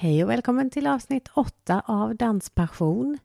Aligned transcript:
Hej 0.00 0.24
och 0.24 0.30
välkommen 0.30 0.70
till 0.70 0.86
avsnitt 0.86 1.28
8 1.34 1.82
av 1.86 2.16
Danspassion. 2.16 3.18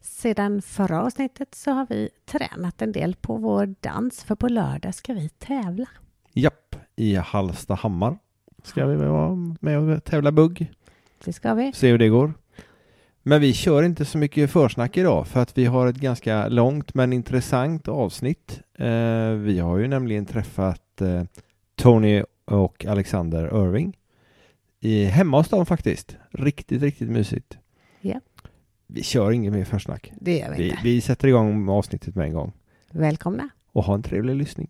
Sedan 0.00 0.62
förra 0.62 1.02
avsnittet 1.02 1.54
så 1.54 1.70
har 1.70 1.86
vi 1.90 2.08
tränat 2.24 2.82
en 2.82 2.92
del 2.92 3.14
på 3.14 3.36
vår 3.36 3.74
dans 3.80 4.24
för 4.24 4.34
på 4.34 4.48
lördag 4.48 4.94
ska 4.94 5.14
vi 5.14 5.28
tävla. 5.28 5.86
Japp, 6.32 6.76
i 6.96 7.14
Hallstahammar 7.14 8.18
ska 8.62 8.86
vi 8.86 8.96
vara 8.96 9.36
med 9.60 9.78
och 9.78 10.04
tävla 10.04 10.32
bugg. 10.32 10.72
Det 11.24 11.32
ska 11.32 11.54
vi. 11.54 11.72
Se 11.72 11.90
hur 11.90 11.98
det 11.98 12.08
går. 12.08 12.34
Men 13.22 13.40
vi 13.40 13.52
kör 13.52 13.82
inte 13.82 14.04
så 14.04 14.18
mycket 14.18 14.50
försnack 14.50 14.96
idag 14.96 15.26
för 15.26 15.40
att 15.40 15.58
vi 15.58 15.64
har 15.64 15.86
ett 15.86 15.96
ganska 15.96 16.48
långt 16.48 16.94
men 16.94 17.12
intressant 17.12 17.88
avsnitt. 17.88 18.60
Eh, 18.78 19.30
vi 19.30 19.58
har 19.58 19.78
ju 19.78 19.88
nämligen 19.88 20.26
träffat 20.26 21.00
eh, 21.00 21.22
Tony 21.76 22.22
och 22.44 22.84
Alexander 22.84 23.64
Irving 23.64 23.94
i, 24.80 25.04
hemma 25.04 25.36
hos 25.36 25.48
dem 25.48 25.66
faktiskt. 25.66 26.16
Riktigt, 26.30 26.82
riktigt 26.82 27.08
mysigt. 27.08 27.58
Ja. 28.00 28.20
Vi 28.86 29.02
kör 29.02 29.30
inget 29.30 29.52
mer 29.52 29.64
försnack. 29.64 30.12
Det 30.20 30.38
gör 30.38 30.50
vi 30.50 30.56
Vi, 30.56 30.68
inte. 30.70 30.80
vi 30.84 31.00
sätter 31.00 31.28
igång 31.28 31.64
med 31.64 31.74
avsnittet 31.74 32.14
med 32.14 32.26
en 32.26 32.32
gång. 32.32 32.52
Välkomna. 32.92 33.48
Och 33.72 33.84
ha 33.84 33.94
en 33.94 34.02
trevlig 34.02 34.34
lyssning. 34.36 34.68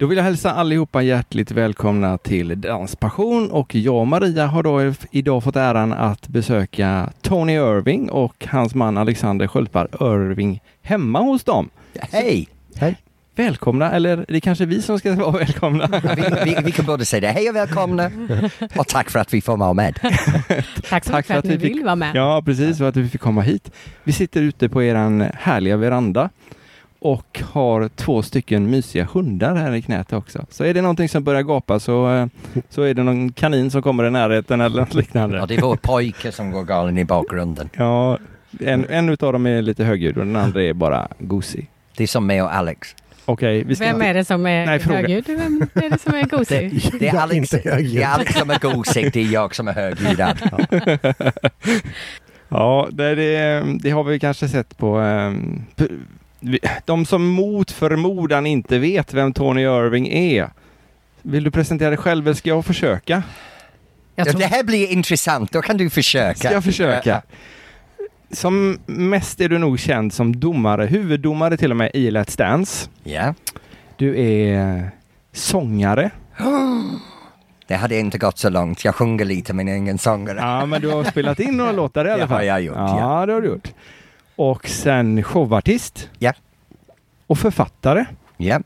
Då 0.00 0.06
vill 0.06 0.18
jag 0.18 0.24
hälsa 0.24 0.52
allihopa 0.52 1.02
hjärtligt 1.02 1.50
välkomna 1.50 2.18
till 2.18 2.60
Danspassion 2.60 3.50
och 3.50 3.74
jag 3.74 3.94
och 3.96 4.06
Maria 4.06 4.46
har 4.46 4.62
då 4.62 4.94
idag 5.10 5.44
fått 5.44 5.56
äran 5.56 5.92
att 5.92 6.28
besöka 6.28 7.12
Tony 7.22 7.52
Irving 7.52 8.10
och 8.10 8.46
hans 8.50 8.74
man 8.74 8.98
Alexander 8.98 9.46
Sköldpar 9.46 9.88
Irving 10.00 10.60
hemma 10.82 11.20
hos 11.20 11.44
dem. 11.44 11.70
Hej! 12.12 12.48
Välkomna, 13.36 13.90
eller 13.92 14.24
det 14.28 14.36
är 14.36 14.40
kanske 14.40 14.66
vi 14.66 14.82
som 14.82 14.98
ska 14.98 15.14
vara 15.14 15.30
välkomna. 15.30 15.86
Vi, 16.16 16.50
vi, 16.50 16.56
vi 16.64 16.72
kan 16.72 16.86
både 16.86 17.04
säga 17.04 17.20
det. 17.20 17.26
Hej 17.28 17.48
och 17.50 17.56
välkomna 17.56 18.10
och 18.76 18.86
tack 18.88 19.10
för 19.10 19.18
att 19.18 19.34
vi 19.34 19.40
får 19.40 19.56
vara 19.56 19.72
med. 19.72 19.94
Tack 20.88 21.04
så 21.04 21.12
mycket 21.16 21.26
för 21.26 21.34
att 21.34 21.44
ni 21.44 21.56
vi 21.56 21.60
fick- 21.68 21.76
vill 21.76 21.84
vara 21.84 21.96
med. 21.96 22.16
Ja, 22.16 22.42
precis, 22.44 22.78
för 22.78 22.84
att 22.88 22.96
vi 22.96 23.08
fick 23.08 23.20
komma 23.20 23.40
hit. 23.40 23.70
Vi 24.04 24.12
sitter 24.12 24.42
ute 24.42 24.68
på 24.68 24.82
eran 24.82 25.24
härliga 25.34 25.76
veranda 25.76 26.30
och 27.00 27.40
har 27.52 27.88
två 27.88 28.22
stycken 28.22 28.70
mysiga 28.70 29.04
hundar 29.12 29.54
här 29.54 29.72
i 29.74 29.82
knät 29.82 30.12
också. 30.12 30.46
Så 30.50 30.64
är 30.64 30.74
det 30.74 30.82
någonting 30.82 31.08
som 31.08 31.24
börjar 31.24 31.42
gapa 31.42 31.80
så, 31.80 32.14
eh, 32.14 32.26
så 32.68 32.82
är 32.82 32.94
det 32.94 33.02
någon 33.02 33.32
kanin 33.32 33.70
som 33.70 33.82
kommer 33.82 34.04
i 34.04 34.10
närheten 34.10 34.60
eller 34.60 34.80
något 34.80 34.94
liknande. 34.94 35.40
Och 35.40 35.48
det 35.48 35.54
är 35.54 35.60
vår 35.60 35.76
pojke 35.76 36.32
som 36.32 36.50
går 36.50 36.64
galen 36.64 36.98
i 36.98 37.04
bakgrunden. 37.04 37.68
Ja, 37.76 38.18
en, 38.60 38.86
en 38.90 39.08
utav 39.08 39.32
dem 39.32 39.46
är 39.46 39.62
lite 39.62 39.84
högljudd 39.84 40.18
och 40.18 40.26
den 40.26 40.36
andra 40.36 40.62
är 40.62 40.72
bara 40.72 41.08
gosig. 41.18 41.70
Det 41.96 42.02
är 42.02 42.06
som 42.08 42.26
mig 42.26 42.42
och 42.42 42.54
Alex. 42.54 42.94
Okej, 43.24 43.64
vi 43.64 43.76
ska 43.76 43.84
Vem 43.84 44.02
är 44.02 44.14
det 44.14 44.24
som 44.24 44.46
är 44.46 44.66
Nej, 44.66 44.80
högljudd? 44.80 45.24
Vem 45.26 45.62
är 45.74 45.90
det 45.90 45.98
som 45.98 46.14
är 46.14 46.22
Det, 46.22 46.36
gosig? 46.36 46.90
det, 47.00 47.08
är 47.08 47.14
Jag 47.14 47.14
är 47.14 47.20
Alex, 47.20 47.50
det 47.50 47.66
är 48.02 48.06
Alex 48.06 48.34
som 48.34 48.50
är 48.50 48.58
gosig, 48.58 49.12
det 49.12 49.20
är 49.20 49.32
jag 49.32 49.54
som 49.54 49.68
är 49.68 49.72
högljuddad. 49.72 50.38
Ja, 52.52 52.88
det, 52.92 53.14
det, 53.14 53.64
det 53.80 53.90
har 53.90 54.04
vi 54.04 54.18
kanske 54.18 54.48
sett 54.48 54.76
på... 54.78 55.00
de 56.84 57.06
som 57.06 57.26
mot 57.26 57.70
förmodan 57.70 58.46
inte 58.46 58.78
vet 58.78 59.14
vem 59.14 59.32
Tony 59.32 59.62
Irving 59.62 60.08
är. 60.08 60.50
Vill 61.22 61.44
du 61.44 61.50
presentera 61.50 61.88
dig 61.90 61.98
själv 61.98 62.26
eller 62.26 62.34
ska 62.34 62.48
jag 62.48 62.64
försöka? 62.66 63.22
Jag 64.16 64.28
tror, 64.28 64.40
Det 64.40 64.46
här 64.46 64.64
blir 64.64 64.86
intressant, 64.86 65.52
då 65.52 65.62
kan 65.62 65.76
du 65.76 65.90
försöka. 65.90 66.34
Ska 66.34 66.52
jag 66.52 66.64
försöka? 66.64 67.22
Som 68.32 68.78
mest 68.86 69.40
är 69.40 69.48
du 69.48 69.58
nog 69.58 69.78
känd 69.78 70.12
som 70.12 70.40
domare, 70.40 70.86
huvuddomare 70.86 71.56
till 71.56 71.70
och 71.70 71.76
med 71.76 71.90
i 71.94 72.10
Let's 72.10 72.38
Dance. 72.38 72.88
Ja. 73.04 73.34
Du 73.96 74.20
är 74.20 74.90
sångare. 75.32 76.10
Det 77.66 77.76
hade 77.76 77.98
inte 77.98 78.18
gått 78.18 78.38
så 78.38 78.48
långt. 78.48 78.84
Jag 78.84 78.94
sjunger 78.94 79.24
lite 79.24 79.52
men 79.52 79.66
jag 79.66 79.74
är 79.74 79.78
ingen 79.78 79.98
sångare. 79.98 80.38
Ja, 80.38 80.66
men 80.66 80.80
du 80.82 80.88
har 80.88 81.04
spelat 81.04 81.40
in 81.40 81.56
några 81.56 81.72
låtar 81.82 82.04
i 82.04 82.10
alla 82.10 82.22
Det 82.22 82.28
fall. 82.28 82.36
har 82.36 82.42
jag 82.44 82.60
gjort, 82.62 82.76
Ja, 82.76 82.98
ja. 83.20 83.26
det 83.26 83.32
har 83.32 83.40
du 83.40 83.48
gjort. 83.48 83.68
Och 84.40 84.68
sen 84.68 85.22
showartist. 85.22 86.08
Ja. 86.18 86.32
Och 87.26 87.38
författare. 87.38 88.04
Ja. 88.36 88.60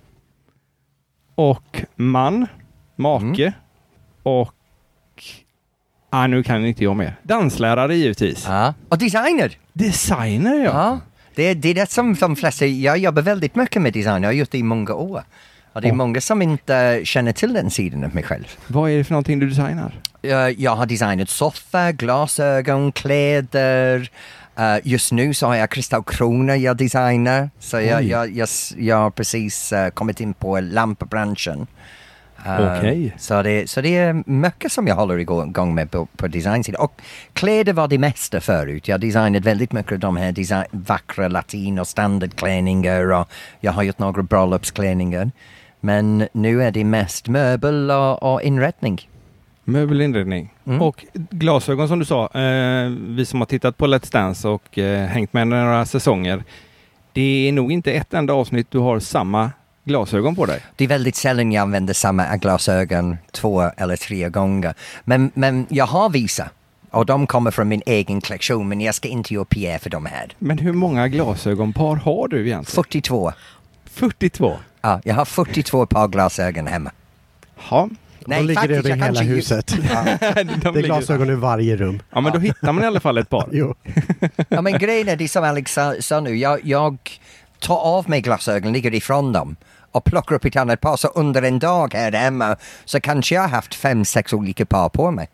Och 1.35 1.83
man, 1.97 2.47
make 2.97 3.43
Mm. 3.43 3.53
och... 4.23 4.55
Ah, 6.11 6.27
nu 6.27 6.43
kan 6.43 6.67
inte 6.67 6.85
jag 6.85 6.97
mer. 6.97 7.17
Danslärare 7.23 7.97
givetvis. 7.97 8.45
ja. 8.49 8.75
Och 8.89 8.99
designer. 8.99 9.59
Designer 9.73 10.55
ja. 10.65 10.71
Ja. 10.73 11.01
Det, 11.35 11.43
är- 11.43 11.55
det 11.55 11.69
är 11.69 11.75
det 11.75 11.91
som 11.91 12.15
de 12.15 12.37
flesta, 12.37 12.67
jag 12.67 12.99
jobbar 12.99 13.23
väldigt 13.23 13.55
mycket 13.55 13.83
med 13.83 13.93
design, 13.93 14.23
jag 14.23 14.29
har 14.29 14.35
gjort 14.35 14.51
det 14.51 14.59
i 14.59 14.63
många 14.63 14.95
år. 14.95 15.23
Och 15.73 15.81
det 15.81 15.89
är 15.89 15.93
många 15.93 16.21
som 16.21 16.43
inte 16.43 17.01
känner 17.05 17.33
till 17.33 17.53
den 17.53 17.71
sidan 17.71 18.05
av 18.05 18.15
mig 18.15 18.23
själv. 18.25 18.45
Vad 18.67 18.91
är 18.91 18.97
det 18.99 19.05
för 19.05 19.13
någonting 19.13 19.39
du 19.39 19.49
designar? 19.49 20.01
Jag, 20.23 20.53
jag 20.53 20.77
har 20.77 20.87
designat 20.87 21.29
soffa, 21.29 21.93
glasögon, 21.93 22.93
kläder. 22.93 24.11
Eh, 24.57 24.77
just 24.85 25.13
nu 25.13 25.35
så 25.35 25.47
har 25.47 25.55
jag 25.55 25.71
kristallkronor 25.71 26.55
jag 26.55 26.77
designar. 26.77 27.51
Så 27.59 27.81
jag, 27.81 28.03
jag, 28.03 28.31
jag, 28.31 28.49
jag 28.77 28.97
har 28.97 29.11
precis 29.11 29.73
eh, 29.73 29.91
kommit 29.91 30.21
in 30.21 30.35
på 30.35 30.61
lampbranschen. 30.61 31.67
Eh, 32.47 32.79
Okej. 32.79 33.15
så, 33.19 33.43
det, 33.43 33.71
så 33.71 33.81
det 33.81 33.97
är 33.97 34.23
mycket 34.27 34.73
som 34.73 34.87
jag 34.87 34.95
håller 34.95 35.19
igång 35.19 35.75
med 35.75 35.91
på, 35.91 36.07
på 36.07 36.29
designsidan. 36.29 36.81
Och 36.81 37.01
kläder 37.33 37.73
var 37.73 37.89
det 37.89 37.99
mesta 37.99 38.41
förut. 38.41 38.89
Jag 38.89 38.95
har 38.95 38.99
designat 38.99 39.45
väldigt 39.45 39.73
mycket 39.73 39.93
av 39.93 39.99
de 39.99 40.17
här 40.17 40.33
design, 40.33 40.65
vackra 40.71 41.29
latin 41.29 41.79
och 41.79 41.89
standardklänningar 41.89 43.13
och 43.13 43.29
jag 43.61 43.73
har 43.73 43.83
gjort 43.83 43.99
några 43.99 44.23
bröllopsklänningar. 44.23 45.31
Men 45.81 46.29
nu 46.33 46.63
är 46.63 46.71
det 46.71 46.85
mest 46.85 47.29
möbel 47.29 47.91
och, 47.91 48.35
och 48.35 48.43
inredning. 48.43 49.09
Möbelinredning. 49.65 50.54
Mm. 50.67 50.83
Och 50.83 51.05
glasögon 51.13 51.89
som 51.89 51.99
du 51.99 52.05
sa, 52.05 52.25
eh, 52.25 52.89
vi 52.91 53.27
som 53.27 53.41
har 53.41 53.47
tittat 53.47 53.77
på 53.77 53.87
Let's 53.87 54.13
Dance 54.13 54.49
och 54.49 54.79
eh, 54.79 55.07
hängt 55.07 55.33
med 55.33 55.49
några 55.49 55.87
säsonger. 55.87 56.45
Det 57.13 57.49
är 57.49 57.53
nog 57.53 57.73
inte 57.73 57.93
ett 57.93 58.15
enda 58.15 58.33
avsnitt 58.33 58.67
du 58.71 58.79
har 58.79 59.01
samma 59.01 59.51
glasögon 59.85 60.37
på 60.37 60.47
dig. 60.47 60.61
Det 60.77 60.85
är 60.85 60.89
väldigt 60.89 61.17
sällan 61.17 61.53
jag 61.53 61.63
använder 61.63 61.95
samma 61.95 62.37
glasögon 62.37 63.17
två 63.33 63.63
eller 63.63 63.97
tre 63.97 64.29
gånger. 64.29 64.75
Men, 65.05 65.31
men 65.35 65.67
jag 65.69 65.87
har 65.87 66.11
vissa. 66.11 66.51
Och 66.91 67.07
de 67.07 67.27
kommer 67.27 67.51
från 67.51 67.69
min 67.69 67.83
egen 67.87 68.21
kollektion, 68.21 68.69
men 68.69 68.81
jag 68.81 68.95
ska 68.95 69.09
inte 69.09 69.35
göra 69.35 69.45
PR 69.45 69.79
för 69.79 69.91
de 69.91 70.07
här. 70.07 70.33
Men 70.39 70.59
hur 70.59 70.73
många 70.73 71.09
glasögonpar 71.09 71.97
har 71.97 72.29
du 72.29 72.47
egentligen? 72.47 72.85
42. 72.85 73.33
42. 73.85 74.57
Ja, 74.81 75.01
jag 75.05 75.15
har 75.15 75.25
42 75.25 75.87
par 75.87 76.09
glasögon 76.09 76.67
hemma. 76.67 76.91
Ja, 77.71 77.89
de 78.27 78.43
ligger 78.43 78.69
över 78.69 78.89
jag 78.91 78.97
hela 78.97 79.07
kanske 79.07 79.25
huset. 79.25 79.75
Ja. 79.93 80.05
de 80.35 80.45
Det 80.73 80.79
är 80.79 80.83
glasögon 80.83 81.31
i 81.31 81.35
varje 81.35 81.77
rum. 81.77 82.01
Ja, 82.11 82.21
men 82.21 82.33
då 82.33 82.39
hittar 82.39 82.73
man 82.73 82.85
i 82.85 82.87
alla 82.87 83.01
fall 83.01 83.19
ett 83.19 83.29
par. 83.31 83.49
Jo. 83.53 83.75
ja, 84.49 84.63
men 84.63 84.79
grejen 84.79 85.09
är 85.09 85.17
det 85.17 85.29
som 85.29 85.45
Alex 85.45 85.73
sa, 85.73 85.95
sa 86.01 86.21
nu, 86.21 86.37
jag, 86.37 86.61
jag 86.65 86.97
tar 87.59 87.79
av 87.79 88.11
mig 88.11 88.21
glasögonen, 88.21 88.73
ligger 88.73 88.95
ifrån 88.95 89.33
dem 89.33 89.57
och 89.93 90.05
plockar 90.05 90.37
upp 90.37 90.45
ett 90.45 90.57
annat 90.57 90.81
par. 90.81 90.97
Så 90.97 91.09
under 91.09 91.43
en 91.43 91.59
dag 91.59 91.95
här 91.95 92.13
hemma 92.13 92.57
så 92.85 93.01
kanske 93.01 93.35
jag 93.35 93.43
har 93.43 93.49
haft 93.49 93.75
fem, 93.75 94.05
sex 94.05 94.33
olika 94.33 94.67
par 94.67 94.89
på 94.89 95.11
mig. 95.11 95.29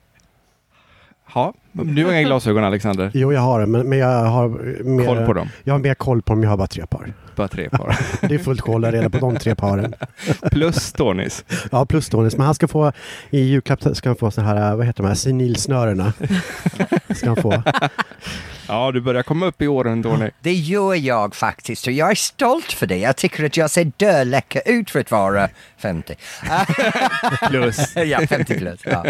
Ja, 1.34 1.55
du 1.72 2.05
har 2.05 2.12
inga 2.12 2.22
glasögon 2.22 2.65
Alexander. 2.65 3.11
Jo, 3.15 3.33
jag 3.33 3.41
har 3.41 3.61
det, 3.61 3.67
men, 3.67 3.89
men 3.89 3.99
jag 3.99 4.25
har 4.25 4.49
mer, 4.84 5.07
Koll 5.07 5.27
på 5.27 5.33
dem. 5.33 5.49
Jag 5.65 5.75
har 5.75 5.78
mer 5.78 5.95
koll 5.95 6.22
på 6.22 6.33
dem, 6.33 6.43
jag 6.43 6.51
har 6.51 6.57
bara 6.57 6.67
tre 6.67 6.87
par. 6.87 7.12
Bara 7.41 7.49
tre 7.49 7.71
par. 7.71 7.97
Det 8.28 8.34
är 8.34 8.39
fullt 8.39 8.61
koll 8.61 8.84
redan 8.84 9.11
på 9.11 9.19
de 9.19 9.37
tre 9.37 9.55
paren. 9.55 9.95
Plus 10.51 10.93
Tonys. 10.93 11.45
Ja, 11.73 11.87
plus 11.87 12.09
Tonis. 12.09 12.37
Men 12.37 12.47
han 12.47 12.55
ska 12.55 12.69
få, 12.69 12.93
i 13.31 13.41
julklapp 13.41 13.97
ska 13.97 14.09
han 14.09 14.17
få 14.17 14.31
så 14.31 14.41
här, 14.41 14.77
vad 14.77 14.87
heter 14.87 15.03
de 15.03 15.09
här, 15.09 15.15
senilsnörena. 15.15 16.12
Ska 17.15 17.27
han 17.27 17.37
få. 17.37 17.62
Ja, 18.69 18.93
du 18.93 19.01
börjar 19.01 19.23
komma 19.23 19.47
upp 19.47 19.62
i 19.62 19.69
åren 19.69 20.03
Tony. 20.03 20.31
Det 20.41 20.53
gör 20.53 20.95
jag 20.95 21.34
faktiskt 21.34 21.87
och 21.87 21.92
jag 21.92 22.10
är 22.10 22.15
stolt 22.15 22.72
för 22.72 22.87
det. 22.87 22.97
Jag 22.97 23.16
tycker 23.16 23.45
att 23.45 23.57
jag 23.57 23.71
ser 23.71 23.92
döläcker 23.97 24.63
ut 24.66 24.91
för 24.91 25.01
att 25.01 25.10
vara 25.10 25.48
50. 25.78 26.16
Plus. 27.48 27.97
ja, 27.97 28.27
50 28.27 28.59
plus. 28.59 28.81
Ja, 28.84 29.04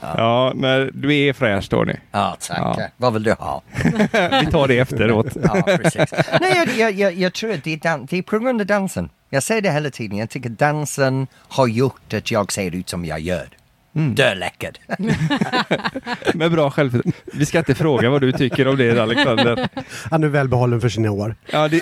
Ja, 0.00 0.52
men 0.54 0.90
du 0.94 1.16
är 1.16 1.32
fräsch 1.32 1.70
Tony. 1.70 1.94
ja 2.12 2.36
tack. 2.40 2.58
Ja. 2.58 2.88
Vad 2.96 3.12
vill 3.12 3.22
du 3.22 3.32
ha? 3.32 3.62
Vi 4.40 4.46
tar 4.50 4.68
det 4.68 4.78
efteråt. 4.78 5.26
Ja, 5.42 5.62
precis. 5.62 6.12
Nej, 6.40 6.68
jag, 6.78 6.92
jag, 6.92 7.12
jag, 7.14 7.32
tror 7.32 7.52
att 7.52 7.64
det 7.64 7.72
är, 7.72 7.76
dan- 7.76 8.06
det 8.10 8.18
är 8.18 8.22
på 8.22 8.38
grund 8.38 8.60
av 8.60 8.66
dansen. 8.66 9.08
Jag 9.30 9.42
säger 9.42 9.62
det 9.62 9.70
hela 9.70 9.90
tiden. 9.90 10.18
Jag 10.18 10.30
tycker 10.30 10.48
dansen 10.50 11.26
har 11.48 11.66
gjort 11.66 12.14
att 12.14 12.30
jag 12.30 12.52
ser 12.52 12.74
ut 12.74 12.88
som 12.88 13.04
jag 13.04 13.20
gör. 13.20 13.48
Mm. 13.94 14.14
Döläckad. 14.14 14.78
Med 16.34 16.50
bra 16.50 16.70
självförtroende. 16.70 17.18
Vi 17.32 17.46
ska 17.46 17.58
inte 17.58 17.74
fråga 17.74 18.10
vad 18.10 18.20
du 18.20 18.32
tycker 18.32 18.68
om 18.68 18.76
det 18.76 18.98
Alexander. 19.02 19.68
Han 20.10 20.24
är 20.24 20.28
välbehållen 20.28 20.80
för 20.80 20.88
sina 20.88 21.10
år. 21.10 21.36
Ja, 21.46 21.68
det... 21.68 21.80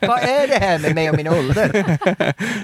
Vad 0.00 0.18
är 0.20 0.48
det 0.48 0.54
här 0.54 0.78
med 0.78 0.94
mig 0.94 1.10
och 1.10 1.16
min 1.16 1.28
ålder? 1.28 1.98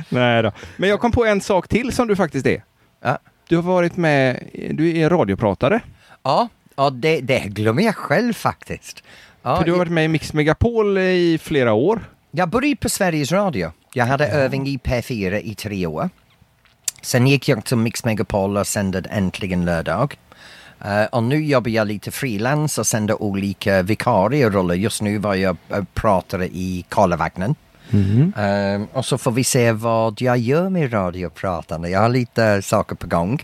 Nej 0.09 0.43
då. 0.43 0.53
Men 0.77 0.89
jag 0.89 1.01
kom 1.01 1.13
på 1.13 1.25
en 1.25 1.41
sak 1.41 1.69
till 1.69 1.93
som 1.93 2.09
du 2.09 2.17
faktiskt 2.17 2.47
är. 2.47 2.63
Ja. 3.05 3.19
Du 3.51 3.57
har 3.57 3.63
varit 3.63 3.97
med, 3.97 4.49
du 4.71 4.99
är 4.99 5.11
radiopratare. 5.11 5.81
Ja, 6.23 6.49
Ja, 6.77 6.91
det, 6.91 7.21
det 7.21 7.39
glömmer 7.39 7.83
jag 7.83 7.97
själv 7.97 8.33
faktiskt. 8.33 9.03
Ja, 9.43 9.57
För 9.57 9.65
du 9.65 9.71
har 9.71 9.79
varit 9.79 9.93
med 9.93 10.05
i 10.05 10.09
Mix 10.09 10.33
Megapol 10.33 10.99
i 10.99 11.39
flera 11.43 11.73
år. 11.73 12.01
Jag 12.31 12.49
började 12.49 12.77
på 12.77 12.89
Sveriges 12.89 13.33
Radio. 13.33 13.73
Jag 13.95 14.07
hade 14.07 14.29
övning 14.29 14.67
i 14.67 14.79
P4 14.79 15.41
i 15.41 15.55
tre 15.55 15.87
år. 15.87 16.11
Sen 17.03 17.27
gick 17.27 17.49
jag 17.49 17.65
till 17.65 17.77
Mix 17.77 18.05
Megapol 18.05 18.57
och 18.57 18.67
sände 18.67 19.01
Äntligen 19.11 19.65
lördag. 19.65 20.17
Eh, 20.85 21.05
och 21.05 21.23
nu 21.23 21.45
jobbar 21.45 21.71
jag 21.71 21.87
lite 21.87 22.11
frilans 22.11 22.79
och 22.79 22.87
sänder 22.87 23.23
olika 23.23 23.83
vikarieroller. 23.83 24.75
Just 24.75 25.03
nu 25.03 25.19
var 25.19 25.35
jag 25.35 25.57
uh, 25.75 25.85
pratare 25.95 26.47
i 26.47 26.85
Karlavagnen. 26.89 27.55
Eh, 28.37 28.83
och 28.93 29.05
så 29.05 29.19
får 29.19 29.33
vi 29.33 29.45
se 29.45 29.73
vad 29.73 30.21
jag 30.21 30.39
gör 30.39 30.69
med 30.69 30.93
radiopratande. 30.93 31.89
Jag 31.89 32.01
har 32.01 32.09
lite 32.09 32.63
saker 32.63 32.97
på 32.97 33.07
gång. 33.07 33.43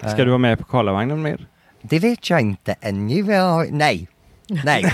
Ska 0.00 0.24
du 0.24 0.26
vara 0.26 0.38
med 0.38 0.58
på 0.58 0.64
Karlavagnen 0.64 1.22
mer? 1.22 1.46
Det 1.82 1.98
vet 1.98 2.30
jag 2.30 2.40
inte 2.40 2.74
ännu. 2.80 3.22
Nej. 3.70 4.08
Nej, 4.64 4.84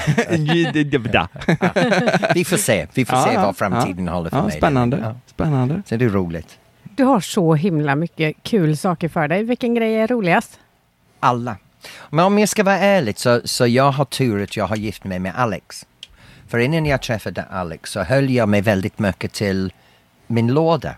vi 2.35 2.45
får 2.45 2.57
se. 2.57 2.87
Vi 2.95 3.05
får 3.05 3.19
Ja, 3.19 3.25
se 3.25 3.33
ja, 3.35 3.43
vad 3.43 3.57
framtiden 3.57 4.09
håller 4.09 4.31
för 4.31 4.37
ja, 4.37 4.45
mig. 4.45 4.57
Spännande. 4.57 4.99
Ja. 5.03 5.15
Spännande. 5.27 5.83
Så 5.87 5.97
det 5.97 6.05
är 6.05 6.09
roligt. 6.09 6.59
Du 6.83 7.05
har 7.05 7.21
så 7.21 7.55
himla 7.55 7.95
mycket 7.95 8.37
kul 8.43 8.77
saker 8.77 9.09
för 9.09 9.29
dig. 9.29 9.45
Vilken 9.45 9.75
grej 9.75 9.95
är 9.95 10.07
roligast? 10.07 10.59
Alla. 11.21 11.57
Men 12.11 12.25
om 12.25 12.39
jag 12.39 12.49
ska 12.49 12.65
vara 12.65 12.79
ärlig 12.79 13.19
så, 13.19 13.41
så 13.45 13.67
jag 13.67 13.91
har 13.93 14.05
tur 14.05 14.43
att 14.43 14.57
jag 14.57 14.67
har 14.67 14.77
gift 14.77 15.05
mig 15.05 15.19
med 15.19 15.33
Alex. 15.37 15.87
För 16.53 16.59
innan 16.59 16.87
jag 16.87 17.03
träffade 17.03 17.43
Alex 17.43 17.91
så 17.91 18.03
höll 18.03 18.31
jag 18.31 18.49
mig 18.49 18.61
väldigt 18.61 18.99
mycket 18.99 19.33
till 19.33 19.73
min 20.27 20.55
låda. 20.55 20.95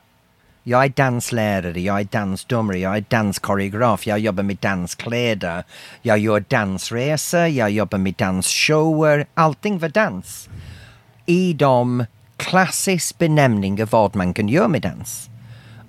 Jag 0.63 0.85
är 0.85 0.89
danslärare, 0.89 1.81
jag 1.81 2.01
är 2.01 2.05
dansdomare, 2.05 2.79
jag 2.79 2.97
är 2.97 3.05
danskoreograf, 3.09 4.07
jag 4.07 4.19
jobbar 4.19 4.43
med 4.43 4.57
danskläder, 4.57 5.65
jag 6.03 6.19
gör 6.19 6.45
dansresor, 6.49 7.47
jag 7.47 7.71
jobbar 7.71 7.99
med 7.99 8.15
dansshower, 8.15 9.27
allting 9.35 9.79
var 9.79 9.89
dans. 9.89 10.49
I 11.27 11.53
de 11.53 12.05
klassisk 12.37 13.19
benämningar 13.19 13.89
vad 13.91 14.17
man 14.17 14.35
kan 14.35 14.49
göra 14.49 14.69
med 14.69 14.83
dans. 14.83 15.31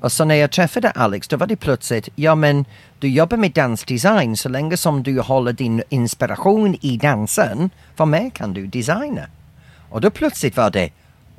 Och 0.02 0.12
så 0.12 0.26
när 0.26 0.36
jag 0.36 0.52
träffade 0.52 0.90
Alex 0.92 1.28
då 1.28 1.38
var 1.38 1.48
det 1.48 1.56
plötsligt, 1.56 2.10
ja 2.16 2.36
men 2.36 2.66
du 3.00 3.08
jobbar 3.08 3.38
med 3.38 3.52
dansdesign 3.52 4.38
så 4.38 4.50
länge 4.50 4.78
som 4.78 5.04
du 5.04 5.20
håller 5.20 5.54
din 5.54 5.84
inspiration 5.90 6.78
i 6.82 6.98
dansen, 6.98 7.70
vad 7.98 8.08
mer 8.08 8.30
kan 8.30 8.54
du 8.54 8.68
designa? 8.68 9.28
Och 9.96 10.02
då 10.02 10.10
plötsligt 10.10 10.58
var 10.58 10.70
det, 10.70 10.90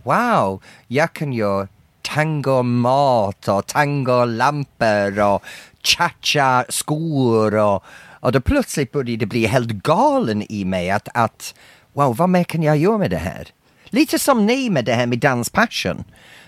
wow, 0.03 0.63
jag 0.87 1.13
kan 1.13 1.33
göra 1.33 1.69
tangomat 2.03 3.49
och 3.49 3.67
tangolampor 3.67 5.21
och 5.21 5.43
cha-cha-skor 5.83 7.55
och, 7.55 7.85
och 8.21 8.33
då 8.33 8.41
plötsligt 8.41 8.93
började 8.93 9.17
det 9.17 9.27
bli 9.27 9.47
helt 9.47 9.71
galen 9.71 10.43
i 10.53 10.65
mig 10.65 10.91
att, 10.91 11.09
att 11.15 11.55
wow, 11.93 12.17
vad 12.17 12.29
mer 12.29 12.45
kan 12.45 12.63
jag 12.63 12.77
göra 12.77 12.99
med 12.99 13.11
det 13.11 13.17
här? 13.17 13.49
Lite 13.85 14.19
som 14.19 14.47
ni 14.47 14.71
med 14.71 14.85
det 14.85 14.95
här 14.95 15.07
med 15.07 15.19
danspassion. 15.19 16.05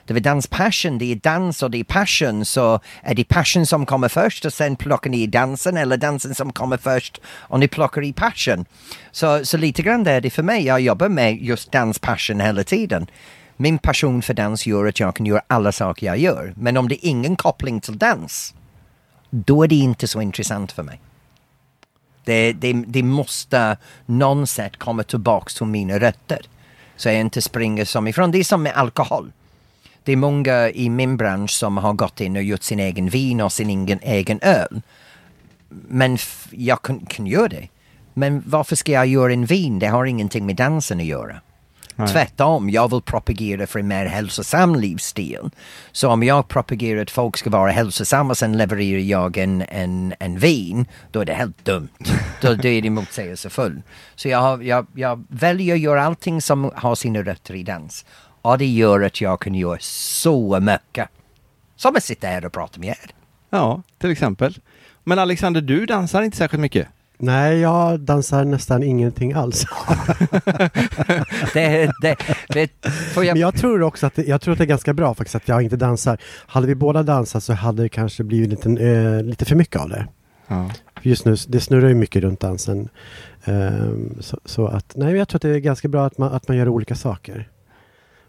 Det 0.08 0.14
var 0.14 0.20
danspassion, 0.20 0.99
det 0.99 1.12
är 1.12 1.16
dans 1.16 1.62
och 1.62 1.70
det 1.70 1.81
är 1.81 1.84
passion. 1.84 2.44
Så 2.44 2.81
är 3.02 3.14
det 3.14 3.25
passion 3.25 3.66
som 3.66 3.87
kommer 3.87 4.08
först 4.08 4.44
och 4.44 4.52
sen 4.52 4.76
plockar 4.76 5.10
ni 5.10 5.22
i 5.22 5.26
dansen 5.26 5.76
eller 5.76 5.96
dansen 5.96 6.34
som 6.34 6.52
kommer 6.52 6.76
först 6.76 7.20
och 7.26 7.60
ni 7.60 7.69
plockar 7.69 8.05
i 8.05 8.12
passion. 8.12 8.64
Så, 9.12 9.44
så 9.44 9.56
lite 9.56 9.82
grann 9.82 10.05
det 10.05 10.12
är 10.12 10.20
det 10.20 10.31
för 10.31 10.43
mig. 10.43 10.66
Jag 10.66 10.81
jobbar 10.81 11.08
med 11.08 11.43
just 11.43 11.72
danspassion 11.72 12.40
hela 12.40 12.64
tiden. 12.64 13.06
Min 13.56 13.78
passion 13.78 14.22
för 14.22 14.34
dans 14.34 14.66
gör 14.66 14.87
att 14.87 15.00
jag 15.00 15.16
kan 15.16 15.26
göra 15.26 15.43
alla 15.46 15.72
saker 15.72 16.06
jag 16.06 16.19
gör. 16.19 16.54
Men 16.56 16.76
om 16.76 16.88
det 16.88 17.06
är 17.06 17.08
ingen 17.08 17.37
koppling 17.37 17.81
till 17.81 17.99
dans, 17.99 18.54
då 19.31 19.62
är 19.62 19.69
det 19.69 19.75
inte 19.75 20.08
så 20.08 20.20
intressant 20.20 20.72
för 20.72 20.82
mig. 20.82 21.00
Det, 22.25 22.52
det, 22.52 22.72
det 22.72 23.02
måste 23.02 23.76
någon 24.06 24.46
sätt 24.46 24.76
komma 24.76 25.02
tillbaka 25.02 25.50
till 25.56 25.66
mina 25.66 25.99
rötter. 25.99 26.40
Så 26.96 27.08
jag 27.08 27.20
inte 27.20 27.43
springer 27.43 27.84
som 27.84 28.08
ifrån. 28.08 28.31
Det 28.31 28.38
är 28.38 28.44
som 28.44 28.62
med 28.62 28.72
alkohol. 28.72 29.32
Det 30.08 30.12
är 30.12 30.16
många 30.16 30.70
i 30.70 30.90
min 30.90 31.16
bransch 31.16 31.50
som 31.50 31.76
har 31.76 31.93
gått 31.93 32.20
in 32.20 32.37
och 32.37 32.43
gjort 32.43 32.62
sin 32.62 32.81
egen 32.81 33.08
vin 33.08 33.40
och 33.40 33.52
sin 33.52 33.70
egen, 33.70 33.99
egen 34.02 34.40
öl. 34.43 34.81
Men 35.69 36.19
jag 36.50 36.82
kan, 36.82 37.00
kan 37.00 37.26
göra 37.26 37.49
det. 37.49 37.69
Men 38.14 38.43
varför 38.46 38.76
ska 38.76 38.93
jag 38.93 39.06
göra 39.06 39.32
en 39.32 39.46
vin? 39.46 39.78
Det 39.78 39.87
har 39.87 40.05
ingenting 40.05 40.46
med 40.46 40.56
dansen 40.56 41.00
att 41.00 41.06
göra. 41.06 41.40
Nej. 41.96 42.08
Tvärtom, 42.08 42.70
jag 42.70 42.90
vill 42.90 43.00
propagera 43.00 43.66
för 43.66 43.78
en 43.78 43.88
mer 43.88 44.06
hälsosam 44.06 44.75
livsstil. 44.75 45.50
Så 45.93 46.08
om 46.08 46.22
jag 46.22 46.49
propagerar 46.49 47.02
att 47.02 47.11
folk 47.11 47.37
ska 47.37 47.50
vara 47.50 47.70
hälsosamma 47.70 48.31
och 48.31 48.38
sen 48.38 48.56
levererar 48.56 49.00
jag 49.00 49.37
en, 49.37 49.62
en, 49.62 50.14
en 50.19 50.38
vin, 50.38 50.87
då 51.11 51.20
är 51.20 51.25
det 51.25 51.34
helt 51.34 51.64
dumt. 51.64 51.88
då, 52.40 52.54
då 52.54 52.69
är 52.69 52.82
det 52.82 52.90
motsägelsefull. 52.90 53.82
Så 54.14 54.28
jag, 54.28 54.38
har, 54.38 54.58
jag, 54.62 54.87
jag 54.94 55.25
väljer 55.28 55.75
att 55.75 55.81
göra 55.81 56.04
allting 56.04 56.43
som 56.43 56.70
har 56.75 56.94
sina 56.94 57.22
rötter 57.22 57.54
i 57.54 57.62
dans. 57.62 58.04
Och 58.43 58.58
det 58.58 58.67
gör 58.67 59.00
att 59.00 59.20
jag 59.20 59.40
kan 59.40 59.55
göra 59.55 59.79
så 59.81 60.61
mycket. 60.61 61.08
Som 61.76 61.96
att 61.96 62.05
sitta 62.05 62.26
här 62.26 62.46
och 62.46 62.52
prata 62.52 62.81
med 62.81 62.88
er. 62.88 63.11
Ja, 63.50 63.82
till 63.99 64.11
exempel. 64.11 64.58
Men 65.05 65.19
Alexander, 65.19 65.61
du 65.61 65.87
dansar 65.87 66.23
inte 66.23 66.37
särskilt 66.37 66.61
mycket. 66.61 66.88
Nej, 67.20 67.58
jag 67.58 68.00
dansar 68.00 68.44
nästan 68.44 68.82
ingenting 68.82 69.32
alls. 69.32 69.64
Det, 71.55 71.90
det, 72.02 72.17
det 72.49 72.70
jag 73.17 73.25
Men 73.25 73.37
jag 73.37 73.55
tror 73.55 73.82
också 73.82 74.06
att 74.06 74.14
det, 74.14 74.26
jag 74.26 74.40
tror 74.40 74.52
att 74.52 74.58
det 74.58 74.64
är 74.64 74.67
ganska 74.67 74.94
bra 74.94 75.14
faktiskt 75.14 75.35
att 75.35 75.49
jag 75.49 75.62
inte 75.62 75.76
dansar. 75.76 76.19
Hade 76.46 76.67
vi 76.67 76.75
båda 76.75 77.02
dansat 77.02 77.44
så 77.44 77.52
hade 77.52 77.82
det 77.82 77.88
kanske 77.88 78.25
blivit 78.25 78.50
lite, 78.50 78.85
eh, 78.85 79.23
lite 79.23 79.44
för 79.44 79.56
mycket 79.56 79.81
av 79.81 79.88
det. 79.88 80.06
Ja. 80.49 80.70
För 81.02 81.08
Just 81.08 81.25
nu, 81.25 81.37
det 81.49 81.61
snurrar 81.61 81.88
ju 81.88 81.94
mycket 81.94 82.23
runt 82.23 82.40
dansen. 82.40 82.88
Ehm, 83.44 84.17
så, 84.20 84.40
så 84.44 84.67
att, 84.67 84.93
nej, 84.96 85.17
jag 85.17 85.29
tror 85.29 85.38
att 85.38 85.43
det 85.43 85.49
är 85.49 85.58
ganska 85.58 85.88
bra 85.88 86.06
att 86.06 86.19
man, 86.19 86.32
att 86.32 86.49
man 86.49 86.56
gör 86.56 86.69
olika 86.69 86.94
saker. 86.94 87.49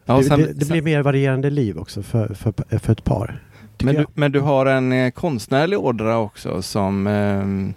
Ja, 0.10 0.16
och 0.16 0.22
det, 0.22 0.28
sen- 0.28 0.40
det, 0.42 0.54
det 0.54 0.66
blir 0.66 0.82
mer 0.82 1.02
varierande 1.04 1.50
liv 1.50 1.78
också 1.78 2.04
för, 2.04 2.34
för, 2.34 2.54
för 2.80 2.92
ett 2.92 3.04
par. 3.04 3.40
men, 3.84 3.96
du, 3.96 4.06
men 4.14 4.32
du 4.32 4.40
har 4.40 4.66
en 4.66 4.92
eh, 4.92 5.12
konstnärlig 5.12 5.80
ådra 5.80 6.18
också 6.18 6.62
som... 6.62 7.08
ehm, 7.08 7.74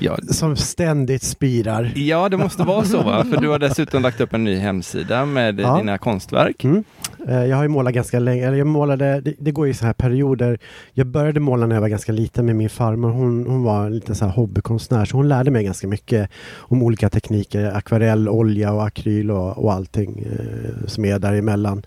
ja, 0.00 0.16
Som 0.30 0.56
ständigt 0.56 1.22
spirar. 1.22 1.92
ja, 1.94 2.28
det 2.28 2.36
måste 2.36 2.62
vara 2.62 2.84
så 2.84 3.02
va? 3.02 3.24
För 3.32 3.40
du 3.40 3.48
har 3.48 3.58
dessutom 3.58 4.02
lagt 4.02 4.20
upp 4.20 4.34
en 4.34 4.44
ny 4.44 4.56
hemsida 4.56 5.24
med 5.26 5.60
Ja. 5.60 5.76
dina 5.78 5.98
konstverk. 5.98 6.64
Mm. 6.64 6.84
Eh, 7.28 7.44
Jag 7.44 7.56
har 7.56 7.62
ju 7.62 7.68
målat 7.68 7.94
ganska 7.94 8.18
länge, 8.18 8.46
eller 8.46 8.56
jag 8.58 8.66
målade, 8.66 9.20
det, 9.20 9.34
det 9.38 9.50
går 9.50 9.68
i 9.68 9.74
så 9.74 9.86
här 9.86 9.92
perioder. 9.92 10.58
Jag 10.92 11.06
började 11.06 11.40
måla 11.40 11.66
när 11.66 11.76
jag 11.76 11.80
var 11.80 11.88
ganska 11.88 12.12
liten 12.12 12.46
med 12.46 12.56
min 12.56 12.70
farmor. 12.70 13.10
Hon, 13.10 13.46
hon 13.46 13.62
var 13.62 13.86
en 13.86 13.94
liten 13.94 14.14
så 14.14 14.24
här 14.24 14.32
hobbykonstnär 14.32 15.04
så 15.04 15.16
hon 15.16 15.28
lärde 15.28 15.50
mig 15.50 15.64
ganska 15.64 15.86
mycket 15.88 16.30
om 16.56 16.82
olika 16.82 17.08
tekniker, 17.10 17.72
akvarell, 17.76 18.28
olja 18.28 18.72
och 18.72 18.86
akryl 18.86 19.30
och, 19.30 19.58
och 19.64 19.72
allting 19.72 20.24
eh, 20.32 20.86
som 20.86 21.04
är 21.04 21.18
däremellan. 21.18 21.82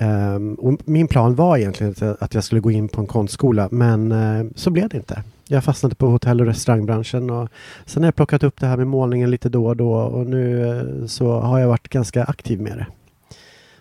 Um, 0.00 0.54
och 0.54 0.80
min 0.84 1.08
plan 1.08 1.34
var 1.34 1.56
egentligen 1.56 1.92
att, 2.00 2.22
att 2.22 2.34
jag 2.34 2.44
skulle 2.44 2.60
gå 2.60 2.70
in 2.70 2.88
på 2.88 3.00
en 3.00 3.06
konstskola 3.06 3.68
men 3.70 4.12
eh, 4.12 4.46
så 4.56 4.70
blev 4.70 4.88
det 4.88 4.96
inte. 4.96 5.22
Jag 5.50 5.64
fastnade 5.64 5.94
på 5.94 6.06
hotell 6.06 6.40
och 6.40 6.46
restaurangbranschen 6.46 7.30
och 7.30 7.48
sen 7.86 8.02
har 8.02 8.06
jag 8.08 8.16
plockat 8.16 8.42
upp 8.42 8.60
det 8.60 8.66
här 8.66 8.76
med 8.76 8.86
målningen 8.86 9.30
lite 9.30 9.48
då 9.48 9.66
och 9.66 9.76
då 9.76 9.92
och 9.92 10.26
nu 10.26 10.68
eh, 10.68 11.06
så 11.06 11.40
har 11.40 11.58
jag 11.58 11.68
varit 11.68 11.88
ganska 11.88 12.24
aktiv 12.24 12.60
med 12.60 12.76
det. 12.76 12.86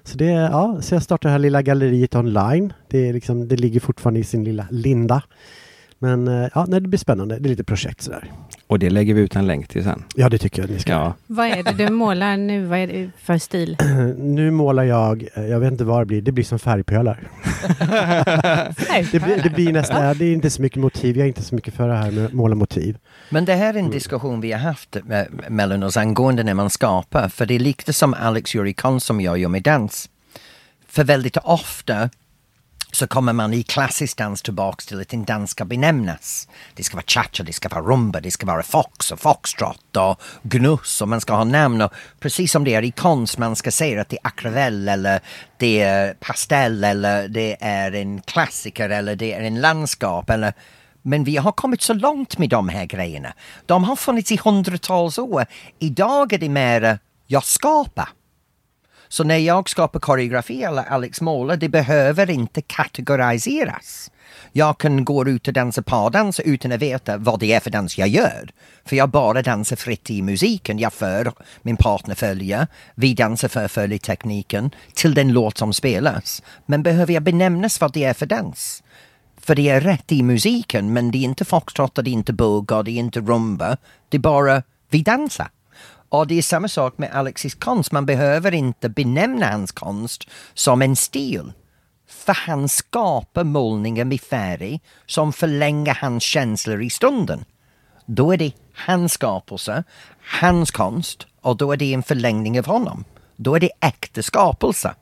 Så, 0.04 0.18
det, 0.18 0.26
ja, 0.26 0.78
så 0.82 0.96
jag 0.96 1.04
startade 1.04 1.30
det 1.30 1.32
här 1.32 1.40
lilla 1.40 1.62
galleriet 1.62 2.16
online. 2.16 2.74
Det, 2.88 3.10
är 3.10 3.14
liksom, 3.14 3.48
det 3.48 3.56
ligger 3.56 3.80
fortfarande 3.80 4.20
i 4.20 4.24
sin 4.24 4.44
lilla 4.44 4.68
linda. 4.72 5.24
Men 6.00 6.28
eh, 6.28 6.50
ja, 6.56 6.66
nej, 6.68 6.82
det 6.82 6.88
blir 6.88 7.00
spännande. 7.00 7.40
Det 7.40 7.48
är 7.48 7.50
lite 7.50 7.64
projekt 7.64 8.02
sådär. 8.02 8.32
Och 8.68 8.80
det 8.80 8.90
lägger 8.90 9.14
vi 9.14 9.22
ut 9.22 9.36
en 9.36 9.48
länk 9.48 9.68
till 9.68 9.84
sen. 9.84 10.04
Ja, 10.16 10.30
det 10.30 10.38
tycker 10.38 10.62
jag 10.62 10.66
att 10.66 10.74
ni 10.74 10.80
ska. 10.80 10.92
Ja. 10.92 11.14
Vad 11.28 11.48
är 11.48 11.64
det 11.64 11.72
du 11.72 11.90
målar 11.90 12.38
nu? 12.38 12.66
Vad 12.66 12.80
är 12.80 12.88
det 12.88 13.10
för 13.18 13.38
stil? 13.38 13.78
Nu 14.18 14.52
målar 14.52 14.84
jag, 14.84 15.28
eh, 15.34 15.46
jag 15.46 15.60
vet 15.60 15.72
inte 15.72 15.84
vad 15.84 16.02
det 16.02 16.06
blir, 16.06 16.22
det 16.22 16.32
blir 16.32 16.44
som 16.44 16.60
färgpölar. 16.60 17.32
Det 19.12 19.20
blir, 19.20 19.44
det 19.44 19.50
blir 19.50 19.74
nästan, 19.74 20.18
det 20.18 20.26
är 20.26 20.34
inte 20.34 20.50
så 20.50 20.62
mycket 20.62 20.82
motiv, 20.82 21.18
jag 21.18 21.24
är 21.24 21.28
inte 21.28 21.44
så 21.44 21.56
mycket 21.56 21.74
för 21.74 21.88
det 21.88 21.96
här 21.96 22.12
med 22.12 22.26
att 22.26 22.34
måla 22.34 22.56
motiv. 22.56 22.98
Men 23.30 23.46
det 23.46 23.54
här 23.54 23.74
är 23.74 23.80
en 23.80 23.90
diskussion 23.90 24.42
vi 24.42 24.52
har 24.52 24.60
haft 24.60 24.98
med, 25.04 25.28
mellan 25.50 25.84
oss 25.84 25.98
angående 25.98 26.44
när 26.44 26.54
man 26.54 26.70
skapar. 26.70 27.30
För 27.30 27.46
det 27.46 27.56
är 27.56 27.60
lite 27.60 27.94
som 27.94 28.14
Alex 28.14 28.56
konst 28.76 29.06
som 29.06 29.22
jag 29.22 29.38
gör 29.38 29.50
med 29.50 29.64
dans. 29.64 30.10
För 30.88 31.04
väldigt 31.04 31.38
ofta 31.38 32.10
så 32.92 33.08
kommer 33.08 33.34
man 33.34 33.54
i 33.54 33.64
klassisk 33.64 34.18
dans 34.18 34.42
tillbaks 34.42 34.86
till 34.86 35.02
att 35.02 35.14
en 35.14 35.26
dans 35.26 35.52
ska 35.52 35.66
benämnas. 35.66 36.48
Det 36.76 36.84
ska 36.84 36.98
vara 36.98 37.06
cha-cha, 37.08 37.44
det 37.44 37.54
ska 37.54 37.70
vara 37.70 37.82
rumba, 37.82 38.22
det 38.22 38.32
ska 38.32 38.46
vara 38.46 38.64
fox 38.64 39.12
och 39.12 39.20
foxtrot 39.20 39.98
och 39.98 40.22
gnuss 40.42 41.02
och 41.02 41.08
man 41.08 41.22
ska 41.22 41.36
ha 41.36 41.44
namn. 41.44 41.82
Och 41.82 41.94
precis 42.20 42.52
som 42.52 42.64
det 42.64 42.74
är 42.74 42.84
i 42.84 42.92
konst, 42.92 43.38
man 43.38 43.56
ska 43.56 43.72
säga 43.72 44.02
att 44.02 44.10
det 44.10 44.18
är 44.24 44.28
akvarell 44.28 44.90
eller 44.90 45.20
det 45.58 45.82
är 45.82 46.14
pastell 46.14 46.84
eller 46.84 47.28
det 47.28 47.58
är 47.60 47.92
en 47.92 48.22
klassiker 48.22 48.90
eller 48.90 49.16
det 49.16 49.34
är 49.34 49.42
en 49.42 49.62
landskap 49.62 50.30
eller 50.30 50.54
men 51.02 51.24
vi 51.24 51.38
har 51.38 51.52
kommit 51.52 51.82
så 51.82 51.94
långt 51.94 52.38
med 52.38 52.50
de 52.50 52.70
här 52.70 52.86
grejerna. 52.86 53.34
De 53.66 53.84
har 53.84 53.96
funnits 53.96 54.32
i 54.32 54.40
hundratals 54.44 55.18
år. 55.18 55.46
Idag 55.80 56.34
är 56.34 56.38
det 56.38 56.50
mer 56.50 57.00
jag 57.28 57.44
skapar. 57.44 58.10
Så 59.10 59.24
när 59.24 59.38
jag 59.38 59.70
skapar 59.70 60.00
koreografi 60.00 60.64
eller 60.64 60.84
Alex 60.84 61.22
målar, 61.22 61.58
det 61.58 61.70
behöver 61.70 62.30
inte 62.30 62.62
kategoriseras. 62.62 64.12
Jag 64.52 64.78
kan 64.78 65.06
gå 65.06 65.28
ut 65.28 65.48
och 65.48 65.54
dansa 65.54 65.82
pardans 65.82 66.40
utan 66.40 66.72
att 66.72 66.82
veta 66.82 67.18
vad 67.18 67.40
det 67.40 67.54
är 67.54 67.60
för 67.60 67.70
dans 67.70 67.98
jag 67.98 68.08
gör. 68.08 68.50
För 68.86 68.96
jag 68.96 69.10
bara 69.10 69.42
dansar 69.42 69.76
fritt 69.76 70.10
i 70.10 70.22
musiken. 70.22 70.80
Jag 70.80 70.94
för, 70.94 71.32
min 71.62 71.78
partner 71.78 72.16
följer, 72.16 72.68
vi 72.96 73.14
dansar 73.14 73.48
för 73.48 73.68
följetekniken 73.68 74.72
till 74.94 75.14
den 75.14 75.34
låt 75.34 75.58
som 75.58 75.74
spelas. 75.74 76.44
Men 76.66 76.84
behöver 76.84 77.14
jag 77.14 77.24
benämnas 77.24 77.82
vad 77.82 77.94
det 77.94 78.04
är 78.04 78.14
för 78.14 78.26
dans? 78.26 78.84
För 79.38 79.56
det 79.56 79.70
är 79.70 79.82
rätt 79.82 80.12
i 80.12 80.24
musiken 80.24 80.94
men 80.94 81.12
det 81.12 81.18
är 81.18 81.24
inte 81.24 81.46
foxtrot, 81.46 81.96
det 81.96 82.02
är 82.02 82.14
inte 82.14 82.34
bugg, 82.34 82.68
det 82.68 82.92
är 82.92 83.00
inte 83.00 83.20
rumba. 83.20 83.78
Det 84.10 84.18
är 84.18 84.22
bara 84.22 84.64
vi 84.90 85.02
dansar. 85.02 85.48
Och 86.10 86.28
det 86.28 86.38
är 86.38 86.42
samma 86.42 86.68
sak 86.68 86.98
med 86.98 87.12
Alexis 87.12 87.56
konst. 87.56 87.92
Man 87.92 88.06
behöver 88.06 88.54
inte 88.54 88.90
benämna 88.90 89.46
hans 89.46 89.72
konst 89.72 90.30
som 90.54 90.82
en 90.82 90.96
stil. 90.96 91.52
För 92.08 92.34
han 92.34 92.70
skapar 92.70 93.44
målningen 93.44 94.08
med 94.08 94.22
färg 94.22 94.82
som 95.06 95.34
förlänger 95.34 95.94
hans 96.02 96.24
känslor 96.24 96.82
i 96.82 96.90
stunden. 96.90 97.46
Då 98.06 98.34
är 98.34 98.38
det 98.38 98.52
hans 98.74 99.14
skapelse, 99.14 99.84
hans 100.42 100.72
konst 100.72 101.28
och 101.42 101.58
då 101.58 101.72
är 101.72 101.78
det 101.78 101.94
en 101.94 102.04
förlängning 102.04 102.60
av 102.60 102.66
honom. 102.66 103.04
Då 103.36 103.56
är 103.56 103.60
det 103.60 103.72
äkta 103.82 104.22
skapelse. 104.22 104.96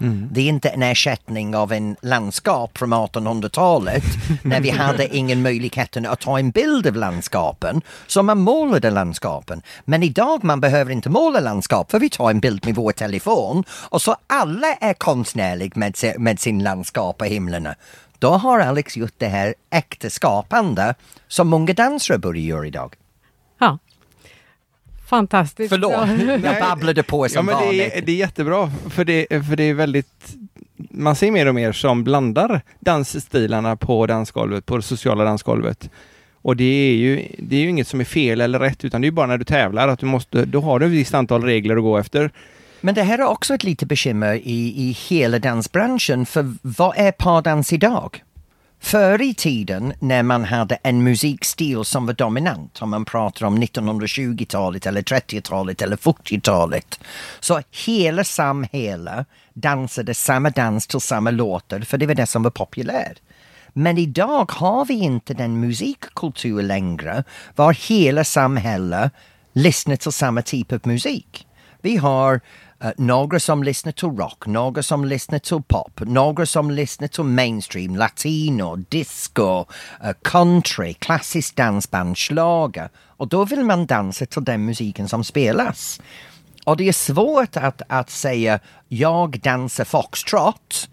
Mm. 0.00 0.28
Det 0.32 0.40
är 0.40 0.48
inte 0.48 0.68
en 0.68 0.82
ersättning 0.82 1.56
av 1.56 1.72
en 1.72 1.96
landskap 2.02 2.78
från 2.78 2.94
1800-talet 2.94 4.04
när 4.42 4.60
vi 4.60 4.70
hade 4.70 5.16
ingen 5.16 5.42
möjlighet 5.42 5.96
att 5.96 6.20
ta 6.20 6.38
en 6.38 6.50
bild 6.50 6.86
av 6.86 6.96
landskapen. 6.96 7.82
Så 8.06 8.22
man 8.22 8.38
målade 8.38 8.90
landskapen. 8.90 9.62
Men 9.84 10.02
idag 10.02 10.44
man 10.44 10.60
behöver 10.60 10.92
inte 10.92 11.10
måla 11.10 11.40
landskap 11.40 11.90
för 11.90 11.98
vi 11.98 12.10
tar 12.10 12.30
en 12.30 12.40
bild 12.40 12.66
med 12.66 12.74
vår 12.74 12.92
telefon 12.92 13.64
och 13.70 14.02
så 14.02 14.16
alla 14.26 14.74
är 14.74 14.94
konstnärliga 14.94 15.72
med, 15.74 15.96
med 16.18 16.40
sin 16.40 16.62
landskap 16.62 17.20
och 17.20 17.26
himlarna. 17.26 17.74
Då 18.18 18.28
har 18.28 18.60
Alex 18.60 18.96
gjort 18.96 19.14
det 19.18 19.28
här 19.28 19.54
äkta 19.70 20.10
skapande 20.10 20.94
som 21.28 21.48
många 21.48 21.72
dansare 21.72 22.18
börjar 22.18 22.42
göra 22.42 22.66
idag. 22.66 22.94
Ja, 23.58 23.78
Fantastiskt. 25.10 25.68
Förlåt, 25.68 26.44
jag 26.44 26.60
babblade 26.60 27.02
på 27.02 27.28
som 27.28 27.48
ja, 27.48 27.54
men 27.54 27.68
det 27.68 27.96
är, 27.96 28.02
det 28.02 28.12
är 28.12 28.16
jättebra, 28.16 28.70
för 28.90 29.04
det, 29.04 29.26
för 29.48 29.56
det 29.56 29.64
är 29.64 29.74
väldigt 29.74 30.36
man 30.90 31.16
ser 31.16 31.30
mer 31.30 31.46
och 31.46 31.54
mer 31.54 31.72
som 31.72 32.04
blandar 32.04 32.62
dansstilarna 32.80 33.76
på 33.76 34.06
dansgolvet, 34.06 34.66
på 34.66 34.76
det 34.76 34.82
sociala 34.82 35.24
dansgolvet. 35.24 35.90
Och 36.42 36.56
det 36.56 36.64
är, 36.64 36.94
ju, 36.94 37.28
det 37.38 37.56
är 37.56 37.60
ju 37.60 37.68
inget 37.68 37.88
som 37.88 38.00
är 38.00 38.04
fel 38.04 38.40
eller 38.40 38.58
rätt, 38.58 38.84
utan 38.84 39.00
det 39.00 39.06
är 39.06 39.12
bara 39.12 39.26
när 39.26 39.38
du 39.38 39.44
tävlar 39.44 39.88
att 39.88 39.98
du 39.98 40.06
måste, 40.06 40.44
då 40.44 40.60
har 40.60 40.78
du 40.78 40.86
ett 40.86 40.92
visst 40.92 41.14
antal 41.14 41.44
regler 41.44 41.76
att 41.76 41.82
gå 41.82 41.98
efter. 41.98 42.30
Men 42.80 42.94
det 42.94 43.02
här 43.02 43.18
är 43.18 43.26
också 43.26 43.54
ett 43.54 43.64
litet 43.64 43.88
bekymmer 43.88 44.34
i, 44.34 44.88
i 44.88 44.96
hela 45.08 45.38
dansbranschen, 45.38 46.26
för 46.26 46.54
vad 46.62 46.96
är 46.96 47.12
pardans 47.12 47.72
idag? 47.72 48.22
Förr 48.82 49.22
i 49.22 49.34
tiden 49.34 49.92
när 49.98 50.22
man 50.22 50.44
hade 50.44 50.74
en 50.74 51.02
musikstil 51.02 51.84
som 51.84 52.06
var 52.06 52.14
dominant, 52.14 52.82
om 52.82 52.90
man 52.90 53.04
pratar 53.04 53.46
om 53.46 53.62
1920-talet 53.62 54.86
eller 54.86 55.02
30-talet 55.02 55.82
eller 55.82 55.96
40-talet, 55.96 57.00
så 57.40 57.62
hela 57.86 58.24
samhället 58.24 59.26
dansade 59.54 60.14
samma 60.14 60.50
dans 60.50 60.86
till 60.86 61.00
samma 61.00 61.30
låtar, 61.30 61.80
för 61.80 61.98
det 61.98 62.06
var 62.06 62.14
det 62.14 62.26
som 62.26 62.42
var 62.42 62.50
populärt. 62.50 63.18
Men 63.72 63.98
idag 63.98 64.52
har 64.52 64.84
vi 64.84 64.94
inte 64.94 65.34
den 65.34 65.60
musikkultur 65.60 66.62
längre 66.62 67.24
var 67.56 67.72
hela 67.72 68.24
samhället 68.24 69.12
lyssnar 69.52 69.96
till 69.96 70.12
samma 70.12 70.42
typ 70.42 70.72
av 70.72 70.80
musik. 70.84 71.46
Vi 71.80 71.96
har 71.96 72.40
några 72.96 73.40
som 73.40 73.62
lyssnar 73.62 73.92
till 73.92 74.08
rock, 74.08 74.46
några 74.46 74.82
som 74.82 75.04
lyssnar 75.04 75.38
till 75.38 75.62
pop, 75.62 76.00
några 76.00 76.46
som 76.46 76.70
lyssnar 76.70 77.08
till 77.08 77.24
mainstream, 77.24 77.96
latino, 77.96 78.76
disco, 78.76 79.64
uh, 80.04 80.10
country, 80.22 80.94
klassisk 80.94 81.56
dansband, 81.56 82.18
schlager. 82.18 82.88
Och 82.96 83.28
då 83.28 83.44
vill 83.44 83.64
man 83.64 83.86
dansa 83.86 84.26
till 84.26 84.44
den 84.44 84.64
musiken 84.64 85.08
som 85.08 85.24
spelas. 85.24 86.00
Och 86.64 86.76
det 86.76 86.88
är 86.88 86.92
svårt 86.92 87.56
att, 87.56 87.82
att 87.88 88.10
säga 88.10 88.60
jag 88.88 89.40
dansar 89.40 89.84
foxtrot 89.84 90.88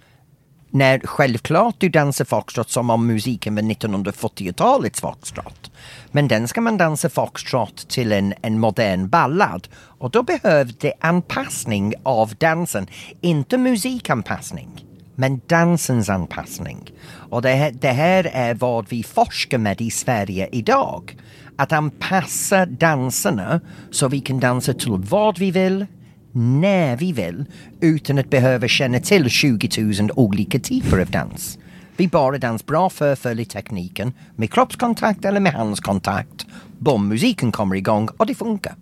när 0.69 1.00
självklart 1.00 1.75
du 1.77 1.89
dansar 1.89 2.25
foxtrot 2.25 2.69
som 2.69 2.89
om 2.89 3.07
musiken 3.07 3.55
var 3.55 3.62
1940-talets 3.62 5.01
foxtrot. 5.01 5.71
Men 6.12 6.27
den 6.27 6.47
ska 6.47 6.62
man 6.62 6.77
dansa 6.77 7.09
foxtrot 7.09 7.89
till 7.89 8.12
en, 8.12 8.33
en 8.41 8.59
modern 8.59 9.09
ballad. 9.09 9.67
Och 9.75 10.12
då 10.12 10.24
behövs 10.24 10.75
det 10.79 10.93
anpassning 11.00 11.93
av 12.03 12.36
dansen. 12.36 12.88
Inte 13.21 13.57
musikanpassning, 13.57 14.86
men 15.15 15.41
dansens 15.47 16.09
anpassning. 16.09 16.91
Och 17.29 17.41
det 17.41 17.50
här, 17.50 17.71
det 17.71 17.91
här 17.91 18.29
är 18.33 18.53
vad 18.53 18.89
vi 18.89 19.03
forskar 19.03 19.57
med 19.57 19.81
i 19.81 19.91
Sverige 19.91 20.50
idag. 20.51 21.17
Att 21.55 21.71
anpassa 21.71 22.65
danserna 22.65 23.62
så 23.91 24.07
vi 24.07 24.19
kan 24.19 24.39
dansa 24.39 24.74
till 24.74 24.95
vad 24.97 25.38
vi 25.38 25.51
vill, 25.51 25.86
när 26.31 26.98
vi 26.98 27.12
vill 27.12 27.46
utan 27.81 28.17
att 28.17 28.29
behöva 28.29 28.67
känna 28.67 29.00
till 29.00 29.29
20 29.29 29.81
000 30.01 30.12
olika 30.15 30.60
typer 30.60 31.00
av 31.00 31.12
dans. 31.12 31.60
Vi 31.98 32.07
bara 32.07 32.38
dans 32.38 32.65
bra 32.65 32.89
förföljer 32.89 33.46
tekniken 33.46 34.13
med 34.36 34.53
kroppskontakt 34.53 35.25
eller 35.25 35.39
med 35.39 35.53
handskontakt. 35.53 36.46
Bom, 36.79 37.07
musiken 37.07 37.51
kommer 37.51 37.75
igång 37.75 38.10
och 38.17 38.25
det 38.25 38.36
funkar. 38.36 38.75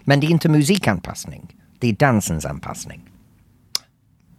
Men 0.00 0.20
det 0.20 0.26
är 0.26 0.30
inte 0.30 0.48
musikanpassning, 0.48 1.54
det 1.78 1.88
är 1.88 1.92
dansens 1.92 2.44
anpassning. 2.44 3.00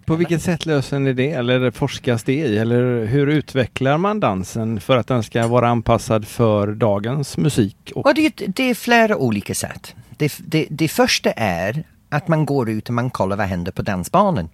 På 0.05 0.15
vilket 0.15 0.41
sätt 0.41 0.65
löser 0.65 0.99
ni 0.99 1.13
det 1.13 1.31
eller 1.31 1.71
forskas 1.71 2.23
det 2.23 2.33
i? 2.33 2.57
Eller 2.57 3.05
hur 3.05 3.27
utvecklar 3.27 3.97
man 3.97 4.19
dansen 4.19 4.79
för 4.79 4.97
att 4.97 5.07
den 5.07 5.23
ska 5.23 5.47
vara 5.47 5.69
anpassad 5.69 6.27
för 6.27 6.67
dagens 6.67 7.37
musik? 7.37 7.91
Och 7.95 8.15
det, 8.15 8.41
det 8.47 8.69
är 8.69 8.75
flera 8.75 9.17
olika 9.17 9.55
sätt. 9.55 9.95
Det, 10.17 10.33
det, 10.39 10.67
det 10.69 10.87
första 10.87 11.31
är 11.31 11.83
att 12.13 12.27
man 12.27 12.45
går 12.45 12.69
ut 12.69 12.87
och 12.87 12.93
man 12.93 13.09
kollar 13.09 13.37
vad 13.37 13.47
händer 13.47 13.71
på 13.71 13.81
dansbanan. 13.81 14.49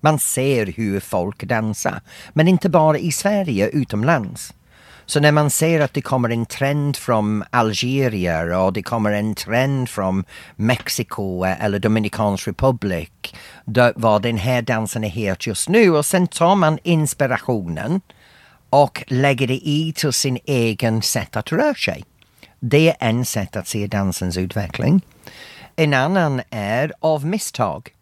Man 0.00 0.18
ser 0.18 0.66
hur 0.66 1.00
folk 1.00 1.44
dansar. 1.44 2.00
Men 2.32 2.48
inte 2.48 2.68
bara 2.68 2.98
i 2.98 3.12
Sverige, 3.12 3.68
utomlands. 3.68 4.54
Så 5.06 5.20
när 5.20 5.32
man 5.32 5.50
ser 5.50 5.80
att 5.80 5.94
det 5.94 6.02
kommer 6.02 6.28
en 6.28 6.46
trend 6.46 6.96
från 6.96 7.44
Algerien 7.50 8.52
och 8.52 8.72
det 8.72 8.82
kommer 8.82 9.12
en 9.12 9.34
trend 9.34 9.88
från 9.88 10.24
Mexiko 10.56 11.44
eller 11.44 11.78
Dominikansk 11.78 12.48
republik 12.48 13.36
vad 13.94 14.22
den 14.22 14.36
här 14.36 14.62
dansen 14.62 15.04
är 15.04 15.08
helt 15.08 15.46
just 15.46 15.68
nu 15.68 15.90
och 15.90 16.06
sen 16.06 16.26
tar 16.26 16.54
man 16.54 16.78
inspirationen 16.82 18.00
och 18.70 19.04
lägger 19.06 19.46
det 19.46 19.68
i 19.68 19.92
till 19.96 20.12
sin 20.12 20.38
egen 20.44 21.02
sätt 21.02 21.36
att 21.36 21.52
röra 21.52 21.74
sig. 21.74 22.04
Det 22.60 22.88
är 22.88 22.96
en 23.08 23.24
sätt 23.24 23.56
att 23.56 23.68
se 23.68 23.86
dansens 23.86 24.36
utveckling. 24.36 25.00
En 25.80 25.94
annan 25.94 26.42
är 26.50 26.92
av 27.00 27.26
misstag. 27.26 27.94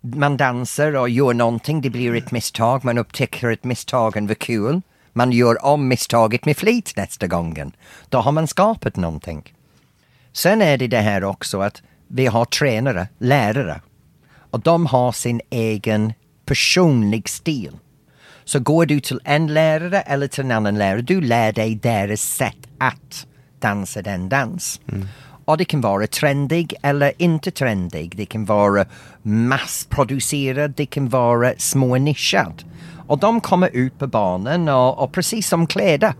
Man 0.00 0.36
dansar 0.36 0.96
och 0.96 1.08
gör 1.08 1.34
någonting, 1.34 1.80
det 1.80 1.90
blir 1.90 2.14
ett 2.14 2.30
misstag, 2.30 2.84
man 2.84 2.98
upptäcker 2.98 3.52
att 3.52 3.64
misstagen 3.64 4.26
var 4.26 4.34
kul. 4.34 4.80
Man 5.12 5.32
gör 5.32 5.64
om 5.64 5.88
misstaget 5.88 6.44
med 6.44 6.56
flit 6.56 6.92
nästa 6.96 7.26
gången. 7.26 7.72
Då 8.08 8.18
har 8.18 8.32
man 8.32 8.46
skapat 8.46 8.96
någonting. 8.96 9.54
Sen 10.32 10.62
är 10.62 10.78
det 10.78 10.86
det 10.86 11.00
här 11.00 11.24
också 11.24 11.60
att 11.60 11.82
vi 12.08 12.26
har 12.26 12.44
tränare, 12.44 13.08
lärare. 13.18 13.80
Och 14.50 14.60
de 14.60 14.86
har 14.86 15.12
sin 15.12 15.40
egen 15.50 16.12
personlig 16.44 17.28
stil. 17.28 17.78
Så 18.44 18.60
går 18.60 18.86
du 18.86 19.00
till 19.00 19.20
en 19.24 19.46
lärare 19.46 20.00
eller 20.00 20.28
till 20.28 20.44
en 20.44 20.50
annan 20.50 20.78
lärare, 20.78 21.02
du 21.02 21.20
lär 21.20 21.52
dig 21.52 21.74
deras 21.74 22.20
sätt 22.20 22.68
att 22.78 23.26
dansa 23.58 24.02
den 24.02 24.28
dans. 24.28 24.80
Mm. 24.88 25.08
Och 25.46 25.56
det 25.56 25.64
kan 25.64 25.80
vara 25.80 26.06
trendig 26.06 26.74
eller 26.82 27.12
inte 27.18 27.50
trendig. 27.50 28.16
Det 28.16 28.26
kan 28.26 28.44
vara 28.44 28.84
massproducerad, 29.22 30.72
det 30.76 30.86
kan 30.86 31.08
vara 31.08 31.52
smånischad. 31.58 32.64
Och 33.06 33.18
de 33.18 33.40
kommer 33.40 33.70
ut 33.72 33.98
på 33.98 34.06
banan 34.06 34.68
och, 34.68 34.98
och 34.98 35.12
precis 35.12 35.48
som 35.48 35.66
kläder. 35.66 36.14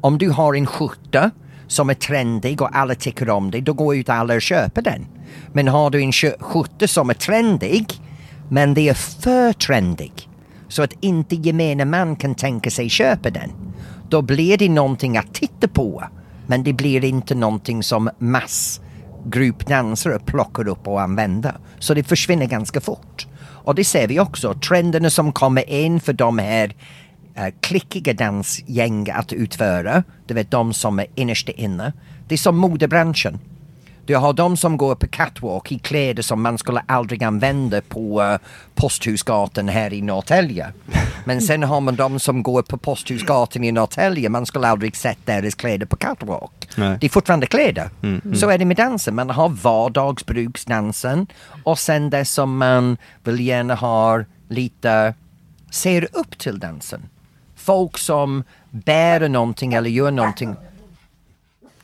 Om 0.00 0.18
du 0.18 0.30
har 0.30 0.54
en 0.54 0.66
skjorta 0.66 1.30
som 1.66 1.90
är 1.90 1.94
trendig 1.94 2.62
och 2.62 2.76
alla 2.76 2.94
tycker 2.94 3.30
om 3.30 3.50
det, 3.50 3.60
då 3.60 3.72
går 3.72 3.96
ut 3.96 4.08
alla 4.08 4.34
och 4.34 4.42
köper 4.42 4.82
den. 4.82 5.06
Men 5.52 5.68
har 5.68 5.90
du 5.90 6.02
en 6.02 6.12
skjorta 6.40 6.86
som 6.86 7.10
är 7.10 7.14
trendig, 7.14 7.86
men 8.48 8.74
det 8.74 8.88
är 8.88 8.94
för 8.94 9.52
trendig, 9.52 10.12
så 10.68 10.82
att 10.82 10.92
inte 11.00 11.34
gemene 11.34 11.84
man 11.84 12.16
kan 12.16 12.34
tänka 12.34 12.70
sig 12.70 12.88
köpa 12.88 13.30
den, 13.30 13.50
då 14.08 14.22
blir 14.22 14.58
det 14.58 14.68
någonting 14.68 15.16
att 15.16 15.34
titta 15.34 15.68
på 15.68 16.04
men 16.48 16.62
det 16.62 16.72
blir 16.72 17.04
inte 17.04 17.34
någonting 17.34 17.82
som 17.82 18.10
massgruppdansare 18.18 20.18
plockar 20.18 20.68
upp 20.68 20.88
och 20.88 21.00
använder. 21.00 21.54
Så 21.78 21.94
det 21.94 22.02
försvinner 22.02 22.46
ganska 22.46 22.80
fort. 22.80 23.26
Och 23.40 23.74
det 23.74 23.84
ser 23.84 24.08
vi 24.08 24.20
också, 24.20 24.54
trenderna 24.54 25.10
som 25.10 25.32
kommer 25.32 25.70
in 25.70 26.00
för 26.00 26.12
de 26.12 26.38
här 26.38 26.74
eh, 27.34 27.46
klickiga 27.60 28.12
dansgäng 28.12 29.10
att 29.10 29.32
utföra, 29.32 30.04
du 30.26 30.34
vet 30.34 30.50
de 30.50 30.72
som 30.72 30.98
är 30.98 31.06
innerst 31.14 31.48
inne. 31.48 31.92
Det 32.28 32.34
är 32.34 32.38
som 32.38 32.56
modebranschen. 32.56 33.38
Du 34.08 34.16
har 34.16 34.32
de 34.32 34.56
som 34.56 34.76
går 34.76 34.94
på 34.94 35.06
catwalk 35.06 35.72
i 35.72 35.78
kläder 35.78 36.22
som 36.22 36.42
man 36.42 36.58
skulle 36.58 36.82
aldrig 36.86 37.24
använda 37.24 37.80
på 37.80 38.22
uh, 38.22 38.38
Posthusgatan 38.74 39.68
här 39.68 39.92
i 39.92 40.02
Norrtälje. 40.02 40.72
Men 41.24 41.40
sen 41.40 41.62
har 41.62 41.80
man 41.80 41.96
de 41.96 42.20
som 42.20 42.42
går 42.42 42.62
på 42.62 42.78
Posthusgatan 42.78 43.64
i 43.64 43.72
Norrtälje, 43.72 44.28
man 44.28 44.46
skulle 44.46 44.68
aldrig 44.68 44.96
sett 44.96 45.18
deras 45.24 45.54
kläder 45.54 45.86
på 45.86 45.96
catwalk. 45.96 46.68
Nej. 46.76 46.98
Det 47.00 47.06
är 47.06 47.10
fortfarande 47.10 47.46
kläder. 47.46 47.90
Mm. 48.02 48.34
Så 48.34 48.50
är 48.50 48.58
det 48.58 48.64
med 48.64 48.76
dansen. 48.76 49.14
Man 49.14 49.30
har 49.30 49.48
vardagsbruksdansen 49.48 51.26
och 51.64 51.78
sen 51.78 52.10
det 52.10 52.24
som 52.24 52.58
man 52.58 52.96
vill 53.24 53.40
gärna 53.40 53.74
ha 53.74 54.24
lite, 54.48 55.14
ser 55.70 56.08
upp 56.12 56.38
till 56.38 56.58
dansen. 56.58 57.08
Folk 57.56 57.98
som 57.98 58.44
bär 58.70 59.28
någonting 59.28 59.74
eller 59.74 59.90
gör 59.90 60.10
någonting. 60.10 60.56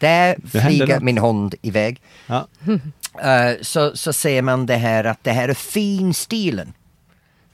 Där 0.05 0.37
flyger 0.61 1.01
min 1.01 1.19
hund 1.19 1.55
iväg. 1.63 2.01
Ja. 2.27 2.49
Eh, 3.23 3.53
så, 3.63 3.97
så 3.97 4.13
ser 4.13 4.43
man 4.43 4.67
det 4.67 4.77
här 4.77 5.05
att 5.05 5.25
det 5.25 5.33
här 5.33 5.49
är 5.49 5.55
finstilen. 5.55 6.73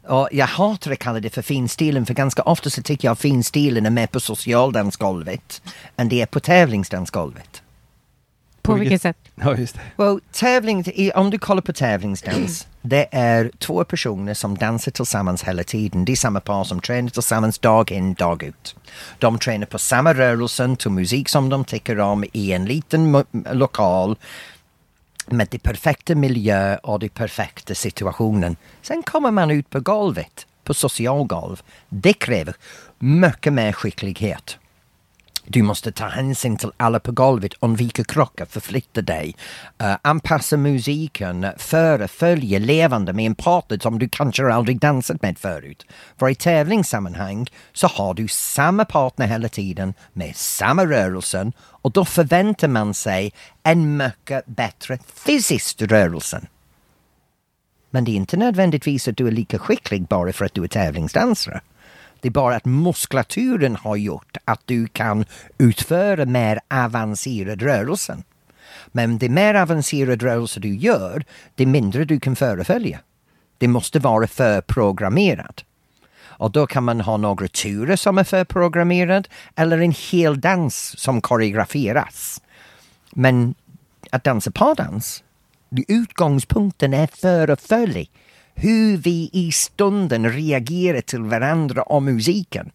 Och 0.07 0.29
jag 0.33 0.47
hatar 0.47 0.91
att 0.91 0.99
kalla 0.99 1.21
det 1.21 1.31
för 1.31 1.43
finstilen 1.43 2.07
för 2.07 2.15
ganska 2.15 2.43
ofta 2.43 2.71
så 2.71 2.83
tycker 2.83 3.09
jag 3.09 3.19
finstilen 3.19 3.87
är 3.87 3.91
mer 3.91 4.07
på 4.07 4.21
socialdansgolvet 4.21 5.63
än 5.97 6.09
det 6.09 6.21
är 6.21 6.27
på 6.27 6.41
tävlingsdansgolvet. 6.41 7.63
På 8.75 8.79
vilket 8.81 9.03
sätt? 9.03 9.17
ja, 9.35 9.57
just 9.57 9.75
det. 9.75 9.81
Well, 10.05 10.21
tävling, 10.33 10.85
i- 10.87 11.13
om 11.13 11.31
du 11.31 11.39
kollar 11.39 11.63
på 11.63 11.73
tävlingsdans, 11.73 12.67
det 12.83 13.09
är 13.13 13.51
två 13.59 13.85
personer 13.85 14.35
som 14.35 14.59
dansar 14.59 14.93
tillsammans 14.93 15.43
hela 15.43 15.63
tiden. 15.65 16.05
Det 16.05 16.13
är 16.13 16.17
samma 16.17 16.41
par 16.41 16.65
som 16.65 16.81
tränar 16.81 17.09
tillsammans 17.11 17.59
dag 17.59 17.93
in, 17.93 18.15
dag 18.15 18.43
ut. 18.43 18.77
De 19.19 19.39
tränar 19.39 19.67
på 19.67 19.79
samma 19.79 20.15
rörelsen 20.15 20.77
till 20.77 20.91
musik 20.91 21.29
som 21.29 21.49
de 21.49 21.65
tycker 21.65 22.01
om 22.01 22.25
i 22.33 22.53
en 22.53 22.65
liten 22.65 23.25
lokal 23.53 24.17
med 25.27 25.49
det 25.51 25.59
perfekta 25.59 26.15
miljö 26.15 26.77
och 26.77 26.99
den 27.01 27.09
perfekta 27.09 27.75
situationen. 27.75 28.57
Sen 28.83 29.03
kommer 29.03 29.31
man 29.31 29.51
ut 29.51 29.71
på 29.71 29.81
golvet, 29.81 30.47
på 30.65 30.75
socialgolv. 30.75 31.63
Det 31.89 32.13
kräver 32.13 32.55
mycket 32.99 33.53
mer 33.53 33.73
skicklighet. 33.73 34.59
Du 35.53 35.63
måste 35.63 35.93
ta 35.93 36.09
hänsyn 36.09 36.57
till 36.57 36.73
alla 36.77 37.01
på 37.01 37.13
golvet, 37.13 37.53
undvika 37.61 38.05
krockar, 38.05 38.45
förflytta 38.45 39.03
dig, 39.03 39.37
uh, 39.83 39.97
anpassa 40.03 40.57
musiken, 40.57 41.47
föra, 41.57 42.09
följa 42.09 42.59
levande 42.59 43.13
med 43.13 43.27
en 43.27 43.35
partner 43.35 43.79
som 43.79 43.99
du 43.99 44.09
kanske 44.09 44.53
aldrig 44.53 44.81
dansat 44.81 45.23
med 45.23 45.39
förut. 45.39 45.87
För 46.19 46.29
i 46.29 46.35
tävlingssammanhang 46.35 47.47
så 47.73 47.87
har 47.87 48.15
du 48.15 48.29
samma 48.29 48.85
partner 48.85 49.27
hela 49.27 49.49
tiden 49.49 49.95
med 50.13 50.37
samma 50.37 50.87
rörelsen 50.87 51.53
och 51.61 51.93
då 51.93 52.05
förväntar 52.05 52.69
man 52.69 52.95
sig 52.95 53.33
en 53.63 53.97
mycket 53.97 54.47
bättre 54.47 54.99
fysisk 55.15 55.83
rörelse. 55.83 56.41
Men 57.91 58.05
det 58.05 58.11
är 58.11 58.17
inte 58.17 58.37
nödvändigtvis 58.37 59.09
att 59.09 59.17
du 59.17 59.27
är 59.27 59.33
lika 59.33 59.59
skicklig 59.59 60.03
bara 60.03 60.33
för 60.33 60.45
att 60.45 60.55
du 60.55 60.65
är 60.65 60.69
tävlingsdansare. 60.69 61.61
Det 62.21 62.29
är 62.29 62.33
bara 62.33 62.57
att 62.57 62.65
muskulaturen 62.65 63.77
har 63.77 63.97
gjort 63.97 64.37
att 64.45 64.61
du 64.65 64.87
kan 64.87 65.25
utföra 65.59 66.25
mer 66.25 66.61
avancerad 66.69 67.63
rörelser. 67.63 68.17
Men 68.87 69.19
det 69.19 69.29
mer 69.29 69.55
avancerad 69.55 70.23
rörelse 70.23 70.61
du 70.61 70.77
gör, 70.77 71.25
det 71.55 71.67
mindre 71.67 72.05
du 72.05 72.21
kan 72.21 72.37
förefölja. 72.37 73.01
Det 73.59 73.69
måste 73.69 73.99
vara 73.99 74.27
förprogrammerat. 74.27 75.65
Och 76.23 76.51
då 76.51 76.67
kan 76.67 76.85
man 76.85 77.01
ha 77.01 77.17
några 77.17 77.49
turer 77.49 77.97
som 77.97 78.19
är 78.19 78.25
förprogrammerad 78.25 79.29
eller 79.57 79.79
en 79.79 79.95
hel 80.11 80.41
dans 80.41 80.95
som 80.99 81.21
koreograferas. 81.21 82.43
Men 83.11 83.55
att 84.11 84.25
dansa 84.25 84.51
pardans, 84.51 85.23
utgångspunkten 85.89 86.95
är 86.95 87.07
förefölj. 87.07 88.11
Hur 88.63 88.97
vi 88.97 89.31
i 89.33 89.53
stunden 89.53 90.33
reagerar 90.33 91.01
till 91.01 91.21
varandra 91.21 91.83
och 91.83 92.03
musiken. 92.03 92.71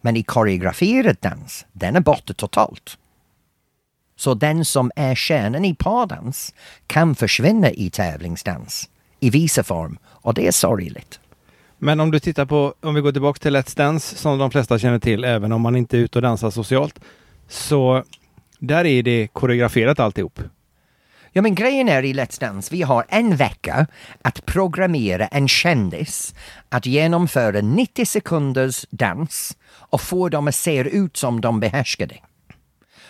Men 0.00 0.16
i 0.16 0.22
koreograferad 0.22 1.16
dans, 1.20 1.66
den 1.72 1.96
är 1.96 2.00
borta 2.00 2.34
totalt. 2.34 2.98
Så 4.16 4.34
den 4.34 4.64
som 4.64 4.90
är 4.96 5.14
kärnan 5.14 5.64
i 5.64 5.74
pardans 5.74 6.54
kan 6.86 7.14
försvinna 7.14 7.70
i 7.70 7.90
tävlingsdans 7.90 8.88
i 9.20 9.30
vissa 9.30 9.62
form 9.62 9.98
och 10.04 10.34
det 10.34 10.46
är 10.46 10.52
sorgligt. 10.52 11.20
Men 11.78 12.00
om 12.00 12.10
du 12.10 12.18
tittar 12.18 12.46
på, 12.46 12.74
om 12.80 12.94
vi 12.94 13.00
går 13.00 13.12
tillbaka 13.12 13.38
till 13.38 13.56
Let's 13.56 13.76
Dance 13.76 14.16
som 14.16 14.38
de 14.38 14.50
flesta 14.50 14.78
känner 14.78 14.98
till, 14.98 15.24
även 15.24 15.52
om 15.52 15.60
man 15.60 15.76
inte 15.76 15.96
är 15.96 16.00
ute 16.00 16.18
och 16.18 16.22
dansar 16.22 16.50
socialt, 16.50 17.00
så 17.48 18.04
där 18.58 18.84
är 18.84 19.02
det 19.02 19.28
koreograferat 19.32 20.00
alltihop. 20.00 20.40
Ja 21.32 21.42
men 21.42 21.54
grejen 21.54 21.88
är 21.88 22.02
i 22.02 22.12
Let's 22.14 22.40
Dance, 22.40 22.74
vi 22.74 22.82
har 22.82 23.04
en 23.08 23.36
vecka 23.36 23.86
att 24.22 24.46
programmera 24.46 25.26
en 25.26 25.48
kändis 25.48 26.34
att 26.68 26.86
genomföra 26.86 27.60
90 27.60 28.06
sekunders 28.06 28.86
dans 28.90 29.56
och 29.72 30.00
få 30.00 30.28
dem 30.28 30.48
att 30.48 30.54
se 30.54 30.78
ut 30.78 31.16
som 31.16 31.40
de 31.40 31.60
behärskar 31.60 32.06
det. 32.06 32.20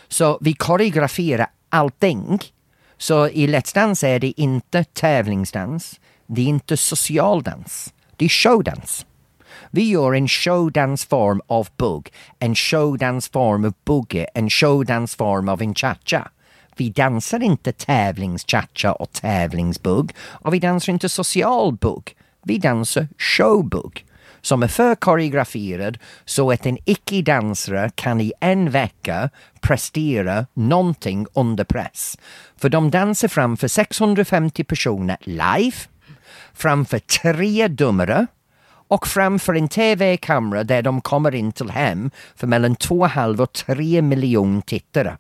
Så 0.09 0.39
vi 0.41 0.53
koreograferar 0.53 1.47
allting. 1.69 2.39
Så 2.99 3.29
i 3.29 3.47
Let's 3.47 3.75
Dance 3.75 4.09
är 4.09 4.19
det 4.19 4.41
inte 4.41 4.85
tävlingsdans, 4.85 6.01
det 6.27 6.41
är 6.41 6.47
inte 6.47 6.77
socialdans, 6.77 7.95
det 8.17 8.25
är 8.25 8.29
showdans. 8.29 9.07
Vi 9.71 9.89
gör 9.89 10.13
en 10.15 10.29
showdansform 10.29 11.41
av 11.47 11.69
bugg, 11.77 12.13
en 12.39 12.55
showdansform 12.55 13.65
av 13.65 13.75
boogie, 13.85 14.27
en 14.35 14.51
showdansform 14.51 15.49
av 15.49 15.63
en 15.63 15.75
cha-cha. 15.75 16.31
Vi 16.77 16.91
dansar 16.91 17.43
inte 17.43 17.73
tävlings-cha-cha 17.73 18.93
och 18.93 19.13
tävlingsbugg 19.13 20.13
och 20.21 20.55
vi 20.55 20.59
dansar 20.59 20.93
inte 20.93 21.09
social 21.09 21.73
bugg. 21.73 22.17
Vi 22.43 22.59
dansar 22.59 23.09
showbugg 23.19 24.05
som 24.41 24.63
är 24.63 24.69
för 24.69 24.95
koreograferad 24.95 25.99
så 26.25 26.51
att 26.51 26.67
en 26.67 26.79
icke-dansare 26.85 27.91
kan 27.95 28.21
i 28.21 28.33
en 28.41 28.71
vecka 28.71 29.31
prestera 29.61 30.47
någonting 30.55 31.27
under 31.35 31.65
press. 31.65 32.19
För 32.57 32.69
de 32.69 32.91
dansar 32.91 33.29
framför 33.29 33.69
650 33.69 34.65
personer 34.65 35.17
live, 35.21 35.77
framför 36.55 36.99
tre 36.99 37.69
domare 37.69 38.27
och 38.89 39.07
framför 39.07 39.55
en 39.55 39.69
tv-kamera 39.69 40.65
där 40.65 40.83
de 40.83 41.01
kommer 41.01 41.35
in 41.35 41.53
till 41.53 41.71
hem 41.71 42.11
för 42.37 42.47
mellan 42.47 42.77
2,5 42.77 43.41
och 43.41 43.53
3 43.53 44.03
miljoner 44.03 44.61
tittare. 44.61 45.17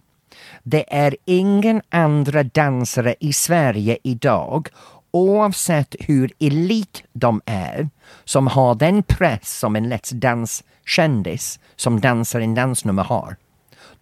Det 0.63 0.95
är 0.97 1.17
ingen 1.25 1.83
andra 1.89 2.43
dansare 2.43 3.15
i 3.21 3.33
Sverige 3.33 3.99
idag 4.03 4.69
oavsett 5.11 5.95
hur 6.01 6.33
elit 6.39 7.03
de 7.13 7.41
är 7.45 7.89
som 8.25 8.47
har 8.47 8.75
den 8.75 9.03
press 9.03 9.59
som 9.59 9.77
en 9.77 9.93
Let's 9.93 10.15
Dance-kändis 10.15 11.61
som 11.77 12.01
dansar 12.01 12.41
en 12.41 12.55
dansnummer 12.55 13.05
har. 13.05 13.37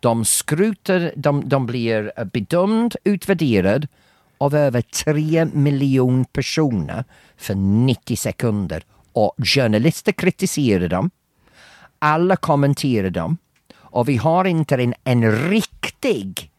De 0.01 0.25
skruter, 0.25 1.13
de, 1.17 1.49
de 1.49 1.67
blir 1.67 2.25
bedömd, 2.25 2.97
utvärderad 3.05 3.89
av 4.39 4.55
över 4.55 4.81
3 4.83 5.45
miljoner 5.45 6.25
personer 6.25 7.05
för 7.37 7.55
90 7.55 8.17
sekunder 8.17 8.83
och 9.13 9.35
journalister 9.39 10.13
kritiserar 10.13 10.89
dem. 10.89 11.11
Alla 11.99 12.37
kommenterar 12.37 13.11
dem 13.11 13.39
och 13.91 14.09
vi 14.09 14.17
har 14.17 14.45
inte 14.45 14.75
en, 14.75 14.95
en 15.05 15.51
riktig 15.51 16.51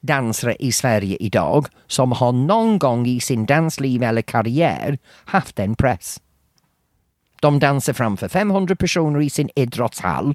dansare 0.00 0.56
i 0.58 0.72
Sverige 0.72 1.16
idag 1.20 1.66
som 1.86 2.12
har 2.12 2.32
någon 2.32 2.78
gång 2.78 3.06
i 3.06 3.20
sin 3.20 3.46
dansliv 3.46 4.02
eller 4.02 4.22
karriär 4.22 4.98
haft 5.24 5.58
en 5.58 5.74
press. 5.74 6.20
De 7.40 7.58
dansar 7.58 7.92
framför 7.92 8.28
500 8.28 8.76
personer 8.76 9.20
i 9.20 9.30
sin 9.30 9.50
idrottshall 9.56 10.34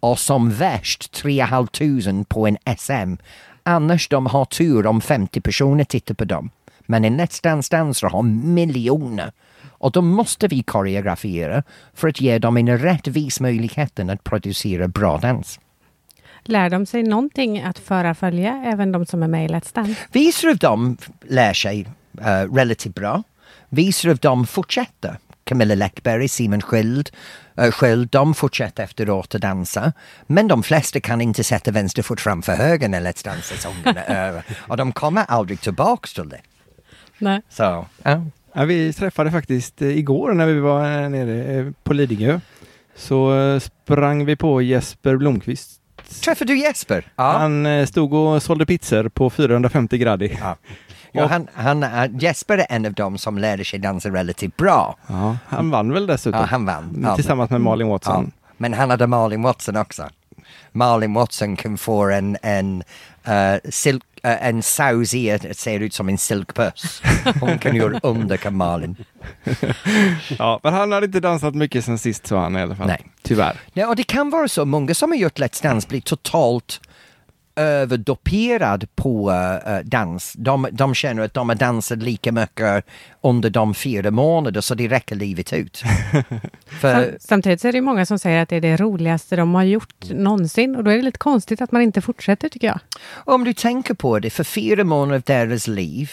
och 0.00 0.18
som 0.18 0.50
värst 0.50 1.12
3 1.12 1.46
500 1.46 2.24
på 2.28 2.46
en 2.46 2.58
SM. 2.78 3.22
Annars 3.62 4.08
de 4.08 4.26
har 4.26 4.44
tur 4.44 4.86
om 4.86 5.00
50 5.00 5.40
personer 5.40 5.84
tittar 5.84 6.14
på 6.14 6.24
dem. 6.24 6.50
Men 6.80 7.04
en 7.04 7.20
Let's 7.20 7.42
Dance-dansare 7.42 8.10
har 8.10 8.22
miljoner. 8.22 9.32
Och 9.68 9.92
då 9.92 10.02
måste 10.02 10.48
vi 10.48 10.62
koreografera 10.62 11.62
för 11.94 12.08
att 12.08 12.20
ge 12.20 12.38
dem 12.38 12.56
en 12.56 12.78
rättvis 12.78 13.40
möjlighet 13.40 14.00
att 14.00 14.24
producera 14.24 14.88
bra 14.88 15.18
dans. 15.18 15.60
Lär 16.44 16.70
de 16.70 16.86
sig 16.86 17.02
någonting 17.02 17.60
att 17.62 17.78
föra 17.78 18.14
följa, 18.14 18.62
även 18.66 18.92
de 18.92 19.06
som 19.06 19.22
är 19.22 19.28
med 19.28 19.44
i 19.44 19.48
Let's 19.48 19.74
Dance? 19.74 20.00
Vissa 20.12 20.48
av 20.48 20.56
dem 20.56 20.96
lär 21.28 21.52
sig 21.52 21.86
eh, 22.20 22.54
relativt 22.54 22.94
bra. 22.94 23.22
Vissa 23.68 24.10
av 24.10 24.16
dem 24.16 24.46
fortsätter. 24.46 25.18
Camilla 25.44 25.74
Läckberg, 25.74 26.28
Simon 26.28 26.62
Sköld, 26.62 27.10
uh, 27.60 27.70
Sköld, 27.70 28.08
de 28.10 28.34
fortsätter 28.34 28.82
efteråt 28.82 29.34
att 29.34 29.40
dansa. 29.40 29.92
Men 30.26 30.48
de 30.48 30.62
flesta 30.62 31.00
kan 31.00 31.20
inte 31.20 31.44
sätta 31.44 31.70
vänster 31.70 32.02
fot 32.02 32.20
framför 32.20 32.52
höger 32.52 32.88
när 32.88 33.00
Let's 33.00 33.24
Dance-säsongen 33.24 33.96
är 33.96 34.28
över. 34.28 34.44
Och 34.68 34.76
de 34.76 34.92
kommer 34.92 35.24
aldrig 35.28 35.60
tillbaks 35.60 36.14
till 36.14 36.28
det. 36.28 36.40
Nej. 37.18 37.42
Så, 37.48 37.86
ja. 38.02 38.22
Ja, 38.52 38.64
vi 38.64 38.92
träffade 38.92 39.30
faktiskt 39.30 39.82
eh, 39.82 39.98
igår 39.98 40.32
när 40.32 40.46
vi 40.46 40.60
var 40.60 41.08
nere 41.08 41.72
på 41.82 41.92
Lidingö. 41.92 42.40
Så 42.96 43.60
sprang 43.60 44.24
vi 44.24 44.36
på 44.36 44.62
Jesper 44.62 45.16
Blomqvist. 45.16 45.80
Träffade 46.24 46.52
du 46.52 46.58
Jesper? 46.58 47.04
Ja. 47.16 47.32
Han 47.38 47.66
eh, 47.66 47.86
stod 47.86 48.12
och 48.12 48.42
sålde 48.42 48.66
pizzor 48.66 49.08
på 49.08 49.30
450 49.30 49.98
grader. 49.98 50.38
Ja. 50.40 50.56
Ja, 51.16 51.26
han, 51.26 51.48
han, 51.54 51.82
är- 51.82 52.08
Jesper 52.20 52.58
är 52.58 52.66
en 52.68 52.86
av 52.86 52.92
dem 52.92 53.18
som 53.18 53.38
lärde 53.38 53.64
sig 53.64 53.78
dansa 53.78 54.08
relativt 54.08 54.56
bra. 54.56 54.96
Ja, 55.06 55.36
han 55.48 55.70
vann 55.70 55.92
väl 55.92 56.06
dessutom? 56.06 56.40
Ja, 56.40 56.46
han 56.46 56.66
vann. 56.66 57.00
Ja, 57.02 57.14
Tillsammans 57.16 57.50
med 57.50 57.60
Malin 57.60 57.88
Watson. 57.88 58.32
Ja, 58.36 58.48
men 58.56 58.74
han 58.74 58.90
hade 58.90 59.06
Malin 59.06 59.42
Watson 59.42 59.76
också. 59.76 60.08
Malin 60.72 61.14
Watson 61.14 61.56
kan 61.56 61.78
få 61.78 62.10
en, 62.10 62.36
en, 62.42 62.82
uh, 63.28 63.70
silk, 63.70 64.02
uh, 64.26 64.46
en 64.46 64.62
saus 64.62 65.14
i 65.14 65.38
ser 65.52 65.80
ut 65.80 65.94
som 65.94 66.08
en 66.08 66.18
silkpös. 66.18 67.02
Hon 67.40 67.58
kan 67.58 67.76
göra 67.76 68.00
under 68.02 68.36
kan 68.36 68.56
Malin. 68.56 68.96
Ja, 70.38 70.60
men 70.62 70.74
han 70.74 70.92
hade 70.92 71.06
inte 71.06 71.20
dansat 71.20 71.54
mycket 71.54 71.84
sen 71.84 71.98
sist 71.98 72.26
sa 72.26 72.40
han 72.40 72.56
i 72.56 72.62
alla 72.62 72.76
fall. 72.76 72.86
Nej. 72.86 73.06
Tyvärr. 73.22 73.60
Ja, 73.72 73.88
och 73.88 73.96
det 73.96 74.02
kan 74.02 74.30
vara 74.30 74.48
så, 74.48 74.64
många 74.64 74.94
som 74.94 75.10
har 75.10 75.16
gjort 75.16 75.38
Let's 75.38 75.62
Dance 75.62 75.88
blir 75.88 76.00
totalt 76.00 76.80
överdoperad 77.56 78.88
på 78.94 79.30
uh, 79.30 79.78
dans. 79.84 80.32
De, 80.32 80.68
de 80.72 80.94
känner 80.94 81.22
att 81.22 81.34
de 81.34 81.48
har 81.48 81.56
dansat 81.56 81.98
lika 81.98 82.32
mycket 82.32 82.84
under 83.20 83.50
de 83.50 83.74
fyra 83.74 84.10
månader 84.10 84.60
så 84.60 84.74
det 84.74 84.88
räcker 84.88 85.16
livet 85.16 85.52
ut. 85.52 85.82
För, 86.80 86.94
Sam- 86.94 87.16
Samtidigt 87.20 87.60
så 87.60 87.68
är 87.68 87.72
det 87.72 87.80
många 87.80 88.06
som 88.06 88.18
säger 88.18 88.42
att 88.42 88.48
det 88.48 88.56
är 88.56 88.60
det 88.60 88.76
roligaste 88.76 89.36
de 89.36 89.54
har 89.54 89.64
gjort 89.64 90.10
någonsin 90.10 90.76
och 90.76 90.84
då 90.84 90.90
är 90.90 90.96
det 90.96 91.02
lite 91.02 91.18
konstigt 91.18 91.62
att 91.62 91.72
man 91.72 91.82
inte 91.82 92.00
fortsätter 92.00 92.48
tycker 92.48 92.66
jag. 92.66 92.80
Om 93.14 93.44
du 93.44 93.52
tänker 93.52 93.94
på 93.94 94.18
det, 94.18 94.30
för 94.30 94.44
fyra 94.44 94.84
månader 94.84 95.16
av 95.16 95.22
deras 95.48 95.66
liv, 95.66 96.10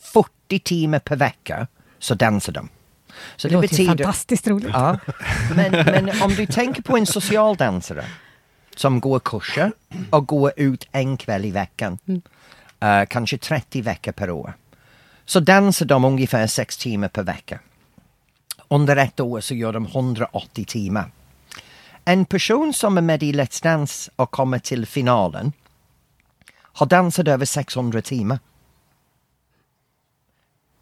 40 0.00 0.58
timmar 0.58 0.98
per 0.98 1.16
vecka, 1.16 1.66
så 1.98 2.14
dansar 2.14 2.52
de. 2.52 2.68
Så 3.36 3.48
Det, 3.48 3.54
låter 3.54 3.76
ju 3.80 3.86
fantastiskt 3.86 4.48
roligt. 4.48 4.70
Ja, 4.72 4.98
men, 5.56 5.72
men 5.72 6.22
om 6.22 6.34
du 6.34 6.46
tänker 6.46 6.82
på 6.82 6.96
en 6.96 7.06
socialdansare 7.06 8.04
som 8.78 9.00
går 9.00 9.20
kurser 9.20 9.72
och 10.10 10.26
går 10.26 10.52
ut 10.56 10.88
en 10.92 11.16
kväll 11.16 11.44
i 11.44 11.50
veckan, 11.50 11.98
eh, 12.80 13.04
kanske 13.08 13.38
30 13.38 13.82
veckor 13.82 14.12
per 14.12 14.30
år, 14.30 14.52
så 15.24 15.40
dansar 15.40 15.86
de 15.86 16.04
ungefär 16.04 16.46
6 16.46 16.76
timmar 16.76 17.08
per 17.08 17.22
vecka. 17.22 17.60
Under 18.68 18.96
ett 18.96 19.20
år 19.20 19.40
så 19.40 19.54
gör 19.54 19.72
de 19.72 19.86
180 19.86 20.64
timmar. 20.64 21.10
En 22.04 22.24
person 22.24 22.74
som 22.74 22.98
är 22.98 23.02
med 23.02 23.22
i 23.22 23.32
Let's 23.32 23.62
Dance 23.62 24.10
och 24.16 24.30
kommer 24.30 24.58
till 24.58 24.86
finalen 24.86 25.52
har 26.56 26.86
dansat 26.86 27.28
över 27.28 27.46
600 27.46 28.02
timmar. 28.02 28.38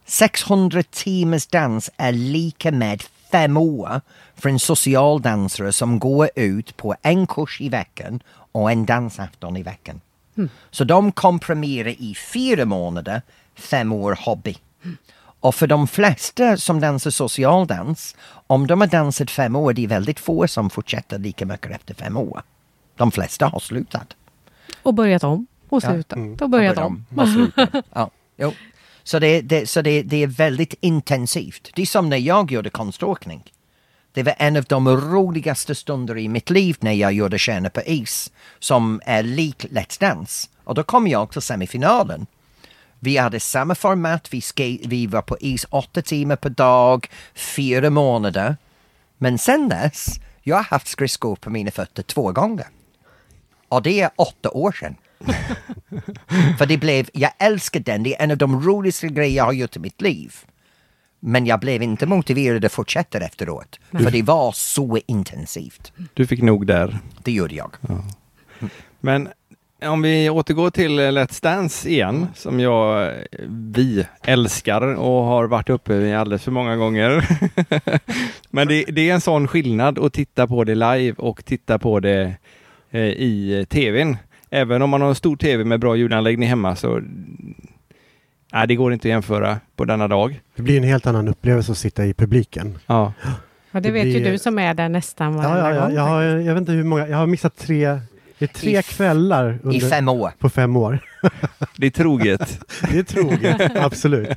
600 0.04 0.82
timmars 0.90 1.46
dans 1.46 1.90
är 1.96 2.12
lika 2.12 2.72
med 2.72 3.02
fem 3.32 3.56
år 3.56 4.00
för 4.36 4.48
en 4.48 4.58
socialdansare 4.58 5.72
som 5.72 5.98
går 5.98 6.30
ut 6.34 6.76
på 6.76 6.94
en 7.02 7.26
kurs 7.26 7.60
i 7.60 7.68
veckan 7.68 8.20
och 8.52 8.70
en 8.72 8.86
dansafton 8.86 9.56
i 9.56 9.62
veckan. 9.62 10.00
Så 10.70 10.84
de 10.84 11.12
komprimerar 11.12 11.88
i 11.88 12.14
fyra 12.32 12.64
månader, 12.64 13.22
fem 13.54 13.92
år 13.92 14.18
hobby. 14.20 14.56
Och 15.40 15.54
för 15.54 15.66
de 15.66 15.86
flesta 15.88 16.56
som 16.56 16.80
dansar 16.80 17.10
socialdans, 17.10 18.16
om 18.46 18.66
de 18.66 18.80
har 18.80 18.88
dansat 18.88 19.30
fem 19.30 19.56
år, 19.56 19.72
det 19.72 19.84
är 19.84 19.88
väldigt 19.88 20.20
få 20.20 20.48
som 20.48 20.70
fortsätter 20.70 21.18
lika 21.18 21.46
mycket 21.46 21.70
efter 21.70 21.94
fem 21.94 22.16
år. 22.16 22.42
De 22.96 23.10
flesta 23.10 23.46
har 23.46 23.60
slutat. 23.60 24.16
Och 24.82 24.94
börjat 24.94 25.24
om 25.24 25.46
och 25.68 25.84
Ja. 25.84 25.90
slutat 25.90 26.42
och 26.42 26.50
börjat 26.50 26.78
om. 26.78 27.06
och 27.16 27.28
slutar. 27.28 27.82
ja, 27.92 28.10
jo. 28.36 28.52
Så, 29.04 29.18
det, 29.18 29.40
det, 29.40 29.66
så 29.66 29.82
det, 29.82 30.02
det 30.02 30.22
är 30.22 30.26
väldigt 30.26 30.74
intensivt. 30.80 31.70
Det 31.74 31.82
är 31.82 31.86
som 31.86 32.08
när 32.08 32.16
jag 32.16 32.52
gjorde 32.52 32.70
konståkning. 32.70 33.42
Det 34.12 34.22
var 34.22 34.34
en 34.38 34.56
av 34.56 34.64
de 34.64 34.88
roligaste 34.88 35.74
stunder 35.74 36.18
i 36.18 36.28
mitt 36.28 36.50
liv 36.50 36.76
när 36.80 36.92
jag 36.92 37.12
gjorde 37.12 37.38
Stjärna 37.38 37.70
på 37.70 37.82
is 37.82 38.32
som 38.58 39.00
är 39.04 39.22
lik 39.22 39.66
Let's 39.70 40.00
Dance. 40.00 40.48
Och 40.64 40.74
då 40.74 40.82
kom 40.82 41.08
jag 41.08 41.30
till 41.30 41.42
semifinalen. 41.42 42.26
Vi 42.98 43.16
hade 43.16 43.40
samma 43.40 43.74
format, 43.74 44.28
vi, 44.34 44.40
skate, 44.40 44.88
vi 44.88 45.06
var 45.06 45.22
på 45.22 45.36
is 45.40 45.66
åtta 45.70 46.02
timmar 46.02 46.36
per 46.36 46.50
dag, 46.50 47.10
fyra 47.34 47.90
månader. 47.90 48.56
Men 49.18 49.38
sen 49.38 49.68
dess, 49.68 50.20
jag 50.42 50.56
har 50.56 50.62
haft 50.62 50.88
skridskor 50.88 51.36
på 51.36 51.50
mina 51.50 51.70
fötter 51.70 52.02
två 52.02 52.32
gånger. 52.32 52.66
Och 53.68 53.82
det 53.82 54.00
är 54.00 54.10
åtta 54.16 54.50
år 54.50 54.72
sedan. 54.72 54.96
För 56.58 56.66
det 56.66 56.76
blev, 56.76 57.08
jag 57.12 57.30
älskar 57.38 57.80
den, 57.80 58.02
det 58.02 58.16
är 58.16 58.24
en 58.24 58.30
av 58.30 58.36
de 58.36 58.62
roligaste 58.62 59.08
grejer 59.08 59.36
jag 59.36 59.44
har 59.44 59.52
gjort 59.52 59.76
i 59.76 59.78
mitt 59.78 60.00
liv. 60.00 60.34
Men 61.20 61.46
jag 61.46 61.60
blev 61.60 61.82
inte 61.82 62.06
motiverad 62.06 62.64
att 62.64 62.72
fortsätta 62.72 63.18
efteråt. 63.18 63.80
För 63.90 64.10
det 64.10 64.22
var 64.22 64.52
så 64.52 64.98
intensivt. 65.06 65.92
Du 66.14 66.26
fick 66.26 66.42
nog 66.42 66.66
där. 66.66 66.98
Det 67.22 67.32
gjorde 67.32 67.54
jag. 67.54 67.76
Men 69.00 69.28
om 69.88 70.02
vi 70.02 70.30
återgår 70.30 70.70
till 70.70 70.98
eh, 70.98 71.02
Let's 71.02 71.42
Dance 71.42 71.88
igen, 71.88 72.26
som 72.34 72.60
jag, 72.60 73.06
eh, 73.06 73.18
vi 73.48 74.06
älskar 74.22 74.82
och 74.82 75.24
har 75.24 75.44
varit 75.44 75.70
uppe 75.70 75.94
i 75.94 76.14
alldeles 76.14 76.42
för 76.42 76.50
många 76.50 76.76
gånger. 76.76 77.28
Men 78.50 78.68
det, 78.68 78.84
det 78.84 79.10
är 79.10 79.14
en 79.14 79.20
sån 79.20 79.48
skillnad 79.48 79.98
att 79.98 80.12
titta 80.12 80.46
på 80.46 80.64
det 80.64 80.74
live 80.74 81.14
och 81.18 81.44
titta 81.44 81.78
på 81.78 82.00
det 82.00 82.34
eh, 82.90 83.00
i 83.00 83.66
tvn. 83.70 84.16
Även 84.54 84.82
om 84.82 84.90
man 84.90 85.00
har 85.00 85.08
en 85.08 85.14
stor 85.14 85.36
tv 85.36 85.64
med 85.64 85.80
bra 85.80 85.96
ljudanläggning 85.96 86.48
hemma 86.48 86.76
så 86.76 87.00
Nej, 88.52 88.66
det 88.68 88.74
går 88.74 88.92
inte 88.92 89.08
att 89.08 89.10
jämföra 89.10 89.58
på 89.76 89.84
denna 89.84 90.08
dag. 90.08 90.40
Det 90.56 90.62
blir 90.62 90.76
en 90.76 90.82
helt 90.84 91.06
annan 91.06 91.28
upplevelse 91.28 91.72
att 91.72 91.78
sitta 91.78 92.04
i 92.06 92.14
publiken. 92.14 92.78
Ja, 92.86 93.12
Ja, 93.22 93.80
det, 93.80 93.80
Det 93.80 93.90
vet 93.90 94.06
ju 94.06 94.20
blir- 94.20 94.30
du 94.32 94.38
som 94.38 94.58
är 94.58 94.74
där 94.74 94.88
nästan 94.88 95.32
Ja, 95.32 95.38
varenda 95.38 95.68
ja, 95.70 95.74
ja, 95.74 95.80
gång. 95.86 95.94
jag, 95.94 96.02
har, 96.02 96.22
jag 96.22 96.54
vet 96.54 96.60
inte 96.60 96.72
hur 96.72 96.84
många, 96.84 97.08
jag 97.08 97.16
har 97.16 97.26
missat 97.26 97.56
tre, 97.56 98.00
det 98.42 98.56
är 98.56 98.60
tre 98.60 98.78
I 98.78 98.82
kvällar 98.82 99.52
I 99.52 99.58
under, 99.62 99.88
fem 99.90 100.08
år. 100.08 100.30
på 100.38 100.48
fem 100.50 100.76
år. 100.76 100.98
det 101.76 101.86
är 101.86 101.90
troget. 101.90 102.60
Det 102.92 102.98
är 102.98 103.02
troget, 103.02 103.76
absolut. 103.76 104.28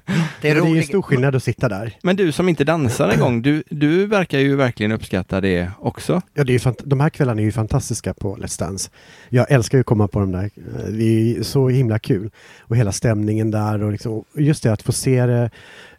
Det 0.42 0.50
är 0.50 0.56
är, 0.56 0.74
det 0.74 0.78
är 0.80 0.82
stor 0.82 1.02
skillnad 1.02 1.36
att 1.36 1.44
sitta 1.44 1.70
där. 1.70 1.94
Men 2.04 2.16
du 2.16 2.32
som 2.32 2.50
inte 2.50 2.64
dansar 2.64 3.10
en 3.10 3.20
gång, 3.20 3.42
du, 3.42 3.64
du 3.70 4.06
verkar 4.06 4.40
ju 4.40 4.56
verkligen 4.56 4.92
uppskatta 4.92 5.42
det 5.42 5.72
också. 5.80 6.22
Ja, 6.34 6.44
det 6.44 6.52
är 6.52 6.54
ju 6.54 6.60
fant- 6.60 6.82
de 6.86 7.00
här 7.00 7.10
kvällarna 7.10 7.42
är 7.42 7.46
ju 7.46 7.52
fantastiska 7.52 8.14
på 8.14 8.36
Let's 8.36 8.60
Dance. 8.60 8.90
Jag 9.30 9.52
älskar 9.52 9.78
ju 9.78 9.80
att 9.80 9.86
komma 9.86 10.08
på 10.08 10.20
de 10.20 10.32
där. 10.32 10.44
Eh, 10.44 10.86
Det 10.92 11.38
är 11.38 11.44
så 11.44 11.70
himla 11.70 12.00
kul. 12.00 12.32
Och 12.62 12.78
hela 12.78 12.92
stämningen 12.92 13.52
där 13.52 13.84
och 13.84 13.92
liksom, 13.92 14.24
just 14.36 14.64
det 14.64 14.74
att 14.74 14.82
få 14.82 14.92
se 14.92 15.26
det 15.26 15.50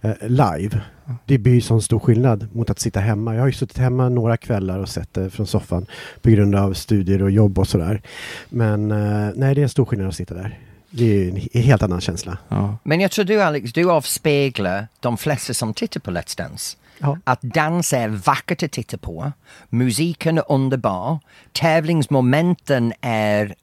eh, 0.01 0.11
live. 0.29 0.81
Det 1.27 1.39
blir 1.39 1.55
ju 1.55 1.61
sån 1.61 1.83
stor 1.83 1.99
skillnad 1.99 2.49
mot 2.53 2.71
att 2.71 2.79
sitta 2.79 3.01
hemma. 3.01 3.35
Jag 3.35 3.43
har 3.43 3.47
ju 3.47 3.53
suttit 3.53 3.79
hemma 3.79 4.09
några 4.09 4.37
kvällar 4.37 4.79
och 4.79 4.89
sett 4.89 5.15
det 5.15 5.31
från 5.31 5.47
soffan 5.47 5.87
på 6.23 6.31
grund 6.31 6.55
av 6.55 6.73
studier 6.75 7.23
och 7.23 7.31
jobb 7.31 7.59
och 7.59 7.69
sådär. 7.69 8.03
Men 8.49 8.91
eh, 8.91 9.31
nej, 9.35 9.55
det 9.55 9.61
är 9.61 9.63
en 9.63 9.69
stor 9.69 9.85
skillnad 9.85 10.09
att 10.09 10.15
sitta 10.15 10.35
där. 10.35 10.59
Det 10.91 11.05
är 11.05 11.15
ju 11.15 11.31
en 11.31 11.37
he- 11.37 11.61
helt 11.61 11.83
annan 11.83 12.01
känsla. 12.01 12.39
Ja. 12.49 12.79
Men 12.83 13.01
jag 13.01 13.11
tror 13.11 13.25
du 13.25 13.43
Alex, 13.43 13.73
du 13.73 13.91
avspeglar 13.91 14.89
de 15.01 15.17
flesta 15.17 15.55
som 15.55 15.75
tittar 15.75 16.01
på 16.01 16.11
Let's 16.11 16.39
Dance. 16.39 16.77
Ja. 16.99 17.19
Att 17.25 17.43
dans 17.43 17.93
är 17.93 18.09
vackert 18.09 18.63
att 18.63 18.73
titta 18.73 18.99
på. 18.99 19.33
Musiken 19.69 20.39
är 20.39 20.53
underbar. 20.53 21.19
Tävlingsmomenten 21.53 22.93
är 23.01 23.55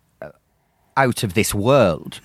out 0.95 1.23
of 1.23 1.33
this 1.33 1.53
world. 1.55 2.15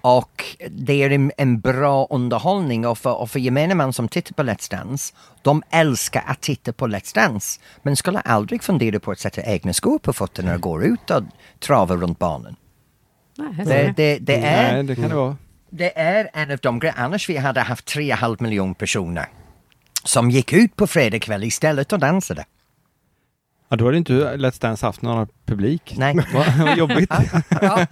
Och 0.00 0.44
det 0.70 1.02
är 1.02 1.10
en, 1.10 1.32
en 1.36 1.60
bra 1.60 2.06
underhållning 2.10 2.86
och 2.86 2.98
för, 2.98 3.14
och 3.14 3.30
för 3.30 3.38
gemene 3.38 3.74
man 3.74 3.92
som 3.92 4.08
tittar 4.08 4.34
på 4.34 4.42
Let's 4.42 4.70
Dance, 4.70 5.14
de 5.42 5.62
älskar 5.70 6.24
att 6.26 6.40
titta 6.40 6.72
på 6.72 6.86
Let's 6.86 7.14
Dance 7.14 7.60
men 7.82 7.96
skulle 7.96 8.20
aldrig 8.20 8.62
fundera 8.62 9.00
på 9.00 9.10
att 9.10 9.18
sätta 9.18 9.42
egna 9.42 9.72
skor 9.72 9.98
på 9.98 10.12
fötterna 10.12 10.54
och 10.54 10.60
gå 10.60 10.82
ut 10.82 11.10
och 11.10 11.22
trava 11.60 11.96
runt 11.96 12.18
banan. 12.18 12.56
Nej, 13.38 13.66
Det, 13.66 13.94
det, 13.96 14.18
det 14.18 14.36
är 14.36 14.72
Nej, 14.72 14.82
det 14.82 14.94
kan 14.96 15.08
det 15.08 15.14
vara. 15.16 15.36
det 15.70 15.98
är 15.98 16.30
en 16.32 16.50
av 16.50 16.58
de 16.58 16.78
grejerna, 16.78 17.02
annars 17.04 17.28
vi 17.28 17.36
hade 17.36 17.60
haft 17.60 17.94
3,5 17.96 18.42
miljoner 18.42 18.74
personer 18.74 19.28
som 20.04 20.30
gick 20.30 20.52
ut 20.52 20.76
på 20.76 20.86
fredag 20.86 21.18
kväll 21.18 21.44
istället 21.44 21.92
och 21.92 21.98
dansade. 21.98 22.44
Ja, 23.68 23.76
då 23.76 23.84
hade 23.84 23.96
inte 23.96 24.12
Let's 24.12 24.62
Dance 24.62 24.86
haft 24.86 25.02
någon 25.02 25.28
publik. 25.46 25.94
Nej. 25.98 26.14
Vad 26.58 26.78
jobbigt. 26.78 27.12
Ja. 27.50 27.86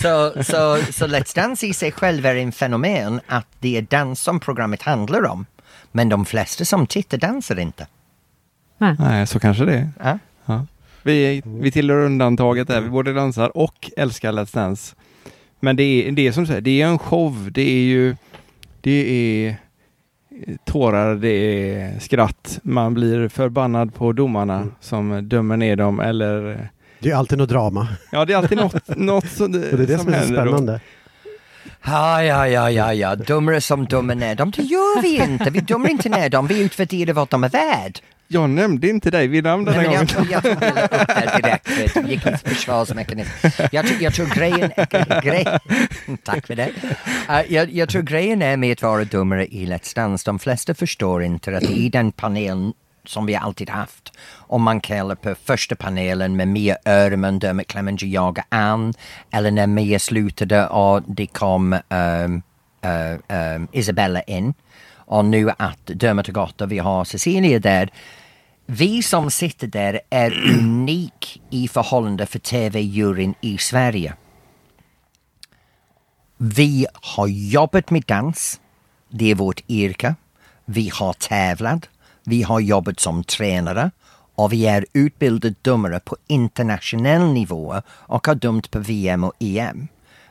Så, 0.00 0.42
så, 0.42 0.78
så 0.92 1.06
Let's 1.06 1.36
Dance 1.36 1.66
i 1.66 1.74
sig 1.74 1.92
själv 1.92 2.26
är 2.26 2.34
en 2.34 2.52
fenomen 2.52 3.20
att 3.26 3.46
det 3.58 3.76
är 3.76 3.82
dans 3.82 4.20
som 4.20 4.40
programmet 4.40 4.82
handlar 4.82 5.26
om. 5.26 5.46
Men 5.92 6.08
de 6.08 6.24
flesta 6.24 6.64
som 6.64 6.86
tittar 6.86 7.18
dansar 7.18 7.58
inte. 7.58 7.86
Nej, 8.78 9.26
så 9.26 9.40
kanske 9.40 9.64
det 9.64 9.74
är. 9.74 9.90
Ja. 10.02 10.18
Ja. 10.44 10.66
Vi, 11.02 11.42
vi 11.44 11.70
tillhör 11.70 11.98
undantaget 11.98 12.68
där. 12.68 12.80
Vi 12.80 12.88
både 12.88 13.12
dansar 13.12 13.56
och 13.56 13.90
älskar 13.96 14.32
Let's 14.32 14.54
Dance. 14.54 14.94
Men 15.60 15.76
det 15.76 15.82
är, 15.82 16.12
det 16.12 16.26
är 16.26 16.32
som 16.32 16.42
du 16.42 16.46
säger, 16.46 16.60
det 16.60 16.82
är 16.82 16.86
en 16.86 16.98
show. 16.98 17.48
Det 17.52 17.62
är 17.62 17.82
ju 17.82 18.16
det 18.80 19.46
är 19.46 19.56
tårar, 20.64 21.14
det 21.14 21.28
är 21.28 21.98
skratt. 21.98 22.60
Man 22.62 22.94
blir 22.94 23.28
förbannad 23.28 23.94
på 23.94 24.12
domarna 24.12 24.66
som 24.80 25.28
dömer 25.28 25.56
ner 25.56 25.76
dem 25.76 26.00
eller 26.00 26.68
Det 26.98 27.10
är 27.10 27.16
alltid 27.16 27.38
något 27.38 27.48
drama. 27.48 27.88
Ja, 28.12 28.24
det 28.24 28.32
är 28.32 28.36
alltid 28.36 28.58
något, 28.58 28.96
något 28.96 29.28
som, 29.28 29.44
Och 29.44 29.50
det 29.50 29.72
är 29.72 29.76
det 29.86 29.98
som 29.98 30.08
är 30.08 30.12
så 30.12 30.18
händer 30.18 30.42
spännande. 30.42 30.80
Ja, 31.84 32.22
ja, 32.24 32.48
ja, 32.48 32.70
ja, 32.70 32.94
ja. 32.94 33.16
Dummare 33.16 33.60
som 33.60 33.86
dömer 33.86 34.14
ner 34.14 34.34
dem. 34.34 34.50
Det 34.56 34.62
gör 34.62 35.02
vi 35.02 35.16
inte. 35.24 35.50
Vi 35.50 35.60
dömer 35.60 35.88
inte 35.88 36.08
ner 36.08 36.28
dem. 36.30 36.46
Vi 36.46 36.64
utvärderar 36.64 37.12
vad 37.12 37.28
de 37.28 37.44
är 37.44 37.48
värd. 37.48 38.00
Jag 38.32 38.50
nämnde 38.50 38.88
inte 38.88 39.10
dig 39.10 39.28
vid 39.28 39.44
namn 39.44 39.64
den 39.64 39.74
här 39.74 39.84
gången. 39.84 40.08
jag, 40.16 40.30
jag 40.30 40.42
tog 40.42 40.52
upp 40.52 40.60
där 40.60 41.42
direkt, 41.42 41.94
du. 41.94 42.00
gick 42.00 42.26
inte 42.26 42.38
försvarsmekanism. 42.48 43.30
Jag, 43.72 43.86
tror- 43.86 44.02
jag 44.02 44.14
tror 44.14 44.26
grejen, 44.26 44.70
grej, 45.22 45.46
tack 46.24 46.46
för 46.46 46.54
det. 46.54 46.68
Uh, 47.30 47.52
jag, 47.52 47.70
jag 47.70 47.88
tror 47.88 48.02
grejen 48.02 48.42
är 48.42 48.56
med 48.56 48.72
att 48.72 48.82
vara 48.82 49.04
domare 49.04 49.46
i 49.46 49.66
Let's 49.66 49.94
Dance, 49.94 50.22
de 50.26 50.38
flesta 50.38 50.74
förstår 50.74 51.22
inte 51.22 51.56
att 51.56 51.62
i 51.62 51.88
den 51.88 52.12
panelen 52.12 52.72
som 53.06 53.26
vi 53.26 53.34
alltid 53.36 53.70
haft, 53.70 54.12
om 54.36 54.62
man 54.62 54.80
kallar 54.80 55.14
på 55.14 55.34
första 55.44 55.74
panelen 55.76 56.36
med 56.36 56.48
Mia 56.48 56.76
Öhrman, 56.84 57.38
Dermot 57.38 57.66
Clemenger, 57.66 58.06
jag 58.06 58.38
och 58.38 58.44
Ann, 58.48 58.94
eller 59.30 59.50
när 59.50 59.66
Mia 59.66 59.98
slutade 59.98 60.66
och 60.66 61.02
det 61.06 61.26
kom 61.26 61.72
um, 61.72 62.42
uh, 62.84 63.36
um, 63.56 63.68
Isabella 63.72 64.22
in, 64.22 64.54
och 64.94 65.24
nu 65.24 65.50
att 65.56 65.80
Dermot 65.86 66.26
har 66.26 66.34
gått 66.34 66.60
och 66.60 66.72
vi 66.72 66.78
har 66.78 67.04
Cecilia 67.04 67.58
där, 67.58 67.90
vi 68.66 69.02
som 69.02 69.30
sitter 69.30 69.66
där 69.66 70.00
är 70.10 70.30
unik 70.58 71.42
i 71.50 71.68
förhållande 71.68 72.26
för 72.26 72.38
TV-juryn 72.38 73.34
i 73.40 73.58
Sverige. 73.58 74.14
Vi 76.36 76.86
har 76.92 77.26
jobbat 77.26 77.90
med 77.90 78.02
dans, 78.06 78.60
det 79.10 79.30
är 79.30 79.34
vårt 79.34 79.70
yrke. 79.70 80.14
Vi 80.64 80.90
har 80.94 81.12
tävlat, 81.12 81.88
vi 82.24 82.42
har 82.42 82.60
jobbat 82.60 83.00
som 83.00 83.24
tränare 83.24 83.90
och 84.34 84.52
vi 84.52 84.66
är 84.66 84.86
utbildade 84.92 85.54
domare 85.62 86.00
på 86.00 86.16
internationell 86.26 87.32
nivå 87.32 87.82
och 87.88 88.26
har 88.26 88.34
dömt 88.34 88.70
på 88.70 88.78
VM 88.78 89.24
och 89.24 89.32
EM. 89.38 89.88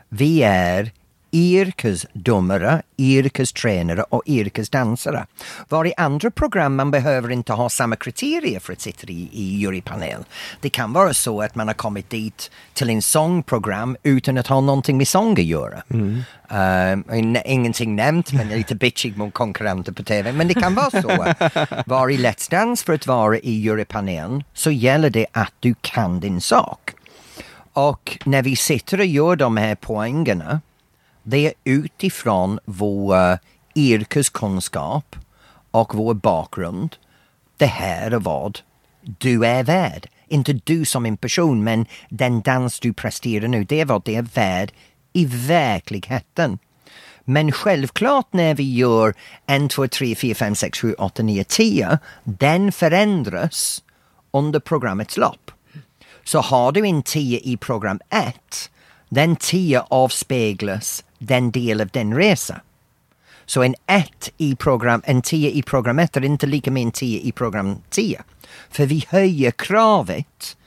Vi 0.09 0.43
är 0.43 0.91
yrkesdomare, 1.31 2.81
yrkestränare 2.97 4.03
och 4.03 4.23
yrkesdansare. 4.25 5.25
Var 5.69 5.85
i 5.85 5.93
andra 5.97 6.31
program 6.31 6.75
man 6.75 6.91
behöver 6.91 7.31
inte 7.31 7.53
ha 7.53 7.69
samma 7.69 7.95
kriterier 7.95 8.59
för 8.59 8.73
att 8.73 8.81
sitta 8.81 9.07
i, 9.07 9.29
i 9.31 9.57
jurypanel. 9.57 10.23
Det 10.61 10.69
kan 10.69 10.93
vara 10.93 11.13
så 11.13 11.41
att 11.41 11.55
man 11.55 11.67
har 11.67 11.73
kommit 11.73 12.09
dit 12.09 12.51
till 12.73 12.89
en 12.89 13.01
sångprogram 13.01 13.97
utan 14.03 14.37
att 14.37 14.47
ha 14.47 14.61
någonting 14.61 14.97
med 14.97 15.07
sång 15.07 15.31
att 15.31 15.43
göra. 15.43 15.83
Um, 15.89 17.37
ingenting 17.45 17.95
nämnt 17.95 18.33
men 18.33 18.49
lite 18.49 18.75
bitchig 18.75 19.17
mot 19.17 19.33
konkurrenter 19.33 19.91
på 19.91 20.03
TV. 20.03 20.31
Men 20.31 20.47
det 20.47 20.53
kan 20.53 20.75
vara 20.75 21.01
så. 21.01 21.07
Var 21.85 22.09
i 22.09 22.17
Let's 22.17 22.51
Dance 22.51 22.85
för 22.85 22.93
att 22.93 23.07
vara 23.07 23.37
i 23.37 23.51
jurypanelen 23.51 24.43
så 24.53 24.71
gäller 24.71 25.09
det 25.09 25.25
att 25.31 25.53
du 25.59 25.75
kan 25.81 26.19
din 26.19 26.41
sak. 26.41 26.91
Och 27.73 28.17
när 28.25 28.41
vi 28.41 28.55
sitter 28.55 28.99
och 28.99 29.05
gör 29.05 29.35
de 29.35 29.57
här 29.57 29.75
poängerna 29.75 30.61
det 31.23 31.47
är 31.47 31.53
utifrån 31.63 32.59
vår 32.65 33.15
eh, 33.15 33.37
yrkeskunskap 33.75 35.15
och 35.71 35.95
vår 35.95 36.13
bakgrund. 36.13 36.95
Det 37.57 37.65
här 37.65 38.11
är 38.11 38.19
vad 38.19 38.59
du 39.01 39.45
är 39.45 39.63
värd. 39.63 40.07
Inte 40.27 40.53
du 40.53 40.85
som 40.85 41.05
en 41.05 41.17
person, 41.17 41.63
men 41.63 41.85
den 42.09 42.41
dans 42.41 42.79
du 42.79 42.93
presterar 42.93 43.47
nu, 43.47 43.63
det 43.63 43.79
är 43.79 43.85
vad 43.85 44.03
det 44.03 44.15
är 44.15 44.21
värd 44.21 44.71
i 45.13 45.25
verkligheten. 45.25 46.59
Men 47.23 47.51
självklart 47.51 48.33
när 48.33 48.55
vi 48.55 48.75
gör 48.75 49.13
1, 49.47 49.69
2, 49.69 49.87
3, 49.87 50.15
4, 50.15 50.35
5, 50.35 50.55
6, 50.55 50.79
7, 50.79 50.93
8, 50.93 51.23
9, 51.23 51.43
10, 51.43 51.99
den 52.23 52.71
förändras 52.71 53.83
under 54.31 54.59
programmets 54.59 55.17
lopp. 55.17 55.51
Så 56.23 56.39
har 56.39 56.71
du 56.71 56.87
en 56.87 57.03
10 57.03 57.39
i 57.39 57.57
program 57.57 57.99
1, 58.09 58.35
den 59.09 59.35
10 59.35 59.83
avspeglas 59.89 61.03
den 61.21 61.51
del 61.51 61.81
av 61.81 61.87
den 61.87 62.15
resa. 62.15 62.61
Så 63.45 63.63
en 63.63 63.75
1 63.87 64.29
i 64.37 64.55
program, 64.55 65.01
en 65.05 65.21
10 65.21 65.51
i 65.51 65.61
program 65.61 65.99
1 65.99 66.17
är 66.17 66.25
inte 66.25 66.47
lika 66.47 66.71
med 66.71 66.83
en 66.83 66.91
10 66.91 67.19
i 67.19 67.31
program 67.31 67.77
10. 67.89 68.21
För 68.69 68.85
vi 68.85 69.05
höjer 69.09 69.51
kravet 69.51 70.57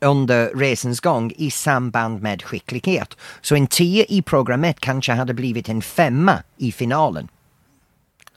under 0.00 0.54
resans 0.54 1.00
gång 1.00 1.32
i 1.36 1.50
samband 1.50 2.22
med 2.22 2.42
skicklighet. 2.42 3.16
Så 3.40 3.56
en 3.56 3.66
10 3.66 4.04
i 4.08 4.22
program 4.22 4.64
1 4.64 4.80
kanske 4.80 5.12
hade 5.12 5.34
blivit 5.34 5.68
en 5.68 5.82
femma 5.82 6.42
i 6.56 6.72
finalen. 6.72 7.28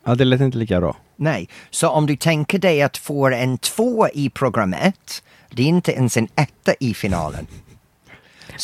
Ja, 0.06 0.16
det 0.16 0.26
lät 0.26 0.42
inte 0.42 0.58
lika 0.58 0.80
bra. 0.80 0.98
Nej, 1.16 1.50
så 1.70 1.90
om 1.90 2.06
du 2.06 2.16
tänker 2.16 2.60
dig 2.60 2.82
att 2.82 2.98
få 2.98 3.28
en 3.28 3.58
2 3.58 4.08
i 4.14 4.30
program 4.30 4.74
1, 4.74 5.24
det 5.50 5.64
är 5.64 5.68
inte 5.68 5.92
ens 5.92 6.18
en 6.18 6.28
etta 6.36 6.74
i 6.80 6.94
finalen. 6.94 7.48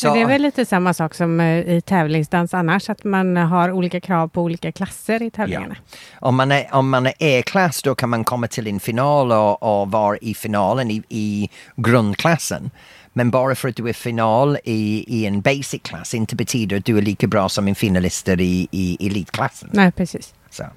Men 0.04 0.13
det 0.13 0.21
är 0.21 0.28
väl 0.28 0.41
lite 0.41 0.65
samma 0.65 0.93
sak 0.93 1.13
som 1.13 1.39
eh, 1.39 1.69
i 1.78 1.82
tävlingsdans 1.82 2.54
annars, 2.54 2.89
att 2.89 3.04
man 3.04 3.38
har 3.38 3.71
olika 3.71 3.99
krav 3.99 4.28
på 4.28 4.41
olika 4.41 4.71
klasser 4.71 5.21
i 5.21 5.32
tävlingarna. 5.32 5.75
Om 6.19 6.36
man 6.36 6.52
är, 6.52 6.67
om 6.71 6.89
man 6.89 7.06
är 7.08 7.13
E-klass 7.19 7.82
då 7.84 7.95
kan 7.95 8.10
man 8.10 8.23
komma 8.23 8.47
till 8.47 8.67
en 8.67 8.80
final 8.80 9.32
och, 9.32 9.82
och 9.82 9.91
vara 9.91 10.17
i 10.17 10.34
finalen 10.34 10.91
i, 10.91 11.04
i 11.10 11.49
grundklassen. 11.75 12.71
Men 13.13 13.32
bara 13.32 13.56
för 13.56 13.69
att 13.69 13.75
du 13.75 13.89
är 13.89 13.93
final 13.93 14.58
i, 14.63 15.06
i 15.08 15.25
en 15.25 15.41
basic 15.41 15.82
klass 15.84 16.13
inte 16.13 16.36
betyder 16.36 16.78
att 16.78 16.86
du 16.86 16.97
är 16.97 17.02
lika 17.02 17.28
bra 17.28 17.49
som 17.49 17.67
en 17.67 17.75
finalister 17.75 18.41
i, 18.41 18.67
i 18.71 19.08
elitklassen. 19.08 19.69
Nej, 19.73 19.91
precis. 19.91 20.34
Så, 20.49 20.63
ja. 20.63 20.69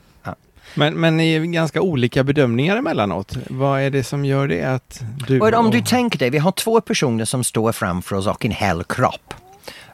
Men, 0.74 0.94
men 0.94 1.20
är 1.20 1.40
ganska 1.40 1.80
olika 1.80 2.24
bedömningar 2.24 2.76
emellanåt. 2.76 3.36
Vad 3.50 3.80
är 3.80 3.90
det 3.90 4.04
som 4.04 4.24
gör 4.24 4.48
det 4.48 4.62
att 4.62 5.02
du... 5.28 5.40
Och 5.40 5.54
om 5.54 5.70
du 5.70 5.82
tänker 5.82 6.18
dig, 6.18 6.30
vi 6.30 6.38
har 6.38 6.52
två 6.52 6.80
personer 6.80 7.24
som 7.24 7.44
står 7.44 7.72
framför 7.72 8.16
oss 8.16 8.26
och 8.26 8.44
en 8.44 8.50
hel 8.50 8.84
kropp. 8.84 9.34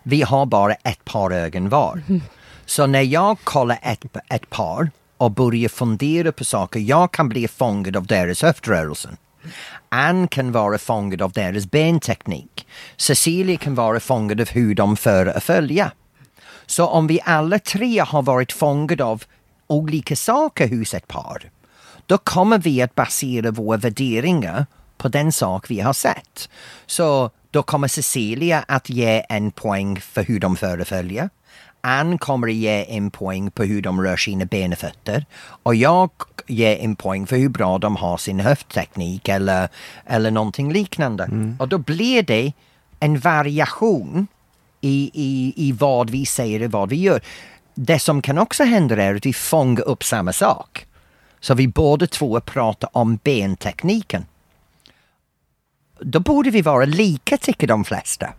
Vi 0.03 0.23
har 0.23 0.47
bara 0.47 0.75
ett 0.75 1.05
par 1.05 1.31
ögon 1.31 1.69
var. 1.69 2.03
Så 2.67 2.87
när 2.87 3.03
jag 3.03 3.39
kollar 3.45 3.79
ett, 3.83 4.05
ett 4.29 4.51
par 4.51 4.91
och 5.17 5.31
börjar 5.31 5.69
fundera 5.69 6.33
på 6.33 6.45
saker, 6.45 6.81
jag 6.81 7.13
kan 7.13 7.29
bli 7.29 7.49
fångad 7.49 7.97
av 7.97 8.07
deras 8.07 8.43
höftrörelsen. 8.43 9.17
Ann 9.89 10.29
kan 10.29 10.53
vara 10.53 10.79
fångad 10.79 11.23
av 11.23 11.33
deras 11.33 11.71
benteknik. 11.71 12.67
Cecilia 12.97 13.57
kan 13.57 13.75
vara 13.75 14.01
fångad 14.01 14.41
av 14.41 14.49
hur 14.49 14.75
de 14.75 14.97
för 14.97 15.37
och 15.37 15.43
följa. 15.43 15.93
Så 16.67 16.87
om 16.87 17.07
vi 17.07 17.21
alla 17.25 17.59
tre 17.59 17.99
har 17.99 18.23
varit 18.23 18.53
fångade 18.53 19.05
av 19.05 19.25
olika 19.69 20.17
saker 20.17 20.69
hos 20.69 20.95
ett 20.95 21.09
par, 21.09 21.51
då 22.07 22.19
kommer 22.19 22.59
vi 22.59 22.83
att 22.83 22.95
basera 22.95 23.51
våra 23.51 23.77
värderingar 23.77 24.67
på 24.97 25.09
den 25.09 25.33
sak 25.33 25.71
vi 25.71 25.81
har 25.81 25.93
sett. 25.93 26.49
Så 26.87 27.31
då 27.51 27.63
kommer 27.63 27.89
Cecilia 27.89 28.65
att 28.69 28.91
ge 28.91 29.25
en 29.29 29.51
poäng 29.51 30.01
för 30.01 30.23
hur 30.23 30.41
de 30.41 30.57
föreföljer. 30.57 31.31
Ann 31.81 32.19
kommer 32.19 32.49
att 32.49 32.55
ge 32.55 32.97
en 32.97 33.11
poäng 33.11 33.51
på 33.51 33.63
hur 33.63 33.83
de 33.83 34.03
rör 34.03 34.17
sina 34.17 34.45
ben 34.45 34.73
och 34.73 34.79
fötter. 34.79 35.27
Och 35.63 35.75
jag 35.75 36.11
ger 36.47 36.77
en 36.77 36.97
poäng 36.97 37.27
för 37.27 37.37
hur 37.37 37.49
bra 37.49 37.79
de 37.79 37.97
har 37.97 38.17
sin 38.17 38.41
höftteknik 38.41 39.29
eller, 39.29 39.69
eller 40.07 40.31
någonting 40.31 40.73
liknande. 40.73 41.55
Och 41.59 41.69
då 41.69 41.79
blir 41.79 42.23
det 42.23 42.53
en 43.01 43.19
variation 43.19 44.27
i, 44.81 45.11
i, 45.15 45.53
i 45.57 45.73
vad 45.73 46.11
vi 46.11 46.27
säger 46.27 46.65
och 46.65 46.71
vad 46.71 46.89
vi 46.89 46.97
gör. 46.97 47.21
Det 47.81 47.99
som 47.99 48.23
kan 48.23 48.39
också 48.39 48.65
hända 48.65 49.03
är 49.03 49.15
att 49.15 49.27
vi 49.27 49.33
fångar 49.33 49.89
upp 49.89 50.05
samma 50.05 50.33
sak. 50.33 50.87
Så 51.41 51.55
vi 51.55 51.69
båda 51.69 52.07
två 52.07 52.41
pratar 52.41 52.91
om 52.93 53.17
bentekniken. 53.17 54.27
Då 56.01 56.21
borde 56.21 56.51
vi 56.51 56.63
vara 56.63 56.85
lika 56.85 57.37
tycker 57.37 57.67
de 57.67 57.85
flesta. 57.85 58.33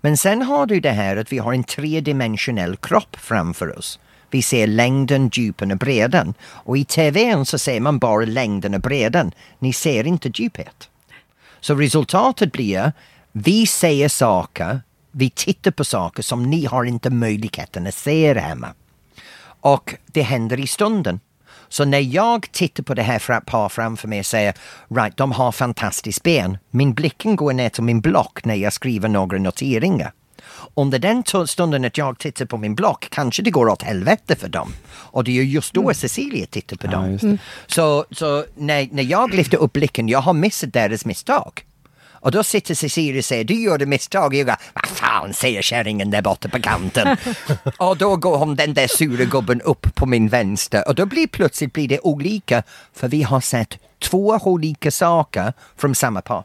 Men 0.00 0.16
sen 0.16 0.42
har 0.42 0.66
du 0.66 0.80
det 0.80 0.90
här 0.90 1.16
att 1.16 1.32
vi 1.32 1.38
har 1.38 1.52
en 1.52 1.64
tredimensionell 1.64 2.76
kropp 2.76 3.16
framför 3.16 3.78
oss. 3.78 3.98
Vi 4.30 4.42
ser 4.42 4.66
längden, 4.66 5.30
djupen 5.32 5.70
och 5.70 5.78
bredden. 5.78 6.34
Och 6.42 6.78
i 6.78 6.84
TVn 6.84 7.46
så 7.46 7.58
ser 7.58 7.80
man 7.80 7.98
bara 7.98 8.24
längden 8.24 8.74
och 8.74 8.80
bredden. 8.80 9.32
Ni 9.58 9.72
ser 9.72 10.06
inte 10.06 10.30
djupet. 10.34 10.88
Så 11.60 11.74
resultatet 11.74 12.52
blir, 12.52 12.92
vi 13.32 13.66
säger 13.66 14.08
saker, 14.08 14.80
vi 15.10 15.30
tittar 15.30 15.70
på 15.70 15.84
saker 15.84 16.22
som 16.22 16.42
ni 16.50 16.64
har 16.66 16.84
inte 16.84 17.10
möjligheten 17.10 17.86
att 17.86 17.94
se 17.94 18.38
hemma. 18.38 18.68
Och 19.60 19.94
det 20.06 20.22
händer 20.22 20.60
i 20.60 20.66
stunden. 20.66 21.20
Så 21.68 21.84
när 21.84 21.98
jag 22.00 22.52
tittar 22.52 22.82
på 22.82 22.94
det 22.94 23.02
här 23.02 23.40
par 23.40 23.68
framför 23.68 24.08
mig 24.08 24.18
och 24.18 24.26
säger 24.26 24.54
right, 24.88 25.16
de 25.16 25.32
har 25.32 25.52
fantastiskt 25.52 26.22
ben. 26.22 26.58
Min 26.70 26.94
blicken 26.94 27.36
går 27.36 27.52
ner 27.52 27.68
till 27.68 27.82
min 27.82 28.00
block 28.00 28.44
när 28.44 28.54
jag 28.54 28.72
skriver 28.72 29.08
några 29.08 29.38
noteringar. 29.38 30.12
Under 30.74 30.98
den 30.98 31.24
stunden 31.46 31.84
att 31.84 31.98
jag 31.98 32.18
tittar 32.18 32.46
på 32.46 32.56
min 32.56 32.74
block 32.74 33.08
kanske 33.10 33.42
det 33.42 33.50
går 33.50 33.68
åt 33.68 33.82
helvete 33.82 34.36
för 34.36 34.48
dem. 34.48 34.72
Och 34.92 35.24
det 35.24 35.38
är 35.38 35.42
just 35.42 35.74
då 35.74 35.94
Cecilia 35.94 36.46
tittar 36.46 36.76
på 36.76 36.86
Ja, 36.86 36.90
dem. 36.90 37.16
det. 37.16 37.38
Så, 37.66 38.04
så 38.10 38.44
när, 38.56 38.88
när 38.92 39.02
jag 39.02 39.34
lyfter 39.34 39.58
upp 39.58 39.72
blicken, 39.72 40.08
jag 40.08 40.20
har 40.20 40.32
missat 40.32 40.72
deras 40.72 41.04
misstag. 41.04 41.64
Och 42.20 42.30
då 42.30 42.42
sitter 42.42 42.74
Cecilia 42.74 43.18
och 43.18 43.24
säger, 43.24 43.44
du 43.44 43.62
gjorde 43.62 43.86
misstag. 43.86 44.34
Jag 44.34 44.46
går, 44.46 44.56
vad 44.74 44.86
fan 44.86 45.32
säger 45.32 45.62
kärringen 45.62 46.10
där 46.10 46.22
borta 46.22 46.48
på 46.48 46.60
kanten. 46.62 47.16
och 47.78 47.96
då 47.96 48.16
går 48.16 48.38
hon, 48.38 48.56
den 48.56 48.74
där 48.74 48.86
sura 48.86 49.24
gubben 49.24 49.60
upp 49.60 49.94
på 49.94 50.06
min 50.06 50.28
vänster. 50.28 50.88
Och 50.88 50.94
då 50.94 51.06
blir 51.06 51.26
plötsligt 51.26 51.72
blir 51.72 51.88
det 51.88 52.00
olika. 52.00 52.62
För 52.92 53.08
vi 53.08 53.22
har 53.22 53.40
sett 53.40 53.78
två 53.98 54.38
olika 54.44 54.90
saker 54.90 55.52
från 55.76 55.94
samma 55.94 56.20
par. 56.20 56.44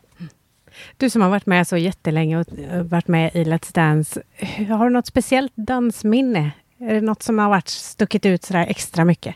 Du 0.97 1.09
som 1.09 1.21
har 1.21 1.29
varit 1.29 1.45
med 1.45 1.67
så 1.67 1.77
jättelänge 1.77 2.37
och 2.37 2.45
eh, 2.71 2.81
varit 2.81 3.07
med 3.07 3.35
i 3.35 3.43
Let's 3.43 3.73
Dance, 3.73 4.21
har 4.69 4.85
du 4.85 4.93
något 4.93 5.07
speciellt 5.07 5.53
dansminne? 5.55 6.51
Är 6.79 6.93
det 6.93 7.01
något 7.01 7.23
som 7.23 7.39
har 7.39 7.49
varit 7.49 7.67
stuckit 7.67 8.25
ut 8.25 8.43
sådär 8.43 8.65
extra 8.69 9.05
mycket? 9.05 9.35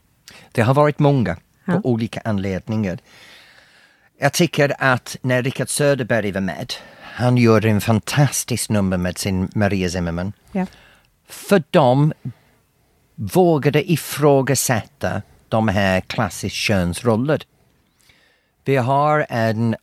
Det 0.52 0.62
har 0.62 0.74
varit 0.74 1.00
många 1.00 1.36
på 1.36 1.42
Ja. 1.66 1.82
olika 1.84 2.22
anledningar. 2.26 3.00
Jag 4.22 4.34
tycker 4.34 4.76
att 4.80 5.18
när 5.22 5.44
Richard 5.44 5.70
Söderberg 5.70 6.32
var 6.32 6.42
med, 6.42 6.74
han 7.02 7.38
gjorde 7.38 7.70
en 7.70 7.82
fantastisk 7.82 8.70
nummer 8.70 8.98
med 8.98 9.18
sin 9.18 9.50
Maria 9.56 9.90
Zimmerman. 9.90 10.34
Ja. 10.52 10.66
För 11.28 11.64
de 11.70 12.14
vågade 13.16 13.92
ifrågasätta 13.92 15.22
de 15.50 15.68
här 15.68 16.02
klassiska 16.02 16.56
könsroller. 16.56 17.44
Vi 18.66 18.76
har 18.76 19.26
en 19.30 19.76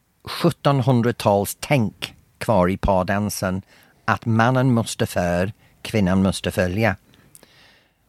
1700-tals 0.42 1.56
tänk 1.60 2.14
kvar 2.38 2.68
i 2.68 2.76
pardansen 2.76 3.62
att 4.04 4.26
mannen 4.26 4.74
måste 4.74 5.06
för, 5.06 5.52
kvinnan 5.82 6.22
måste 6.22 6.50
följa. 6.50 6.96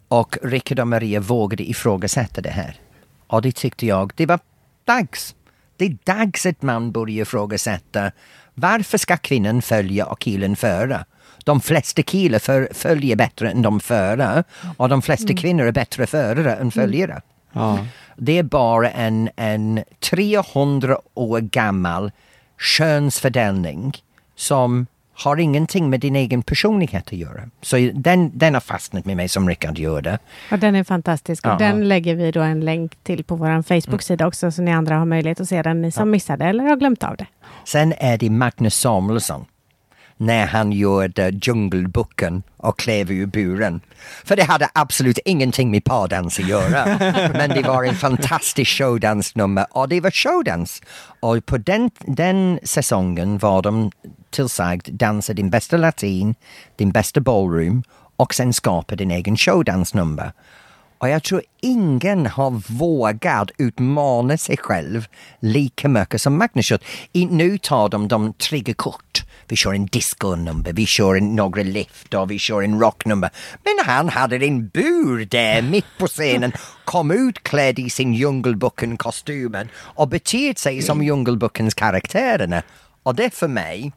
Och 0.07 0.37
Rickard 0.41 0.79
och 0.79 0.87
Maria 0.87 1.19
vågade 1.19 1.69
ifrågasätta 1.69 2.41
det 2.41 2.49
här. 2.49 2.79
Och 3.27 3.41
det 3.41 3.55
tyckte 3.55 3.85
jag, 3.85 4.11
det 4.15 4.25
var 4.25 4.39
dags. 4.85 5.35
Det 5.77 5.85
är 5.85 5.97
dags 6.03 6.45
att 6.45 6.61
man 6.61 6.91
börjar 6.91 7.21
ifrågasätta 7.21 8.11
varför 8.53 8.97
ska 8.97 9.17
kvinnan 9.17 9.61
följa 9.61 10.05
och 10.05 10.19
killen 10.19 10.55
föra? 10.55 11.05
De 11.43 11.61
flesta 11.61 12.03
killar 12.03 12.39
för, 12.39 12.69
följer 12.73 13.15
bättre 13.15 13.51
än 13.51 13.61
de 13.61 13.79
före 13.79 14.43
och 14.77 14.89
de 14.89 15.01
flesta 15.01 15.33
kvinnor 15.33 15.65
är 15.65 15.71
bättre 15.71 16.07
förare 16.07 16.55
än 16.55 16.71
följare. 16.71 17.21
Ja. 17.53 17.85
Det 18.17 18.37
är 18.37 18.43
bara 18.43 18.89
en, 18.89 19.29
en 19.35 19.83
300 19.99 20.97
år 21.13 21.39
gammal 21.39 22.11
könsfördelning 22.59 23.97
som 24.35 24.87
har 25.23 25.37
ingenting 25.39 25.89
med 25.89 25.99
din 25.99 26.15
egen 26.15 26.41
personlighet 26.41 27.07
att 27.07 27.13
göra. 27.13 27.41
Så 27.61 27.89
den, 27.93 28.31
den 28.37 28.53
har 28.53 28.61
fastnat 28.61 29.05
med 29.05 29.17
mig 29.17 29.29
som 29.29 29.49
Rickard 29.49 29.79
gjorde. 29.79 30.19
Och 30.51 30.59
den 30.59 30.75
är 30.75 30.83
fantastisk. 30.83 31.45
Och 31.45 31.51
Ja. 31.51 31.57
den 31.57 31.87
lägger 31.87 32.15
vi 32.15 32.31
då 32.31 32.41
en 32.41 32.59
länk 32.59 32.91
till 33.03 33.23
på 33.23 33.35
vår 33.35 33.61
Facebook-sida 33.61 34.27
också, 34.27 34.51
så 34.51 34.61
ni 34.61 34.71
andra 34.71 34.95
har 34.97 35.05
möjlighet 35.05 35.39
att 35.41 35.49
se 35.49 35.61
den, 35.61 35.81
ni 35.81 35.91
som 35.91 36.11
missade 36.11 36.45
eller 36.45 36.63
har 36.63 36.75
glömt 36.75 37.03
av 37.03 37.17
det. 37.17 37.25
Sen 37.65 37.93
är 37.97 38.17
det 38.17 38.29
Magnus 38.29 38.75
Samuelsson 38.75 39.45
när 40.19 40.47
han 40.47 40.71
gjorde 40.71 41.29
Djungelboken 41.29 42.43
och 42.57 42.79
klev 42.79 43.11
ur 43.11 43.25
buren. 43.25 43.81
För 44.25 44.35
det 44.35 44.43
hade 44.43 44.69
absolut 44.73 45.19
ingenting 45.25 45.71
med 45.71 45.83
pardans 45.83 46.39
att 46.39 46.47
göra. 46.47 46.85
Men 47.33 47.49
det 47.49 47.61
var 47.67 47.83
en 47.83 47.95
fantastisk 47.95 48.71
showdansnummer 48.77 49.65
och 49.69 49.89
det 49.89 50.01
var 50.01 50.11
showdans. 50.11 50.81
Och 51.19 51.45
på 51.45 51.57
den, 51.57 51.91
den 52.07 52.59
säsongen 52.63 53.37
var 53.37 53.61
de 53.61 53.91
tillsagd 54.37 54.89
dansa 54.93 55.33
din 55.33 55.49
bästa 55.49 55.77
latin, 55.77 56.35
din 56.75 56.91
bästa 56.91 57.19
ballroom 57.19 57.83
och 58.17 58.33
sen 58.33 58.53
skapa 58.53 58.95
din 58.95 59.11
egen 59.11 59.37
showdansnummer. 59.37 60.31
Och 60.99 61.09
jag 61.09 61.23
tror 61.23 61.41
ingen 61.61 62.25
har 62.25 62.51
vågat 62.77 63.51
utmana 63.57 64.37
sig 64.37 64.57
själv 64.57 65.07
lika 65.39 65.89
mycket 65.89 66.21
som 66.21 66.37
Magnus 66.37 66.71
gjort. 66.71 66.83
I, 67.13 67.25
nu 67.25 67.57
tar 67.57 67.89
de 67.89 68.07
de 68.07 68.33
triggerkort. 68.33 69.23
Vi 69.47 69.55
kör 69.55 69.73
en 69.73 69.85
disco-nummer, 69.85 70.73
vi 70.73 70.85
kör 70.85 71.15
en, 71.15 71.35
några 71.35 71.63
lift 71.63 72.13
och 72.13 72.31
vi 72.31 72.39
kör 72.39 72.61
en 72.61 72.79
rocknummer. 72.79 73.29
Men 73.63 73.85
han 73.85 74.09
hade 74.09 74.35
en 74.35 74.67
bur 74.67 75.25
där 75.25 75.61
mitt 75.61 75.97
på 75.99 76.07
scenen, 76.07 76.51
kom 76.85 77.11
ut 77.11 77.43
klädd 77.43 77.79
i 77.79 77.89
sin 77.89 78.13
Djungelboken-kostymen 78.13 79.67
och 79.77 80.07
betedde 80.07 80.59
sig 80.59 80.81
som 80.81 81.03
Djungelbokens 81.03 81.73
karaktärerna. 81.73 82.63
Och 83.03 83.15
det 83.15 83.33
för 83.33 83.47
mig 83.47 83.91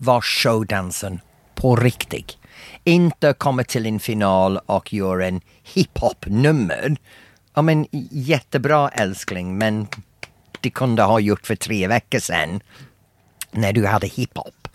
var 0.00 0.20
showdansen 0.20 1.20
på 1.54 1.76
riktigt. 1.76 2.36
Inte 2.84 3.32
komma 3.32 3.64
till 3.64 3.86
en 3.86 4.00
final 4.00 4.58
och 4.66 4.92
göra 4.92 5.26
en 5.26 5.40
hiphop-nummer. 5.62 6.96
Ja 7.54 7.62
men 7.62 7.86
jättebra 8.10 8.88
älskling 8.88 9.58
men 9.58 9.86
det 10.60 10.70
kunde 10.70 11.02
ha 11.02 11.20
gjort 11.20 11.46
för 11.46 11.56
tre 11.56 11.88
veckor 11.88 12.18
sedan 12.18 12.60
när 13.50 13.72
du 13.72 13.86
hade 13.86 14.06
hiphop 14.06 14.68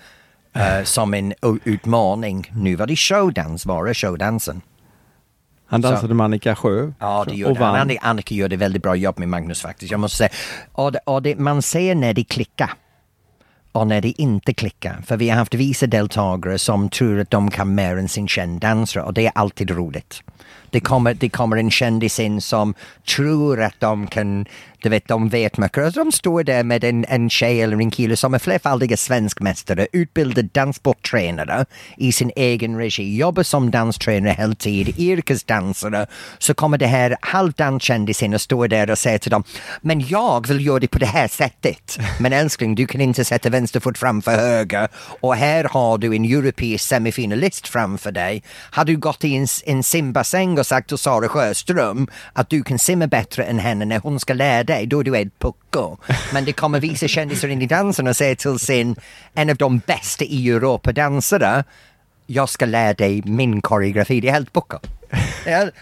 eh, 0.53 0.83
som 0.83 1.13
en 1.13 1.33
utmaning. 1.63 2.51
Nu 2.55 2.75
var 2.75 2.87
det 2.87 2.95
showdans, 2.95 3.65
bara 3.65 3.93
showdansen. 3.93 4.61
Han 5.67 5.81
dansade 5.81 6.13
med 6.13 6.25
Annika 6.25 6.55
Sjö. 6.55 6.91
Ja, 6.99 7.25
det 7.27 7.35
gjorde 7.35 7.63
han. 7.63 7.89
Annika- 7.89 8.33
gjorde 8.33 8.55
väldigt 8.55 8.83
bra 8.83 8.95
jobb 8.95 9.19
med 9.19 9.29
Magnus 9.29 9.61
faktiskt. 9.61 9.91
Jag 9.91 9.99
måste 9.99 10.17
säga. 10.17 10.29
Och 10.71 10.91
det, 10.91 10.99
och 11.05 11.21
det, 11.21 11.35
man 11.35 11.61
ser 11.61 11.95
när 11.95 12.13
det 12.13 12.23
klickar 12.23 12.73
och 13.75 13.87
när 13.87 14.01
det 14.01 14.21
inte 14.21 14.53
klickar. 14.53 15.01
För 15.05 15.17
vi 15.17 15.29
har 15.29 15.37
haft 15.37 15.53
vissa 15.53 15.87
deltagare 15.87 16.57
som 16.57 16.89
tror 16.89 17.19
att 17.19 17.31
de 17.31 17.51
kan 17.51 17.75
mer 17.75 17.97
än 17.97 18.09
sin 18.09 18.27
känd 18.27 18.61
dansare 18.61 19.03
och 19.03 19.13
det 19.13 19.25
är 19.25 19.31
alltid 19.35 19.71
roligt. 19.71 20.23
Det 20.75 20.79
kommer, 20.79 21.13
det 21.13 21.29
kommer 21.29 21.57
en 21.57 21.71
kändis 21.71 22.19
in 22.19 22.41
som 22.41 22.73
tror 23.15 23.61
att 23.61 23.79
de 23.79 24.07
kan, 24.07 24.45
du 24.81 24.89
vet, 24.89 25.07
de 25.07 25.29
vet 25.29 25.57
mycket. 25.57 25.93
De 25.93 26.11
står 26.11 26.43
där 26.43 26.63
med 26.63 26.83
en, 26.83 27.05
en 27.09 27.29
tjej 27.29 27.61
eller 27.61 27.77
en 27.77 27.91
kille 27.91 28.17
som 28.17 28.33
är 28.33 28.39
flerfaldiga 28.39 28.97
svenskmästare, 28.97 29.87
utbildad 29.91 30.45
danssporttränare 30.45 31.65
i 31.97 32.11
sin 32.11 32.31
egen 32.35 32.77
regi, 32.77 33.17
jobbar 33.17 33.43
som 33.43 33.71
danstränare 33.71 34.33
heltid, 34.33 34.99
yrkesdansare. 34.99 36.07
Så 36.37 36.53
kommer 36.53 36.77
det 36.77 36.87
här 36.87 37.17
halvdanskändisen 37.21 38.33
och 38.33 38.41
står 38.41 38.67
där 38.67 38.91
och 38.91 38.97
säger 38.97 39.17
till 39.17 39.31
dem, 39.31 39.43
men 39.81 40.07
jag 40.07 40.47
vill 40.47 40.65
göra 40.65 40.79
det 40.79 40.87
på 40.87 40.99
det 40.99 41.05
här 41.05 41.27
sättet. 41.27 41.99
Men 42.19 42.33
älskling, 42.33 42.75
du 42.75 42.87
kan 42.87 43.01
inte 43.01 43.25
sätta 43.25 43.49
vänster 43.49 43.79
fot 43.79 43.97
framför 43.97 44.31
höger 44.31 44.87
och 45.21 45.35
här 45.35 45.63
har 45.63 45.97
du 45.97 46.15
en 46.15 46.25
europeisk 46.25 46.87
semifinalist 46.87 47.67
framför 47.67 48.11
dig. 48.11 48.43
Har 48.71 48.85
du 48.85 48.97
gått 48.97 49.23
i 49.23 49.35
en, 49.35 49.47
en 49.65 49.83
simbassäng 49.83 50.59
sagt 50.65 50.87
till 50.87 50.97
Sara 50.97 51.27
Sjöström 51.27 52.07
att 52.33 52.49
du 52.49 52.63
kan 52.63 52.79
simma 52.79 53.07
bättre 53.07 53.43
än 53.43 53.59
henne 53.59 53.85
när 53.85 53.99
hon 53.99 54.19
ska 54.19 54.33
lära 54.33 54.63
dig, 54.63 54.87
då 54.87 54.99
är 54.99 55.03
du 55.03 55.17
ett 55.17 55.39
pucko. 55.39 55.97
Men 56.33 56.45
det 56.45 56.53
kommer 56.53 56.79
vissa 56.79 57.07
kändisar 57.07 57.47
in 57.47 57.61
i 57.61 57.67
dansen 57.67 58.07
och 58.07 58.15
säger 58.15 58.35
till 58.35 58.59
sin, 58.59 58.95
en 59.33 59.49
av 59.49 59.55
de 59.55 59.79
bästa 59.79 60.25
i 60.25 60.49
Europa 60.49 60.91
dansare, 60.91 61.63
jag 62.27 62.49
ska 62.49 62.65
lära 62.65 62.93
dig 62.93 63.21
min 63.25 63.61
koreografi, 63.61 64.21
det 64.21 64.27
är 64.27 64.33
helt 64.33 64.53
pucko. 64.53 64.79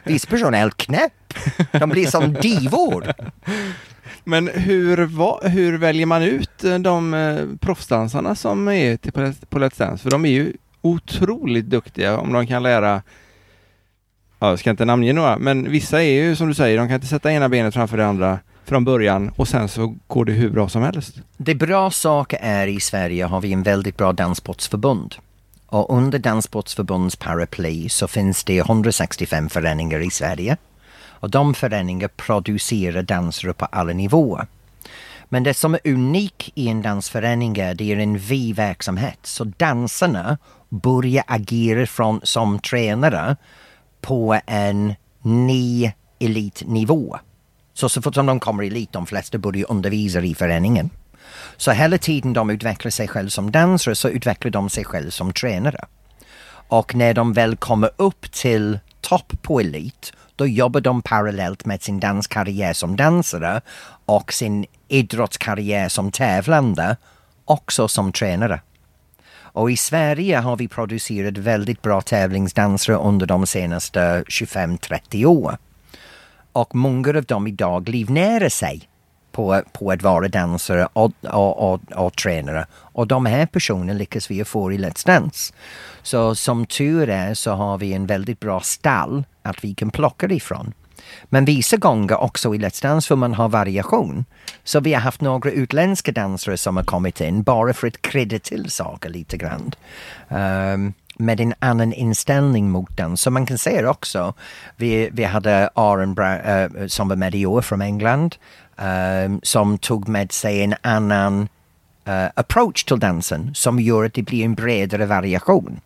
Vissa 0.04 0.28
personer 0.28 0.58
är 0.58 0.62
helt 0.62 0.78
knäpp. 0.78 1.34
De 1.72 1.90
blir 1.90 2.08
som 2.08 2.34
divor. 2.34 3.14
Men 4.24 4.48
hur, 4.48 5.06
va, 5.06 5.40
hur 5.44 5.78
väljer 5.78 6.06
man 6.06 6.24
ut 6.24 6.64
eh, 6.64 6.80
de 6.80 7.14
eh, 7.14 7.46
proffsdansarna 7.60 8.36
som 8.36 8.68
är 8.68 8.98
till 8.98 9.12
på 9.50 9.60
Let's 9.60 9.78
Dance? 9.78 10.04
För 10.04 10.12
de 10.12 10.26
är 10.26 10.30
ju 10.30 10.54
otroligt 10.82 11.66
duktiga 11.66 12.18
om 12.18 12.34
de 12.34 12.48
kan 12.48 12.64
lära 12.64 13.02
Ja, 14.44 14.50
jag 14.50 14.60
ska 14.60 14.70
inte 14.70 14.86
namnge 14.86 15.14
några, 15.14 15.38
men 15.38 15.72
vissa 15.72 16.04
är 16.04 16.12
ju 16.12 16.36
som 16.36 16.48
du 16.48 16.54
säger, 16.54 16.78
de 16.78 16.88
kan 16.88 16.96
inte 16.96 17.08
sätta 17.08 17.32
ena 17.32 17.50
benet 17.50 17.74
framför 17.74 17.98
det 17.98 18.06
andra 18.06 18.40
från 18.66 18.86
början 18.86 19.32
och 19.36 19.48
sen 19.48 19.70
så 19.70 19.96
går 20.08 20.26
det 20.26 20.32
hur 20.32 20.50
bra 20.50 20.70
som 20.70 20.82
helst. 20.84 21.16
Det 21.38 21.56
bra 21.56 21.92
saker 21.92 22.40
är 22.42 22.68
i 22.68 22.80
Sverige 22.80 23.26
har 23.26 23.42
vi 23.42 23.54
en 23.54 23.64
väldigt 23.64 23.98
bra 23.98 24.14
danssportsförbund. 24.14 25.16
Och 25.66 25.98
under 25.98 26.20
danssportsförbunds 26.20 27.16
paraply 27.16 27.90
så 27.90 28.08
finns 28.08 28.44
det 28.44 28.58
165 28.58 29.50
föreningar 29.50 30.00
i 30.00 30.10
Sverige. 30.10 30.58
Och 31.06 31.30
de 31.30 31.54
föreningar 31.54 32.08
producerar 32.08 33.02
dansare 33.02 33.54
på 33.54 33.66
alla 33.66 33.94
nivåer. 33.94 34.48
Men 35.30 35.44
det 35.44 35.54
som 35.54 35.74
är 35.74 35.80
unikt 35.84 36.50
i 36.56 36.68
en 36.68 36.82
dansförening 36.82 37.58
är 37.58 37.76
det 37.76 37.92
är 37.92 37.98
en 37.98 38.18
vi-verksamhet. 38.18 39.20
Så 39.24 39.44
dansarna 39.44 40.38
börjar 40.70 41.24
agera 41.28 41.86
från, 41.86 42.20
som 42.24 42.60
tränare 42.60 43.36
på 44.04 44.40
en 44.46 44.94
ny 45.22 45.92
elitnivå. 46.20 47.18
Så 47.74 47.90
så 47.90 48.02
fort 48.02 48.16
som 48.16 48.26
de 48.26 48.40
kommer 48.40 48.64
i 48.64 48.68
elit, 48.68 48.92
de 48.92 49.06
flesta 49.06 49.38
börjar 49.38 49.72
undervisa 49.72 50.22
i 50.22 50.36
föreningen. 50.36 50.90
Så 51.58 51.72
hela 51.72 51.98
tiden 51.98 52.34
de 52.34 52.50
utvecklar 52.50 52.92
sig 52.92 53.08
själva 53.08 53.30
som 53.30 53.52
dansare 53.52 53.96
så 53.96 54.10
utvecklar 54.10 54.52
de 54.52 54.70
sig 54.70 54.84
själva 54.84 55.12
som 55.12 55.34
tränare. 55.34 55.86
Och 56.68 56.96
när 56.96 57.14
de 57.14 57.34
väl 57.34 57.56
kommer 57.56 57.92
upp 57.96 58.32
till 58.32 58.80
topp 59.02 59.34
på 59.42 59.60
elit, 59.60 60.14
då 60.36 60.48
jobbar 60.48 60.82
de 60.82 61.02
parallellt 61.02 61.66
med 61.66 61.82
sin 61.82 62.00
danskarriär 62.00 62.74
som 62.74 62.96
dansare 62.96 63.62
och 64.06 64.34
sin 64.34 64.66
idrottskarriär 64.88 65.90
som 65.90 66.12
tävlande, 66.12 66.98
också 67.46 67.88
som 67.88 68.12
tränare. 68.12 68.62
Och 69.54 69.72
i 69.72 69.78
Sverige 69.78 70.38
har 70.38 70.58
vi 70.58 70.68
producerat 70.68 71.38
väldigt 71.38 71.82
bra 71.82 72.02
tävlingsdansare 72.02 72.96
under 72.96 73.26
de 73.26 73.48
senaste 73.48 74.24
25-30 74.28 75.26
åren. 75.26 75.58
Och 76.52 76.76
många 76.76 77.10
av 77.10 77.24
dem 77.24 77.48
idag 77.48 77.90
livnära 77.90 78.50
sig 78.50 78.90
på, 79.32 79.62
på 79.74 79.92
att 79.92 80.02
vara 80.02 80.28
dansare 80.28 80.88
och, 80.94 81.12
och, 81.22 81.74
och, 81.74 81.82
och 81.96 82.16
tränare. 82.16 82.66
Och 82.74 83.08
de 83.08 83.26
här 83.26 83.46
personerna 83.46 83.94
lyckas 83.94 84.32
vi 84.32 84.46
få 84.46 84.72
i 84.72 84.78
Let's 84.78 85.06
Dance. 85.06 85.54
Så 86.02 86.36
som 86.36 86.66
tur 86.66 87.10
är 87.10 87.34
så 87.34 87.52
har 87.52 87.78
vi 87.78 87.94
en 87.94 88.06
väldigt 88.06 88.40
bra 88.40 88.60
stall 88.60 89.24
att 89.42 89.64
vi 89.64 89.74
kan 89.74 89.90
plocka 89.90 90.28
ifrån. 90.28 90.74
Men 91.24 91.46
vissa 91.46 91.78
gånger 91.78 92.22
också 92.22 92.56
i 92.56 92.58
Let's 92.58 92.82
Dance 92.82 93.08
får 93.08 93.16
man 93.16 93.34
ha 93.34 93.48
variation. 93.48 94.26
Så 94.64 94.80
vi 94.80 94.94
har 94.94 95.02
haft 95.02 95.22
några 95.22 95.52
utländska 95.52 96.12
dansare 96.12 96.58
som 96.58 96.78
har 96.78 96.84
kommit 96.84 97.22
in 97.22 97.44
bara 97.44 97.74
för 97.74 97.88
att 97.88 98.02
krydda 98.02 98.40
till 98.40 98.70
saker 98.70 99.10
lite 99.10 99.38
grann. 99.38 99.72
Um, 100.30 100.94
med 101.18 101.40
en 101.40 101.54
annan 101.60 101.94
inställning 101.94 102.70
mot 102.70 102.98
dans. 102.98 103.22
Så 103.22 103.32
man 103.32 103.46
kan 103.46 103.58
säga 103.58 103.90
också, 103.90 104.34
vi, 104.76 105.10
vi 105.14 105.24
hade 105.24 105.70
Aaron 105.76 106.14
Bra 106.14 106.36
uh, 106.36 106.88
som 106.88 107.08
var 107.08 107.16
med 107.16 107.36
i 107.36 107.46
år 107.46 107.62
från 107.62 107.82
England, 107.82 108.36
um, 108.78 109.40
som 109.44 109.78
tog 109.78 110.08
med 110.08 110.32
sig 110.32 110.64
en 110.64 110.76
annan 110.82 111.48
uh, 112.08 112.30
approach 112.36 112.84
till 112.84 113.00
dansen 113.00 113.52
som 113.56 113.80
gör 113.80 114.06
att 114.06 114.14
det 114.14 114.22
blir 114.22 114.46
en 114.46 114.56
bredare 114.56 115.06
variation. 115.06 115.80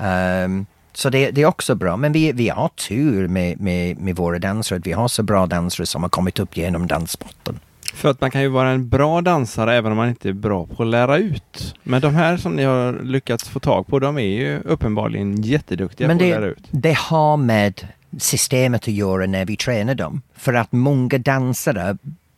Um, 0.00 0.66
så 0.96 1.10
det, 1.10 1.30
det, 1.30 1.42
är 1.42 1.46
också 1.46 1.74
bra, 1.74 1.96
men 1.96 2.12
vi, 2.12 2.32
vi 2.32 2.48
har 2.48 2.68
tur 2.68 3.28
med, 3.28 3.60
med, 3.60 3.98
med 3.98 4.16
våra 4.16 4.38
dansare, 4.38 4.80
vi 4.84 4.92
har 4.92 5.08
så 5.08 5.22
bra 5.22 5.46
dansare 5.46 5.86
som 5.86 6.02
har 6.02 6.10
kommit 6.10 6.38
upp 6.38 6.56
genom 6.56 6.86
danssporten. 6.86 7.60
För 7.94 8.10
att 8.10 8.20
man 8.20 8.30
kan 8.30 8.42
ju 8.42 8.48
vara 8.48 8.70
en 8.70 8.88
bra 8.88 9.20
dansare 9.20 9.74
även 9.74 9.92
om 9.92 9.96
man 9.96 10.08
inte 10.08 10.28
är 10.28 10.32
bra 10.32 10.66
på 10.66 10.82
att 10.82 10.88
lära 10.88 11.18
ut. 11.18 11.74
Men 11.82 12.00
de 12.00 12.14
här 12.14 12.36
som 12.36 12.56
ni 12.56 12.64
har 12.64 13.02
lyckats 13.02 13.48
få 13.48 13.60
tag 13.60 13.86
på, 13.86 13.98
de 13.98 14.18
är 14.18 14.22
ju 14.22 14.60
uppenbarligen 14.60 15.42
jätteduktiga 15.42 16.08
Men 16.08 16.18
på 16.18 16.24
det, 16.24 16.32
att 16.32 16.40
lära 16.40 16.50
ut. 16.50 16.64
det 16.70 16.98
har 16.98 17.36
med 17.36 17.88
systemet 18.18 18.82
att 18.82 18.94
göra 18.94 19.26
när 19.26 19.44
vi 19.44 19.56
tränar 19.56 19.94
dem. 19.94 20.22
För 20.36 20.54
att 20.54 20.72
många 20.72 21.18
dansare 21.18 21.96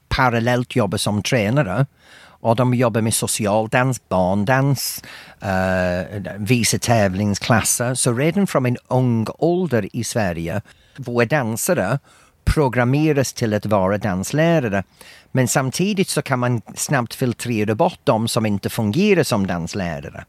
parallellt 0.08 0.76
jobbar 0.76 0.98
som 0.98 1.22
tränare 1.22 1.86
och 2.46 2.56
de 2.56 2.74
jobbar 2.74 3.00
med 3.00 3.14
socialdans, 3.14 4.08
barndans, 4.08 5.02
uh, 5.42 6.00
eh, 6.00 6.32
visa 6.38 6.78
tävlingsklasser. 6.78 7.94
Så 7.94 8.12
redan 8.12 8.46
från 8.46 8.66
en 8.66 8.76
ung 8.88 9.26
ålder 9.38 9.96
i 9.96 10.04
Sverige, 10.04 10.60
våra 10.96 11.26
dansare 11.26 11.98
programmeras 12.44 13.32
till 13.32 13.54
att 13.54 13.66
vara 13.66 13.98
danslärare. 13.98 14.84
Men 15.32 15.48
samtidigt 15.48 16.08
så 16.08 16.22
kan 16.22 16.38
man 16.38 16.62
snabbt 16.74 17.14
filtrera 17.14 17.74
bort 17.74 18.00
de 18.04 18.28
som 18.28 18.46
inte 18.46 18.68
fungerar 18.68 19.22
som 19.22 19.46
danslärare. 19.46 20.24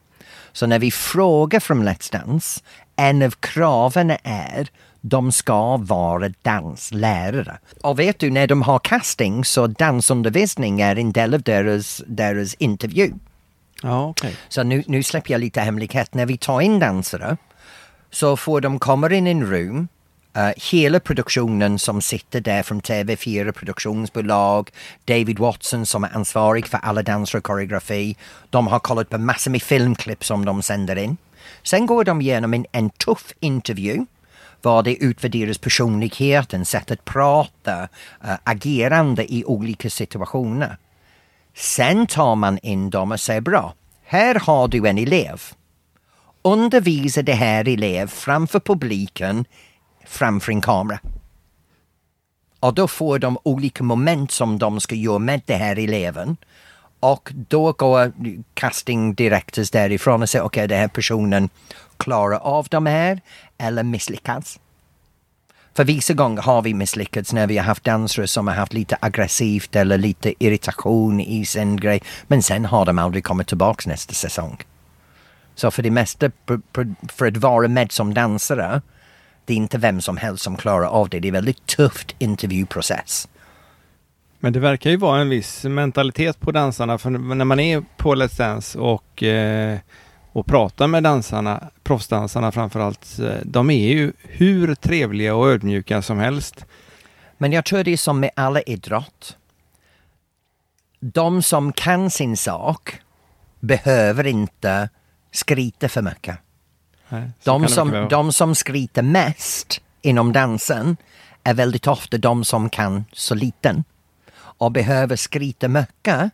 Så 0.53 0.67
när 0.67 0.79
vi 0.79 0.91
frågar 0.91 1.59
från 1.59 1.87
Let's 1.87 2.11
Dance, 2.11 2.61
en 2.95 3.21
av 3.21 3.31
kraven 3.31 4.11
är 4.23 4.67
de 5.07 5.31
ska 5.31 5.77
vara 5.77 6.29
danslärare. 6.41 7.57
Och 7.81 7.99
vet 7.99 8.19
du, 8.19 8.31
när 8.31 8.47
de 8.47 8.61
har 8.61 8.79
casting 8.79 9.45
så 9.45 9.67
dansundervisning 9.67 10.81
är 10.81 10.95
en 10.95 11.11
del 11.11 11.33
av 11.33 11.41
deras, 11.41 12.03
deras 12.07 12.53
intervju. 12.53 13.13
Ja, 13.83 14.07
okay. 14.07 14.33
Så 14.49 14.63
nu, 14.63 14.83
nu 14.87 15.03
släpper 15.03 15.31
jag 15.31 15.41
lite 15.41 15.61
hemlighet. 15.61 16.13
När 16.13 16.25
vi 16.25 16.37
tar 16.37 16.61
in 16.61 16.79
dansare 16.79 17.37
så 18.11 18.37
får 18.37 18.61
de 18.61 18.79
komma 18.79 19.13
in 19.13 19.27
i 19.27 19.31
en 19.31 19.45
rum 19.45 19.87
Uh, 20.37 20.51
hela 20.71 20.99
produktionen 20.99 21.79
som 21.79 22.01
sitter 22.01 22.41
där 22.41 22.63
från 22.63 22.81
TV4 22.81 23.51
produktionsbolag, 23.51 24.69
David 25.05 25.39
Watson 25.39 25.85
som 25.85 26.03
är 26.03 26.15
ansvarig 26.15 26.67
för 26.67 26.77
alla 26.77 27.03
danser 27.03 27.37
och 27.37 27.43
koreografi. 27.43 28.15
De 28.49 28.67
har 28.67 28.79
kollat 28.79 29.09
på 29.09 29.17
massor 29.17 29.51
med 29.51 29.61
filmklipp 29.61 30.25
som 30.25 30.45
de 30.45 30.61
sänder 30.61 30.95
in. 30.95 31.17
Sen 31.63 31.85
går 31.85 32.03
de 32.03 32.21
igenom 32.21 32.53
en, 32.53 32.65
en 32.71 32.89
tuff 32.89 33.33
intervju 33.39 34.05
var 34.61 34.83
det 34.83 34.95
utvärderas 34.95 35.57
personligheten, 35.57 36.65
sätt 36.65 36.91
att 36.91 37.05
prata, 37.05 37.81
eh, 38.23 38.35
agerande 38.43 39.33
i 39.33 39.45
olika 39.45 39.89
situationer. 39.89 40.77
Sen 41.55 42.07
tar 42.07 42.35
man 42.35 42.59
in 42.61 42.89
dem 42.89 43.11
och 43.11 43.19
säger 43.19 43.41
bra, 43.41 43.73
här 44.03 44.35
har 44.35 44.67
du 44.67 44.87
en 44.87 44.97
elev. 44.97 45.41
Undervisa 46.41 47.21
det 47.21 47.33
här 47.33 47.67
elev 47.67 48.07
framför 48.07 48.59
publiken 48.59 49.45
framför 50.05 50.51
en 50.51 50.61
kamera. 50.61 50.99
Och 52.59 52.73
då 52.73 52.87
får 52.87 53.19
de 53.19 53.37
olika 53.43 53.83
moment 53.83 54.31
som 54.31 54.59
de 54.59 54.79
ska 54.79 54.95
göra 54.95 55.19
med 55.19 55.41
den 55.45 55.59
här 55.59 55.79
eleven. 55.79 56.37
Och 56.99 57.31
då 57.49 57.71
går 57.71 58.11
casting 58.53 59.13
directors 59.13 59.71
därifrån 59.71 60.21
och 60.21 60.29
säger 60.29 60.45
okej, 60.45 60.59
okay, 60.59 60.67
den 60.67 60.79
här 60.79 60.87
personen 60.87 61.49
klara 61.97 62.37
av 62.37 62.67
de 62.69 62.85
här 62.85 63.21
eller 63.57 63.83
misslyckas. 63.83 64.59
För 65.73 65.83
vissa 65.83 66.13
gånger 66.13 66.41
har 66.41 66.61
vi 66.61 66.73
misslyckats 66.73 67.33
när 67.33 67.47
vi 67.47 67.57
har 67.57 67.65
haft 67.65 67.83
dansare 67.83 68.27
som 68.27 68.47
har 68.47 68.55
haft 68.55 68.73
lite 68.73 68.97
aggressivt 68.99 69.75
eller 69.75 69.97
lite 69.97 70.33
irritation 70.45 71.19
i 71.19 71.45
sin 71.45 71.77
grej. 71.77 72.01
Men 72.27 72.43
sen 72.43 72.65
har 72.65 72.85
de 72.85 72.99
aldrig 72.99 73.23
kommit 73.23 73.47
tillbaka 73.47 73.89
nästa 73.89 74.13
säsong. 74.13 74.57
Så 75.55 75.71
för 75.71 75.83
det 75.83 75.91
mesta, 75.91 76.31
för 77.07 77.27
att 77.27 77.37
vara 77.37 77.67
med 77.67 77.91
som 77.91 78.13
dansare, 78.13 78.81
det 79.45 79.53
är 79.53 79.57
inte 79.57 79.77
vem 79.77 80.01
som 80.01 80.17
helst 80.17 80.43
som 80.43 80.57
klarar 80.57 80.85
av 80.85 81.09
det. 81.09 81.19
Det 81.19 81.27
är 81.27 81.29
en 81.29 81.33
väldigt 81.33 81.65
tufft 81.65 82.15
intervjuprocess. 82.19 83.27
Men 84.39 84.53
det 84.53 84.59
verkar 84.59 84.89
ju 84.89 84.97
vara 84.97 85.21
en 85.21 85.29
viss 85.29 85.63
mentalitet 85.63 86.39
på 86.39 86.51
dansarna. 86.51 86.97
För 86.97 87.09
när 87.09 87.45
man 87.45 87.59
är 87.59 87.83
på 87.97 88.15
Let's 88.15 88.37
Dance 88.37 88.79
och, 88.79 89.23
eh, 89.23 89.77
och 90.37 90.45
pratar 90.45 90.87
med 90.87 91.03
dansarna, 91.03 91.69
proffsdansarna 91.83 92.51
framförallt, 92.51 93.19
eh, 93.19 93.35
de 93.43 93.69
är 93.69 93.87
ju 93.87 94.13
hur 94.23 94.75
trevliga 94.75 95.35
och 95.35 95.49
ödmjuka 95.49 96.01
som 96.01 96.19
helst. 96.19 96.65
Men 97.37 97.51
jag 97.51 97.65
tror 97.65 97.83
det 97.83 97.91
är 97.91 97.97
som 97.97 98.19
med 98.19 98.29
alla 98.35 98.61
idrott. 98.61 99.37
De 100.99 101.41
som 101.41 101.73
kan 101.73 102.09
sin 102.09 102.37
sak 102.37 102.99
behöver 103.59 104.27
inte 104.27 104.89
skrita 105.31 105.89
för 105.89 106.01
mycket. 106.01 106.37
Nej, 107.09 107.31
de, 107.43 107.67
som, 107.67 108.07
de 108.09 108.31
som 108.31 108.55
skriker 108.55 109.01
mest 109.01 109.81
inom 110.01 110.33
dansen 110.33 110.97
är 111.43 111.53
väldigt 111.53 111.87
ofta 111.87 112.17
de 112.17 112.45
som 112.45 112.69
kan 112.69 113.05
så 113.11 113.35
liten 113.35 113.83
och 114.39 114.71
behöver 114.71 115.15
skrika 115.15 115.67
mycket 115.67 116.31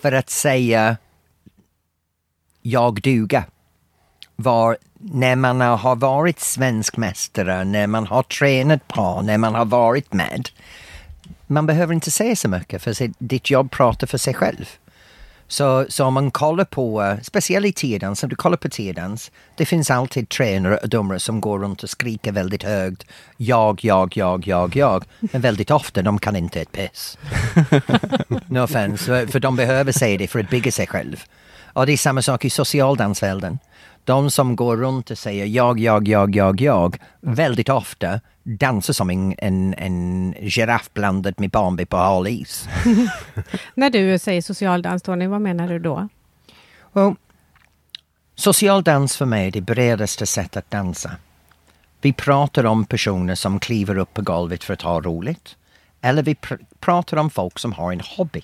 för 0.00 0.12
att 0.12 0.30
säga 0.30 0.96
jag 2.62 3.02
duga. 3.02 3.44
Var, 4.36 4.76
när 4.98 5.36
man 5.36 5.60
har 5.60 5.96
varit 5.96 6.40
svensk 6.40 6.96
mästare, 6.96 7.64
när 7.64 7.86
man 7.86 8.06
har 8.06 8.22
tränat 8.22 8.88
bra, 8.88 9.22
när 9.22 9.38
man 9.38 9.54
har 9.54 9.64
varit 9.64 10.12
med. 10.12 10.48
Man 11.46 11.66
behöver 11.66 11.94
inte 11.94 12.10
säga 12.10 12.36
så 12.36 12.48
mycket 12.48 12.82
för 12.82 13.10
ditt 13.18 13.50
jobb 13.50 13.70
pratar 13.70 14.06
för 14.06 14.18
sig 14.18 14.34
själv. 14.34 14.66
Så, 15.50 15.86
så 15.88 16.04
om 16.04 16.14
man 16.14 16.30
kollar 16.30 16.64
på, 16.64 17.02
uh, 17.02 17.20
speciellt 17.22 17.66
i 17.66 17.72
tiodans, 17.72 18.22
om 18.22 18.28
du 18.28 18.36
kollar 18.36 18.56
på 18.56 18.68
tiodans, 18.68 19.30
det 19.56 19.66
finns 19.66 19.90
alltid 19.90 20.28
tränare 20.28 20.76
och 20.76 20.88
domare 20.88 21.20
som 21.20 21.40
går 21.40 21.58
runt 21.58 21.82
och 21.82 21.90
skriker 21.90 22.32
väldigt 22.32 22.62
högt. 22.62 23.04
Jag, 23.36 23.84
jag, 23.84 24.16
jag, 24.16 24.46
jag, 24.46 24.76
jag. 24.76 25.04
Men 25.20 25.40
väldigt 25.40 25.70
ofta, 25.70 26.02
de 26.02 26.18
kan 26.18 26.36
inte 26.36 26.60
ett 26.60 26.72
piss. 26.72 27.18
no 28.46 28.60
offense, 28.60 29.26
för 29.26 29.40
de 29.40 29.56
behöver 29.56 29.92
säga 29.92 30.18
det 30.18 30.26
för 30.26 30.40
att 30.40 30.50
bygga 30.50 30.72
sig 30.72 30.86
själv. 30.86 31.24
Och 31.72 31.86
det 31.86 31.92
är 31.92 31.96
samma 31.96 32.22
sak 32.22 32.44
i 32.44 32.50
socialdansvärlden. 32.50 33.58
De 34.04 34.30
som 34.30 34.56
går 34.56 34.76
runt 34.76 35.10
och 35.10 35.18
säger 35.18 35.46
jag, 35.46 35.80
jag, 35.80 36.08
jag, 36.08 36.36
jag, 36.36 36.60
jag, 36.60 36.96
väldigt 37.20 37.68
ofta 37.68 38.20
dansar 38.42 38.92
som 38.92 39.10
en, 39.10 39.34
en, 39.38 39.74
en 39.74 40.34
giraff 40.40 40.90
blandat 40.92 41.38
med 41.38 41.50
Bambi 41.50 41.86
på 41.86 41.96
hal 41.96 42.28
is. 42.28 42.68
När 43.74 43.90
du 43.90 44.18
säger 44.18 44.42
socialdans, 44.42 45.02
Tony, 45.02 45.26
vad 45.26 45.40
menar 45.40 45.68
du 45.68 45.78
då? 45.78 46.08
Well, 46.92 47.14
socialdans 48.34 49.16
för 49.16 49.26
mig 49.26 49.46
är 49.46 49.50
det 49.50 49.60
bredaste 49.60 50.26
sättet 50.26 50.56
att 50.56 50.70
dansa. 50.70 51.10
Vi 52.00 52.12
pratar 52.12 52.66
om 52.66 52.84
personer 52.84 53.34
som 53.34 53.60
kliver 53.60 53.98
upp 53.98 54.14
på 54.14 54.22
golvet 54.22 54.64
för 54.64 54.74
att 54.74 54.82
ha 54.82 55.00
roligt. 55.00 55.56
Eller 56.00 56.22
vi 56.22 56.34
pr 56.34 56.54
pratar 56.80 57.16
om 57.16 57.30
folk 57.30 57.58
som 57.58 57.72
har 57.72 57.92
en 57.92 58.00
hobby. 58.16 58.42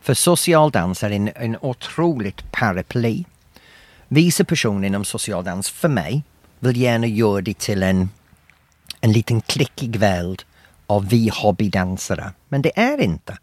För 0.00 0.14
socialdans 0.14 1.02
är 1.02 1.10
en, 1.10 1.30
en 1.34 1.56
otroligt 1.60 2.52
paraply. 2.52 3.24
Vissa 4.08 4.44
personer 4.44 4.86
inom 4.86 5.04
socialdans, 5.04 5.70
för 5.70 5.88
mig, 5.88 6.22
vill 6.58 6.76
gärna 6.76 7.06
göra 7.06 7.40
det 7.40 7.58
till 7.58 7.82
en 7.82 8.08
en 9.00 9.12
liten 9.12 9.40
klickig 9.40 9.96
värld 9.96 10.42
av 10.86 11.08
vi 11.08 11.30
hobbydansare. 11.32 12.32
Men 12.48 12.62
det 12.62 12.78
är 12.78 13.00
inte. 13.00 13.38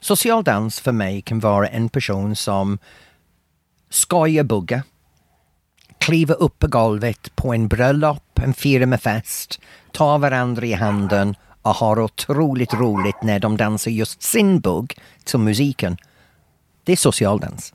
Social 0.00 0.44
dans 0.44 0.80
för 0.80 0.92
mig 0.92 1.22
kan 1.22 1.40
vara 1.40 1.68
en 1.68 1.88
person 1.88 2.36
som 2.36 2.78
skojar 3.90 4.44
bugga, 4.44 4.82
kliver 5.98 6.42
upp 6.42 6.58
på 6.58 6.66
golvet 6.66 7.36
på 7.36 7.54
en 7.54 7.68
bröllop, 7.68 8.38
en 8.38 8.54
firmafest, 8.54 9.60
tar 9.92 10.18
varandra 10.18 10.66
i 10.66 10.72
handen 10.72 11.36
och 11.64 11.74
har 11.74 12.00
otroligt 12.00 12.74
roligt 12.74 13.22
när 13.22 13.38
de 13.38 13.56
dansar 13.56 13.90
just 13.90 14.22
sin 14.22 14.60
bugg 14.60 14.98
till 15.24 15.38
musiken. 15.38 15.96
Det 16.84 16.92
är 16.92 16.96
socialdans. 16.96 17.74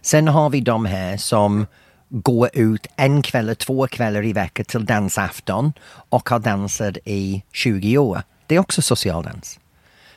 Sen 0.00 0.28
har 0.28 0.50
vi 0.50 0.60
de 0.60 0.84
här 0.84 1.16
som 1.16 1.66
går 2.08 2.50
ut 2.52 2.86
en 2.96 3.22
kväll 3.22 3.44
eller 3.44 3.54
två 3.54 3.86
kvällar 3.86 4.24
i 4.24 4.32
veckan 4.32 4.64
till 4.64 4.84
dansafton 4.84 5.72
och 6.08 6.28
har 6.28 6.38
dansat 6.38 6.96
i 7.04 7.42
20 7.52 7.98
år. 7.98 8.22
Det 8.46 8.54
är 8.54 8.58
också 8.58 8.82
socialdans. 8.82 9.60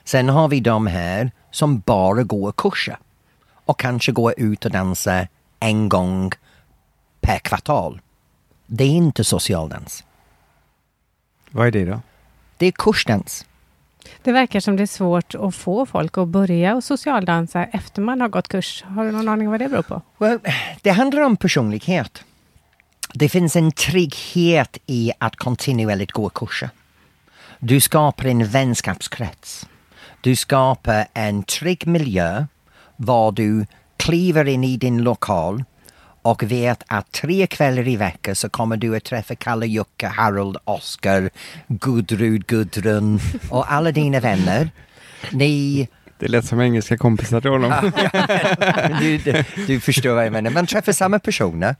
Sen 0.03 0.29
har 0.29 0.47
vi 0.47 0.59
de 0.59 0.87
här 0.87 1.31
som 1.51 1.79
bara 1.79 2.23
går 2.23 2.51
kurser 2.51 2.97
och 3.65 3.79
kanske 3.79 4.11
går 4.11 4.33
ut 4.37 4.65
och 4.65 4.71
dansar 4.71 5.27
en 5.59 5.89
gång 5.89 6.31
per 7.21 7.39
kvartal. 7.39 8.01
Det 8.67 8.83
är 8.83 8.87
inte 8.87 9.23
socialdans. 9.23 10.03
Vad 11.51 11.67
är 11.67 11.71
det 11.71 11.85
då? 11.85 12.01
Det 12.57 12.65
är 12.65 12.71
kursdans. 12.71 13.45
Det 14.21 14.31
verkar 14.31 14.59
som 14.59 14.75
det 14.75 14.83
är 14.83 14.87
svårt 14.87 15.35
att 15.35 15.55
få 15.55 15.85
folk 15.85 16.17
att 16.17 16.27
börja 16.27 16.75
och 16.75 16.83
socialdansa 16.83 17.63
efter 17.63 18.01
man 18.01 18.21
har 18.21 18.29
gått 18.29 18.47
kurs. 18.47 18.83
Har 18.87 19.05
du 19.05 19.11
någon 19.11 19.27
aning 19.27 19.49
vad 19.49 19.59
det 19.59 19.69
beror 19.69 19.81
på? 19.81 20.01
Well, 20.17 20.39
det 20.81 20.89
handlar 20.89 21.21
om 21.21 21.37
personlighet. 21.37 22.23
Det 23.13 23.29
finns 23.29 23.55
en 23.55 23.71
trygghet 23.71 24.77
i 24.85 25.11
att 25.17 25.35
kontinuerligt 25.35 26.11
gå 26.11 26.29
kurser. 26.29 26.69
Du 27.59 27.81
skapar 27.81 28.25
en 28.25 28.45
vänskapskrets. 28.45 29.67
Du 30.21 30.35
skapar 30.35 31.07
en 31.13 31.43
trygg 31.43 31.87
miljö 31.87 32.45
var 32.95 33.31
du 33.31 33.65
kliver 33.97 34.47
in 34.47 34.63
i 34.63 34.77
din 34.77 35.03
lokal 35.03 35.63
och 36.25 36.43
vet 36.43 36.83
att 36.87 37.11
tre 37.11 37.47
kvällar 37.47 37.87
i 37.87 37.95
veckan 37.95 38.35
så 38.35 38.49
kommer 38.49 38.77
du 38.77 38.95
att 38.95 39.03
träffa 39.03 39.35
Kalle, 39.35 39.65
Jocke, 39.65 40.07
Harold, 40.07 40.57
Oskar, 40.63 41.29
Gudrud, 41.67 42.47
Gudrun 42.47 43.19
och 43.49 43.71
alla 43.71 43.91
dina 43.91 44.19
vänner. 44.19 44.69
Ni 45.31 45.87
Det 46.19 46.27
lät 46.27 46.45
som 46.45 46.61
engelska 46.61 46.97
kompisar 46.97 47.41
till 47.41 47.49
honom. 47.49 47.71
du, 48.99 49.17
du, 49.17 49.43
du 49.67 49.79
förstår 49.79 50.13
vad 50.13 50.25
jag 50.25 50.33
menar. 50.33 50.51
Man 50.51 50.67
träffar 50.67 50.91
samma 50.91 51.19
personer. 51.19 51.75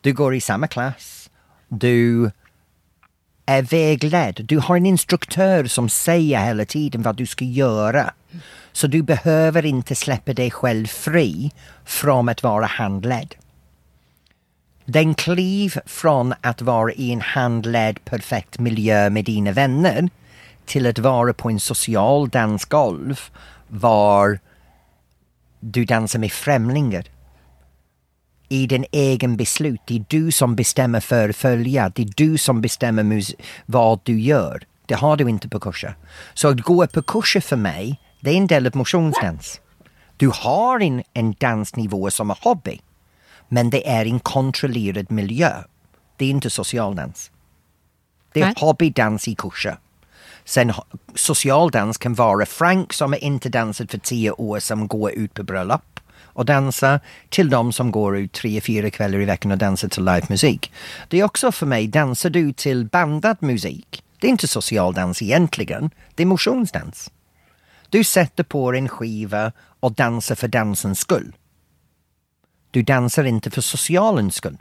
Du 0.00 0.12
går 0.12 0.34
i 0.34 0.40
samma 0.40 0.66
klass. 0.66 1.30
Du 1.68 2.30
är 3.46 3.62
vägledd. 3.62 4.40
Du 4.44 4.58
har 4.58 4.76
en 4.76 4.86
instruktör 4.86 5.64
som 5.64 5.88
säger 5.88 6.44
hela 6.44 6.64
tiden 6.64 7.02
vad 7.02 7.16
du 7.16 7.26
ska 7.26 7.44
göra. 7.44 8.12
Så 8.72 8.86
du 8.86 9.02
behöver 9.02 9.66
inte 9.66 9.94
släppa 9.94 10.32
dig 10.32 10.50
själv 10.50 10.86
fri 10.86 11.50
från 11.84 12.28
att 12.28 12.42
vara 12.42 12.66
handledd. 12.66 13.34
Den 14.84 15.14
kliv 15.14 15.74
från 15.86 16.34
att 16.40 16.62
vara 16.62 16.92
i 16.92 17.12
en 17.12 17.20
handledd 17.20 18.04
perfekt 18.04 18.58
miljö 18.58 19.10
med 19.10 19.24
dina 19.24 19.52
vänner 19.52 20.08
till 20.64 20.86
att 20.86 20.98
vara 20.98 21.32
på 21.32 21.50
en 21.50 21.60
social 21.60 22.28
dansgolv 22.28 23.20
var 23.68 24.38
du 25.60 25.84
dansar 25.84 26.18
med 26.18 26.32
främlingar. 26.32 27.04
I 28.48 28.66
din 28.66 28.84
egen 28.92 29.36
beslut. 29.36 29.80
Det 29.86 29.96
är 29.96 30.04
du 30.08 30.32
som 30.32 30.56
bestämmer 30.56 31.00
för 31.00 31.28
att 31.28 31.36
följa. 31.36 31.92
Det 31.94 32.02
är 32.02 32.12
du 32.16 32.38
som 32.38 32.60
bestämmer 32.60 33.22
vad 33.66 34.00
du 34.02 34.20
gör. 34.20 34.62
Det 34.86 34.94
har 34.94 35.16
du 35.16 35.28
inte 35.28 35.48
på 35.48 35.60
kurser. 35.60 35.96
Så 36.34 36.48
att 36.48 36.60
gå 36.60 36.86
på 36.86 37.02
kurser 37.02 37.40
för 37.40 37.56
mig, 37.56 38.00
det 38.20 38.30
är 38.30 38.36
en 38.36 38.46
del 38.46 38.66
av 38.66 38.76
motionsdans. 38.76 39.60
Du 40.16 40.30
har 40.34 40.80
en, 40.80 41.02
en 41.12 41.32
dansnivå 41.32 42.10
som 42.10 42.30
är 42.30 42.38
hobby. 42.40 42.80
Men 43.48 43.70
det 43.70 43.88
är 43.88 44.06
en 44.06 44.20
kontrollerad 44.20 45.10
miljö. 45.10 45.52
Det 46.16 46.24
är 46.24 46.30
inte 46.30 46.50
socialdans. 46.50 47.30
Det 48.32 48.40
är 48.40 48.44
Nej. 48.44 48.54
hobbydans 48.56 49.28
i 49.28 49.34
kurser. 49.34 49.78
Sen 50.44 50.72
socialdans 51.14 51.98
kan 51.98 52.14
vara 52.14 52.46
Frank 52.46 52.92
som 52.92 53.12
är 53.12 53.24
inte 53.24 53.48
dansat 53.48 53.90
för 53.90 53.98
tio 53.98 54.30
år 54.30 54.58
som 54.58 54.88
går 54.88 55.12
ut 55.12 55.34
på 55.34 55.42
bröllop 55.42 56.00
och 56.34 56.44
dansar 56.44 57.00
till 57.28 57.50
de 57.50 57.72
som 57.72 57.90
går 57.90 58.16
ut 58.16 58.32
tre, 58.32 58.60
fyra 58.60 58.90
kvällar 58.90 59.20
i 59.20 59.24
veckan 59.24 59.52
och 59.52 59.58
dansar 59.58 59.88
till 59.88 60.04
livemusik. 60.04 60.72
Det 61.08 61.20
är 61.20 61.24
också 61.24 61.52
för 61.52 61.66
mig, 61.66 61.88
dansar 61.88 62.30
du 62.30 62.52
till 62.52 62.84
bandad 62.84 63.36
musik, 63.40 64.02
det 64.18 64.26
är 64.26 64.30
inte 64.30 64.48
socialdans 64.48 65.22
egentligen, 65.22 65.90
det 66.14 66.22
är 66.22 66.26
motionsdans. 66.26 67.10
Du 67.88 68.04
sätter 68.04 68.44
på 68.44 68.72
en 68.72 68.88
skiva 68.88 69.52
och 69.80 69.92
dansar 69.92 70.34
för 70.34 70.48
dansens 70.48 70.98
skull. 71.00 71.32
Du 72.74 72.82
dansar 72.82 73.24
inte 73.24 73.50
för 73.50 73.60
socialens 73.60 74.34
skull. 74.34 74.58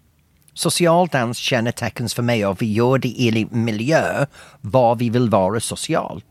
Social 0.53 1.07
dans 1.07 1.37
kännetecknas 1.37 2.13
för 2.13 2.23
mig 2.23 2.43
av 2.43 2.57
vi 2.59 2.73
gör 2.73 2.97
det 2.97 3.07
i 3.07 3.47
en 3.51 3.65
miljö 3.65 4.25
var 4.61 4.95
vi 4.95 5.09
vill 5.09 5.29
vara 5.29 5.59
social. 5.59 6.23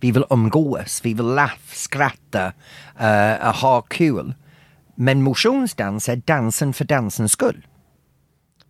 Vi 0.00 0.12
vill 0.12 0.24
umgås, 0.30 1.00
vi 1.04 1.14
vill 1.14 1.26
laugh, 1.26 1.58
skratta, 1.72 2.52
uh, 3.00 3.52
ha 3.60 3.82
kul. 3.82 4.34
Men 4.94 5.22
motionsdans 5.22 6.08
är 6.08 6.16
dansen 6.16 6.72
för 6.72 6.84
dansens 6.84 7.32
skull. 7.32 7.66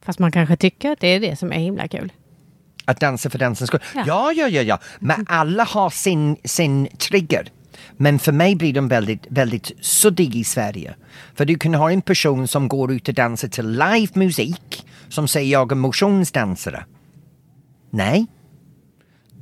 Fast 0.04 0.18
man 0.18 0.32
kanske 0.32 0.56
tycker 0.56 0.92
att 0.92 1.00
det 1.00 1.08
är 1.08 1.20
det 1.20 1.36
som 1.36 1.52
är 1.52 1.58
himla 1.58 1.88
kul. 1.88 2.12
Att 2.84 3.00
dansa 3.00 3.30
för 3.30 3.38
dansens 3.38 3.68
skull. 3.68 3.82
Ja. 3.94 4.04
Ja, 4.06 4.32
ja, 4.32 4.48
ja, 4.48 4.62
ja. 4.62 4.78
Men 4.98 5.26
alla 5.28 5.64
har 5.64 5.90
sin, 5.90 6.36
sin 6.44 6.88
trigger. 6.96 7.48
Men 7.96 8.18
för 8.18 8.32
mig 8.32 8.56
blir 8.56 8.72
de 8.72 8.88
väldigt, 8.88 9.26
väldigt 9.28 9.72
suddiga 9.80 10.34
i 10.34 10.44
Sverige. 10.44 10.94
För 11.34 11.44
du 11.44 11.58
kan 11.58 11.74
ha 11.74 11.90
en 11.90 12.02
person 12.02 12.48
som 12.48 12.68
går 12.68 12.92
ut 12.92 13.08
och 13.08 13.14
dansar 13.14 13.48
till 13.48 13.70
livemusik 13.70 14.86
som 15.08 15.28
säger 15.28 15.52
jag 15.52 15.72
är 15.72 15.76
motionsdansare. 15.76 16.84
Nej. 17.90 18.26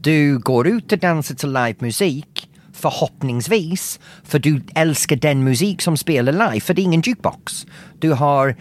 Du 0.00 0.38
går 0.38 0.68
ut 0.68 0.92
och 0.92 0.98
dansar 0.98 1.34
till 1.34 1.52
livemusik 1.52 2.50
förhoppningsvis 2.72 4.00
för 4.24 4.38
du 4.38 4.62
älskar 4.74 5.16
den 5.16 5.44
musik 5.44 5.82
som 5.82 5.96
spelar 5.96 6.32
live 6.32 6.60
för 6.60 6.74
det 6.74 6.82
är 6.82 6.84
ingen 6.84 7.00
jukebox. 7.00 7.66
Du 7.98 8.12
har 8.12 8.56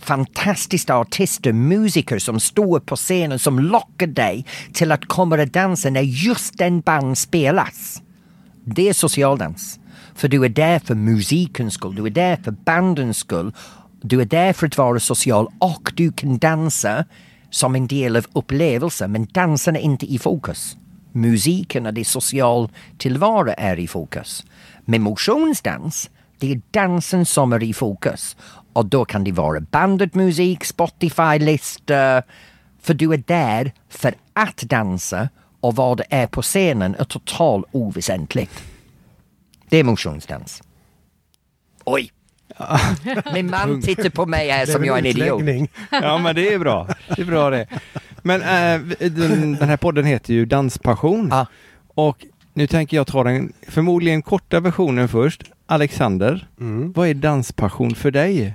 fantastiska 0.00 0.94
artister, 0.94 1.52
musiker 1.52 2.18
som 2.18 2.40
står 2.40 2.80
på 2.80 2.96
scenen 2.96 3.38
som 3.38 3.58
lockar 3.58 4.06
dig 4.06 4.46
till 4.72 4.92
att 4.92 5.04
komma 5.04 5.40
och 5.40 5.48
dansa 5.48 5.90
när 5.90 6.00
just 6.00 6.58
den 6.58 6.80
band 6.80 7.18
spelas. 7.18 8.02
Det 8.68 8.88
är 8.88 8.92
socialdans. 8.92 9.80
För 10.14 10.28
du 10.28 10.44
är 10.44 10.48
där 10.48 10.78
för 10.78 10.94
musikens 10.94 11.74
skull, 11.74 11.94
du 11.94 12.06
är 12.06 12.10
där 12.10 12.36
för 12.36 12.50
bandens 12.50 13.18
skull. 13.18 13.52
Du 14.02 14.20
är 14.20 14.24
där 14.24 14.52
för 14.52 14.66
att 14.66 14.78
vara 14.78 15.00
social 15.00 15.48
och 15.58 15.92
du 15.96 16.12
kan 16.12 16.38
dansa 16.38 17.04
som 17.50 17.74
en 17.74 17.86
del 17.86 18.16
av 18.16 18.26
upplevelsen 18.32 19.12
men 19.12 19.26
dansen 19.32 19.76
är 19.76 19.80
inte 19.80 20.06
i 20.06 20.18
fokus. 20.18 20.76
Musiken 21.12 21.86
och 21.86 21.94
det 21.94 22.04
social 22.04 22.68
tillvaro 22.98 23.54
är 23.58 23.78
i 23.78 23.86
fokus. 23.86 24.44
Men 24.84 25.02
motionsdans, 25.02 26.10
det 26.38 26.52
är 26.52 26.60
dansen 26.70 27.26
som 27.26 27.52
är 27.52 27.62
i 27.62 27.72
fokus. 27.72 28.36
Och 28.72 28.86
då 28.86 29.04
kan 29.04 29.24
det 29.24 29.32
vara 29.32 29.60
bandet, 29.60 30.14
musik, 30.14 30.64
Spotify-listor. 30.64 32.22
För 32.82 32.94
du 32.94 33.12
är 33.12 33.22
där 33.26 33.72
för 33.88 34.14
att 34.32 34.56
dansa 34.56 35.28
och 35.60 35.76
vad 35.76 35.98
det 35.98 36.04
är 36.10 36.26
på 36.26 36.42
scenen 36.42 36.94
är 36.98 37.04
totalt 37.04 37.66
oväsentligt. 37.72 38.62
Det 39.68 39.76
är 39.76 39.84
motionsdans. 39.84 40.62
Oj! 41.84 42.10
Min 43.34 43.50
man 43.50 43.82
tittar 43.82 44.10
på 44.10 44.26
mig 44.26 44.50
här 44.50 44.66
som 44.66 44.84
jag 44.84 44.94
är 44.94 44.98
en 44.98 45.06
idiot. 45.06 45.70
Ja, 45.90 46.18
men 46.18 46.34
det 46.34 46.52
är 46.54 46.58
bra. 46.58 46.88
Det 47.16 47.22
är 47.22 47.26
bra 47.26 47.50
det. 47.50 47.66
Men 48.22 48.42
äh, 48.42 48.96
den, 49.10 49.54
den 49.54 49.68
här 49.68 49.76
podden 49.76 50.04
heter 50.04 50.34
ju 50.34 50.44
Danspassion. 50.46 51.28
Ja. 51.30 51.46
Och 51.94 52.26
nu 52.54 52.66
tänker 52.66 52.96
jag 52.96 53.06
ta 53.06 53.24
den 53.24 53.52
förmodligen 53.68 54.22
korta 54.22 54.60
versionen 54.60 55.08
först. 55.08 55.42
Alexander, 55.66 56.48
Mm. 56.60 56.92
vad 56.92 57.08
är 57.08 57.14
danspassion 57.14 57.94
för 57.94 58.10
dig? 58.10 58.54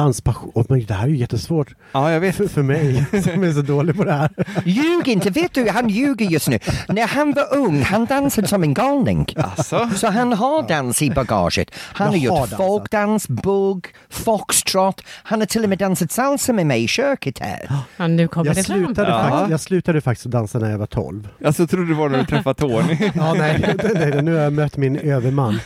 Danspassion. 0.00 0.50
Oh, 0.54 0.64
men 0.68 0.84
det 0.86 0.94
här 0.94 1.04
är 1.04 1.08
ju 1.08 1.16
jättesvårt 1.16 1.68
Ja, 1.92 2.12
jag 2.12 2.20
vet. 2.20 2.36
för, 2.36 2.48
för 2.48 2.62
mig 2.62 3.04
som 3.10 3.44
är 3.44 3.52
så 3.52 3.62
dålig 3.62 3.96
på 3.96 4.04
det 4.04 4.12
här. 4.12 4.30
Ljug 4.64 5.08
inte, 5.08 5.30
vet 5.30 5.54
du, 5.54 5.68
han 5.68 5.88
ljuger 5.88 6.26
just 6.26 6.48
nu. 6.48 6.58
När 6.88 7.06
han 7.06 7.32
var 7.32 7.54
ung, 7.54 7.82
han 7.82 8.04
dansade 8.06 8.46
som 8.48 8.62
en 8.62 8.74
galning. 8.74 9.26
Alltså? 9.36 9.90
Så 9.96 10.06
han 10.10 10.32
har 10.32 10.68
dans 10.68 11.02
i 11.02 11.10
bagaget. 11.10 11.70
Han 11.74 12.06
har 12.08 12.14
Jag 12.16 12.32
har 12.32 12.38
gjort 12.40 12.50
dansat. 12.50 12.56
folkdans, 12.66 13.28
bugg, 13.28 13.86
foxtrot. 14.10 15.02
Han 15.22 15.40
har 15.40 15.46
till 15.46 15.62
och 15.62 15.68
med 15.68 15.78
dansat 15.78 16.12
salsa 16.12 16.52
med 16.52 16.66
mig 16.66 16.84
i 16.84 16.88
köket 16.88 17.38
här. 17.38 17.68
Ja, 17.96 18.06
nu 18.06 18.28
kommer 18.28 18.46
Jag 18.46 18.56
det 18.56 18.64
fram. 18.64 18.84
slutade, 18.84 19.08
Ja. 19.10 19.22
faktiskt, 19.30 19.50
jag 19.50 19.60
slutade 19.60 20.00
faktiskt 20.00 20.26
att 20.26 20.32
dansa 20.32 20.58
när 20.58 20.70
jag 20.70 20.78
var 20.78 20.86
12. 20.86 21.28
Alltså 21.44 21.66
trodde 21.66 21.88
det 21.88 21.94
var 21.94 22.08
när 22.08 22.18
du 22.18 22.26
träffade 22.26 22.54
Tony. 22.60 22.98
Ja, 23.14 23.34
nej, 23.34 23.64
nej, 23.84 23.92
nej, 23.94 24.22
nu 24.22 24.34
har 24.34 24.40
jag 24.40 24.52
mött 24.52 24.76
min 24.76 24.96
överman. 24.98 25.60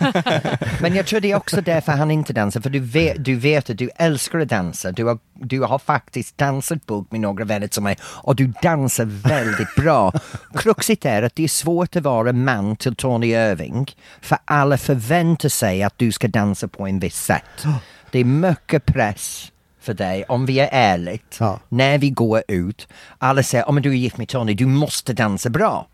Men 0.80 0.94
jag 0.94 1.06
tror 1.06 1.20
det 1.20 1.30
är 1.30 1.36
också 1.36 1.60
därför 1.60 1.92
han 1.92 2.10
inte 2.10 2.32
dansar, 2.32 2.60
för 2.60 2.70
du 2.70 2.78
vet, 2.80 3.24
du 3.24 3.34
vet 3.34 3.70
att 3.70 3.78
du 3.78 3.90
älskar 3.96 4.19
att 4.28 4.48
dansa. 4.48 4.92
Du 4.92 5.04
har, 5.04 5.18
du 5.34 5.60
har 5.60 5.78
faktiskt 5.78 6.38
dansat 6.38 6.86
bugg 6.86 7.06
med 7.10 7.20
några 7.20 7.44
vänner 7.44 7.68
som 7.72 7.84
mig 7.84 7.96
och 8.02 8.36
du 8.36 8.52
dansar 8.62 9.04
väldigt 9.04 9.74
bra. 9.74 10.12
Kruxet 10.54 11.04
är 11.04 11.22
att 11.22 11.34
det 11.34 11.44
är 11.44 11.48
svårt 11.48 11.96
att 11.96 12.02
vara 12.02 12.32
man 12.32 12.76
till 12.76 12.96
Tony 12.96 13.26
Irving, 13.26 13.86
för 14.20 14.38
alla 14.44 14.78
förväntar 14.78 15.48
sig 15.48 15.82
att 15.82 15.98
du 15.98 16.12
ska 16.12 16.28
dansa 16.28 16.68
på 16.68 16.86
en 16.86 16.98
viss 16.98 17.16
sätt. 17.24 17.64
Det 18.10 18.18
är 18.18 18.24
mycket 18.24 18.86
press 18.86 19.52
för 19.80 19.94
dig, 19.94 20.24
om 20.28 20.46
vi 20.46 20.60
är 20.60 20.68
ärligt, 20.72 21.36
Ja. 21.40 21.60
när 21.68 21.98
vi 21.98 22.10
går 22.10 22.42
ut. 22.48 22.88
Alla 23.18 23.42
säger, 23.42 23.68
om 23.68 23.82
du 23.82 23.90
är 23.90 23.94
gift 23.94 24.16
med 24.16 24.28
Tony, 24.28 24.54
du 24.54 24.66
måste 24.66 25.12
dansa 25.12 25.50
bra. 25.50 25.86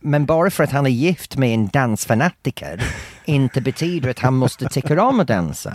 Men 0.00 0.26
bara 0.26 0.50
för 0.50 0.64
att 0.64 0.70
han 0.72 0.86
är 0.86 0.90
gift 0.90 1.36
med 1.36 1.54
en 1.54 1.68
dansfanatiker 1.68 2.82
inte 3.24 3.60
betyder 3.60 4.10
att 4.10 4.18
han 4.18 4.34
måste 4.34 4.68
tycka 4.68 5.02
om 5.02 5.20
att 5.20 5.28
dansa. 5.28 5.74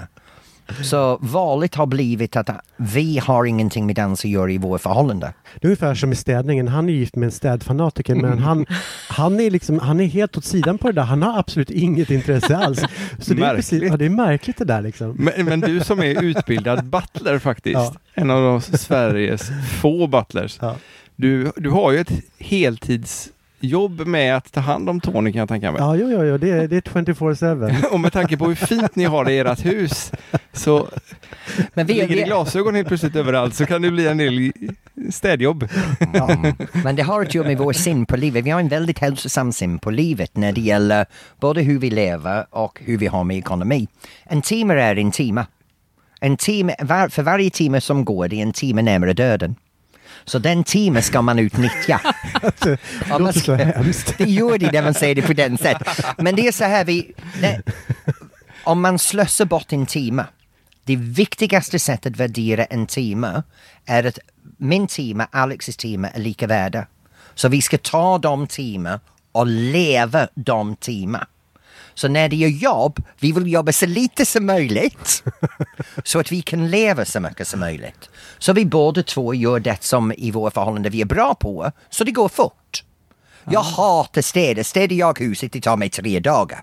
Så 0.84 1.18
valet 1.22 1.76
har 1.76 1.86
blivit 1.86 2.36
att 2.36 2.50
vi 2.78 3.18
har 3.18 3.46
ingenting 3.46 3.86
med 3.86 3.96
dans 3.96 4.26
att 4.26 4.32
göra 4.32 4.52
i 4.52 4.58
vårt 4.58 4.82
förhållande. 4.82 5.34
Det 5.54 5.66
är 5.66 5.68
ungefär 5.68 5.96
som 5.96 6.12
i 6.12 6.16
städningen. 6.16 6.68
Han 6.68 6.90
är 6.90 6.94
gift 6.94 7.16
med 7.16 7.26
en 7.28 7.32
städfanatiker 7.32 8.16
men 8.16 8.40
han, 8.40 8.66
han, 9.10 9.40
är 9.40 9.52
liksom, 9.52 9.80
han 9.80 10.00
är 10.00 10.06
helt 10.06 10.38
åt 10.38 10.46
sidan 10.46 10.78
på 10.78 10.88
det 10.88 10.94
där. 10.94 11.04
Han 11.04 11.22
har 11.22 11.40
absolut 11.40 11.70
inget 11.70 12.10
intresse 12.12 12.58
alls. 12.58 12.82
Så 13.20 13.34
det 13.34 13.44
är, 13.44 13.56
precis, 13.56 13.72
Märkligt. 13.72 13.92
ja, 13.92 13.98
det 13.98 14.06
är 14.06 14.10
märkligt 14.10 14.58
det 14.58 14.66
där 14.66 14.82
liksom. 14.82 15.12
Men, 15.20 15.46
men 15.46 15.60
du 15.60 15.80
som 15.80 16.00
är 16.00 16.24
utbildad 16.24 16.86
butler 16.86 17.40
faktiskt, 17.40 17.76
Ja. 17.76 17.94
en 18.14 18.30
av 18.32 18.42
de 18.44 18.78
Sveriges 18.78 19.52
få 19.82 20.08
butlers. 20.08 20.58
Ja. 20.62 20.76
Du, 21.16 21.52
du 21.56 21.70
har 21.70 21.92
ju 21.92 22.00
ett 22.00 22.12
heltids 22.40 23.30
jobb 23.60 24.08
med 24.08 24.38
att 24.38 24.52
ta 24.52 24.60
hand 24.60 24.90
om 24.90 25.02
Tony 25.02 25.32
kan 25.32 25.40
jag 25.40 25.50
tänka 25.50 25.72
mig. 25.72 25.82
Ja, 25.82 25.96
jo, 25.96 26.10
jo, 26.12 26.24
jo 26.24 26.38
det, 26.38 26.52
är, 26.52 26.68
det 26.68 26.76
är 26.76 26.82
24-7. 26.82 27.86
Och 27.92 28.00
med 28.00 28.14
tanke 28.14 28.38
på 28.38 28.46
hur 28.46 28.56
fint 28.56 28.96
ni 28.96 29.04
har 29.04 29.26
det 29.26 29.34
i 29.34 29.40
ert 29.40 29.66
hus 29.66 30.12
så 30.54 30.88
Men 31.74 31.86
vi, 31.86 31.94
ligger 31.94 32.16
det 32.16 32.24
glasögon 32.24 32.76
helt 32.76 32.88
plötsligt 32.88 33.16
överallt 33.16 33.56
så 33.56 33.66
kan 33.66 33.82
det 33.82 33.92
bli 33.92 34.08
en 34.08 34.18
del 34.18 34.52
städjobb. 35.12 35.68
Mm. 36.00 36.56
Men 36.84 36.96
det 36.96 37.04
har 37.04 37.22
att 37.22 37.36
göra 37.36 37.48
med 37.48 37.58
vår 37.58 37.74
syn 37.74 38.06
på 38.06 38.18
livet. 38.18 38.46
Vi 38.46 38.50
har 38.50 38.60
en 38.60 38.70
väldigt 38.70 39.00
hälsosam 39.00 39.54
syn 39.54 39.80
på 39.80 39.92
livet 39.92 40.38
när 40.38 40.52
det 40.52 40.62
gäller 40.62 41.06
både 41.40 41.62
hur 41.62 41.80
vi 41.80 41.90
lever 41.90 42.46
och 42.50 42.82
hur 42.86 42.98
vi 42.98 43.08
har 43.08 43.24
med 43.24 43.38
ekonomi. 43.38 43.88
En 44.24 44.42
timme 44.42 44.74
är 44.74 44.96
en 44.96 45.12
timme. 45.12 45.46
En 46.20 46.38
timme 46.38 46.76
var, 46.80 47.10
för 47.10 47.24
varje 47.24 47.50
timme 47.50 47.82
som 47.82 48.06
går, 48.06 48.28
det 48.28 48.36
är 48.36 48.42
en 48.42 48.54
timme 48.54 48.82
närmare 48.82 49.14
döden. 49.14 49.56
Så 50.28 50.40
den 50.40 50.64
timmen 50.64 51.04
ska 51.04 51.22
man 51.22 51.40
utnyttja. 51.40 52.02
Det 52.64 52.78
man 53.10 53.22
låter 53.22 53.34
så 53.34 53.40
ska- 53.40 53.56
hemskt. 53.56 54.18
Det 54.18 54.24
gör 54.30 54.58
det 54.58 54.72
när 54.72 54.84
man 54.84 54.94
säger 54.94 55.16
det 55.16 55.22
på 55.22 55.34
den 55.34 55.58
sätt. 55.58 55.78
Men 56.18 56.36
det 56.36 56.48
är 56.48 56.52
så 56.52 56.64
här, 56.64 56.86
vi, 56.86 57.14
det, 57.42 57.62
om 58.64 58.82
man 58.82 59.00
slösar 59.00 59.46
bort 59.46 59.74
en 59.74 59.86
timme, 59.86 60.26
det 60.84 60.96
viktigaste 60.96 61.80
sättet 61.80 62.14
att 62.14 62.20
värdera 62.20 62.66
en 62.66 62.88
timme 62.88 63.44
är 63.86 64.04
att 64.04 64.20
min 64.58 64.88
timme, 64.88 65.28
Alexs 65.32 65.78
timme 65.78 66.12
är 66.14 66.20
lika 66.20 66.48
värda. 66.48 66.88
Så 67.36 67.48
vi 67.50 67.62
ska 67.62 67.78
ta 67.78 68.18
de 68.18 68.48
timmar 68.48 69.00
och 69.32 69.48
leva 69.48 70.28
de 70.36 70.76
timmar. 70.76 71.26
Så 71.98 72.08
när 72.08 72.30
det 72.30 72.44
är 72.44 72.48
jobb, 72.48 73.04
vi 73.20 73.32
vill 73.32 73.48
jobba 73.48 73.72
så 73.72 73.86
lite 73.86 74.26
som 74.26 74.46
möjligt 74.46 75.24
så 76.04 76.20
att 76.20 76.32
vi 76.32 76.42
kan 76.42 76.70
leva 76.70 77.06
så 77.06 77.20
mycket 77.20 77.48
som 77.48 77.60
möjligt. 77.60 78.10
Så 78.38 78.54
vi 78.54 78.66
båda 78.66 79.04
två 79.04 79.34
gör 79.34 79.60
det 79.60 79.84
som 79.84 80.14
i 80.18 80.32
våra 80.32 80.52
förhållanden 80.52 80.92
vi 80.92 81.02
är 81.02 81.06
bra 81.06 81.36
på, 81.36 81.72
så 81.90 82.04
det 82.04 82.12
går 82.12 82.30
fort. 82.30 82.84
Jag 83.52 83.62
hatar 83.62 84.22
städa. 84.22 84.64
Städar 84.64 84.96
jag 84.96 85.20
huset, 85.20 85.52
det 85.52 85.62
tar 85.62 85.78
mig 85.78 85.90
tre 85.90 86.20
dagar. 86.20 86.62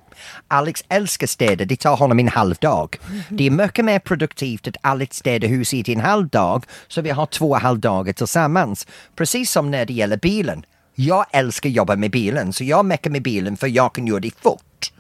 Alex 0.49 0.85
älskar 0.89 1.27
städa, 1.27 1.65
det 1.65 1.77
tar 1.77 1.97
honom 1.97 2.19
en 2.19 2.29
halv 2.29 2.55
dag. 2.55 2.97
Det 3.29 3.47
är 3.47 3.51
mycket 3.51 3.85
mer 3.85 3.99
produktivt 3.99 4.69
att 4.69 4.77
Alex 4.81 5.17
städar 5.17 5.49
huset 5.49 5.89
i 5.89 5.93
en 5.93 6.01
halv 6.01 6.29
dag, 6.29 6.65
så 6.89 7.01
vi 7.01 7.11
har 7.11 7.27
två 7.27 7.55
halvdagar 7.55 8.13
tillsammans. 8.13 8.87
Precis 9.17 9.51
som 9.51 9.71
när 9.71 9.87
det 9.87 9.93
gäller 9.93 10.17
bilen. 10.17 10.65
Jag 10.95 11.27
älskar 11.31 11.69
att 11.69 11.75
jobba 11.75 11.97
med 11.97 12.11
bilen, 12.11 12.53
så 12.53 12.65
jag 12.65 12.85
meckar 12.85 13.11
med 13.11 13.23
bilen 13.23 13.57
för 13.57 13.67
jag 13.67 13.95
kan 13.95 14.07
göra 14.07 14.21
det 14.21 14.31
fort. 14.43 14.94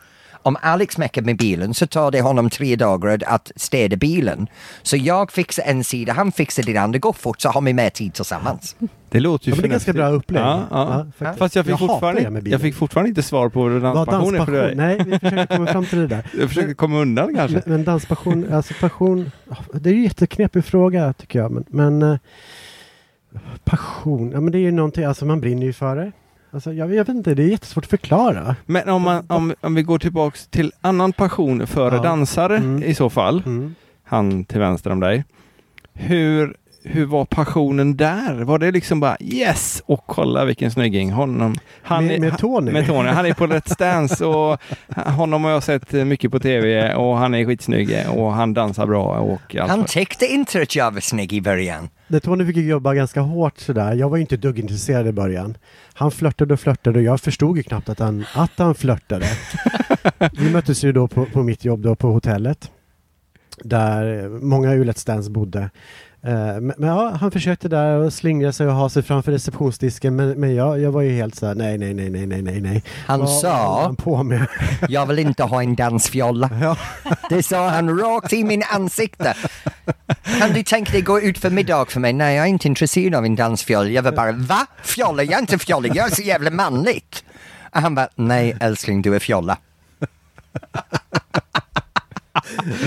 Om 0.45 0.57
Alex 0.63 0.99
meckar 0.99 1.23
med 1.23 1.37
bilen 1.37 1.75
så 1.75 1.87
tar 1.87 2.11
det 2.11 2.21
honom 2.21 2.51
tre 2.51 2.77
dagar 2.77 3.19
att 3.27 3.53
städa 3.57 3.97
bilen. 3.97 4.47
Så 4.83 4.97
jag 4.97 5.33
fixar 5.33 5.63
en 5.67 5.85
sida, 5.85 6.13
han 6.13 6.33
fixar 6.33 6.63
det 6.63 6.77
andra, 6.77 6.99
går 6.99 7.13
fort 7.13 7.41
så 7.41 7.49
har 7.49 7.61
vi 7.61 7.73
mer 7.73 7.91
tid 7.91 8.15
tillsammans. 8.15 8.77
Det 9.11 9.21
låter 9.21 9.47
ju 9.47 9.51
Ja, 9.53 9.57
men 9.57 9.63
det 9.63 9.69
är 9.69 9.71
ganska 9.71 9.93
bra 9.93 10.09
upplägg. 10.09 10.43
Ja, 10.43 10.67
ja. 10.71 11.07
Ja. 11.19 11.35
Fast 11.39 11.57
jag 11.57 11.65
fick, 11.65 11.73
Jag 11.73 11.79
fortfarande, 11.79 12.21
det 12.21 12.31
med 12.31 12.43
bilen. 12.43 12.53
jag 12.53 12.61
fick 12.61 12.75
fortfarande 12.75 13.09
inte 13.09 13.23
svar 13.23 13.49
på 13.49 13.69
hur 13.69 13.79
Vad 13.81 13.95
danspassion 13.95 14.35
är 14.35 14.45
för 14.45 14.53
dig. 14.53 14.75
Nej, 14.75 14.99
vi 15.07 15.19
försöker 15.19 15.47
komma 15.57 15.67
fram 15.67 15.87
till 15.87 15.99
det 15.99 16.07
där. 16.07 16.27
Jag 16.39 16.49
försöker 16.49 16.75
komma 16.75 16.99
undan 17.01 17.35
kanske. 17.35 17.63
Men, 17.65 17.75
men 17.77 17.85
danspassion, 17.85 18.53
alltså 18.53 18.75
passion, 18.81 19.31
det 19.73 19.89
är 19.91 19.93
ju 19.93 19.99
en 19.99 20.05
jätteknepig 20.05 20.65
fråga 20.65 21.13
tycker 21.13 21.39
jag. 21.39 21.51
Men, 21.51 21.65
men 21.69 22.03
eh, 22.13 22.19
passion, 23.65 24.31
ja 24.31 24.41
men 24.41 24.53
det 24.53 24.59
är 24.59 24.61
ju 24.61 24.71
någonting, 24.71 25.05
alltså 25.05 25.25
man 25.25 25.41
brinner 25.41 25.67
ju 25.67 25.73
för 25.73 25.97
det. 25.97 26.13
Alltså 26.55 26.73
jag, 26.73 26.87
vet 26.87 27.09
inte, 27.09 27.35
det 27.35 27.43
är 27.43 27.49
jättesvårt 27.49 27.85
att 27.85 27.91
förklara. 27.91 28.57
Men 28.67 28.89
om, 28.89 29.03
man, 29.03 29.25
om, 29.29 29.55
om 29.61 29.75
vi 29.75 29.83
går 29.83 29.99
tillbaks 29.99 30.47
till 30.47 30.73
annan 30.81 31.13
passion 31.13 31.67
för 31.67 31.93
Ja. 31.93 32.03
dansare 32.03 32.57
Mm. 32.57 32.83
i 32.83 32.95
så 32.95 33.11
fall, 33.11 33.43
Mm. 33.47 33.75
han 34.05 34.45
till 34.45 34.59
vänster 34.61 34.91
om 34.91 35.01
dig. 35.01 35.25
Hur, 35.93 36.57
hur 36.85 37.05
var 37.07 37.24
passionen 37.24 37.97
där? 37.97 38.35
Var 38.35 38.59
det 38.59 38.70
liksom 38.70 39.01
bara 39.01 39.16
yes 39.20 39.82
och 39.87 40.07
kolla 40.07 40.45
vilken 40.45 40.70
snygging 40.70 41.12
honom. 41.12 41.55
Han 41.82 42.07
Med- 42.07 42.16
är- 42.16 42.20
med 42.20 42.30
han- 42.30 42.39
Tony? 42.39 42.72
Med 42.72 42.87
Tony. 42.87 43.09
Han 43.09 43.26
är 43.26 43.35
på 43.35 43.47
Let's 43.47 43.78
Dance 43.78 44.24
och 44.24 44.61
honom 44.97 45.45
har 45.45 45.51
jag 45.51 45.62
sett 45.62 45.93
mycket 45.93 46.30
på 46.30 46.39
tv 46.41 46.95
och 46.95 47.16
han 47.16 47.35
är 47.35 47.45
skitsnygg 47.45 47.97
och 48.09 48.32
han 48.32 48.55
dansar 48.55 48.87
bra 48.87 49.05
och 49.18 49.57
allt. 49.61 49.70
Han 49.70 49.85
tyckte 49.85 50.26
inte 50.26 50.62
att 50.62 50.76
jag 50.76 50.91
var 50.91 51.01
snygg 51.01 51.32
i 51.32 51.41
början. 51.41 51.89
Det 52.09 52.20
Tony 52.20 52.47
fick 52.47 52.57
jobba 52.57 52.95
ganska 52.95 53.20
hårt 53.20 53.59
sådär. 53.59 53.95
Jag 53.95 54.09
var 54.09 54.16
ju 54.16 54.20
inte 54.20 54.37
dugg 54.37 54.59
intresserad 54.59 55.07
i 55.07 55.12
början. 55.12 55.57
Han 55.95 56.11
flörtade 56.11 56.55
och 56.55 56.61
flörtade 56.61 56.99
och 56.99 57.05
jag 57.05 57.20
förstod 57.20 57.57
ju 57.57 57.62
knappt 57.62 57.89
att 57.89 57.99
han, 57.99 58.24
att 58.35 58.53
han 58.57 58.74
flörtade. 58.74 59.26
Vi 60.39 60.51
möttes 60.51 60.85
ju 60.85 60.93
då 60.93 61.09
på, 61.09 61.24
på 61.26 61.43
mitt 61.43 61.64
jobb 61.64 61.82
då 61.82 61.95
på 61.97 62.12
hotellet. 62.12 62.70
Där 63.64 64.28
många 64.28 64.72
ur 64.72 64.85
Let's 64.85 65.07
Dance 65.07 65.30
bodde. 65.30 65.70
Eh, 66.27 66.31
Men, 66.61 66.72
men 66.79 66.89
ja, 66.89 67.11
han 67.20 67.31
försökte 67.31 67.68
där 67.68 67.97
och 67.99 68.12
slingra 68.12 68.53
sig 68.53 68.66
och 68.66 68.75
ha 68.75 68.89
sig 68.89 69.03
framför 69.03 69.33
receptionsdisken 69.33 70.16
men, 70.16 70.31
men 70.41 70.55
jag, 70.55 70.81
jag 70.81 70.93
var 70.93 71.03
ju 71.03 71.12
helt 71.12 71.35
såhär 71.35 71.55
nej, 71.55 71.79
nej, 71.79 71.95
nej, 71.95 72.11
nej, 72.11 72.27
nej, 72.27 72.43
nej, 72.43 72.61
nej. 72.61 72.83
Han 73.07 73.20
Vad- 73.20 73.31
sa- 73.41 73.83
han 73.83 73.97
på 73.97 74.22
med? 74.22 74.47
Jag 74.89 75.07
vill 75.07 75.18
inte 75.18 75.43
ha 75.45 75.62
en 75.62 75.75
dansfjolla. 75.75 76.51
Ja. 76.62 76.77
Det 77.29 77.43
sa 77.43 77.68
han 77.68 77.99
rakt 78.01 78.33
i 78.33 78.45
min 78.45 78.62
ansikte. 78.70 79.35
Kan 80.39 80.53
du 80.53 80.62
tänka 80.62 80.93
dig 80.93 81.01
gå 81.03 81.20
ut 81.20 81.39
för 81.39 81.51
middag 81.51 81.91
för 81.91 82.01
mig? 82.01 82.12
Nej, 82.12 82.37
jag 82.37 82.45
är 82.45 82.49
inte 82.49 82.68
intresserad 82.68 83.14
av 83.14 83.25
en 83.25 83.37
dansfjolla. 83.37 83.89
Jag 83.91 84.03
var 84.03 84.12
bara, 84.12 84.33
va? 84.33 84.66
Fjolla? 84.83 85.22
Jag 85.22 85.33
är 85.35 85.39
inte 85.41 85.59
fjolla, 85.59 85.89
jag 85.95 86.11
är 86.11 86.14
så 86.14 86.22
jävla 86.22 86.51
manligt. 86.51 87.25
Och 87.75 87.81
han 87.81 87.95
bara, 87.95 88.09
nej 88.14 88.57
älskling, 88.61 89.03
du 89.03 89.14
är 89.14 89.18
fjolla. 89.18 89.57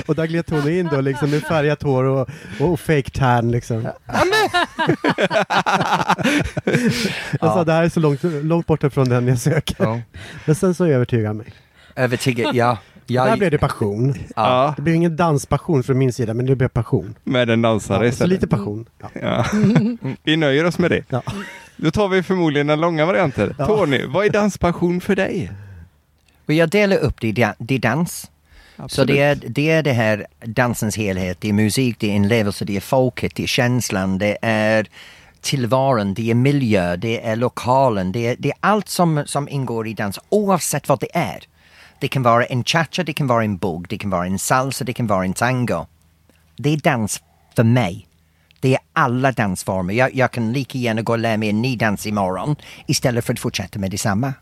Och 0.05 0.15
där 0.15 0.25
gled 0.27 0.45
Tony 0.45 0.79
in 0.79 0.87
då 0.91 1.01
liksom 1.01 1.29
med 1.31 1.41
färgat 1.43 1.83
hår 1.83 2.03
och, 2.03 2.29
och 2.59 2.79
fake 2.79 3.09
tan 3.11 3.51
liksom. 3.51 3.87
Jag 7.41 7.53
sa 7.53 7.63
det 7.63 7.73
här 7.73 7.83
är 7.83 7.89
så 7.89 7.99
långt, 7.99 8.23
långt 8.23 8.65
borta 8.67 8.89
från 8.89 9.09
den 9.09 9.27
jag 9.27 9.39
söker. 9.39 10.01
Men 10.45 10.55
sen 10.55 10.75
så 10.75 10.85
övertygade 10.85 11.27
han 11.27 11.37
mig. 11.37 11.47
Övertygad, 11.95 12.55
ja. 12.55 12.77
Där 13.05 13.15
Jag, 13.15 13.37
blev 13.37 13.51
det 13.51 13.57
passion. 13.57 14.15
Ja, 14.35 14.73
Det 14.75 14.81
blev 14.81 14.95
ingen 14.95 15.15
danspassion 15.15 15.83
från 15.83 15.97
min 15.97 16.13
sida 16.13 16.33
men 16.33 16.45
det 16.45 16.55
blev 16.55 16.67
passion. 16.67 17.15
med 17.23 17.49
en 17.49 17.61
dansare 17.61 18.05
Ja, 18.05 18.11
så 18.11 18.25
lite 18.25 18.47
passion. 18.47 18.85
Ja. 19.01 19.09
Ja. 19.21 19.45
Vi 20.23 20.35
nöjer 20.37 20.65
oss 20.65 20.79
med 20.79 20.91
det. 20.91 21.03
Ja. 21.09 21.21
Då 21.75 21.91
tar 21.91 22.07
vi 22.07 22.23
förmodligen 22.23 22.67
den 22.67 22.81
långa 22.81 23.05
varianten. 23.05 23.55
Ja. 23.57 23.65
Tony, 23.65 24.05
vad 24.05 24.25
är 24.25 24.29
danspassion 24.29 25.01
för 25.01 25.15
dig? 25.15 25.51
jag 26.45 26.69
delar 26.69 26.97
upp 26.97 27.21
det 27.21 27.27
i 27.27 27.31
da- 27.31 27.55
Så 28.87 29.03
det 29.03 29.19
är, 29.19 29.35
det 29.35 29.69
är 29.69 29.83
det 29.83 29.93
här 29.93 30.27
dansens 30.45 30.97
helhet. 30.97 31.41
Det 31.41 31.49
är 31.49 31.53
musik, 31.53 31.95
det 31.99 32.07
är 32.07 32.13
inlevelse, 32.15 32.65
det 32.65 32.75
är 32.75 32.81
folket, 32.81 33.35
det 33.35 33.43
är 33.43 33.47
känslan, 33.47 34.17
det 34.17 34.37
är 34.41 34.87
tillvaron, 35.41 36.13
det 36.13 36.31
är 36.31 36.35
miljö, 36.35 36.95
det 36.95 37.25
är 37.27 37.35
lokalen, 37.35 38.11
det 38.11 38.27
är, 38.27 38.35
det 38.39 38.49
är 38.49 38.57
allt 38.59 38.89
som, 38.89 39.23
som 39.25 39.49
ingår 39.49 39.87
i 39.87 39.93
dans 39.93 40.19
oavsett 40.29 40.89
vad 40.89 40.99
det 40.99 41.17
är. 41.17 41.43
Det 41.99 42.07
kan 42.07 42.23
vara 42.23 42.45
en 42.45 42.63
cha-cha, 42.63 43.03
det 43.03 43.13
kan 43.13 43.27
vara 43.27 43.43
en 43.43 43.57
bugg, 43.57 43.87
det 43.89 43.97
kan 43.97 44.09
vara 44.09 44.25
en 44.25 44.39
salsa, 44.39 44.83
det 44.83 44.93
kan 44.93 45.07
vara 45.07 45.25
en 45.25 45.33
tango. 45.33 45.85
Det 46.57 46.73
är 46.73 46.77
dans 46.77 47.21
för 47.55 47.63
mig. 47.63 48.07
Det 48.59 48.73
är 48.73 48.79
alla 48.93 49.31
dansformer. 49.31 49.93
Jag, 49.93 50.15
jag 50.15 50.31
kan 50.31 50.53
lika 50.53 50.77
gärna 50.77 51.01
gå 51.01 51.13
och 51.13 51.19
lära 51.19 51.37
mig 51.37 51.49
en 51.49 51.61
ny 51.61 51.75
dans 51.75 52.05
imorgon 52.05 52.55
istället 52.85 53.25
för 53.25 53.33
att 53.33 53.39
fortsätta 53.39 53.79
med 53.79 53.91
detsamma. 53.91 54.33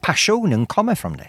Passionen 0.00 0.66
kommer 0.66 0.94
från 0.94 1.16
det. 1.16 1.28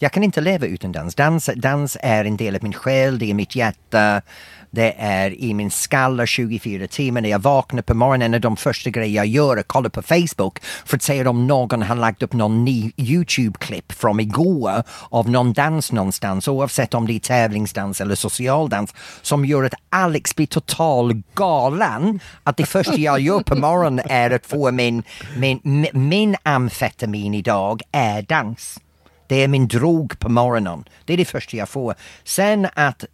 Jag 0.00 0.12
kan 0.12 0.24
inte 0.24 0.40
leva 0.40 0.66
utan 0.66 0.92
dans. 0.92 1.14
dans. 1.14 1.50
Dans 1.56 1.96
är 2.00 2.24
en 2.24 2.36
del 2.36 2.56
av 2.56 2.62
min 2.62 2.72
själ, 2.72 3.18
det 3.18 3.30
är 3.30 3.34
mitt 3.34 3.56
hjärta, 3.56 4.22
det 4.70 4.94
är 4.98 5.40
i 5.40 5.54
min 5.54 5.70
skalle 5.70 6.26
24 6.26 6.86
timmar. 6.86 7.20
När 7.20 7.28
jag 7.28 7.38
vaknar 7.38 7.82
på 7.82 7.94
morgonen 7.94 8.34
är 8.34 8.38
de 8.38 8.56
första 8.56 8.90
grejer 8.90 9.16
jag 9.16 9.26
gör 9.26 9.56
att 9.56 9.68
kolla 9.68 9.90
på 9.90 10.02
Facebook 10.02 10.58
för 10.62 10.96
att 10.96 11.02
se 11.02 11.26
om 11.26 11.46
någon 11.46 11.82
har 11.82 11.96
lagt 11.96 12.22
upp 12.22 12.32
någon 12.32 12.64
ny 12.64 12.92
Youtube-klipp 12.96 13.92
från 13.92 14.20
igår 14.20 14.82
av 15.10 15.30
någon 15.30 15.52
dans 15.52 15.92
någonstans 15.92 16.48
oavsett 16.48 16.94
om 16.94 17.06
det 17.06 17.12
är 17.12 17.20
tävlingsdans 17.20 18.00
eller 18.00 18.14
socialdans 18.14 18.94
som 19.22 19.44
gör 19.44 19.64
att 19.64 19.74
Alex 19.90 20.36
blir 20.36 20.46
total 20.46 21.22
galen. 21.34 22.20
Att 22.42 22.56
det 22.56 22.66
första 22.66 22.96
jag 22.96 23.20
gör 23.20 23.40
på 23.40 23.54
morgonen 23.54 24.04
är 24.08 24.30
att 24.30 24.46
få 24.46 24.70
min, 24.70 25.02
min, 25.36 25.86
min 25.92 26.36
amfetamin 26.42 27.34
idag 27.34 27.82
är 27.92 28.22
dans. 28.22 28.80
Det 29.28 29.36
är 29.36 29.48
min 29.48 29.68
drog 29.68 30.18
på 30.18 30.28
morgonen. 30.28 30.84
Det 31.04 31.12
är 31.12 31.16
det 31.16 31.24
första 31.24 31.56
jag 31.56 31.68
får. 31.68 31.94
Sen 32.24 32.68
att 32.74 33.04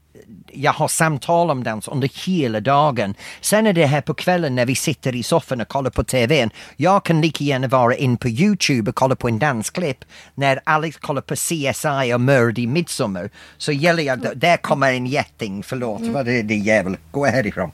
jag 0.52 0.72
har 0.72 0.88
samtal 0.88 1.50
om 1.50 1.64
dans 1.64 1.88
under 1.88 2.26
hela 2.26 2.60
dagen. 2.60 3.14
Sen 3.40 3.66
är 3.66 3.72
det 3.72 3.86
här 3.86 4.00
på 4.00 4.14
kvällen 4.14 4.54
när 4.54 4.66
vi 4.66 4.74
sitter 4.74 5.14
i 5.14 5.22
soffan 5.22 5.60
och 5.60 5.68
kollar 5.68 5.90
på 5.90 6.04
TVn. 6.04 6.50
Jag 6.76 7.04
kan 7.04 7.20
lika 7.20 7.44
gärna 7.44 7.68
vara 7.68 7.94
in 7.94 8.16
på 8.16 8.28
Youtube 8.28 8.90
och 8.90 8.94
kolla 8.94 9.16
på 9.16 9.28
en 9.28 9.38
dansklipp. 9.38 10.04
När 10.34 10.60
Alex 10.64 10.96
kollar 10.96 11.22
på 11.22 11.34
CSI 11.34 12.14
och 12.14 12.20
Mörd 12.20 12.58
i 12.58 12.66
Midsommar 12.66 13.30
så 13.56 13.72
gäller 13.72 14.02
jag, 14.02 14.38
där 14.38 14.56
kommer 14.56 14.92
en 14.92 15.06
jätting, 15.06 15.62
förlåt, 15.62 16.02
vad 16.02 16.28
är 16.28 16.42
det 16.42 16.56
jävel, 16.56 16.96
gå 17.10 17.26
härifrån. 17.26 17.70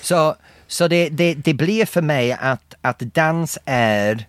Så, 0.00 0.34
så 0.66 0.88
det, 0.88 1.08
det, 1.08 1.34
det 1.34 1.54
blir 1.54 1.86
för 1.86 2.02
mig 2.02 2.32
att, 2.32 2.74
att 2.80 2.98
dans 2.98 3.58
är 3.64 4.26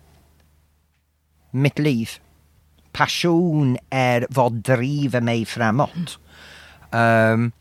mitt 1.50 1.78
liv 1.78 2.10
passion 2.92 3.78
är 3.90 4.26
vad 4.30 4.52
driver 4.52 5.20
mig 5.20 5.44
framåt. 5.44 6.18
Um, 6.90 7.52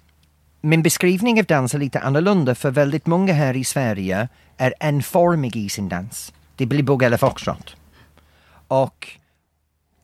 min 0.62 0.84
beskrivning 0.84 1.40
av 1.40 1.46
dans 1.46 1.74
är 1.74 1.80
lite 1.80 2.00
annorlunda 2.00 2.56
för 2.56 2.72
väldigt 2.72 3.06
många 3.06 3.34
här 3.34 3.56
i 3.56 3.64
Sverige 3.64 4.28
är 4.58 4.74
enformig 4.80 5.56
i 5.56 5.70
sin 5.70 5.90
dans. 5.90 6.34
Det 6.56 6.66
blir 6.66 6.84
bugg 6.84 7.04
eller 7.04 7.18
foxtrot. 7.18 7.76
och 8.68 9.08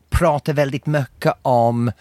pratar 0.10 0.54
väldigt 0.54 0.86
mycket 0.86 1.34
om 1.42 1.92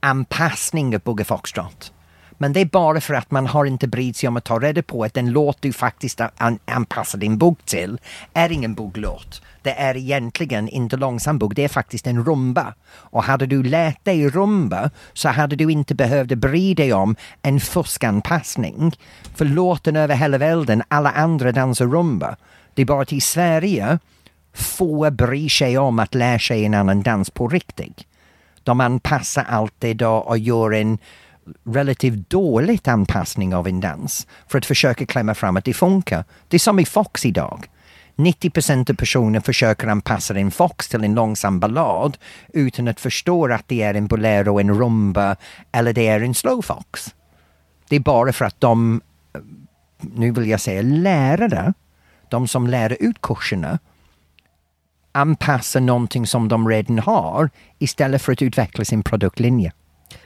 anpassning 0.00 0.94
av 0.94 1.00
boogie 1.00 1.24
foxtrot. 1.24 1.92
Men 2.38 2.52
det 2.52 2.60
är 2.60 2.64
bara 2.64 3.00
för 3.00 3.14
att 3.14 3.30
man 3.30 3.46
har 3.46 3.64
inte 3.64 3.88
brytt 3.88 4.16
sig 4.16 4.28
om 4.28 4.36
att 4.36 4.44
ta 4.44 4.58
reda 4.58 4.82
på 4.82 5.04
att 5.04 5.14
den 5.14 5.30
låt 5.30 5.62
du 5.62 5.72
faktiskt 5.72 6.20
anpassar 6.64 7.18
din 7.18 7.38
bugg 7.38 7.64
till 7.64 7.98
är 8.32 8.52
ingen 8.52 8.74
bugglåt. 8.74 9.42
Det 9.62 9.72
är 9.72 9.96
egentligen 9.96 10.68
inte 10.68 10.96
långsam 10.96 11.38
bugg, 11.38 11.54
det 11.54 11.64
är 11.64 11.68
faktiskt 11.68 12.06
en 12.06 12.24
rumba. 12.24 12.74
Och 12.92 13.22
hade 13.22 13.46
du 13.46 13.62
lärt 13.62 14.04
dig 14.04 14.28
rumba 14.28 14.90
så 15.12 15.28
hade 15.28 15.56
du 15.56 15.72
inte 15.72 15.94
behövt 15.94 16.38
bry 16.38 16.74
dig 16.74 16.92
om 16.92 17.16
en 17.42 17.60
fuskanpassning. 17.60 18.96
För 19.34 19.44
låten 19.44 19.96
över 19.96 20.14
hela 20.14 20.38
världen, 20.38 20.82
alla 20.88 21.10
andra 21.10 21.52
dansar 21.52 21.86
rumba. 21.86 22.36
Det 22.74 22.82
är 22.82 22.86
bara 22.86 23.04
till 23.04 23.22
Sverige 23.22 23.98
få 24.52 25.10
bryr 25.10 25.48
sig 25.48 25.78
om 25.78 25.98
att 25.98 26.14
lära 26.14 26.38
sig 26.38 26.64
en 26.64 26.74
annan 26.74 27.02
dans 27.02 27.30
på 27.30 27.48
riktigt. 27.48 28.06
De 28.62 28.80
anpassar 28.80 29.44
alltid 29.48 29.96
då 29.96 30.12
och 30.12 30.38
gör 30.38 30.74
en 30.74 30.98
relativt 31.64 32.30
dålig 32.30 32.88
anpassning 32.88 33.54
av 33.54 33.68
en 33.68 33.80
dans 33.80 34.26
för 34.48 34.58
att 34.58 34.66
försöka 34.66 35.06
klämma 35.06 35.34
fram 35.34 35.56
att 35.56 35.64
det 35.64 35.74
funkar. 35.74 36.24
Det 36.48 36.56
är 36.56 36.58
som 36.58 36.78
i 36.78 36.84
Fox 36.84 37.26
idag. 37.26 37.68
90 38.16 38.50
procent 38.50 38.90
av 38.90 38.94
personer 38.94 39.40
försöker 39.40 39.88
anpassa 39.88 40.34
en 40.34 40.50
fox 40.50 40.88
till 40.88 41.04
en 41.04 41.14
långsam 41.14 41.60
ballad 41.60 42.18
utan 42.52 42.88
att 42.88 43.00
förstå 43.00 43.52
att 43.52 43.68
det 43.68 43.82
är 43.82 43.94
en 43.94 44.06
bolero, 44.06 44.60
en 44.60 44.78
rumba 44.78 45.36
eller 45.72 45.92
det 45.92 46.08
är 46.08 46.20
en 46.20 46.34
slow 46.34 46.62
fox. 46.62 47.14
Det 47.88 47.96
är 47.96 48.00
bara 48.00 48.32
för 48.32 48.44
att 48.44 48.60
de, 48.60 49.00
nu 50.00 50.30
vill 50.30 50.48
jag 50.48 50.60
säga 50.60 50.82
lärare, 50.82 51.74
de 52.28 52.48
som 52.48 52.66
lär 52.66 52.96
ut 53.00 53.20
kurserna 53.20 53.78
anpassa 55.12 55.80
någonting 55.80 56.26
som 56.26 56.48
de 56.48 56.68
redan 56.68 56.98
har 56.98 57.50
istället 57.78 58.22
för 58.22 58.32
att 58.32 58.42
utveckla 58.42 58.84
sin 58.84 59.02
produktlinje. 59.02 59.72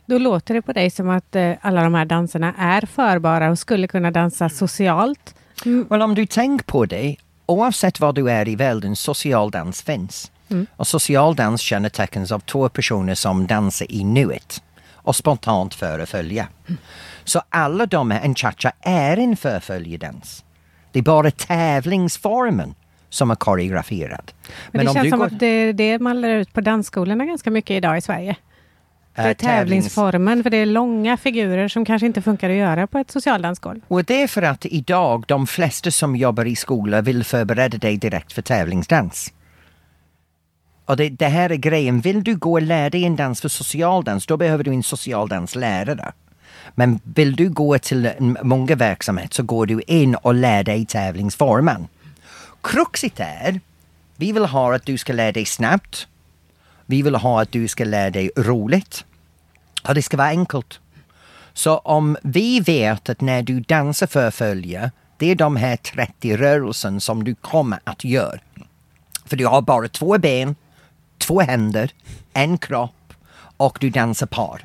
Då 0.06 0.18
låter 0.18 0.54
det 0.54 0.62
på 0.62 0.72
dig 0.72 0.90
som 0.90 1.08
att 1.08 1.36
eh, 1.36 1.52
alla 1.60 1.82
de 1.82 1.94
här 1.94 2.04
danserna 2.04 2.54
är 2.58 2.86
förbara 2.86 3.50
och 3.50 3.58
skulle 3.58 3.88
kunna 3.88 4.10
dansa 4.10 4.48
socialt. 4.48 5.34
Mm. 5.64 5.86
Well, 5.90 6.02
om 6.02 6.14
du 6.14 6.26
tänker 6.26 6.64
på 6.64 6.86
det, 6.86 7.16
oavsett 7.46 8.00
var 8.00 8.12
du 8.12 8.30
är 8.30 8.48
i 8.48 8.56
världen, 8.56 8.96
social 8.96 9.50
dans 9.50 9.82
finns. 9.82 10.30
Mm. 10.48 10.66
Och 10.76 10.86
social 10.86 11.36
dans 11.36 11.60
kännetecknas 11.60 12.32
av 12.32 12.40
två 12.40 12.68
personer 12.68 13.14
som 13.14 13.46
dansar 13.46 13.92
i 13.92 14.04
nuet 14.04 14.62
och 14.92 15.16
spontant 15.16 15.74
förfölja. 15.74 16.48
Mm. 16.68 16.78
Så 17.24 17.42
alla 17.48 17.86
de 17.86 18.10
här, 18.10 18.20
en 18.20 18.34
cha-cha 18.34 18.72
är 18.80 19.16
en 19.16 19.36
förföljedans. 19.36 20.44
Det 20.92 20.98
är 20.98 21.02
bara 21.02 21.30
tävlingsformen 21.30 22.74
som 23.08 23.30
är 23.30 23.34
koreograferad. 23.34 24.32
Men, 24.72 24.84
Men 24.84 24.86
det 24.86 24.92
känns 24.92 25.10
som 25.10 25.18
går... 25.18 25.26
att 25.26 25.38
det 25.38 25.46
är 25.46 25.72
det 25.72 25.98
man 25.98 26.20
lär 26.20 26.30
ut 26.30 26.52
på 26.52 26.60
dansskolorna 26.60 27.24
ganska 27.24 27.50
mycket 27.50 27.76
idag 27.76 27.98
i 27.98 28.00
Sverige. 28.00 28.36
Är 29.18 29.34
tävlingsformen, 29.34 30.42
för 30.42 30.50
det 30.50 30.56
är 30.56 30.66
långa 30.66 31.16
figurer 31.16 31.68
som 31.68 31.84
kanske 31.84 32.06
inte 32.06 32.22
funkar 32.22 32.50
att 32.50 32.56
göra 32.56 32.86
på 32.86 32.98
ett 32.98 33.10
socialdansgolv. 33.10 33.80
Och 33.88 34.04
det 34.04 34.22
är 34.22 34.26
för 34.26 34.42
att 34.42 34.66
idag 34.66 35.24
de 35.28 35.46
flesta 35.46 35.90
som 35.90 36.16
jobbar 36.16 36.44
i 36.44 36.56
skolan 36.56 37.04
vill 37.04 37.24
förbereda 37.24 37.78
dig 37.78 37.96
direkt 37.96 38.32
för 38.32 38.42
tävlingsdans. 38.42 39.32
Och 40.84 40.96
det, 40.96 41.08
det, 41.08 41.28
här 41.28 41.50
är 41.50 41.56
grejen, 41.56 42.00
vill 42.00 42.24
du 42.24 42.36
gå 42.36 42.52
och 42.52 42.62
lära 42.62 42.90
dig 42.90 43.04
en 43.04 43.16
dans 43.16 43.40
för 43.40 43.48
socialdans, 43.48 44.26
då 44.26 44.36
behöver 44.36 44.64
du 44.64 44.70
en 44.70 44.82
socialdanslärare. 44.82 46.12
Men 46.74 47.00
vill 47.02 47.36
du 47.36 47.48
gå 47.48 47.78
till 47.78 48.10
många 48.42 48.74
verksamheter 48.74 49.34
så 49.34 49.42
går 49.42 49.66
du 49.66 49.82
in 49.86 50.14
och 50.14 50.34
lär 50.34 50.64
dig 50.64 50.86
tävlingsformen. 50.86 51.88
Kruxet 52.62 53.20
är, 53.20 53.60
vi 54.16 54.32
vill 54.32 54.44
ha 54.44 54.74
att 54.74 54.86
du 54.86 54.98
ska 54.98 55.12
lära 55.12 55.32
dig 55.32 55.44
snabbt. 55.44 56.08
Vi 56.86 57.02
vill 57.02 57.14
ha 57.14 57.42
att 57.42 57.52
du 57.52 57.68
ska 57.68 57.84
lära 57.84 58.10
dig 58.10 58.30
roligt. 58.36 59.04
Och 59.88 59.94
det 59.94 60.02
ska 60.02 60.16
vara 60.16 60.28
enkelt. 60.28 60.80
Så 61.52 61.78
om 61.78 62.16
vi 62.22 62.60
vet 62.60 63.08
att 63.08 63.20
när 63.20 63.42
du 63.42 63.60
dansar 63.60 64.06
förfölja, 64.06 64.90
det 65.18 65.30
är 65.30 65.34
de 65.34 65.56
här 65.56 65.76
30 65.76 66.36
rörelserna 66.36 67.00
som 67.00 67.24
du 67.24 67.34
kommer 67.34 67.78
att 67.84 68.04
göra. 68.04 68.40
För 69.24 69.36
du 69.36 69.46
har 69.46 69.62
bara 69.62 69.88
två 69.88 70.18
ben, 70.18 70.54
två 71.18 71.40
händer, 71.40 71.90
en 72.32 72.58
kropp 72.58 73.12
och 73.56 73.78
du 73.80 73.90
dansar 73.90 74.26
par. 74.26 74.64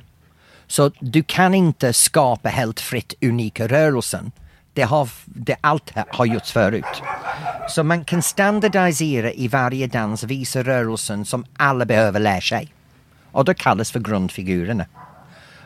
Så 0.68 0.92
du 1.00 1.24
kan 1.24 1.54
inte 1.54 1.94
skapa 1.94 2.50
helt 2.50 2.80
fritt 2.80 3.14
unika 3.22 3.68
rörelser. 3.68 4.32
Det 4.74 4.84
har, 4.84 5.10
det, 5.26 5.56
allt 5.62 5.94
har 6.10 6.26
gjorts 6.26 6.52
förut. 6.52 7.02
Så 7.70 7.84
man 7.84 8.06
kan 8.06 8.22
standardisera 8.22 9.32
i 9.32 9.48
varje 9.48 9.88
dans, 9.88 10.24
visa 10.24 10.64
rörelsen 10.64 11.26
som 11.26 11.46
alla 11.58 11.86
behöver 11.86 12.20
lära 12.20 12.42
sig. 12.42 12.74
Och 13.32 13.46
det 13.46 13.54
kallas 13.54 13.92
för 13.92 14.00
grundfigurerna. 14.00 14.86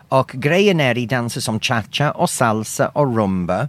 Och 0.10 0.32
grejen 0.34 0.80
är 0.80 0.98
i 0.98 1.06
danser 1.06 1.42
som 1.42 1.60
cha-cha 1.60 2.12
och 2.12 2.30
salsa 2.30 2.88
och 2.88 3.16
rumba, 3.16 3.68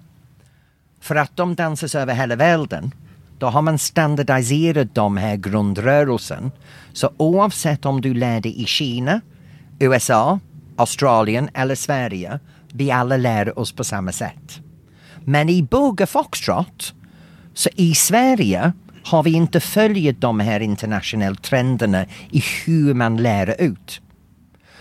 för 1.01 1.17
att 1.17 1.37
de 1.37 1.55
dansas 1.55 1.95
över 1.95 2.15
hela 2.15 2.37
världen, 2.37 2.95
då 3.39 3.47
har 3.47 3.63
man 3.63 3.79
standardiserat 3.79 4.95
de 4.95 5.17
här 5.17 5.37
grundrörelsen. 5.37 6.51
Så 6.93 7.11
oavsett 7.17 7.87
om 7.87 8.01
du 8.01 8.15
lär 8.15 8.41
dig 8.41 8.63
i 8.63 8.65
Kina, 8.65 9.21
USA, 9.79 10.39
Australien 10.77 11.49
eller 11.55 11.75
Sverige, 11.75 12.39
vi 12.73 12.91
alla 12.91 13.17
lär 13.17 13.59
oss 13.59 13.73
på 13.73 13.85
samma 13.85 14.13
sätt. 14.13 14.61
Men 15.29 15.49
i 15.49 15.63
Boga 15.63 16.07
foxtrot, 16.07 16.95
så 17.55 17.69
i 17.75 17.95
Sverige 17.95 18.73
har 19.05 19.23
vi 19.23 19.33
inte 19.33 19.61
följt 19.61 20.21
de 20.21 20.41
här 20.41 20.61
internationella 20.61 21.37
trenderna 21.37 22.05
i 22.31 22.43
hur 22.65 22.95
man 22.95 23.17
lär 23.17 23.61
ut. 23.61 24.01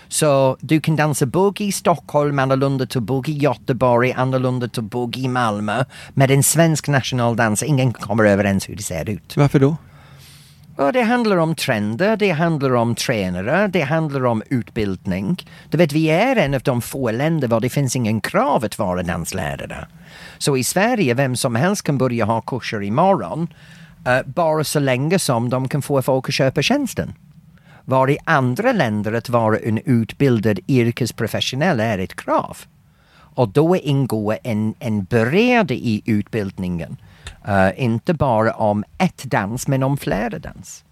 Så 0.07 0.57
du 0.59 0.81
kan 0.81 0.95
dansa 0.95 1.25
boogie 1.25 1.67
i 1.67 1.71
Stockholm 1.71 2.39
annorlunda 2.39 2.85
till 2.85 3.01
boogie 3.01 3.35
i 3.35 3.37
Göteborg, 3.37 4.13
annorlunda 4.13 4.67
till 4.67 4.83
boogie 4.83 5.25
i 5.25 5.27
Malmö. 5.27 5.83
Med 6.13 6.31
en 6.31 6.43
svensk 6.43 6.87
nationaldans, 6.87 7.63
ingen 7.63 7.93
kommer 7.93 8.23
överens 8.23 8.69
hur 8.69 8.75
det 8.75 8.83
ser 8.83 9.09
ut. 9.09 9.37
Varför 9.37 9.59
då? 9.59 9.75
Och 10.76 10.93
det 10.93 11.01
handlar 11.01 11.38
om 11.38 11.55
trender, 11.55 12.17
det 12.17 12.32
handlar 12.32 12.73
om 12.73 12.95
tränare, 12.95 13.67
det 13.67 13.82
handlar 13.82 14.26
om 14.26 14.43
utbildning. 14.49 15.38
Du 15.69 15.78
vet, 15.78 15.93
vi 15.93 16.09
är 16.09 16.36
en 16.36 16.53
av 16.53 16.61
de 16.61 16.82
få 16.82 17.11
länder 17.11 17.47
där 17.47 17.59
det 17.59 17.69
finns 17.69 17.95
ingen 17.95 18.21
krav 18.21 18.65
att 18.65 18.80
vara 18.80 19.03
danslärare. 19.03 19.88
Så 20.38 20.57
i 20.57 20.63
Sverige, 20.63 21.13
vem 21.13 21.36
som 21.36 21.55
helst 21.55 21.84
kan 21.84 21.97
börja 21.97 22.26
ha 22.26 22.41
kurser 22.41 22.84
imorgon, 22.84 23.47
uh, 24.07 24.34
bara 24.34 24.63
så 24.63 24.80
länge 24.80 25.19
som 25.19 25.49
de 25.49 25.67
kan 25.67 25.82
få 25.82 26.01
folk 26.01 26.30
att 26.30 26.36
köpa 26.36 26.61
tjänsten. 26.61 27.13
Var 27.86 28.09
i 28.09 28.17
andra 28.23 28.71
länder 28.71 29.13
att 29.13 29.30
vara 29.30 29.57
en 29.57 29.78
utbildad 29.86 30.59
yrkesprofessionell 30.67 31.80
är 31.80 31.99
ett 31.99 32.15
krav. 32.15 32.57
Och 33.36 33.49
då 33.49 33.76
ingår 33.76 34.38
en, 34.43 34.73
en 34.80 35.03
bredd 35.03 35.71
i 35.71 36.01
utbildningen. 36.05 36.97
Uh, 37.47 37.83
inte 37.83 38.13
bara 38.13 38.53
om 38.53 38.83
ett 38.97 39.23
dans, 39.23 39.67
men 39.67 39.83
om 39.83 39.97
flera 39.97 40.39
dans. 40.39 40.83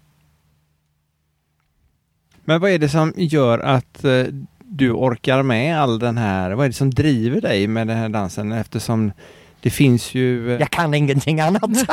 Men 2.44 2.60
vad 2.60 2.70
är 2.70 2.78
det 2.78 2.88
som 2.88 3.12
gör 3.16 3.58
att 3.58 4.04
uh, 4.04 4.26
du 4.58 4.92
orkar 4.92 5.42
med 5.42 5.80
all 5.80 5.98
den 5.98 6.18
här, 6.18 6.50
vad 6.50 6.64
är 6.64 6.68
det 6.68 6.74
som 6.74 6.90
driver 6.90 7.40
dig 7.40 7.66
med 7.66 7.86
den 7.86 7.96
här 7.96 8.08
dansen 8.08 8.52
eftersom 8.52 9.12
det 9.60 9.70
finns 9.70 10.14
ju... 10.14 10.52
Eh, 10.52 10.60
Jag 10.60 10.70
kan 10.70 10.94
ingenting 10.94 11.40
annat. 11.40 11.62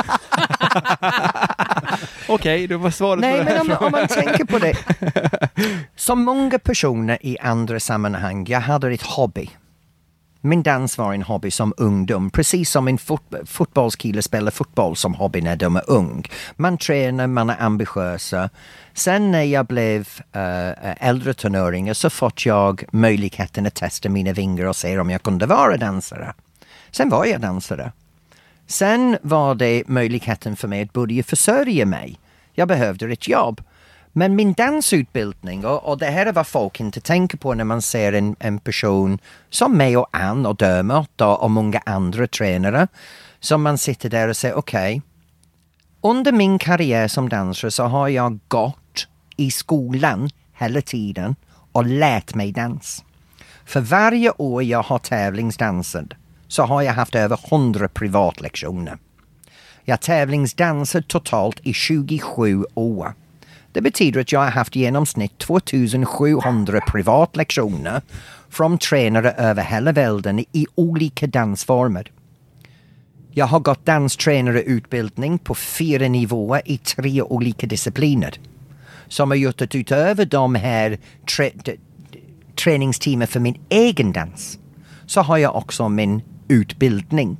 Okej, 2.27 2.27
okay, 2.27 2.67
då 2.67 2.77
var 2.77 2.91
svaret 2.91 3.21
Nej, 3.21 3.43
men 3.43 3.61
om, 3.61 3.85
om, 3.85 3.91
man 3.91 4.07
tänker 4.07 4.45
på 4.45 4.59
det. 4.59 4.77
Som 5.95 6.23
många 6.23 6.59
personer 6.59 7.17
i 7.21 7.37
andra 7.39 7.79
sammanhang, 7.79 8.45
jag 8.49 8.59
hade 8.59 8.91
ett 8.91 9.01
hobby. 9.01 9.49
Min 10.43 10.63
dans 10.63 10.97
var 10.97 11.13
en 11.13 11.21
hobby 11.21 11.51
som 11.51 11.73
ungdom, 11.77 12.29
precis 12.29 12.69
som 12.69 12.87
en 12.87 12.97
fot 12.97 13.33
fotbollskille 13.45 14.21
spelar 14.21 14.51
fotboll 14.51 14.95
som 14.95 15.13
hobby 15.13 15.41
när 15.41 15.55
de 15.55 15.75
är 15.75 15.89
ung. 15.89 16.25
Man 16.55 16.77
tränar, 16.77 17.27
man 17.27 17.49
är 17.49 17.61
ambitiösa. 17.61 18.49
Sen 18.93 19.31
när 19.31 19.43
jag 19.43 19.65
blev 19.65 20.07
äh, 20.31 21.07
äldre 21.07 21.33
tonåring 21.33 21.95
så 21.95 22.09
fått 22.09 22.45
jag 22.45 22.83
möjligheten 22.91 23.65
att 23.65 23.75
testa 23.75 24.09
mina 24.09 24.33
vingar 24.33 24.65
och 24.65 24.75
se 24.75 24.99
om 24.99 25.09
jag 25.09 25.23
kunde 25.23 25.45
vara 25.45 25.77
dansare. 25.77 26.33
Sen 26.91 27.09
var 27.09 27.25
jag 27.25 27.41
dansare. 27.41 27.91
Sen 28.67 29.17
var 29.21 29.55
det 29.55 29.83
möjligheten 29.87 30.55
för 30.55 30.67
mig 30.67 30.81
att 30.81 30.93
börja 30.93 31.23
försörja 31.23 31.85
mig. 31.85 32.19
Jag 32.53 32.67
behövde 32.67 33.05
ett 33.05 33.27
jobb. 33.27 33.61
Men 34.13 34.35
min 34.35 34.53
dansutbildning, 34.53 35.65
och, 35.65 35.83
och 35.83 35.97
det 35.97 36.05
här 36.05 36.25
är 36.25 36.33
vad 36.33 36.47
folk 36.47 36.79
inte 36.79 37.01
tänker 37.01 37.37
på 37.37 37.53
när 37.53 37.63
man 37.63 37.81
ser 37.81 38.13
en, 38.13 38.35
en 38.39 38.59
person 38.59 39.19
som 39.49 39.77
mig 39.77 39.97
och 39.97 40.07
Ann 40.11 40.45
och 40.45 40.55
Dermot 40.55 41.21
och, 41.21 41.43
och 41.43 41.51
många 41.51 41.81
andra 41.85 42.27
tränare. 42.27 42.87
Som 43.39 43.61
man 43.61 43.77
sitter 43.77 44.09
där 44.09 44.27
och 44.27 44.37
säger 44.37 44.55
okej, 44.55 44.97
okay, 44.97 45.01
under 46.01 46.31
min 46.31 46.59
karriär 46.59 47.07
som 47.07 47.29
dansare 47.29 47.71
så 47.71 47.83
har 47.83 48.07
jag 48.07 48.39
gått 48.47 49.07
i 49.37 49.51
skolan 49.51 50.29
hela 50.57 50.81
tiden 50.81 51.35
och 51.71 51.85
lärt 51.85 52.35
mig 52.35 52.51
dans. 52.51 53.03
För 53.65 53.81
varje 53.81 54.31
år 54.31 54.63
jag 54.63 54.83
har 54.83 54.99
tävlingsdansat 54.99 56.05
så 56.47 56.63
har 56.63 56.81
jag 56.81 56.93
haft 56.93 57.15
över 57.15 57.39
100 57.51 57.87
privatlektioner. 57.87 58.97
Jag 59.83 60.01
tävlingsdansat 60.01 61.07
totalt 61.07 61.59
i 61.63 61.73
27 61.73 62.65
år. 62.73 63.13
Det 63.71 63.81
betyder 63.81 64.21
att 64.21 64.31
jag 64.31 64.39
har 64.39 64.51
haft 64.51 64.75
genomsnitt 64.75 65.37
2700 65.37 66.81
privatlektioner 66.81 68.01
från 68.49 68.77
tränare 68.77 69.31
över 69.31 69.63
hela 69.63 69.91
världen 69.91 70.39
i 70.39 70.65
olika 70.75 71.27
dansformer. 71.27 72.11
Jag 73.31 73.45
har 73.45 73.59
gått 73.59 73.85
danstränarutbildning 73.85 75.37
på 75.39 75.55
fyra 75.55 76.07
nivåer 76.07 76.61
i 76.65 76.77
tre 76.77 77.21
olika 77.21 77.67
discipliner. 77.67 78.39
Som 79.07 79.31
har 79.31 79.37
gjort 79.37 79.61
att 79.61 79.75
utöver 79.75 80.25
de 80.25 80.55
här 80.55 80.97
tre 81.35 81.51
träningsteamen 82.63 83.27
för 83.27 83.39
min 83.39 83.59
egen 83.69 84.11
dans 84.11 84.59
så 85.05 85.21
har 85.21 85.37
jag 85.37 85.55
också 85.55 85.89
min 85.89 86.21
utbildning. 86.47 87.37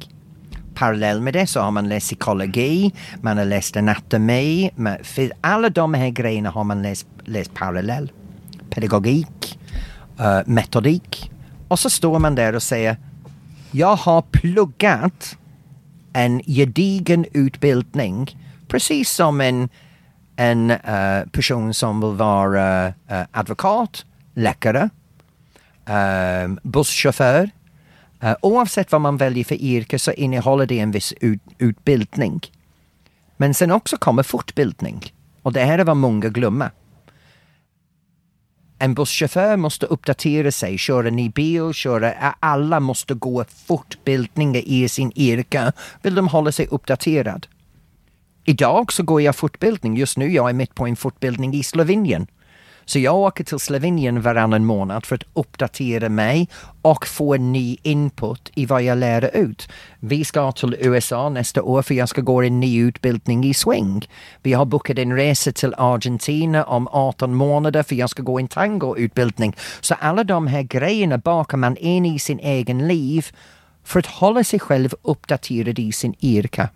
Parallell 0.76 1.22
med 1.22 1.34
det 1.34 1.47
så 1.47 1.59
har 1.59 1.72
man 1.72 1.89
läst 1.89 2.07
psykologi, 2.07 2.93
man 3.22 3.38
har 3.38 3.45
läst 3.45 3.78
anatomi. 3.78 4.72
För 5.03 5.32
alla 5.41 5.69
de 5.69 5.93
här 5.93 6.09
grejerna 6.09 6.49
har 6.49 6.63
man 6.63 6.82
läst, 6.82 7.07
läst 7.26 7.53
parallell. 7.53 8.11
Pedagogik, 8.69 9.59
uh, 10.19 10.39
metodik. 10.45 11.32
Och 11.67 11.80
så 11.80 11.89
står 11.89 12.19
man 12.19 12.36
där 12.36 12.55
och 12.55 12.63
säger 12.63 12.97
jag 13.72 13.95
har 13.95 14.22
pluggat 14.22 15.38
en 16.13 16.41
gedigen 16.45 17.26
utbildning 17.34 18.38
precis 18.67 19.09
som 19.11 19.41
en, 19.41 19.69
en 20.36 20.72
uh, 20.72 21.30
person 21.32 21.74
som 21.74 22.01
vill 22.01 22.17
vara 22.17 22.88
uh, 22.88 22.93
advokat, 23.32 24.05
läkare, 24.34 24.89
uh, 25.89 26.55
busschaufför. 26.63 27.49
Uh, 28.24 28.36
oavsett 28.41 28.91
vad 28.91 29.01
man 29.01 29.17
väljer 29.17 29.43
för 29.43 29.55
yrke 29.55 29.99
så 29.99 30.11
innehåller 30.11 30.65
det 30.65 30.80
en 30.80 30.91
viss 30.91 31.13
ut, 31.22 31.41
utbildning. 31.57 32.41
Men 33.38 33.53
sen 33.53 33.72
också 33.72 33.97
kommer 33.97 34.24
fortbildning. 34.24 35.13
Och 35.41 35.53
det 35.53 35.63
här 35.63 35.80
är 35.80 35.84
vad 35.84 35.97
många 35.97 36.30
glömmer. 36.30 36.72
En 38.80 38.93
busschaufför 38.93 39.57
måste 39.57 39.86
uppdatera 39.86 40.51
sig, 40.51 40.78
köra 40.78 41.09
ny 41.09 41.30
bil, 41.30 41.74
köra, 41.74 42.13
alla 42.39 42.80
måste 42.80 43.13
gå 43.13 43.45
fortbildningar 43.67 44.61
i 44.65 44.89
sin 44.89 45.11
yrke. 45.15 45.72
Vill 46.01 46.15
de 46.15 46.28
hålla 46.28 46.51
sig 46.51 46.67
uppdaterad? 46.67 47.47
Idag 48.45 48.93
så 48.93 49.03
går 49.03 49.22
jag 49.22 49.36
fortbildning. 49.36 49.97
Just 49.97 50.17
nu 50.17 50.32
jag 50.32 50.49
är 50.49 50.53
mitt 50.53 50.76
på 50.76 50.88
en 50.88 50.95
fortbildning 50.95 51.53
i 51.53 51.63
Slovenien. 51.63 52.28
Så 52.92 53.00
jag 53.00 53.16
åker 53.16 53.44
till 53.44 53.60
Slovenien 53.60 54.22
varannan 54.22 54.66
månad 54.66 55.06
för 55.06 55.16
att 55.16 55.24
uppdatera 55.34 56.10
mig 56.10 56.50
och 56.82 57.08
få 57.08 57.38
ny 57.38 57.78
input 57.84 58.52
i 58.56 58.66
vad 58.66 58.84
jag 58.84 58.98
lär 58.98 59.36
ut. 59.36 59.70
Vi 60.00 60.26
ska 60.26 60.52
till 60.52 60.76
USA 60.80 61.30
nästa 61.30 61.64
år 61.64 61.82
för 61.82 61.94
jag 61.94 62.10
ska 62.10 62.22
gå 62.22 62.42
en 62.42 62.60
ny 62.60 62.82
utbildning 62.82 63.44
i 63.44 63.54
swing. 63.54 64.08
Vi 64.42 64.54
har 64.54 64.66
bokat 64.66 64.98
en 64.98 65.16
resa 65.16 65.52
till 65.52 65.74
Argentina 65.78 66.64
om 66.64 66.88
18 66.92 67.36
månader 67.36 67.84
för 67.84 67.96
jag 67.96 68.10
ska 68.10 68.24
gå 68.24 68.39
en 68.39 68.48
tangoutbildning. 68.48 69.56
Så 69.82 69.96
alla 70.00 70.24
de 70.24 70.48
här 70.48 70.62
grejerna 70.62 71.18
bakar 71.18 71.58
man 71.58 71.78
in 71.78 72.06
i 72.06 72.20
sin 72.20 72.39
egen 72.39 72.88
liv 72.88 73.26
för 73.84 74.00
att 74.00 74.06
hålla 74.06 74.44
sig 74.44 74.60
själv 74.60 74.94
uppdaterad 75.02 75.80
i 75.80 75.92
sin 75.92 76.16
yrke. 76.22 76.70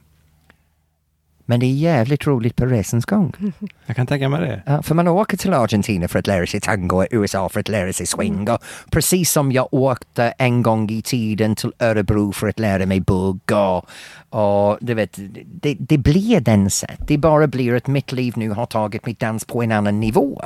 Men 1.46 1.60
det 1.60 1.66
är 1.66 1.74
jävligt 1.74 2.28
roligt 2.28 2.56
på 2.56 2.66
resans 2.66 3.06
gång. 3.06 3.34
Jag 3.86 3.96
kan 3.96 4.08
tänka 4.08 4.30
mig 4.30 4.42
det. 4.42 4.62
Ja, 4.66 4.82
för 4.82 4.96
man 4.96 5.08
åker 5.08 5.38
till 5.38 5.54
Argentina 5.54 6.08
för 6.08 6.20
att 6.20 6.28
lära 6.28 6.48
sig 6.48 6.62
tango 6.62 6.96
och 6.96 7.08
USA 7.12 7.50
för 7.50 7.60
att 7.60 7.70
lära 7.70 7.94
sig 7.94 8.06
swing. 8.06 8.50
Och 8.50 8.64
precis 8.92 9.32
som 9.32 9.52
jag 9.52 9.68
åkte 9.72 10.34
en 10.38 10.62
gång 10.62 10.90
i 10.90 11.02
tiden 11.02 11.56
till 11.56 11.74
Örebro 11.80 12.32
för 12.32 12.48
att 12.48 12.60
lära 12.60 12.86
mig 12.86 13.00
bugg. 13.00 13.52
Och, 13.52 13.90
och 14.30 14.78
du 14.82 14.94
vet, 14.94 15.20
det, 15.46 15.76
det 15.80 15.98
blir 15.98 16.40
den 16.40 16.70
sätt. 16.70 17.00
Det 17.08 17.18
bara 17.18 17.48
blir 17.48 17.76
att 17.76 17.88
mitt 17.88 18.12
liv 18.12 18.34
nu 18.38 18.50
har 18.50 18.66
tagit 18.66 19.06
mitt 19.06 19.20
dans 19.20 19.46
på 19.46 19.64
en 19.64 19.72
annan 19.72 20.00
nivå. 20.00 20.42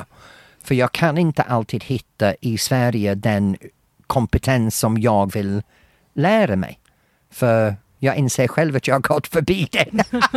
För 0.62 0.74
jag 0.74 0.92
kan 0.92 1.18
inte 1.18 1.42
alltid 1.42 1.84
hitta 1.84 2.34
i 2.40 2.58
Sverige 2.58 3.14
den 3.14 3.56
kompetens 4.06 4.78
som 4.78 4.98
jag 4.98 5.32
vill 5.32 5.62
lära 6.14 6.56
mig. 6.56 6.78
För 7.30 7.76
jag 8.02 8.16
inser 8.16 8.48
själv 8.48 8.76
att 8.76 8.86
jag 8.86 8.94
har 8.94 9.00
gått 9.00 9.26
förbi 9.26 9.68
den. 9.72 10.00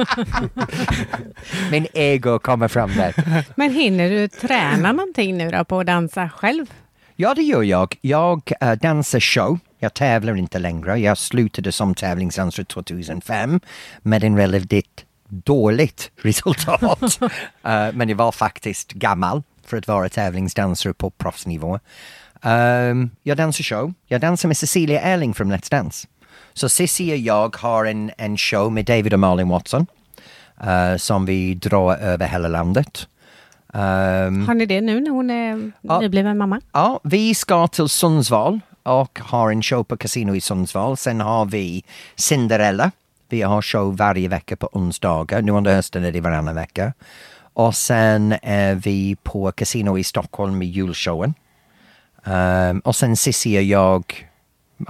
Min 1.71 1.87
ego 1.93 2.39
kommer 2.39 2.67
fram 2.67 2.91
där. 2.95 3.45
Men 3.55 3.71
hinner 3.71 4.09
du 4.09 4.27
träna 4.27 4.91
någonting 4.91 5.37
nu 5.37 5.51
då 5.51 5.63
på 5.65 5.79
att 5.79 5.87
dansa 5.87 6.29
själv? 6.29 6.65
Ja, 7.15 7.33
det 7.33 7.41
gör 7.41 7.63
jag. 7.63 7.95
Jag 8.01 8.51
uh, 8.63 8.71
dansar 8.71 9.19
show. 9.19 9.59
Jag 9.79 9.93
tävlar 9.93 10.35
inte 10.35 10.59
längre. 10.59 10.99
Jag 10.99 11.17
slutade 11.17 11.71
som 11.71 11.95
tävlingsdansare 11.95 12.65
2005 12.65 13.59
med 14.01 14.23
en 14.23 14.37
relativt 14.37 15.05
dåligt 15.27 16.11
resultat. 16.21 17.21
uh, 17.21 17.29
men 17.93 18.09
jag 18.09 18.15
var 18.15 18.31
faktiskt 18.31 18.93
gammal 18.93 19.43
för 19.65 19.77
att 19.77 19.87
vara 19.87 20.09
tävlingsdansare 20.09 20.93
på 20.93 21.09
proffsnivå. 21.09 21.79
Um, 22.41 23.09
jag 23.23 23.37
dansar 23.37 23.63
show. 23.63 23.93
Jag 24.07 24.21
dansar 24.21 24.47
med 24.47 24.57
Cecilia 24.57 25.01
Erling 25.01 25.33
från 25.33 25.53
Let's 25.53 25.71
Dance. 25.71 26.07
Så 26.53 26.69
Cissi 26.69 27.13
och 27.13 27.17
jag 27.17 27.55
har 27.55 27.85
en, 27.85 28.11
en 28.17 28.37
show 28.37 28.71
med 28.71 28.85
David 28.85 29.13
och 29.13 29.19
Malin 29.19 29.49
Watson 29.49 29.85
uh, 30.63 30.97
som 30.97 31.25
vi 31.25 31.53
drar 31.53 31.95
över 31.95 32.27
hela 32.27 32.47
landet. 32.47 33.07
Um, 33.73 34.47
har 34.47 34.53
ni 34.53 34.65
det 34.65 34.81
nu 34.81 34.99
när 34.99 35.11
hon 35.11 35.29
är 35.29 35.71
ja, 35.81 35.99
nybliven 35.99 36.37
mamma? 36.37 36.61
Ja, 36.71 36.99
vi 37.03 37.35
ska 37.35 37.67
till 37.67 37.89
Sundsvall 37.89 38.59
och 38.83 39.19
har 39.23 39.51
en 39.51 39.63
show 39.63 39.83
på 39.83 39.97
Casino 39.97 40.35
i 40.35 40.41
Sundsvall. 40.41 40.97
Sen 40.97 41.21
har 41.21 41.45
vi 41.45 41.83
Cinderella. 42.15 42.91
Vi 43.29 43.41
har 43.41 43.61
show 43.61 43.97
varje 43.97 44.27
vecka 44.27 44.55
på 44.55 44.69
onsdagar. 44.71 45.41
Nu 45.41 45.51
under 45.51 45.75
hösten 45.75 46.03
är 46.03 46.11
det 46.11 46.21
varannan 46.21 46.55
vecka. 46.55 46.93
Och 47.53 47.75
sen 47.75 48.35
är 48.41 48.75
vi 48.75 49.15
på 49.23 49.51
Casino 49.51 49.97
i 49.97 50.03
Stockholm 50.03 50.57
med 50.57 50.67
julshowen. 50.67 51.33
Um, 52.23 52.79
och 52.79 52.95
sen 52.95 53.17
Cissi 53.17 53.57
och 53.57 53.63
jag 53.63 54.27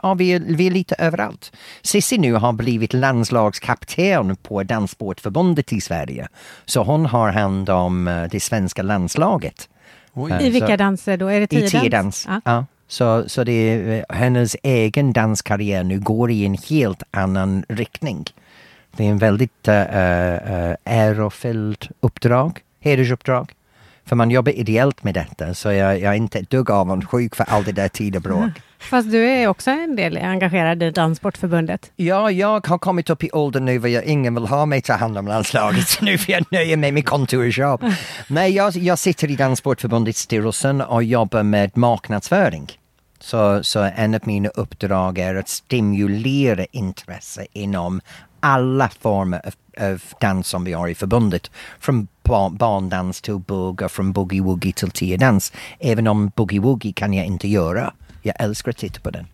ja, 0.03 0.13
vi, 0.13 0.33
är, 0.33 0.39
vi 0.39 0.67
är 0.67 0.71
lite 0.71 0.95
överallt. 0.95 1.51
Sissi 1.81 2.17
nu 2.17 2.33
har 2.33 2.53
blivit 2.53 2.93
landslagskapten 2.93 4.35
på 4.35 4.63
Danssportförbundet 4.63 5.73
i 5.73 5.81
Sverige. 5.81 6.27
Så 6.65 6.83
hon 6.83 7.05
har 7.05 7.31
hand 7.31 7.69
om 7.69 8.07
uh, 8.07 8.27
det 8.31 8.39
svenska 8.39 8.81
landslaget. 8.81 9.69
Uh, 10.17 10.45
I 10.45 10.49
vilka 10.49 10.77
danser 10.77 11.17
då? 11.17 11.27
Är 11.27 11.39
det 11.39 11.47
tiodans? 11.47 11.73
I 11.73 11.79
tiodans, 11.79 12.25
ja. 12.27 12.41
ja. 12.45 12.65
Så, 12.87 13.29
så 13.29 13.43
det 13.43 13.51
är, 13.51 13.97
uh, 13.97 14.03
hennes 14.09 14.55
egen 14.63 15.13
danskarriär 15.13 15.83
nu 15.83 15.99
går 15.99 16.31
i 16.31 16.45
en 16.45 16.57
helt 16.69 17.03
annan 17.11 17.65
riktning. 17.69 18.25
Det 18.97 19.05
är 19.05 19.09
en 19.09 19.17
väldigt 19.17 19.67
uh, 19.67 19.73
uh, 19.73 20.75
ärofylld 20.83 21.87
uppdrag, 21.99 22.59
hedersuppdrag. 22.79 23.51
För 24.05 24.15
man 24.15 24.31
jobbar 24.31 24.51
ideellt 24.51 25.03
med 25.03 25.13
detta, 25.13 25.53
så 25.53 25.71
jag, 25.71 25.99
jag 25.99 26.13
är 26.13 26.17
inte 26.17 26.39
ett 26.39 26.49
dugg 26.49 26.71
avundsjuk 26.71 27.35
för 27.35 27.43
all 27.43 27.63
det 27.63 27.71
där 27.71 27.87
tid 27.87 28.15
och 28.15 28.21
bråk. 28.21 28.51
Fast 28.89 29.11
du 29.11 29.29
är 29.29 29.47
också 29.47 29.71
en 29.71 29.95
del 29.95 30.17
engagerad 30.17 30.83
i 30.83 30.91
Danssportförbundet. 30.91 31.91
Ja, 31.95 32.31
jag 32.31 32.67
har 32.67 32.77
kommit 32.77 33.09
upp 33.09 33.23
i 33.23 33.31
åldern 33.31 33.65
nu 33.65 33.79
där 33.79 34.01
ingen 34.01 34.35
vill 34.35 34.45
ha 34.45 34.65
mig 34.65 34.81
ta 34.81 34.93
hand 34.93 35.17
om 35.17 35.27
landslaget. 35.27 35.87
Så 35.87 36.05
nu 36.05 36.17
får 36.17 36.31
jag 36.33 36.45
nöja 36.51 36.77
mig 36.77 36.91
med 36.91 37.05
kontorsjobb. 37.05 37.83
Nej, 38.27 38.53
jag, 38.53 38.75
jag 38.75 38.99
sitter 38.99 39.31
i 39.31 39.35
Danssportförbundets 39.35 40.19
styrelsen 40.19 40.81
och 40.81 41.03
jobbar 41.03 41.43
med 41.43 41.77
marknadsföring. 41.77 42.71
Så, 43.19 43.63
så 43.63 43.79
en 43.95 44.15
av 44.15 44.21
mina 44.23 44.49
uppdrag 44.49 45.17
är 45.17 45.35
att 45.35 45.49
stimulera 45.49 46.65
intresse 46.71 47.45
inom 47.53 48.01
alla 48.39 48.89
former 49.01 49.41
av, 49.45 49.53
av 49.91 50.01
dans 50.19 50.47
som 50.47 50.63
vi 50.63 50.73
har 50.73 50.87
i 50.87 50.95
förbundet. 50.95 51.51
Från 51.79 52.07
barndans 52.51 53.21
till 53.21 53.37
bugg 53.37 53.81
och 53.81 53.91
från 53.91 54.13
boogie-woogie 54.13 54.73
till 54.73 54.91
tiodans. 54.91 55.53
Även 55.79 56.07
om 56.07 56.29
boogie-woogie 56.29 56.93
kan 56.93 57.13
jag 57.13 57.25
inte 57.25 57.47
göra. 57.47 57.93
Jag 58.23 58.35
älskar 58.39 58.71
att 58.71 58.77
titta 58.77 58.99
på 58.99 59.09
den. 59.09 59.27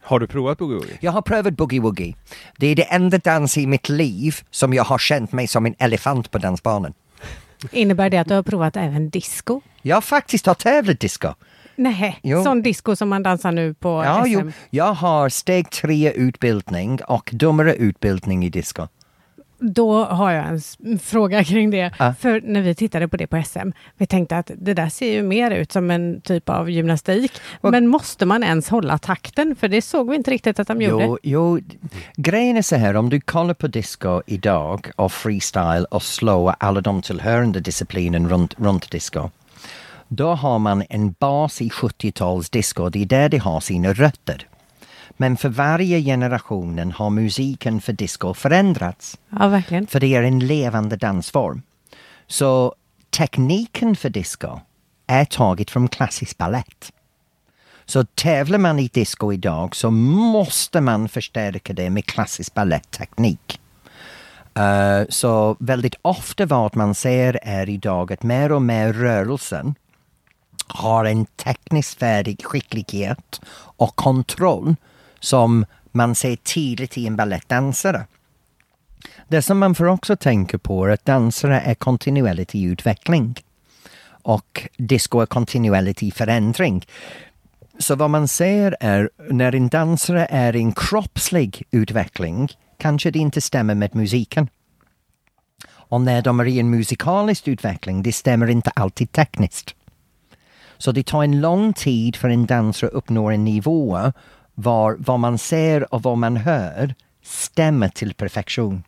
Har 0.00 0.20
du 0.20 0.26
provat 0.26 0.58
boogie-woogie? 0.58 0.96
Jag 1.00 1.12
har 1.12 1.22
prövat 1.22 1.54
boogie-woogie. 1.54 2.14
Det 2.56 2.66
är 2.66 2.76
det 2.76 2.82
enda 2.82 3.18
dans 3.18 3.58
i 3.58 3.66
mitt 3.66 3.88
liv 3.88 4.36
som 4.50 4.74
jag 4.74 4.84
har 4.84 4.98
känt 4.98 5.32
mig 5.32 5.46
som 5.46 5.66
en 5.66 5.74
elefant 5.78 6.30
på 6.30 6.38
dansbanan. 6.38 6.94
Innebär 7.72 8.10
det 8.10 8.18
att 8.18 8.28
du 8.28 8.34
har 8.34 8.42
provat 8.42 8.76
även 8.76 9.10
disco? 9.10 9.60
Jag 9.82 10.04
faktiskt 10.04 10.46
har 10.46 10.54
tävlat 10.54 11.00
disco. 11.00 11.34
Nej, 11.76 12.20
jo. 12.22 12.44
sån 12.44 12.62
disco 12.62 12.96
som 12.96 13.08
man 13.08 13.22
dansar 13.22 13.52
nu 13.52 13.74
på 13.74 14.04
ja, 14.04 14.24
SM? 14.24 14.30
Jo. 14.30 14.52
Jag 14.70 14.92
har 14.94 15.28
steg 15.28 15.70
tre 15.70 16.12
utbildning 16.12 17.00
och 17.08 17.30
domare 17.32 17.74
utbildning 17.74 18.44
i 18.44 18.48
disco. 18.48 18.88
Då 19.60 20.04
har 20.04 20.30
jag 20.30 20.46
en 20.46 20.98
fråga 20.98 21.44
kring 21.50 21.70
det. 21.70 21.92
Ah. 21.98 22.14
För 22.14 22.40
när 22.44 22.62
vi 22.62 22.74
tittade 22.74 23.08
på 23.08 23.16
det 23.16 23.26
på 23.26 23.42
SM, 23.42 23.70
vi 23.96 24.06
tänkte 24.06 24.36
att 24.36 24.50
det 24.56 24.74
där 24.74 24.88
ser 24.88 25.12
ju 25.12 25.22
mer 25.22 25.50
ut 25.50 25.72
som 25.72 25.90
en 25.90 26.20
typ 26.20 26.48
av 26.48 26.70
gymnastik. 26.70 27.32
Och, 27.60 27.70
men 27.70 27.86
måste 27.86 28.26
man 28.26 28.42
ens 28.42 28.68
hålla 28.68 28.98
takten? 28.98 29.56
För 29.56 29.68
det 29.68 29.82
såg 29.82 30.10
vi 30.10 30.16
inte 30.16 30.30
riktigt 30.30 30.58
att 30.58 30.68
de 30.68 30.82
gjorde. 30.82 31.04
Jo, 31.04 31.18
jo, 31.22 31.60
grejen 32.16 32.56
är 32.56 32.62
så 32.62 32.76
här, 32.76 32.96
om 32.96 33.10
du 33.10 33.20
kollar 33.20 33.54
på 33.54 33.66
disco 33.66 34.22
idag 34.26 34.90
och 34.96 35.12
freestyle 35.12 35.84
och 35.90 36.02
slow 36.02 36.54
alla 36.58 36.80
de 36.80 37.02
tillhörande 37.02 37.60
disciplinen 37.60 38.28
runt, 38.28 38.54
runt 38.58 38.90
disco. 38.90 39.30
Då 40.08 40.34
har 40.34 40.58
man 40.58 40.84
en 40.90 41.12
bas 41.12 41.62
i 41.62 41.68
70-tals 41.68 42.50
disco, 42.50 42.88
det 42.88 43.02
är 43.02 43.06
där 43.06 43.28
det 43.28 43.38
har 43.38 43.60
sina 43.60 43.92
rötter. 43.92 44.46
Men 45.20 45.36
för 45.36 45.48
varje 45.48 46.02
generation 46.02 46.92
har 46.92 47.10
musiken 47.10 47.80
för 47.80 47.92
disco 47.92 48.34
förändrats. 48.34 49.18
Ja, 49.38 49.48
verkligen. 49.48 49.86
För 49.86 50.00
det 50.00 50.14
är 50.14 50.22
en 50.22 50.38
levande 50.38 50.96
dansform. 50.96 51.62
Så 52.26 52.74
tekniken 53.10 53.96
för 53.96 54.10
disco 54.10 54.60
är 55.06 55.24
taget 55.24 55.70
från 55.70 55.88
klassisk 55.88 56.38
ballett. 56.38 56.92
Så 57.84 58.04
tävlar 58.04 58.58
man 58.58 58.78
i 58.78 58.88
disco 58.88 59.32
idag 59.32 59.76
så 59.76 59.90
måste 59.90 60.80
man 60.80 61.08
förstärka 61.08 61.72
det 61.72 61.90
med 61.90 62.06
klassisk 62.06 62.54
ballettteknik. 62.54 63.60
Uh, 64.58 65.06
så 65.08 65.56
väldigt 65.58 65.94
ofta 66.02 66.46
vad 66.46 66.76
man 66.76 66.94
ser 66.94 67.38
är 67.42 67.68
idag 67.68 68.12
att 68.12 68.22
mer 68.22 68.52
och 68.52 68.62
mer 68.62 68.92
rörelsen 68.92 69.74
har 70.66 71.04
en 71.04 71.26
tekniskt 71.26 71.98
färdig 71.98 72.44
skicklighet 72.44 73.40
och 73.76 73.96
kontroll 73.96 74.76
som 75.20 75.66
man 75.92 76.14
ser 76.14 76.36
tidigt 76.36 76.98
i 76.98 77.06
en 77.06 77.16
ballettdansare. 77.16 78.06
Det 79.28 79.42
som 79.42 79.58
man 79.58 79.74
får 79.74 79.86
också 79.86 80.16
tänka 80.16 80.58
på 80.58 80.86
är 80.86 80.90
att 80.90 81.04
dansare 81.04 81.60
är 81.60 81.74
kontinuerligt 81.74 82.54
i 82.54 82.62
utveckling 82.62 83.34
och 84.22 84.68
disco 84.76 85.20
är 85.20 85.26
kontinuerligt 85.26 86.02
i 86.02 86.10
förändring. 86.10 86.86
Så 87.78 87.94
vad 87.94 88.10
man 88.10 88.28
ser 88.28 88.76
är 88.80 89.10
när 89.30 89.54
en 89.54 89.68
dansare 89.68 90.26
är 90.30 90.56
i 90.56 90.60
en 90.60 90.72
kroppslig 90.72 91.62
utveckling 91.70 92.48
kanske 92.78 93.10
det 93.10 93.18
inte 93.18 93.40
stämmer 93.40 93.74
med 93.74 93.94
musiken. 93.94 94.48
Och 95.70 96.00
när 96.00 96.22
de 96.22 96.40
är 96.40 96.46
i 96.46 96.60
en 96.60 96.70
musikalisk 96.70 97.48
utveckling, 97.48 98.02
det 98.02 98.12
stämmer 98.12 98.46
inte 98.46 98.70
alltid 98.70 99.12
tekniskt. 99.12 99.74
Så 100.78 100.92
det 100.92 101.06
tar 101.06 101.24
en 101.24 101.40
lång 101.40 101.72
tid 101.72 102.16
för 102.16 102.28
en 102.28 102.46
dansare 102.46 102.88
att 102.88 102.94
uppnå 102.94 103.30
en 103.30 103.44
nivå 103.44 104.12
var 104.62 104.96
vad 104.98 105.20
man 105.20 105.38
ser 105.38 105.94
och 105.94 106.02
vad 106.02 106.18
man 106.18 106.36
hör 106.36 106.94
stämmer 107.22 107.88
till 107.88 108.14
perfektion. 108.14 108.82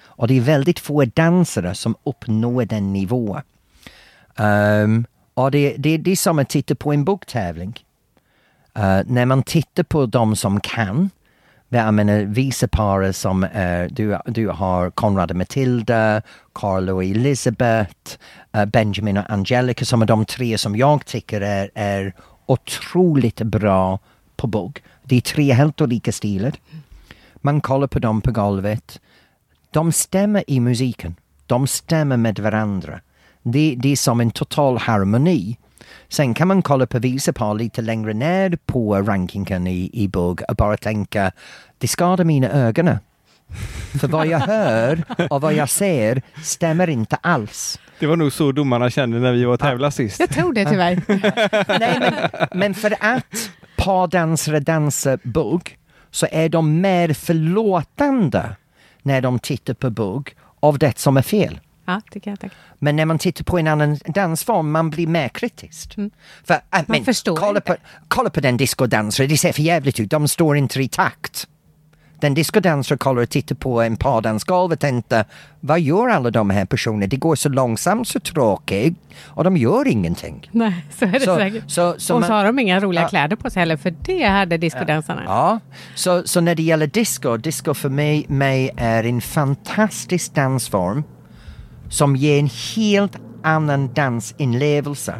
Och 0.00 0.28
det 0.28 0.36
är 0.36 0.40
väldigt 0.40 0.78
få 0.78 1.04
dansare 1.04 1.74
som 1.74 1.96
uppnår 2.04 2.64
den 2.64 2.92
nivån. 2.92 3.40
Um, 4.36 4.46
ehm, 4.46 5.06
och 5.34 5.50
det, 5.50 5.76
det, 5.78 5.96
det 5.96 6.10
är 6.10 6.16
som 6.16 6.38
att 6.38 6.48
titta 6.48 6.74
på 6.74 6.92
en 6.92 7.04
boktävling. 7.04 7.84
Uh, 8.78 9.00
när 9.06 9.26
man 9.26 9.42
tittar 9.42 9.82
på 9.82 10.06
de 10.06 10.36
som 10.36 10.60
kan, 10.60 11.10
jag 11.68 11.94
menar 11.94 12.20
viceparet 12.20 13.16
som 13.16 13.46
är... 13.52 13.88
du, 13.88 14.18
du 14.26 14.48
har 14.48 14.90
Konrad 14.90 15.30
och 15.30 15.36
Matilda, 15.36 16.22
Carlo 16.54 16.94
och 16.94 17.04
Elisabeth, 17.04 18.16
uh, 18.56 18.64
Benjamin 18.64 19.16
och 19.16 19.30
Angelica 19.30 19.84
som 19.84 20.02
är 20.02 20.06
de 20.06 20.24
tre 20.24 20.58
som 20.58 20.76
jag 20.76 21.06
tycker 21.06 21.40
är, 21.40 21.70
är 21.74 22.14
otroligt 22.46 23.42
bra 23.42 23.98
på 24.36 24.46
bugg. 24.46 24.82
Det 25.08 25.16
är 25.16 25.20
tre 25.20 25.52
helt 25.52 25.80
olika 25.80 26.12
stilar. 26.12 26.52
Man 27.36 27.60
kollar 27.60 27.86
på 27.86 27.98
dem 27.98 28.20
på 28.20 28.30
golvet. 28.30 29.00
De 29.70 29.92
stämmer 29.92 30.44
i 30.46 30.60
musiken. 30.60 31.16
De 31.46 31.66
stämmer 31.66 32.16
med 32.16 32.38
varandra. 32.38 33.00
Det, 33.42 33.74
det 33.78 33.92
är 33.92 33.96
som 33.96 34.20
en 34.20 34.30
total 34.30 34.78
harmoni. 34.78 35.56
Sen 36.08 36.34
kan 36.34 36.48
man 36.48 36.62
kolla 36.62 36.86
på 36.86 36.98
visapar 36.98 37.54
lite 37.54 37.82
längre 37.82 38.14
ner 38.14 38.58
på 38.66 38.96
rankingen 38.96 39.66
i, 39.66 39.90
i 39.92 40.08
bugg 40.08 40.42
och 40.48 40.56
bara 40.56 40.76
tänka, 40.76 41.32
det 41.78 41.88
skadar 41.88 42.24
mina 42.24 42.48
ögon. 42.48 42.90
För 44.00 44.08
vad 44.08 44.26
jag 44.26 44.38
hör 44.38 45.02
och 45.30 45.40
vad 45.40 45.54
jag 45.54 45.68
ser 45.68 46.22
stämmer 46.42 46.88
inte 46.88 47.16
alls. 47.16 47.80
Det 47.98 48.06
var 48.06 48.16
nog 48.16 48.32
så 48.32 48.52
domarna 48.52 48.90
kände 48.90 49.18
när 49.18 49.32
vi 49.32 49.44
var 49.44 49.52
och 49.52 49.60
tävlade 49.60 49.92
sist. 49.92 50.20
Jag 50.20 50.30
tror 50.30 50.52
det 50.52 50.64
tyvärr. 50.64 51.02
Nej, 51.78 51.98
men, 52.00 52.48
men 52.58 52.74
för 52.74 52.94
att 53.00 53.50
pardansare 53.78 54.60
dansar 54.60 55.18
bugg 55.22 55.78
så 56.10 56.26
är 56.30 56.48
de 56.48 56.80
mer 56.80 57.12
förlåtande 57.12 58.56
när 59.02 59.20
de 59.20 59.38
tittar 59.38 59.74
på 59.74 59.90
bugg 59.90 60.34
av 60.60 60.78
det 60.78 60.98
som 60.98 61.16
är 61.16 61.22
fel. 61.22 61.60
Ja, 61.86 62.00
kan 62.12 62.30
jag 62.30 62.40
tänka. 62.40 62.56
Men 62.78 62.96
när 62.96 63.04
man 63.04 63.18
tittar 63.18 63.44
på 63.44 63.58
en 63.58 63.66
annan 63.66 63.98
dansform, 64.06 64.70
man 64.70 64.90
blir 64.90 65.06
mer 65.06 65.28
kritisk. 65.28 65.96
Mm. 65.96 66.10
För, 66.44 66.54
äh, 66.54 66.60
man 66.70 66.84
men, 66.86 67.04
förstår 67.04 67.36
kolla 67.36 67.58
inte. 67.58 67.60
på, 67.60 67.76
kolla 68.08 68.30
på 68.30 68.40
den 68.40 68.56
discodansare, 68.56 69.26
det 69.26 69.36
ser 69.36 69.52
för 69.52 69.62
jävligt 69.62 70.00
ut, 70.00 70.10
de 70.10 70.28
står 70.28 70.56
inte 70.56 70.82
i 70.82 70.88
takt. 70.88 71.48
Den 72.20 72.34
discodansare 72.34 72.98
kollar 72.98 73.22
och 73.22 73.28
tittar 73.28 73.54
på 73.56 73.82
en 73.82 73.96
pardansgolv 73.96 74.72
och 74.72 74.78
tänker, 74.80 75.24
vad 75.60 75.80
gör 75.80 76.08
alla 76.08 76.30
de 76.30 76.50
här 76.50 76.64
personerna? 76.64 77.06
Det 77.06 77.16
går 77.16 77.36
så 77.36 77.48
långsamt, 77.48 78.08
så 78.08 78.20
tråkigt 78.20 78.94
och 79.24 79.44
de 79.44 79.56
gör 79.56 79.88
ingenting. 79.88 80.48
Nej, 80.52 80.84
så 80.98 81.04
är 81.04 81.08
det 81.12 81.20
Så- 81.20 81.36
säkert. 81.36 81.70
så- 81.70 81.94
så 81.98 82.14
och 82.14 82.20
man- 82.20 82.26
så 82.28 82.32
har 82.34 82.44
de 82.44 82.58
inga 82.58 82.80
roliga 82.80 83.02
Ja. 83.02 83.08
kläder 83.08 83.36
på 83.36 83.50
sig 83.50 83.60
heller, 83.60 83.76
för 83.76 83.94
det 84.04 84.24
hade 84.24 84.56
discodansarna. 84.56 85.22
Ja, 85.26 85.60
så, 85.94 86.22
så 86.26 86.40
när 86.40 86.54
det 86.54 86.62
gäller 86.62 86.86
disco, 86.86 87.36
disco 87.36 87.74
för 87.74 87.88
mig, 87.88 88.24
mig 88.28 88.70
är 88.76 89.04
en 89.04 89.20
fantastisk 89.20 90.34
dansform 90.34 91.04
som 91.90 92.16
ger 92.16 92.38
en 92.38 92.50
helt 92.76 93.16
annan 93.42 93.92
dansinlevelse. 93.94 95.14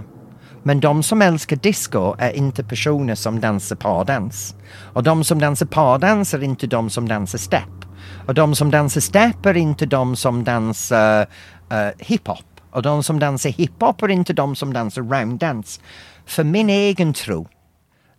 Men 0.69 0.81
de 0.81 1.03
som 1.03 1.23
älskar 1.23 1.57
disco 1.57 2.14
är 2.19 2.31
inte 2.31 2.64
personer 2.64 3.14
som 3.14 3.41
dansar 3.41 3.77
pardans. 3.77 4.55
Och 4.93 5.03
de 5.03 5.25
som 5.25 5.39
dansar 5.39 5.66
pardans 5.66 6.35
är 6.35 6.43
inte 6.43 6.66
de 6.66 6.91
som 6.91 7.09
dansar 7.09 7.39
step. 7.39 7.85
Och 8.27 8.35
de 8.35 8.55
som 8.55 8.71
dansar 8.71 9.01
step 9.01 9.47
är 9.47 9.57
inte 9.57 9.87
de 9.87 10.16
som 10.16 10.45
dansar 10.45 11.27
uh, 11.73 11.91
hiphop. 11.99 12.61
Och 12.71 12.83
de 12.83 13.03
som 13.03 13.19
dansar 13.19 13.51
hiphop 13.51 14.03
är 14.03 14.09
inte 14.09 14.33
de 14.33 14.57
som 14.57 14.73
dansar 14.73 15.03
rounddance. 15.03 15.81
För 16.27 16.45
min 16.45 16.71
egen 16.71 17.12
tro 17.12 17.49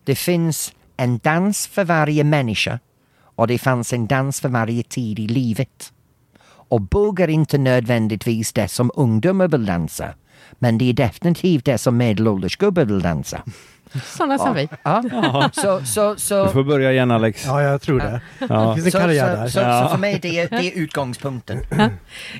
det 0.04 0.16
finns 0.16 0.74
en 0.98 1.18
dans 1.18 1.68
för 1.68 1.84
varje 1.84 2.24
människa 2.24 2.80
och 3.36 3.48
det 3.48 3.58
fanns 3.58 3.94
en 3.94 4.08
dans 4.08 4.42
för 4.42 4.50
varje 4.50 4.84
tid 4.84 5.20
i 5.20 5.28
livet. 5.28 5.94
Och 6.70 6.82
bugg 6.82 7.20
är 7.20 7.28
inte 7.28 7.58
nödvändigtvis 7.58 8.54
det 8.54 8.68
som 8.68 8.92
ungdomar 8.96 9.48
vill 9.48 9.66
dansa. 9.66 10.14
Men 10.54 10.78
det 10.78 10.90
är 10.90 10.94
definitivt 10.94 11.66
det 11.66 11.78
som 11.78 11.98
medelålders 11.98 12.58
gubbar 12.58 12.86
vill 12.86 13.02
dansa. 13.02 13.42
Sådana 14.04 14.38
som 14.38 14.54
vi. 14.56 14.70
Ja. 14.84 15.50
Så, 15.54 15.86
så, 15.86 16.16
så, 16.16 16.46
Du 16.46 16.52
får 16.52 16.64
börja 16.64 16.92
igen 16.92 17.12
Alex. 17.12 17.46
Ja, 17.46 17.62
jag 17.62 17.82
tror 17.82 18.00
det. 18.00 18.22
Ja. 18.40 18.46
Det 18.46 18.74
finns 18.76 18.86
en 18.86 18.92
så, 18.92 19.00
karriär 19.00 19.36
så, 19.36 19.42
där. 19.42 19.48
så, 19.48 19.60
Ja. 19.60 19.84
så 19.84 19.90
för 19.90 19.98
mig 19.98 20.20
det 20.22 20.40
är, 20.40 20.50
det 20.50 20.68
är 20.68 20.78
utgångspunkten. 20.78 21.60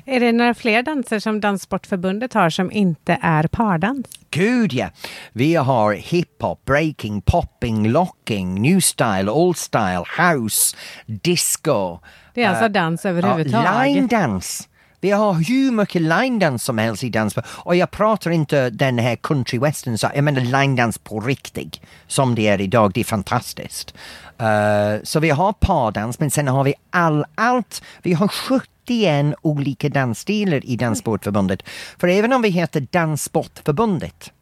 Är 0.04 0.20
det 0.20 0.32
några 0.32 0.54
fler 0.54 0.82
danser 0.82 1.18
som 1.18 1.40
Danssportförbundet 1.40 2.34
har 2.34 2.50
som 2.50 2.72
inte 2.72 3.18
är 3.22 3.42
pardans? 3.46 4.06
Gud 4.30 4.72
ja! 4.72 4.90
Vi 5.32 5.54
har 5.54 5.92
hiphop, 5.92 6.64
breaking, 6.64 7.22
popping, 7.22 7.88
locking, 7.88 8.62
new 8.62 8.80
style, 8.80 9.30
old 9.30 9.56
style, 9.56 10.04
house, 10.18 10.76
disco. 11.06 11.98
Det 12.34 12.42
är 12.42 12.48
alltså 12.48 12.68
dans 12.68 13.04
överhuvudtaget. 13.04 13.66
Ja, 13.74 13.82
line 13.82 14.06
dance. 14.06 14.64
Vi 15.00 15.10
har 15.10 15.32
hur 15.32 15.70
mycket 15.70 16.02
linedance 16.02 16.64
som 16.64 16.78
helst 16.78 17.04
i 17.04 17.10
dans. 17.10 17.36
Och 17.46 17.76
jag 17.76 17.90
pratar 17.90 18.30
inte 18.30 18.70
den 18.70 18.98
här 18.98 19.16
country 19.16 19.58
western, 19.58 19.98
så 19.98 20.10
jag 20.14 20.24
menar 20.24 20.40
linedance 20.40 21.00
på 21.02 21.20
riktigt. 21.20 21.80
Som 22.06 22.34
det 22.34 22.46
är 22.46 22.60
idag, 22.60 22.92
det 22.94 23.00
är 23.00 23.04
fantastiskt. 23.04 23.94
Uh, 24.40 25.02
så 25.02 25.20
vi 25.20 25.30
har 25.30 25.52
pardans, 25.52 26.18
men 26.18 26.30
sen 26.30 26.48
har 26.48 26.64
vi 26.64 26.74
all, 26.90 27.24
allt. 27.34 27.82
Vi 28.02 28.12
har 28.12 28.28
71 28.28 29.34
olika 29.42 29.88
dansstilar 29.88 30.66
i 30.66 30.76
Danssportförbundet. 30.76 31.62
För 31.98 32.08
även 32.08 32.32
om 32.32 32.42
vi 32.42 32.48
heter 32.48 32.86
Danssportförbundet 32.90 34.32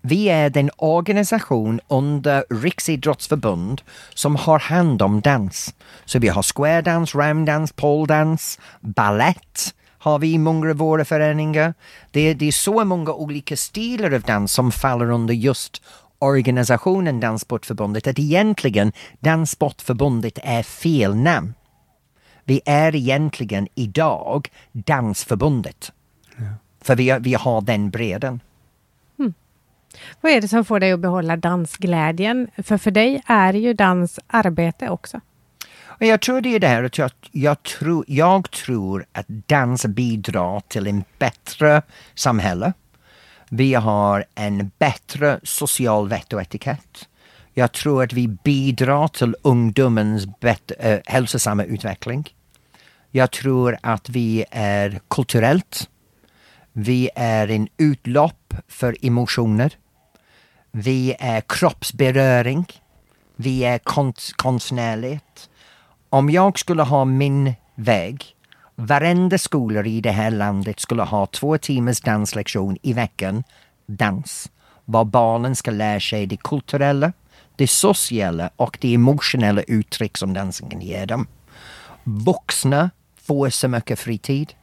vi 0.00 0.28
är 0.28 0.50
den 0.50 0.70
organisation 0.76 1.80
under 1.88 2.44
Riksidrottsförbund 2.50 3.82
som 4.14 4.36
har 4.36 4.58
hand 4.58 5.02
om 5.02 5.20
dans. 5.20 5.74
Så 6.04 6.18
vi 6.18 6.28
har 6.28 6.42
square 6.42 6.82
dance, 6.82 7.18
round 7.18 7.46
dance, 7.46 7.74
pole 7.74 8.06
dance, 8.06 8.60
ballett 8.80 9.74
har 9.98 10.18
vi 10.18 10.32
i 10.32 10.38
många 10.38 10.70
av 10.70 10.76
våra 10.76 11.04
föreningar. 11.04 11.74
Det, 12.10 12.34
det 12.34 12.48
är 12.48 12.52
så 12.52 12.84
många 12.84 13.12
olika 13.12 13.56
stilar 13.56 14.14
av 14.14 14.20
dans 14.20 14.52
som 14.52 14.72
faller 14.72 15.10
under 15.10 15.34
just 15.34 15.82
organisationen 16.18 17.20
Danssportförbundet 17.20 18.06
att 18.06 18.18
egentligen 18.18 18.92
Danssportförbundet 19.20 20.38
är 20.42 20.62
fel 20.62 21.16
namn. 21.16 21.54
Vi 22.44 22.60
är 22.64 22.94
egentligen 22.94 23.68
idag 23.74 24.48
Dansförbundet. 24.72 25.92
För 26.80 26.96
vi, 26.96 27.18
vi 27.20 27.34
har 27.34 27.60
den 27.60 27.90
bredden. 27.90 28.40
Vad 30.20 30.32
är 30.32 30.40
det 30.40 30.48
som 30.48 30.64
får 30.64 30.80
dig 30.80 30.92
att 30.92 31.00
behålla 31.00 31.36
dansglädjen? 31.36 32.48
För 32.56 32.78
för 32.78 32.90
dig 32.90 33.22
är 33.26 33.52
ju 33.52 33.74
dans 33.74 34.20
arbete 34.26 34.88
också. 34.88 35.20
Och 36.00 36.06
jag 36.06 36.20
tror 36.20 36.40
det 36.40 36.54
är 36.54 36.60
det 36.60 36.68
här 36.68 36.84
att 36.84 36.98
jag, 36.98 37.10
jag, 37.32 37.62
tror, 37.62 38.04
jag 38.08 38.50
tror 38.50 39.06
att 39.12 39.28
dans 39.28 39.86
bidrar 39.86 40.60
till 40.60 40.86
en 40.86 41.04
bättre 41.18 41.82
samhälle. 42.14 42.72
Vi 43.50 43.74
har 43.74 44.24
en 44.34 44.70
bättre 44.78 45.40
social 45.42 46.08
vett 46.08 46.32
och 46.32 46.40
etikett. 46.40 47.08
Jag 47.54 47.72
tror 47.72 48.02
att 48.02 48.12
vi 48.12 48.28
bidrar 48.28 49.08
till 49.08 49.36
ungdomens 49.42 50.26
bet, 50.40 50.72
äh, 50.78 50.90
eh, 50.90 51.00
hälsosamma 51.06 51.64
utveckling. 51.64 52.28
Jag 53.10 53.30
tror 53.30 53.78
att 53.82 54.08
vi 54.08 54.44
är 54.50 55.00
kulturellt. 55.08 55.88
Vi 56.72 57.10
är 57.14 57.50
en 57.50 57.68
utlopp 57.76 58.54
för 58.68 58.96
emotioner. 59.02 59.72
Vi 60.72 61.14
är 61.18 61.40
kroppsberöring. 61.40 62.66
Vi 63.36 63.64
är 63.64 63.78
konst, 63.78 64.32
konstnärligt. 64.36 65.47
Om 66.10 66.30
jag 66.30 66.58
skulle 66.58 66.82
ha 66.82 67.04
min 67.04 67.54
väg 67.74 68.24
varenda 68.74 69.38
skola 69.38 69.84
i 69.84 70.00
det 70.00 70.10
här 70.10 70.30
landet 70.30 70.80
skulle 70.80 71.02
ha 71.02 71.26
två 71.26 71.58
timmars 71.58 72.00
danslektion 72.00 72.76
i 72.82 72.92
veckan, 72.92 73.44
dans. 73.86 74.50
Var 74.84 75.04
barnen 75.04 75.56
ska 75.56 75.70
lära 75.70 76.00
sig 76.00 76.26
det 76.26 76.36
kulturella, 76.36 77.12
det 77.56 77.66
sociala 77.66 78.50
och 78.56 78.78
det 78.80 78.94
emotionella 78.94 79.62
uttryck 79.62 80.16
som 80.16 80.34
dansen 80.34 80.70
kan 80.70 80.80
ge 80.80 81.04
dem. 81.04 81.26
Vuxna 82.04 82.90
får 83.22 83.50
så 83.50 83.68
mycket 83.68 83.98
fritid. 83.98 84.54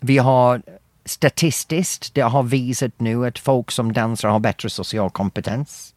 Vi 0.00 0.18
har 0.18 0.62
statistiskt, 1.04 2.14
det 2.14 2.20
har 2.20 2.42
visat 2.42 3.00
nu 3.00 3.26
att 3.26 3.38
folk 3.38 3.70
som 3.70 3.92
dansar 3.92 4.28
har 4.28 4.40
bättre 4.40 4.70
social 4.70 5.10
kompetens. 5.10 5.94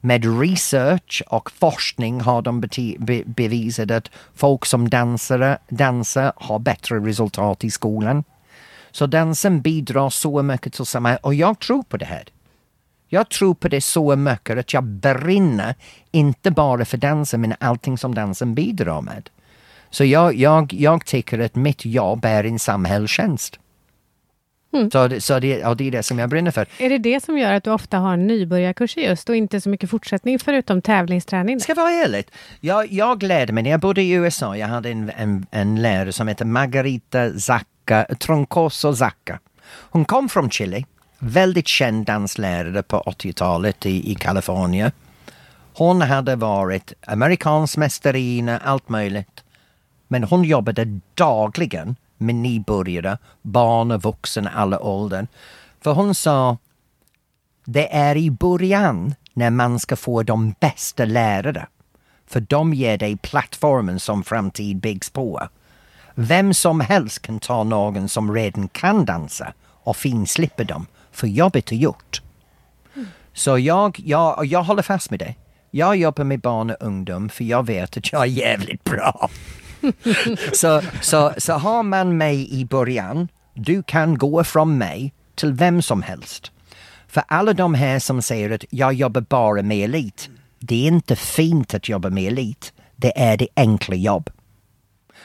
Med 0.00 0.40
research 0.40 1.22
och 1.26 1.50
forskning 1.50 2.20
har 2.20 2.42
de 2.42 2.60
be 2.60 3.22
bevisat 3.26 3.90
att 3.90 4.10
folk 4.34 4.66
som 4.66 4.88
dansare, 4.90 5.58
dansar 5.68 6.32
har 6.36 6.58
bättre 6.58 6.98
resultat 6.98 7.64
i 7.64 7.70
skolan. 7.70 8.24
Så 8.90 9.06
dansen 9.06 9.60
bidrar 9.60 10.10
så 10.10 10.42
mycket 10.42 10.72
till 10.72 10.86
samhället 10.86 11.20
och 11.24 11.34
jag 11.34 11.58
tror 11.58 11.82
på 11.82 11.96
det 11.96 12.04
här. 12.04 12.24
Jag 13.08 13.28
tror 13.28 13.54
på 13.54 13.68
det 13.68 13.80
så 13.80 14.16
mycket 14.16 14.58
att 14.58 14.72
jag 14.74 14.84
brinner, 14.84 15.74
inte 16.10 16.50
bara 16.50 16.84
för 16.84 16.96
dansen, 16.96 17.40
men 17.40 17.54
allting 17.60 17.98
som 17.98 18.14
dansen 18.14 18.54
bidrar 18.54 19.00
med. 19.00 19.30
Så 19.90 20.04
jag, 20.04 20.34
jag, 20.34 20.72
jag 20.72 21.06
tycker 21.06 21.38
att 21.38 21.54
mitt 21.54 21.84
jobb 21.84 22.24
är 22.24 22.44
en 22.44 22.58
samhällstjänst. 22.58 23.59
Mm. 24.72 24.90
Så, 24.90 25.08
det, 25.08 25.20
så 25.20 25.38
det, 25.38 25.64
och 25.64 25.76
det 25.76 25.86
är 25.86 25.90
det 25.90 26.02
som 26.02 26.18
jag 26.18 26.30
brinner 26.30 26.50
för. 26.50 26.66
Är 26.78 26.90
det 26.90 26.98
det 26.98 27.24
som 27.24 27.38
gör 27.38 27.52
att 27.52 27.64
du 27.64 27.70
ofta 27.70 27.98
har 27.98 28.16
nybörjarkurser 28.16 29.00
just 29.00 29.28
och 29.28 29.36
inte 29.36 29.60
så 29.60 29.68
mycket 29.68 29.90
fortsättning 29.90 30.38
förutom 30.38 30.82
tävlingsträning? 30.82 31.60
Ska 31.60 31.74
vara 31.74 31.90
ärligt, 31.90 32.30
jag, 32.60 32.92
jag 32.92 33.22
lärde 33.22 33.52
mig 33.52 33.62
när 33.62 33.70
jag 33.70 33.80
bodde 33.80 34.02
i 34.02 34.10
USA, 34.10 34.56
jag 34.56 34.68
hade 34.68 34.90
en, 34.90 35.10
en, 35.16 35.46
en 35.50 35.82
lärare 35.82 36.12
som 36.12 36.28
hette 36.28 36.44
Margarita 36.44 37.32
Zacca, 37.38 38.06
Troncoso 38.18 38.96
Zacca. 38.96 39.38
Hon 39.72 40.04
kom 40.04 40.28
från 40.28 40.50
Chile, 40.50 40.84
väldigt 41.18 41.68
känd 41.68 42.06
danslärare 42.06 42.82
på 42.82 43.00
80-talet 43.00 43.86
i, 43.86 44.12
i 44.12 44.14
Kalifornien. 44.14 44.92
Hon 45.74 46.00
hade 46.02 46.36
varit 46.36 46.92
amerikansk 47.06 47.76
mästarinna, 47.76 48.58
allt 48.58 48.88
möjligt. 48.88 49.44
Men 50.08 50.24
hon 50.24 50.44
jobbade 50.44 51.00
dagligen 51.14 51.96
med 52.20 52.34
nybörjare, 52.34 53.18
barn 53.42 53.90
och 53.90 54.02
vuxna, 54.02 54.50
alla 54.50 54.80
åldrar. 54.80 55.26
För 55.80 55.92
hon 55.92 56.14
sa, 56.14 56.56
det 57.64 57.94
är 57.94 58.16
i 58.16 58.30
början 58.30 59.14
när 59.34 59.50
man 59.50 59.78
ska 59.78 59.96
få 59.96 60.22
de 60.22 60.54
bästa 60.60 61.04
lärare. 61.04 61.66
För 62.26 62.40
de 62.40 62.74
ger 62.74 62.98
dig 62.98 63.16
plattformen 63.16 64.00
som 64.00 64.24
framtid 64.24 64.76
byggs 64.76 65.10
på. 65.10 65.48
Vem 66.14 66.54
som 66.54 66.80
helst 66.80 67.22
kan 67.22 67.40
ta 67.40 67.64
någon 67.64 68.08
som 68.08 68.34
redan 68.34 68.68
kan 68.68 69.04
dansa 69.04 69.52
och 69.82 69.96
finslippa 69.96 70.64
dem, 70.64 70.86
för 71.12 71.26
jobbet 71.26 71.72
är 71.72 71.76
gjort. 71.76 72.22
Mm. 72.94 73.08
Så 73.32 73.58
jag, 73.58 74.00
jag, 74.04 74.46
jag 74.46 74.62
håller 74.62 74.82
fast 74.82 75.10
med 75.10 75.18
det. 75.18 75.34
Jag 75.70 75.96
jobbar 75.96 76.24
med 76.24 76.40
barn 76.40 76.70
och 76.70 76.76
ungdom 76.80 77.28
för 77.28 77.44
jag 77.44 77.66
vet 77.66 77.96
att 77.96 78.12
jag 78.12 78.22
är 78.22 78.26
jävligt 78.26 78.84
bra. 78.84 79.30
så, 80.52 80.82
så, 81.00 81.32
så 81.38 81.52
har 81.52 81.82
man 81.82 82.16
mig 82.16 82.60
i 82.60 82.64
början, 82.64 83.28
du 83.54 83.82
kan 83.82 84.18
gå 84.18 84.44
från 84.44 84.78
mig 84.78 85.12
till 85.34 85.52
vem 85.52 85.82
som 85.82 86.02
helst. 86.02 86.52
För 87.08 87.22
alla 87.28 87.52
de 87.52 87.74
här 87.74 87.98
som 87.98 88.22
säger 88.22 88.50
att 88.50 88.64
jag 88.70 88.92
jobbar 88.92 89.20
bara 89.20 89.62
med 89.62 89.84
elit, 89.84 90.30
det 90.58 90.84
är 90.84 90.88
inte 90.88 91.16
fint 91.16 91.74
att 91.74 91.88
jobba 91.88 92.10
med 92.10 92.26
elit. 92.26 92.72
Det 92.96 93.20
är 93.20 93.36
det 93.36 93.48
enkla 93.56 93.96
jobb. 93.96 94.30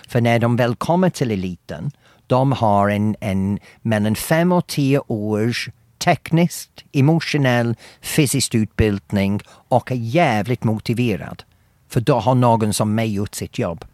För 0.08 0.22
när 0.22 0.40
de 0.40 0.56
väl 0.56 0.76
kommer 0.76 1.10
till 1.10 1.32
eliten, 1.32 1.92
de 2.28 2.52
har 2.52 2.90
en, 2.90 3.16
en 3.20 3.60
mellan 3.82 4.16
fem 4.16 4.52
och 4.52 4.68
tio 4.68 5.00
års 5.08 5.70
tekniskt, 5.98 6.84
emotionell, 6.92 7.76
fysisk 8.02 8.56
utbildning 8.56 9.42
och 9.48 9.92
är 9.92 9.96
jävligt 9.96 10.64
motiverad. 10.64 11.44
För 11.90 12.02
då 12.02 12.20
har 12.20 12.36
någon 12.36 12.74
som 12.74 12.96
mig 12.96 13.14
gjort 13.14 13.36
sitt 13.36 13.60
jobb. 13.60 13.86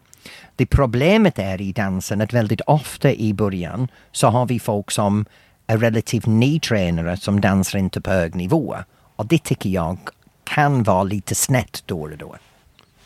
Det 0.61 0.65
problemet 0.65 1.39
är 1.39 1.61
i 1.61 1.71
dansen 1.71 2.21
att 2.21 2.33
väldigt 2.33 2.61
ofta 2.61 3.13
i 3.13 3.33
början 3.33 3.87
så 4.11 4.27
har 4.27 4.45
vi 4.45 4.59
folk 4.59 4.91
som 4.91 5.25
är 5.67 5.77
relativt 5.77 6.25
nytränare 6.25 7.17
som 7.17 7.41
dansar 7.41 7.79
inte 7.79 8.01
på 8.01 8.09
hög 8.09 8.35
nivå. 8.35 8.75
Och 9.15 9.25
det 9.25 9.43
tycker 9.43 9.69
jag 9.69 9.97
kan 10.43 10.83
vara 10.83 11.03
lite 11.03 11.35
snett 11.35 11.83
då 11.85 12.01
och 12.01 12.17
då. 12.17 12.35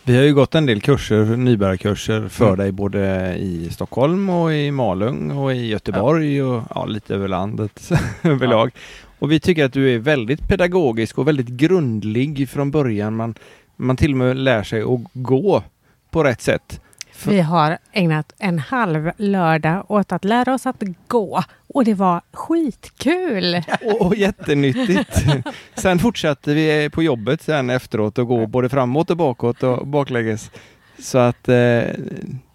Vi 0.04 0.16
har 0.16 0.24
ju 0.24 0.34
gått 0.34 0.56
en 0.56 0.66
del 0.66 0.82
kurser, 0.82 1.26
nybörjarkurser 1.26 2.28
för 2.28 2.46
mm. 2.46 2.58
dig 2.58 2.72
både 2.72 3.36
i 3.38 3.70
Stockholm 3.70 4.30
och 4.30 4.54
i 4.54 4.72
Malung 4.72 5.32
och 5.32 5.54
i 5.54 5.66
Göteborg 5.66 6.38
ja. 6.38 6.46
och 6.46 6.64
ja, 6.76 6.86
lite 6.86 7.16
över 7.16 7.28
landet 7.28 7.92
överlag. 8.24 8.72
Ja. 8.74 8.80
Och 9.20 9.32
vi 9.32 9.40
tycker 9.40 9.66
att 9.66 9.74
du 9.74 9.96
är 9.96 10.00
väldigt 10.00 10.48
pedagogisk 10.48 11.18
och 11.18 11.28
väldigt 11.28 11.50
grundlig 11.50 12.50
från 12.50 12.72
början. 12.72 13.16
Man, 13.16 13.36
man 13.76 13.98
till 13.98 14.12
och 14.12 14.18
med 14.18 14.38
lär 14.38 14.64
sig 14.64 14.82
att 14.82 15.02
gå 15.14 15.64
på 16.12 16.24
rätt 16.24 16.42
sätt. 16.42 16.82
Vi 17.28 17.42
har 17.42 17.78
ägnat 17.92 18.34
en 18.40 18.60
halv 18.60 19.12
lördag 19.18 19.92
åt 19.92 20.12
att 20.12 20.26
lära 20.26 20.54
oss 20.54 20.66
att 20.66 20.84
gå 21.08 21.44
och 21.68 21.86
det 21.86 21.94
var 21.94 22.22
skitkul! 22.32 23.64
Och, 23.82 24.02
och 24.02 24.16
jättenyttigt. 24.16 25.26
sen 25.76 26.00
fortsatte 26.00 26.54
vi 26.54 26.90
på 26.90 27.04
jobbet 27.04 27.42
sen 27.42 27.70
efteråt 27.70 28.18
och 28.18 28.28
gå 28.28 28.48
både 28.48 28.70
framåt 28.70 29.10
och 29.10 29.18
bakåt 29.18 29.64
och 29.64 29.88
baklänges. 29.88 30.52
Så 31.00 31.18
att 31.18 31.50
eh, 31.50 31.84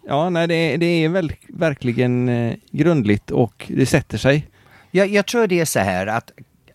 ja, 0.06 0.30
nej, 0.30 0.46
det, 0.46 0.76
det 0.76 0.86
är 0.86 1.08
väl, 1.08 1.32
verkligen 1.48 2.28
eh, 2.28 2.54
grundligt 2.70 3.30
och 3.30 3.66
det 3.68 3.86
sätter 3.86 4.18
sig. 4.18 4.46
Jag, 4.90 5.08
jag 5.08 5.26
tror 5.26 5.46
det 5.46 5.60
är 5.60 5.64
så 5.64 5.80
här 5.80 6.06
att 6.06 6.32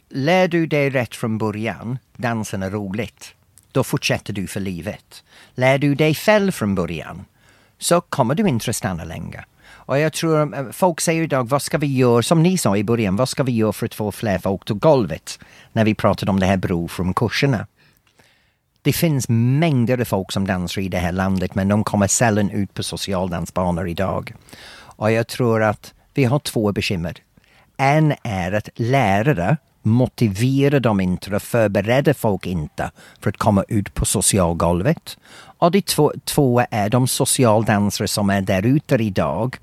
lär 0.09 0.47
du 0.47 0.67
dig 0.67 0.89
rätt 0.89 1.15
från 1.15 1.37
början, 1.37 1.97
dansen 2.17 2.63
är 2.63 2.69
roligt, 2.69 3.35
då 3.71 3.83
fortsätter 3.83 4.33
du 4.33 4.47
för 4.47 4.59
livet. 4.59 5.23
Lär 5.55 5.77
du 5.77 5.95
dig 5.95 6.13
fel 6.13 6.51
från 6.51 6.75
början, 6.75 7.25
så 7.80 8.01
kommer 8.01 8.36
du 8.36 8.47
inte 8.47 8.73
stanna 8.73 9.03
länge. 9.03 9.45
Och 9.67 9.99
jag 9.99 10.13
tror 10.13 10.57
eh, 10.57 10.71
folk 10.71 11.01
säger 11.01 11.23
idag, 11.23 11.49
vad 11.49 11.61
ska 11.61 11.78
vi 11.78 11.88
göra, 11.88 12.21
som 12.21 12.43
ni 12.43 12.57
sa 12.57 12.78
i 12.78 12.84
början, 12.84 13.15
vad 13.15 13.30
ska 13.30 13.43
vi 13.43 13.51
göra 13.51 13.73
för 13.73 13.86
att 13.86 13.93
få 13.93 14.11
fler 14.11 14.38
folk 14.38 14.65
till 14.65 14.76
golvet? 14.76 15.39
När 15.73 15.86
vi 15.86 15.95
pratade 15.95 16.32
om 16.32 16.39
det 16.39 16.45
här 16.45 16.57
bro 16.57 16.88
från 16.88 17.13
kurserna. 17.13 17.67
Det 18.82 18.93
finns 18.93 19.30
mängder 19.30 20.01
av 20.01 20.05
folk 20.05 20.32
som 20.32 20.47
dansar 20.47 20.82
i 20.82 20.89
det 20.89 20.97
här 20.97 21.11
landet 21.11 21.55
men 21.55 21.67
de 21.67 21.84
kommer 21.84 22.07
sällan 22.07 22.49
ut 22.49 22.73
på 22.73 22.84
socialdansbanor 22.84 23.88
idag. 23.88 24.34
Och 24.78 25.11
jag 25.11 25.28
tror 25.28 25.63
att 25.63 25.93
vi 26.13 26.23
har 26.23 26.39
två 26.39 26.71
bekymmer. 26.71 27.17
En 27.78 28.13
är 28.23 28.51
att 28.51 28.69
lärare 28.76 29.57
motiverar 29.82 30.80
dem 30.80 30.99
inte 30.99 31.36
och 31.36 31.41
förbereder 31.41 32.13
folk 32.13 32.45
inte 32.45 32.91
för 33.19 33.30
att 33.30 33.38
komma 33.38 33.63
ut 33.67 33.93
på 33.93 34.05
socialgolvet. 34.05 35.17
Och 35.66 35.72
de 35.72 35.82
två, 35.82 36.13
två 36.24 36.63
är 36.72 36.89
de 36.89 37.07
socialdansare 37.07 38.07
som 38.07 38.30
är 38.30 38.41
där 38.41 38.66
ute 38.66 38.95
idag 38.95 39.57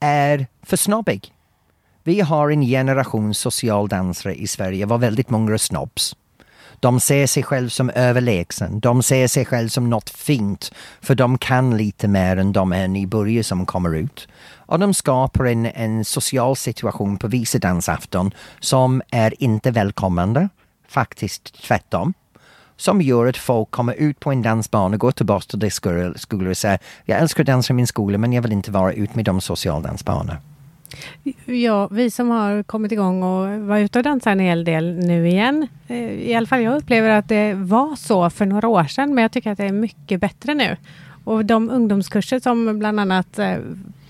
är 0.00 0.46
för 0.62 0.76
snobbig. 0.76 1.32
Vi 2.04 2.20
har 2.20 2.50
en 2.50 2.62
generation 2.62 3.34
socialdansare 3.34 4.34
i 4.34 4.46
Sverige, 4.46 4.86
var 4.86 4.98
väldigt 4.98 5.30
många 5.30 5.58
snobbs. 5.58 6.16
De 6.80 7.00
ser 7.00 7.26
sig 7.26 7.42
själv 7.42 7.68
som 7.68 7.90
överlägsen. 7.90 8.80
De 8.80 9.02
ser 9.02 9.28
sig 9.28 9.44
själv 9.44 9.68
som 9.68 9.90
något 9.90 10.10
fint, 10.10 10.72
för 11.00 11.14
de 11.14 11.38
kan 11.38 11.76
lite 11.76 12.08
mer 12.08 12.36
än 12.36 12.52
de 12.52 12.72
här 12.72 12.88
nybörjare 12.88 13.44
som 13.44 13.66
kommer 13.66 13.96
ut. 13.96 14.28
Och 14.56 14.78
de 14.78 14.94
skapar 14.94 15.44
en, 15.44 15.66
en 15.66 16.04
social 16.04 16.56
situation 16.56 17.16
på 17.16 17.28
visedansafton 17.28 18.30
som 18.60 19.02
är 19.10 19.42
inte 19.42 19.70
välkomnande, 19.70 20.48
faktiskt 20.88 21.62
tvärtom 21.62 22.14
som 22.82 23.02
gör 23.02 23.26
att 23.26 23.36
folk 23.36 23.70
kommer 23.70 23.94
ut 23.94 24.20
på 24.20 24.32
en 24.32 24.42
dansbana, 24.42 24.96
går 24.96 25.12
tillbaka 25.12 25.44
till 25.48 25.58
det 25.58 25.70
skolor 25.70 26.48
och 26.50 26.56
säger 26.56 26.78
jag 27.04 27.18
älskar 27.18 27.42
att 27.42 27.46
dansa 27.46 27.72
i 27.72 27.76
min 27.76 27.86
skola 27.86 28.18
men 28.18 28.32
jag 28.32 28.42
vill 28.42 28.52
inte 28.52 28.70
vara 28.70 28.92
ute 28.92 29.16
med 29.16 29.24
de 29.24 29.40
socialdansbanor. 29.40 30.36
Ja, 31.44 31.88
vi 31.90 32.10
som 32.10 32.30
har 32.30 32.62
kommit 32.62 32.92
igång 32.92 33.22
och 33.22 33.60
var 33.60 33.78
ute 33.78 33.98
och 33.98 34.04
dansade 34.04 34.32
en 34.32 34.40
hel 34.40 34.64
del 34.64 34.98
nu 34.98 35.28
igen. 35.28 35.68
Eh, 35.88 35.96
I 35.96 36.34
alla 36.34 36.46
fall 36.46 36.62
jag 36.62 36.76
upplever 36.76 37.10
att 37.10 37.28
det 37.28 37.54
var 37.54 37.96
så 37.96 38.30
för 38.30 38.46
några 38.46 38.68
år 38.68 38.84
sedan, 38.84 39.14
men 39.14 39.22
jag 39.22 39.32
tycker 39.32 39.52
att 39.52 39.58
det 39.58 39.64
är 39.64 39.72
mycket 39.72 40.20
bättre 40.20 40.54
nu. 40.54 40.76
Och 41.24 41.44
de 41.44 41.70
ungdomskurser 41.70 42.38
som 42.38 42.78
bland 42.78 43.00
annat 43.00 43.38
eh, 43.38 43.56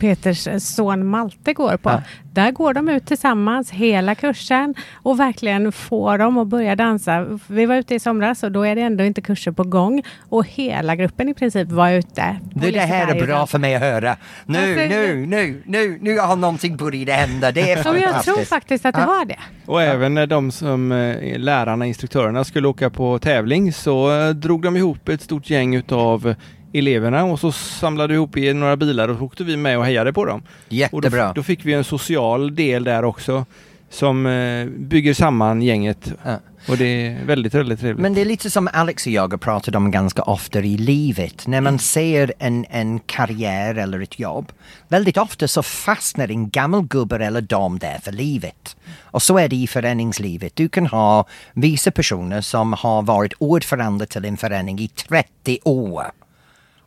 Peters 0.02 0.48
son 0.58 1.06
Malte 1.06 1.52
går 1.52 1.76
på. 1.76 1.90
Ja. 1.90 2.02
Där 2.32 2.50
går 2.50 2.74
de 2.74 2.88
ut 2.88 3.06
tillsammans 3.06 3.70
hela 3.70 4.14
kursen 4.14 4.74
och 4.94 5.20
verkligen 5.20 5.72
får 5.72 6.18
dem 6.18 6.38
att 6.38 6.46
börja 6.46 6.76
dansa. 6.76 7.38
Vi 7.46 7.66
var 7.66 7.76
ute 7.76 7.94
i 7.94 8.00
somras 8.00 8.42
och 8.42 8.52
då 8.52 8.62
är 8.62 8.74
det 8.76 8.82
ändå 8.82 9.04
inte 9.04 9.20
kurser 9.20 9.52
på 9.52 9.64
gång 9.64 10.02
och 10.28 10.46
hela 10.46 10.96
gruppen 10.96 11.28
i 11.28 11.34
princip 11.34 11.68
var 11.68 11.90
ute. 11.90 12.36
Nu 12.54 12.70
det 12.70 12.80
här 12.80 13.14
är 13.14 13.26
bra 13.26 13.46
för 13.46 13.58
mig 13.58 13.74
att 13.74 13.82
höra. 13.82 14.16
Nu, 14.46 14.58
alltså, 14.58 14.98
nu, 14.98 15.26
nu, 15.26 15.62
nu, 15.66 15.98
nu 16.00 16.18
har 16.18 16.36
någonting 16.36 16.76
börjat 16.76 17.08
hända. 17.08 17.52
Det 17.52 17.72
är 17.72 17.82
fantastiskt. 17.82 18.26
Jag 18.26 18.34
tror 18.36 18.44
faktiskt 18.44 18.86
att 18.86 18.94
det 18.94 19.00
har 19.00 19.24
det. 19.24 19.38
Och 19.66 19.82
även 19.82 20.14
när 20.14 20.26
de 20.26 20.50
som 20.50 20.92
eh, 20.92 21.38
lärarna, 21.38 21.86
instruktörerna 21.86 22.44
skulle 22.44 22.68
åka 22.68 22.90
på 22.90 23.18
tävling 23.18 23.72
så 23.72 24.20
eh, 24.20 24.30
drog 24.30 24.62
de 24.62 24.76
ihop 24.76 25.08
ett 25.08 25.22
stort 25.22 25.50
gäng 25.50 25.74
utav 25.74 26.34
eleverna 26.72 27.24
och 27.24 27.40
så 27.40 27.52
samlade 27.52 28.08
vi 28.08 28.14
ihop 28.14 28.36
i 28.36 28.54
några 28.54 28.76
bilar 28.76 29.08
och 29.08 29.18
så 29.18 29.24
åkte 29.24 29.44
vi 29.44 29.56
med 29.56 29.78
och 29.78 29.84
hejade 29.84 30.12
på 30.12 30.24
dem. 30.24 30.40
Och 30.40 30.46
då, 30.68 30.76
Jättebra. 30.76 31.32
då 31.32 31.42
fick 31.42 31.64
vi 31.64 31.72
en 31.72 31.84
social 31.84 32.54
del 32.54 32.84
där 32.84 33.04
också 33.04 33.44
som 33.90 34.26
eh, 34.26 34.66
bygger 34.66 35.14
samman 35.14 35.62
gänget. 35.62 36.12
Ja. 36.24 36.38
Och 36.68 36.76
det 36.76 36.84
är 37.06 37.24
väldigt, 37.24 37.54
väldigt 37.54 37.80
trevligt. 37.80 38.02
Men 38.02 38.14
det 38.14 38.20
är 38.20 38.24
lite 38.24 38.50
som 38.50 38.68
Alex 38.72 39.06
och 39.06 39.12
jag 39.12 39.30
har 39.32 39.38
pratat 39.38 39.74
om 39.74 39.90
ganska 39.90 40.22
ofta 40.22 40.60
i 40.60 40.76
livet. 40.76 41.46
När 41.46 41.60
man 41.60 41.78
ser 41.78 42.32
en, 42.38 42.66
en 42.70 42.98
karriär 42.98 43.74
eller 43.74 44.00
ett 44.00 44.18
jobb, 44.18 44.52
väldigt 44.88 45.16
ofta 45.16 45.48
så 45.48 45.62
fastnar 45.62 46.30
en 46.30 46.50
gammal 46.50 46.82
gubbe 46.82 47.26
eller 47.26 47.40
dam 47.40 47.78
där 47.78 47.98
för 47.98 48.12
livet. 48.12 48.76
Och 49.00 49.22
så 49.22 49.38
är 49.38 49.48
det 49.48 49.56
i 49.56 49.66
föreningslivet. 49.66 50.56
Du 50.56 50.68
kan 50.68 50.86
ha 50.86 51.26
vissa 51.52 51.90
personer 51.90 52.40
som 52.40 52.72
har 52.72 53.02
varit 53.02 53.32
ordförande 53.38 54.06
till 54.06 54.24
en 54.24 54.36
förening 54.36 54.78
i 54.78 54.88
30 54.88 55.58
år. 55.64 56.12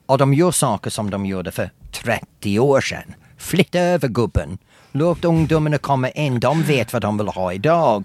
Och 0.05 0.17
de 0.17 0.33
gör 0.33 0.51
saker 0.51 0.89
som 0.89 1.09
de 1.09 1.25
gjorde 1.25 1.51
för 1.51 1.69
30 1.91 2.59
år 2.59 2.81
sedan. 2.81 3.13
Flytta 3.37 3.79
över 3.79 4.07
gubben. 4.07 4.57
Låt 4.91 5.25
ungdomarna 5.25 5.77
komma 5.77 6.09
in. 6.09 6.39
De 6.39 6.63
vet 6.63 6.93
vad 6.93 7.01
de 7.01 7.17
vill 7.17 7.27
ha 7.27 7.53
idag. 7.53 8.03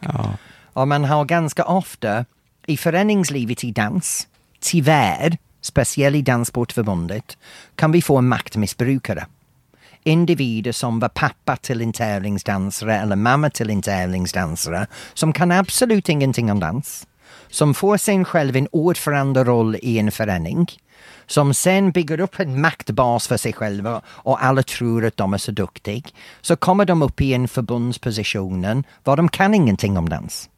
Och 0.73 0.89
man 0.89 1.05
har 1.05 1.25
ganska 1.25 1.65
ofta 1.65 2.25
i 2.67 2.77
föreningslivet 2.77 3.65
i 3.65 3.71
dans, 3.71 4.29
tyvärr, 4.61 5.39
speciellt 5.61 6.17
i 6.17 6.23
Danssportförbundet, 6.23 7.39
kan 7.75 7.93
vi 7.93 8.03
få 8.03 8.17
en 8.17 8.29
maktmissbrukare. 8.29 9.27
Individer 10.05 10.73
som 10.73 11.01
var 11.01 11.09
pappa 11.09 11.57
till 11.57 11.81
en 11.81 11.93
tävlingsdansare 11.93 12.97
eller 12.97 13.17
mamma 13.17 13.51
till 13.51 13.71
en 13.71 13.83
tävlingsdansare 13.83 14.87
som 15.15 15.33
kan 15.33 15.53
absolut 15.53 16.09
ingenting 16.09 16.53
om 16.53 16.61
dans. 16.61 17.07
Som 17.49 17.75
får 17.75 17.97
sig 17.97 18.25
själv 18.25 18.57
en 18.57 18.69
ordförande 18.73 19.45
roll 19.45 19.77
i 19.83 19.99
en 19.99 20.13
förening. 20.13 20.67
Som 21.31 21.55
sen 21.55 21.90
bygger 21.90 22.20
upp 22.20 22.40
en 22.40 22.61
maktbas 22.61 23.28
för 23.28 23.36
sig 23.36 23.52
själva 23.52 24.02
och 24.07 24.44
alla 24.44 24.62
tror 24.62 25.07
att 25.07 25.16
de 25.16 25.35
är 25.35 25.39
så 25.39 25.52
duktiga. 25.52 26.02
Så 26.40 26.57
kommer 26.57 26.85
de 26.85 27.02
upp 27.02 27.20
i 27.20 27.35
en 27.35 27.48
förbundspositionen 27.48 28.85
var 29.05 29.16
de 29.16 29.28
kan 29.28 29.55
ingenting 29.55 29.98
om 29.98 30.09
dans. 30.09 30.51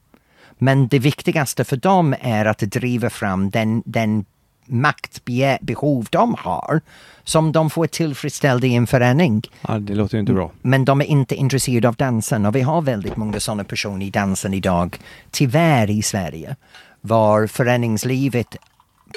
Men 0.58 0.88
det 0.88 0.98
viktigaste 0.98 1.64
för 1.64 1.76
dem 1.76 2.14
är 2.20 2.44
att 2.44 2.58
driva 2.58 3.10
fram 3.10 3.50
den, 3.50 3.82
den 3.86 4.24
maktbehov 4.66 6.06
de 6.10 6.34
har 6.38 6.80
som 7.24 7.52
de 7.52 7.70
får 7.70 7.86
tillfredsställd 7.86 8.64
i 8.64 8.74
en 8.74 8.86
förening. 8.86 9.42
ja, 9.68 9.78
det 9.78 9.94
låter 9.94 10.18
inte 10.18 10.32
bra. 10.32 10.50
Men 10.62 10.84
de 10.84 11.00
är 11.00 11.04
inte 11.04 11.34
intresserade 11.34 11.88
av 11.88 11.94
dansen 11.94 12.46
och 12.46 12.56
vi 12.56 12.60
har 12.60 12.82
väldigt 12.82 13.16
många 13.16 13.40
sådana 13.40 13.64
personer 13.64 14.06
i 14.06 14.10
dansen 14.10 14.54
idag, 14.54 14.98
tyvärr 15.30 15.90
i 15.90 16.02
Sverige, 16.02 16.56
var 17.00 17.46
föreningslivet 17.46 18.56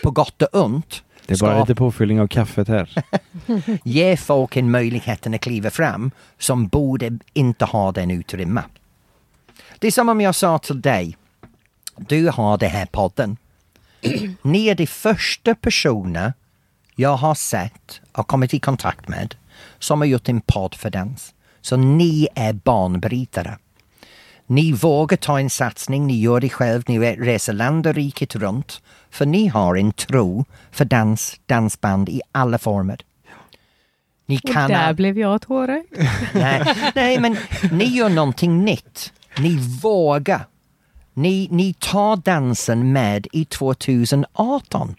på 0.03 0.11
gott 0.11 0.41
och 0.41 0.65
ont 0.65 1.01
Det 1.27 1.33
är 1.33 1.37
bara 1.37 1.59
lite 1.59 1.75
påfyllning 1.75 2.21
av 2.21 2.27
kaffet 2.27 2.67
här. 2.67 3.03
ge 3.83 4.17
folk 4.17 4.57
en 4.57 4.71
möjlighet 4.71 5.27
att 5.27 5.41
kliva 5.41 5.69
fram 5.69 6.11
som 6.37 6.67
borde 6.67 7.19
inte 7.33 7.65
ha 7.65 7.91
den 7.91 8.11
utrymme. 8.11 8.63
Det 9.79 9.87
är 9.87 9.91
som 9.91 10.09
om 10.09 10.21
jag 10.21 10.35
sa 10.35 10.57
till 10.57 10.81
dig, 10.81 11.17
du 11.97 12.29
har 12.29 12.57
den 12.57 12.69
här 12.69 12.85
podden. 12.85 13.37
Ni 14.41 14.67
är 14.67 14.75
de 14.75 14.87
första 14.87 15.55
personer 15.55 16.33
jag 16.95 17.15
har 17.15 17.35
sett 17.35 18.01
och 18.11 18.27
kommit 18.27 18.53
i 18.53 18.59
kontakt 18.59 19.07
med 19.07 19.35
som 19.79 20.01
har 20.01 20.05
gjort 20.05 20.29
en 20.29 20.41
podd 20.41 20.75
för 20.75 20.89
dans. 20.89 21.33
Så 21.61 21.77
ni 21.77 22.27
är 22.35 22.53
banbrytare. 22.53 23.57
Ni 24.47 24.71
vågar 24.71 25.17
ta 25.17 25.39
en 25.39 25.49
satsning, 25.49 26.07
ni 26.07 26.19
gör 26.19 26.39
det 26.39 26.49
själv, 26.49 26.83
ni 26.87 26.99
reser 26.99 27.53
land 27.53 27.87
och 27.87 27.93
riket 27.93 28.35
runt. 28.35 28.81
För 29.15 29.25
ni 29.25 29.47
har 29.47 29.75
en 29.75 29.91
tro 29.91 30.45
för 30.71 30.85
dans, 30.85 31.39
dansband 31.45 32.09
i 32.09 32.21
alla 32.31 32.57
former. 32.57 32.97
Ni 34.25 34.37
Och 34.37 34.49
kan... 34.53 34.69
där 34.69 34.93
blev 34.93 35.19
jag 35.19 35.41
tårögd. 35.41 35.97
Nej, 36.33 36.75
nej, 36.95 37.19
men 37.19 37.37
ni 37.71 37.85
gör 37.85 38.09
någonting 38.09 38.65
nytt. 38.65 39.13
Ni 39.37 39.57
vågar. 39.81 40.47
Ni, 41.13 41.47
ni 41.51 41.73
tar 41.73 42.15
dansen 42.15 42.91
med 42.93 43.27
i 43.31 43.45
2018. 43.45 44.95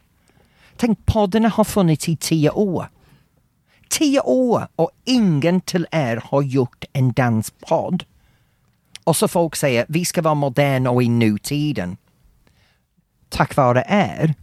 Tänk, 0.77 1.07
poddarna 1.07 1.49
har 1.49 1.65
funnits 1.65 2.09
i 2.09 2.17
tio 2.17 2.51
år. 2.51 2.89
Tio 3.89 4.21
år 4.21 4.69
och 4.77 4.91
ingen 5.05 5.61
till 5.61 5.87
er 5.91 6.23
har 6.25 6.43
gjort 6.43 6.85
en 6.93 7.13
danspodd. 7.13 8.05
Och 9.05 9.17
så 9.17 9.29
folk 9.29 9.57
säger 9.57 9.87
vi 9.89 10.05
ska 10.05 10.23
vara 10.23 10.35
moderna 10.35 10.91
och 10.91 11.03
i 11.03 11.09
nutiden. 11.09 11.97
Tack 13.29 13.57
vare 13.57 13.85
er 13.89 14.35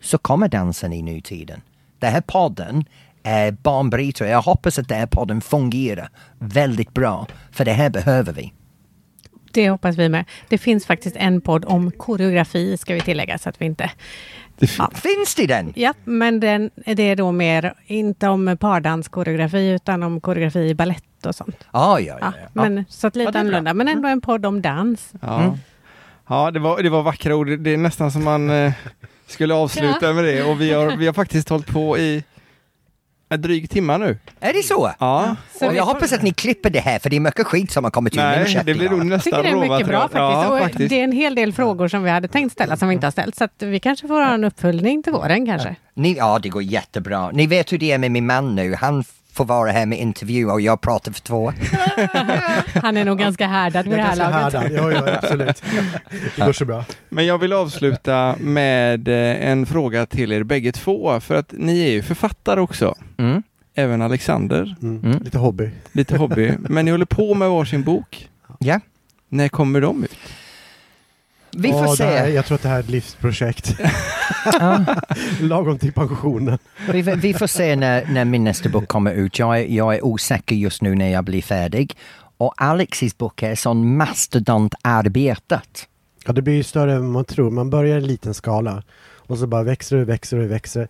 så 0.00 0.18
kommer 0.18 0.48
dansen 0.48 0.92
i 0.92 1.02
nutiden. 1.02 1.60
Den 1.98 2.12
här 2.12 2.20
podden 2.20 2.84
är 3.22 3.50
banbrytare. 3.52 4.28
Jag 4.28 4.42
hoppas 4.42 4.78
att 4.78 4.88
den 4.88 4.98
här 4.98 5.06
podden 5.06 5.40
fungerar 5.40 6.08
väldigt 6.38 6.94
bra. 6.94 7.26
För 7.52 7.64
det 7.64 7.72
här 7.72 7.90
behöver 7.90 8.32
vi. 8.32 8.52
Det 9.52 9.70
hoppas 9.70 9.96
vi 9.96 10.08
med. 10.08 10.24
Det 10.48 10.58
finns 10.58 10.86
faktiskt 10.86 11.16
en 11.16 11.40
podd 11.40 11.64
om 11.64 11.90
koreografi, 11.90 12.76
ska 12.76 12.94
vi 12.94 13.00
tillägga, 13.00 13.38
så 13.38 13.48
att 13.48 13.60
vi 13.60 13.64
inte... 13.64 13.90
Ja, 14.78 14.90
Finns 14.94 15.34
det 15.34 15.46
den? 15.46 15.72
ja 15.76 15.94
men 16.04 16.40
den, 16.40 16.70
det 16.86 17.02
är 17.02 17.16
då 17.16 17.32
mer, 17.32 17.74
inte 17.86 18.28
om 18.28 18.56
pardanskoreografi, 18.60 19.68
utan 19.70 20.02
om 20.02 20.20
koreografi 20.20 20.58
i 20.68 20.74
ballett 20.74 21.26
och 21.26 21.34
sånt. 21.34 21.64
Ah, 21.70 21.98
ja, 21.98 22.18
ja, 22.20 22.32
Ja, 22.36 22.48
ja. 22.54 22.62
men, 22.68 22.84
så 22.88 23.06
att 23.06 23.16
Ja, 23.16 23.18
lite 23.20 23.28
det 23.30 23.32
bra. 23.32 23.40
annorlunda, 23.40 23.74
men 23.74 23.88
ändå 23.88 24.08
en 24.08 24.20
podd 24.20 24.46
om 24.46 24.62
dans. 24.62 25.12
Ja, 25.20 25.58
ja 26.28 26.50
det, 26.50 26.58
var, 26.58 26.82
det 26.82 26.88
var 26.88 27.02
vackra 27.02 27.36
ord. 27.36 27.58
Det 27.58 27.70
är 27.70 27.76
nästan 27.76 28.12
som 28.12 28.24
man 28.24 28.50
eh, 28.50 28.72
skulle 29.26 29.54
avsluta 29.54 30.12
med 30.12 30.24
det. 30.24 30.42
Och 30.42 30.60
vi 30.60 30.72
har, 30.72 30.96
vi 30.96 31.06
har 31.06 31.12
faktiskt 31.12 31.48
hållit 31.48 31.66
på 31.66 31.98
i 31.98 32.24
en 33.28 33.42
dryg 33.42 33.70
timma 33.70 33.98
nu. 33.98 34.18
Är 34.40 34.52
det 34.52 34.62
så? 34.62 34.92
Ja. 34.98 35.36
Så 35.58 35.66
och 35.66 35.74
jag 35.74 35.84
hoppas 35.84 36.12
att 36.12 36.22
ni 36.22 36.32
klipper 36.32 36.70
det 36.70 36.80
här 36.80 36.98
för 36.98 37.10
det 37.10 37.16
är 37.16 37.20
mycket 37.20 37.46
skit 37.46 37.70
som 37.70 37.84
har 37.84 37.90
kommit 37.90 38.14
ur 38.16 38.18
Nej, 38.18 38.62
det 38.64 38.74
blir 38.74 38.90
nog 38.90 39.12
Jag 39.12 39.22
tycker 39.22 39.36
nästan 39.36 39.60
det 39.60 39.66
är 39.66 39.70
mycket 39.70 39.86
bra 39.86 40.00
faktiskt. 40.00 40.18
Ja, 40.18 40.58
faktiskt. 40.58 40.90
Det 40.90 41.00
är 41.00 41.04
en 41.04 41.12
hel 41.12 41.34
del 41.34 41.52
frågor 41.52 41.88
som 41.88 42.02
vi 42.02 42.10
hade 42.10 42.28
tänkt 42.28 42.52
ställa 42.52 42.76
som 42.76 42.88
vi 42.88 42.94
inte 42.94 43.06
har 43.06 43.12
ställt. 43.12 43.36
Så 43.36 43.44
att 43.44 43.62
vi 43.62 43.80
kanske 43.80 44.08
får 44.08 44.20
ha 44.20 44.34
en 44.34 44.44
uppföljning 44.44 45.02
till 45.02 45.12
våren 45.12 45.46
kanske. 45.46 45.76
Ni, 45.94 46.14
ja, 46.16 46.38
det 46.42 46.48
går 46.48 46.62
jättebra. 46.62 47.30
Ni 47.30 47.46
vet 47.46 47.72
hur 47.72 47.78
det 47.78 47.92
är 47.92 47.98
med 47.98 48.10
min 48.10 48.26
man 48.26 48.54
nu. 48.54 48.74
Han 48.74 49.04
får 49.32 49.44
vara 49.44 49.70
här 49.70 49.86
med 49.86 49.98
intervju 49.98 50.46
och 50.50 50.60
jag 50.60 50.80
pratar 50.80 51.12
för 51.12 51.20
två. 51.20 51.52
Han 52.82 52.96
är 52.96 53.04
nog 53.04 53.18
ganska 53.18 53.46
härdad 53.46 53.84
vid 53.84 53.94
det 53.94 54.00
är 54.00 54.04
här 54.06 54.16
laget. 54.16 54.34
härdad. 54.34 54.72
Ja, 54.72 54.92
ja, 54.92 55.18
absolut. 55.22 55.62
Det 56.36 56.44
går 56.46 56.52
så 56.52 56.64
bra. 56.64 56.84
Men 57.08 57.26
jag 57.26 57.38
vill 57.38 57.52
avsluta 57.52 58.36
med 58.40 59.08
eh, 59.08 59.48
en 59.50 59.66
fråga 59.66 60.06
till 60.06 60.32
er 60.32 60.42
bägge 60.42 60.72
två. 60.72 61.20
För 61.20 61.34
att 61.34 61.52
ni 61.52 61.80
är 61.80 61.90
ju 61.90 62.02
författare 62.02 62.60
också. 62.60 62.94
Mm. 63.18 63.42
Även 63.74 64.02
Alexander. 64.02 64.76
Mm. 64.82 65.04
Mm. 65.04 65.22
Lite 65.22 65.38
hobby. 65.38 65.70
Lite 65.92 66.16
hobby. 66.16 66.52
Men 66.58 66.84
ni 66.84 66.90
håller 66.90 67.04
på 67.04 67.34
med 67.34 67.50
varsin 67.50 67.82
bok. 67.82 68.28
Ja, 68.58 68.80
När 69.28 69.48
kommer 69.48 69.80
de 69.80 70.04
ut? 70.04 70.18
Vi 71.56 71.72
får 71.72 71.80
Ja, 71.86 71.94
det 71.98 72.04
här, 72.04 72.26
se. 72.26 72.32
jag 72.32 72.46
tror 72.46 72.54
att 72.54 72.62
det 72.62 72.68
här 72.68 72.76
är 72.76 72.80
ett 72.80 72.90
livsprojekt. 72.90 73.76
Ja, 74.44 74.84
Lagom 75.40 75.78
till 75.78 75.92
pensionen. 75.92 76.58
vi, 76.92 77.02
vi 77.02 77.34
får 77.34 77.46
se 77.46 77.76
när, 77.76 78.06
när 78.06 78.24
min 78.24 78.44
nästa 78.44 78.68
bok 78.68 78.88
kommer 78.88 79.12
ut. 79.12 79.38
Jag 79.38 79.60
är, 79.60 79.64
jag 79.66 79.94
är 79.94 80.04
osäker 80.04 80.54
just 80.56 80.82
nu 80.82 80.94
när 80.94 81.08
jag 81.12 81.24
blir 81.24 81.42
färdig. 81.42 81.96
Och 82.36 82.54
Alexis 82.56 83.18
bok 83.18 83.42
är 83.42 83.54
sån 83.54 83.96
mastodontarbetet. 83.96 85.88
Ja, 86.26 86.32
det 86.32 86.42
blir 86.42 86.54
ju 86.54 86.62
större 86.62 86.94
än 86.94 87.10
man 87.10 87.24
tror. 87.24 87.50
Man 87.50 87.70
börjar 87.70 87.96
i 87.96 88.00
en 88.00 88.06
liten 88.06 88.34
skala 88.34 88.82
och 89.16 89.38
så 89.38 89.46
bara 89.46 89.62
växer 89.62 89.96
det, 89.96 90.04
växer 90.04 90.36
det, 90.36 90.46
växer. 90.46 90.88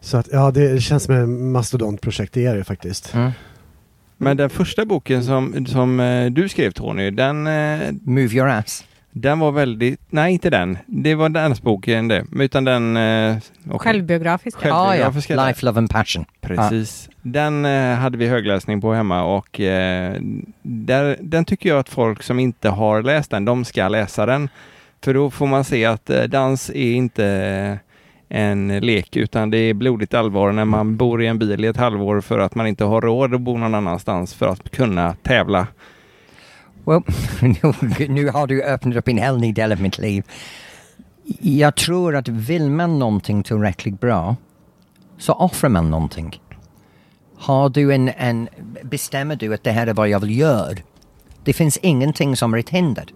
Så 0.00 0.16
att 0.16 0.28
ja, 0.32 0.50
det 0.50 0.80
känns 0.82 1.02
som 1.04 1.14
ett 1.14 1.28
mastodontprojekt. 1.28 2.32
Det 2.34 2.46
är 2.46 2.56
det 2.56 2.64
faktiskt. 2.64 3.14
Mm. 3.14 3.30
Men 4.16 4.36
den 4.36 4.50
första 4.50 4.84
boken 4.84 5.24
som, 5.24 5.66
som 5.66 6.00
eh, 6.00 6.30
du 6.30 6.48
skrev 6.48 6.70
Tony, 6.70 7.10
den, 7.10 7.46
eh, 7.46 7.92
Move 8.02 8.34
your 8.34 8.48
ass. 8.48 8.84
Den 9.12 9.38
var 9.38 9.52
väldigt... 9.52 10.00
Nej, 10.10 10.32
inte 10.32 10.50
den. 10.50 10.78
Det 10.86 11.14
var 11.14 11.28
dansboken 11.28 12.08
det. 12.08 12.24
Utan 12.36 12.64
den... 12.64 12.96
Eh, 12.96 13.36
okej. 13.66 13.78
Självbiografiska. 13.78 14.60
Själv- 14.60 14.74
Ah, 14.74 14.78
ja. 14.78 14.88
Självbiografiska. 14.90 15.46
Life, 15.46 15.66
Love 15.66 15.78
and 15.78 15.90
Passion. 15.90 16.24
Precis. 16.40 17.08
Den 17.22 17.64
eh, 17.64 17.94
hade 17.94 18.18
vi 18.18 18.26
högläsning 18.28 18.80
på 18.80 18.92
hemma 18.94 19.22
och 19.22 19.60
eh, 19.60 20.14
där, 20.62 21.16
den 21.20 21.44
tycker 21.44 21.68
jag 21.68 21.78
att 21.78 21.88
folk 21.88 22.22
som 22.22 22.38
inte 22.38 22.68
har 22.68 23.02
läst 23.02 23.30
den, 23.30 23.44
de 23.44 23.64
ska 23.64 23.88
läsa 23.88 24.26
den. 24.26 24.48
För 25.04 25.14
då 25.14 25.30
får 25.30 25.46
man 25.46 25.64
se 25.64 25.84
att 25.84 26.10
eh, 26.10 26.22
dans 26.22 26.70
är 26.70 26.92
inte 26.92 27.78
en 28.28 28.78
lek 28.78 29.16
utan 29.16 29.50
det 29.50 29.58
är 29.58 29.74
blodigt 29.74 30.14
allvar 30.14 30.52
när 30.52 30.64
man 30.64 30.96
bor 30.96 31.22
i 31.22 31.26
en 31.26 31.38
bil 31.38 31.64
i 31.64 31.68
ett 31.68 31.76
halvår 31.76 32.20
för 32.20 32.38
att 32.38 32.54
man 32.54 32.66
inte 32.66 32.84
har 32.84 33.00
råd 33.00 33.34
att 33.34 33.40
bo 33.40 33.56
någon 33.58 33.74
annanstans 33.74 34.34
för 34.34 34.48
att 34.48 34.70
kunna 34.70 35.14
tävla. 35.22 35.66
Well, 36.90 37.02
nu, 37.40 38.08
nu 38.08 38.28
har 38.28 38.46
du 38.46 38.62
öppnat 38.62 38.96
upp 38.96 39.08
en 39.08 39.18
hel 39.18 39.38
ny 39.38 39.52
del 39.52 39.72
av 39.72 39.80
mitt 39.80 39.98
liv. 39.98 40.24
Jag 41.40 41.76
tror 41.76 42.16
att 42.16 42.28
vill 42.28 42.70
man 42.70 42.98
någonting 42.98 43.42
tillräckligt 43.42 44.00
bra 44.00 44.36
så 45.18 45.32
offrar 45.32 45.70
man 45.70 45.90
någonting. 45.90 46.40
Har 47.36 47.68
du 47.68 47.94
en, 47.94 48.08
en, 48.08 48.48
bestämmer 48.82 49.36
du 49.36 49.54
att 49.54 49.64
det 49.64 49.70
här 49.70 49.86
är 49.86 49.94
vad 49.94 50.08
jag 50.08 50.20
vill 50.20 50.38
göra. 50.38 50.76
Det 51.44 51.52
finns 51.52 51.76
ingenting 51.76 52.36
som 52.36 52.54
är 52.54 52.58
ett 52.58 52.70
hinder. 52.70 53.06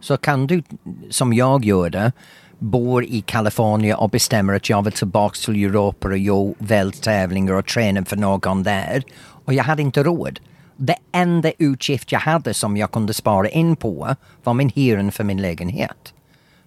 så 0.00 0.16
kan 0.16 0.46
du, 0.46 0.62
som 1.10 1.32
jag 1.32 1.64
gjorde, 1.64 2.12
bor 2.58 3.04
i 3.04 3.20
Kalifornien 3.20 3.96
och 3.96 4.10
bestämmer 4.10 4.54
att 4.54 4.70
jag 4.70 4.82
vill 4.82 4.92
tillbaka 4.92 5.36
till 5.44 5.64
Europa 5.64 6.08
och 6.08 6.18
göra 6.18 6.54
vältävlingar 6.58 7.54
och 7.54 7.66
träna 7.66 8.04
för 8.04 8.16
någon 8.16 8.62
där. 8.62 9.02
Och 9.44 9.54
jag 9.54 9.64
hade 9.64 9.82
inte 9.82 10.02
råd. 10.02 10.40
Det 10.82 10.96
enda 11.12 11.52
utgift 11.58 12.12
jag 12.12 12.20
hade 12.20 12.54
som 12.54 12.76
jag 12.76 12.90
kunde 12.90 13.14
spara 13.14 13.48
in 13.48 13.76
på 13.76 14.16
var 14.44 14.54
min 14.54 14.68
hyra 14.68 15.10
för 15.10 15.24
min 15.24 15.42
lägenhet. 15.42 16.14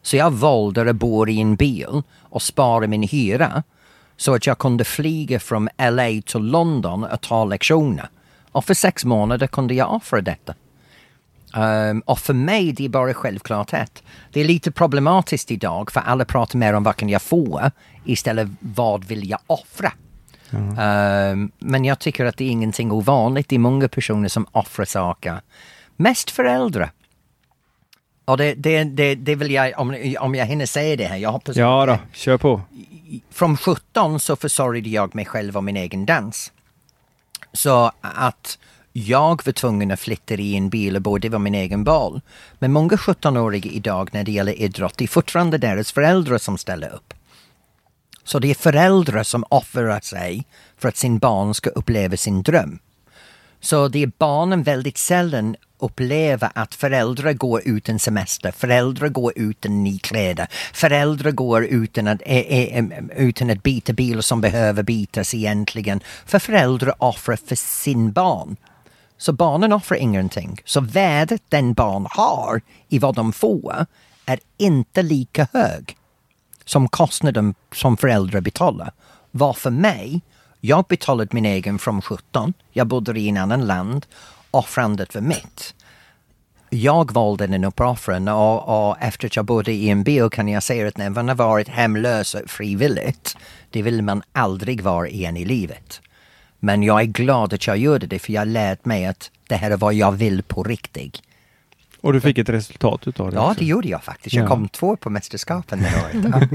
Så 0.01 0.17
jag 0.17 0.31
valde 0.31 0.89
att 0.89 0.95
bo 0.95 1.27
i 1.27 1.41
en 1.41 1.55
bil 1.55 2.01
och 2.19 2.41
spara 2.41 2.87
min 2.87 3.03
hyra 3.03 3.63
så 4.17 4.35
att 4.35 4.47
jag 4.47 4.57
kunde 4.57 4.83
flyga 4.83 5.39
från 5.39 5.69
LA 5.77 6.21
till 6.25 6.41
London 6.41 7.03
och 7.03 7.21
ta 7.21 7.45
lektioner. 7.45 8.09
Och 8.51 8.65
för 8.65 8.73
sex 8.73 9.05
månader 9.05 9.47
kunde 9.47 9.73
jag 9.73 9.93
offra 9.93 10.21
detta. 10.21 10.53
Um, 11.55 11.99
och 11.99 12.19
för 12.19 12.33
mig 12.33 12.71
det 12.71 12.85
är 12.85 12.89
bara 12.89 13.13
självklarhet. 13.13 14.03
Det 14.31 14.41
är 14.41 14.45
lite 14.45 14.71
problematiskt 14.71 15.51
idag 15.51 15.91
för 15.91 15.99
alla 15.99 16.25
pratar 16.25 16.59
mer 16.59 16.73
om 16.73 16.83
vad 16.83 16.95
kan 16.95 17.09
jag 17.09 17.21
få 17.21 17.71
istället 18.05 18.47
vad 18.59 19.03
vill 19.03 19.29
jag 19.29 19.39
offra. 19.47 19.91
Mm. 20.53 21.51
Men 21.59 21.85
jag 21.85 21.99
tycker 21.99 22.25
att 22.25 22.37
det 22.37 22.43
är 22.43 22.49
ingenting 22.49 22.91
ovanligt. 22.91 23.49
Det 23.49 23.55
är 23.55 23.59
många 23.59 23.87
personer 23.87 24.29
som 24.29 24.47
offrar 24.51 24.85
saker. 24.85 25.41
Mest 25.95 26.31
föräldrar. 26.31 26.91
Och 28.25 28.37
det, 28.37 28.53
det, 28.53 28.83
det, 28.83 29.15
det 29.15 29.35
vill 29.35 29.51
jag, 29.51 29.79
om, 29.79 30.15
om 30.19 30.35
jag 30.35 30.45
hinner 30.45 30.65
säga 30.65 30.95
det 30.95 31.05
här, 31.05 31.17
jag 31.17 31.31
hoppas... 31.31 31.55
Ja 31.55 31.85
då, 31.85 31.97
kör 32.13 32.37
på. 32.37 32.61
Från 33.31 33.57
17 33.57 34.19
så 34.19 34.35
försörjde 34.35 34.89
jag 34.89 35.15
mig 35.15 35.25
själv 35.25 35.57
och 35.57 35.63
min 35.63 35.77
egen 35.77 36.05
dans. 36.05 36.51
Så 37.53 37.91
att 38.01 38.57
jag 38.93 39.45
var 39.45 39.53
tvungen 39.53 39.91
att 39.91 39.99
flytta 39.99 40.33
i 40.33 40.55
en 40.55 40.69
bil 40.69 40.95
och 40.95 41.01
bo, 41.01 41.17
det 41.17 41.29
var 41.29 41.39
min 41.39 41.55
egen 41.55 41.83
val. 41.83 42.21
Men 42.59 42.71
många 42.71 42.95
17-åriga 42.95 43.71
idag 43.71 44.09
när 44.13 44.23
det 44.23 44.31
gäller 44.31 44.61
idrott, 44.61 44.97
det 44.97 45.03
är 45.03 45.07
fortfarande 45.07 45.57
deras 45.57 45.91
föräldrar 45.91 46.37
som 46.37 46.57
ställer 46.57 46.93
upp. 46.93 47.13
Så 48.23 48.39
det 48.39 48.51
är 48.51 48.55
föräldrar 48.55 49.23
som 49.23 49.45
offrar 49.49 49.99
sig 49.99 50.45
för 50.77 50.89
att 50.89 50.97
sin 50.97 51.17
barn 51.17 51.53
ska 51.53 51.69
uppleva 51.69 52.17
sin 52.17 52.43
dröm. 52.43 52.79
Så 53.59 53.87
det 53.87 54.03
är 54.03 54.11
barnen 54.17 54.63
väldigt 54.63 54.97
sällan 54.97 55.55
upplever 55.79 56.51
att 56.55 56.75
föräldrar 56.75 57.33
går 57.33 57.61
ut 57.67 57.89
en 57.89 57.99
semester, 57.99 58.51
föräldrar 58.51 59.07
går 59.09 59.33
utan 59.35 59.83
nykläder, 59.83 60.47
föräldrar 60.73 61.31
går 61.31 61.63
utan 61.65 62.07
att, 62.07 62.21
eh, 62.25 62.37
eh, 62.37 62.85
utan 63.15 63.49
att 63.49 63.63
byta 63.63 63.93
bil 63.93 64.23
som 64.23 64.41
behöver 64.41 64.83
bytas 64.83 65.33
egentligen. 65.33 66.01
För 66.25 66.39
föräldrar 66.39 66.95
offrar 66.97 67.35
för 67.35 67.55
sin 67.55 68.11
barn. 68.11 68.55
Så 69.17 69.33
barnen 69.33 69.73
offrar 69.73 69.97
ingenting. 69.97 70.61
Så 70.65 70.81
värdet 70.81 71.41
den 71.49 71.73
barn 71.73 72.07
har 72.09 72.61
i 72.89 72.99
vad 72.99 73.15
de 73.15 73.33
får 73.33 73.85
är 74.25 74.39
inte 74.57 75.01
lika 75.01 75.47
hög 75.53 75.97
som 76.65 76.87
kostnaden 76.87 77.55
som 77.75 77.97
föräldrar 77.97 78.41
betalar. 78.41 78.91
Var 79.31 79.53
för 79.53 79.71
mig, 79.71 80.21
jag 80.61 80.85
betalade 80.85 81.29
min 81.31 81.45
egen 81.45 81.79
från 81.79 82.01
17, 82.01 82.53
jag 82.71 82.87
bodde 82.87 83.19
i 83.19 83.29
en 83.29 83.37
annan 83.37 83.65
land, 83.65 84.05
offrandet 84.51 85.15
var 85.15 85.21
mitt. 85.21 85.75
Jag 86.69 87.11
valde 87.11 87.47
den 87.47 87.63
uppoffringen 87.63 88.27
och, 88.27 88.89
och 88.89 88.97
efter 89.01 89.27
att 89.27 89.35
jag 89.35 89.45
bodde 89.45 89.71
i 89.71 89.89
en 89.89 90.03
bil 90.03 90.29
kan 90.29 90.47
jag 90.47 90.63
säga 90.63 90.87
att 90.87 90.97
när 90.97 91.09
man 91.09 91.27
har 91.27 91.35
varit 91.35 91.67
hemlös 91.67 92.35
frivilligt, 92.47 93.37
det 93.69 93.81
vill 93.81 94.01
man 94.01 94.23
aldrig 94.31 94.81
vara 94.81 95.07
igen 95.07 95.37
i 95.37 95.45
livet. 95.45 96.01
Men 96.59 96.83
jag 96.83 97.01
är 97.01 97.05
glad 97.05 97.53
att 97.53 97.67
jag 97.67 97.77
gjorde 97.77 98.07
det 98.07 98.19
för 98.19 98.33
jag 98.33 98.47
lärde 98.47 98.81
mig 98.83 99.05
att 99.05 99.31
det 99.47 99.55
här 99.55 99.71
är 99.71 99.77
vad 99.77 99.93
jag 99.93 100.11
vill 100.11 100.43
på 100.43 100.63
riktigt. 100.63 101.21
Och 102.03 102.13
du 102.13 102.21
fick 102.21 102.37
ett 102.37 102.49
resultat 102.49 103.07
utav 103.07 103.31
det? 103.31 103.35
Ja, 103.35 103.47
också. 103.47 103.59
det 103.59 103.65
gjorde 103.65 103.87
jag 103.87 104.03
faktiskt. 104.03 104.35
Jag 104.35 104.43
ja. 104.43 104.47
kom 104.47 104.69
två 104.69 104.95
på 104.95 105.09
mästerskapen 105.09 105.79
det 105.79 105.93
året. 106.03 106.49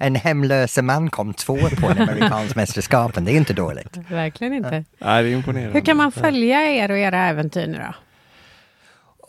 en 0.00 0.14
hemlös 0.14 0.78
man 0.82 1.10
kom 1.10 1.34
två 1.34 1.56
på 1.56 1.86
en 1.86 1.98
amerikansk 1.98 2.56
mästerskapen. 2.56 3.24
Det 3.24 3.32
är 3.32 3.36
inte 3.36 3.52
dåligt. 3.52 3.96
Verkligen 4.08 4.52
inte. 4.52 4.84
Nej, 4.98 5.22
det 5.22 5.28
är 5.28 5.32
imponerande. 5.32 5.72
Hur 5.72 5.80
kan 5.80 5.96
man 5.96 6.12
följa 6.12 6.70
er 6.70 6.90
och 6.90 6.98
era 6.98 7.18
äventyr 7.18 7.66
nu 7.66 7.78
då? 7.78 7.94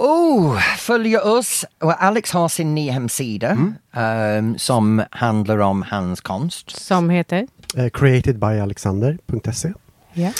Oh, 0.06 0.60
följ 0.60 1.18
oss. 1.18 1.66
Och 1.80 2.04
Alex 2.04 2.32
har 2.32 2.50
sin 2.50 2.76
nya 2.76 2.94
hemsida 2.94 3.50
mm. 3.50 4.48
um, 4.48 4.58
som 4.58 5.04
handlar 5.12 5.58
om 5.58 5.82
hans 5.82 6.22
konst. 6.22 6.70
Som 6.70 7.10
heter? 7.10 7.48
Uh, 7.78 7.90
createdbyalexander.se 7.90 9.74
yeah. 10.14 10.34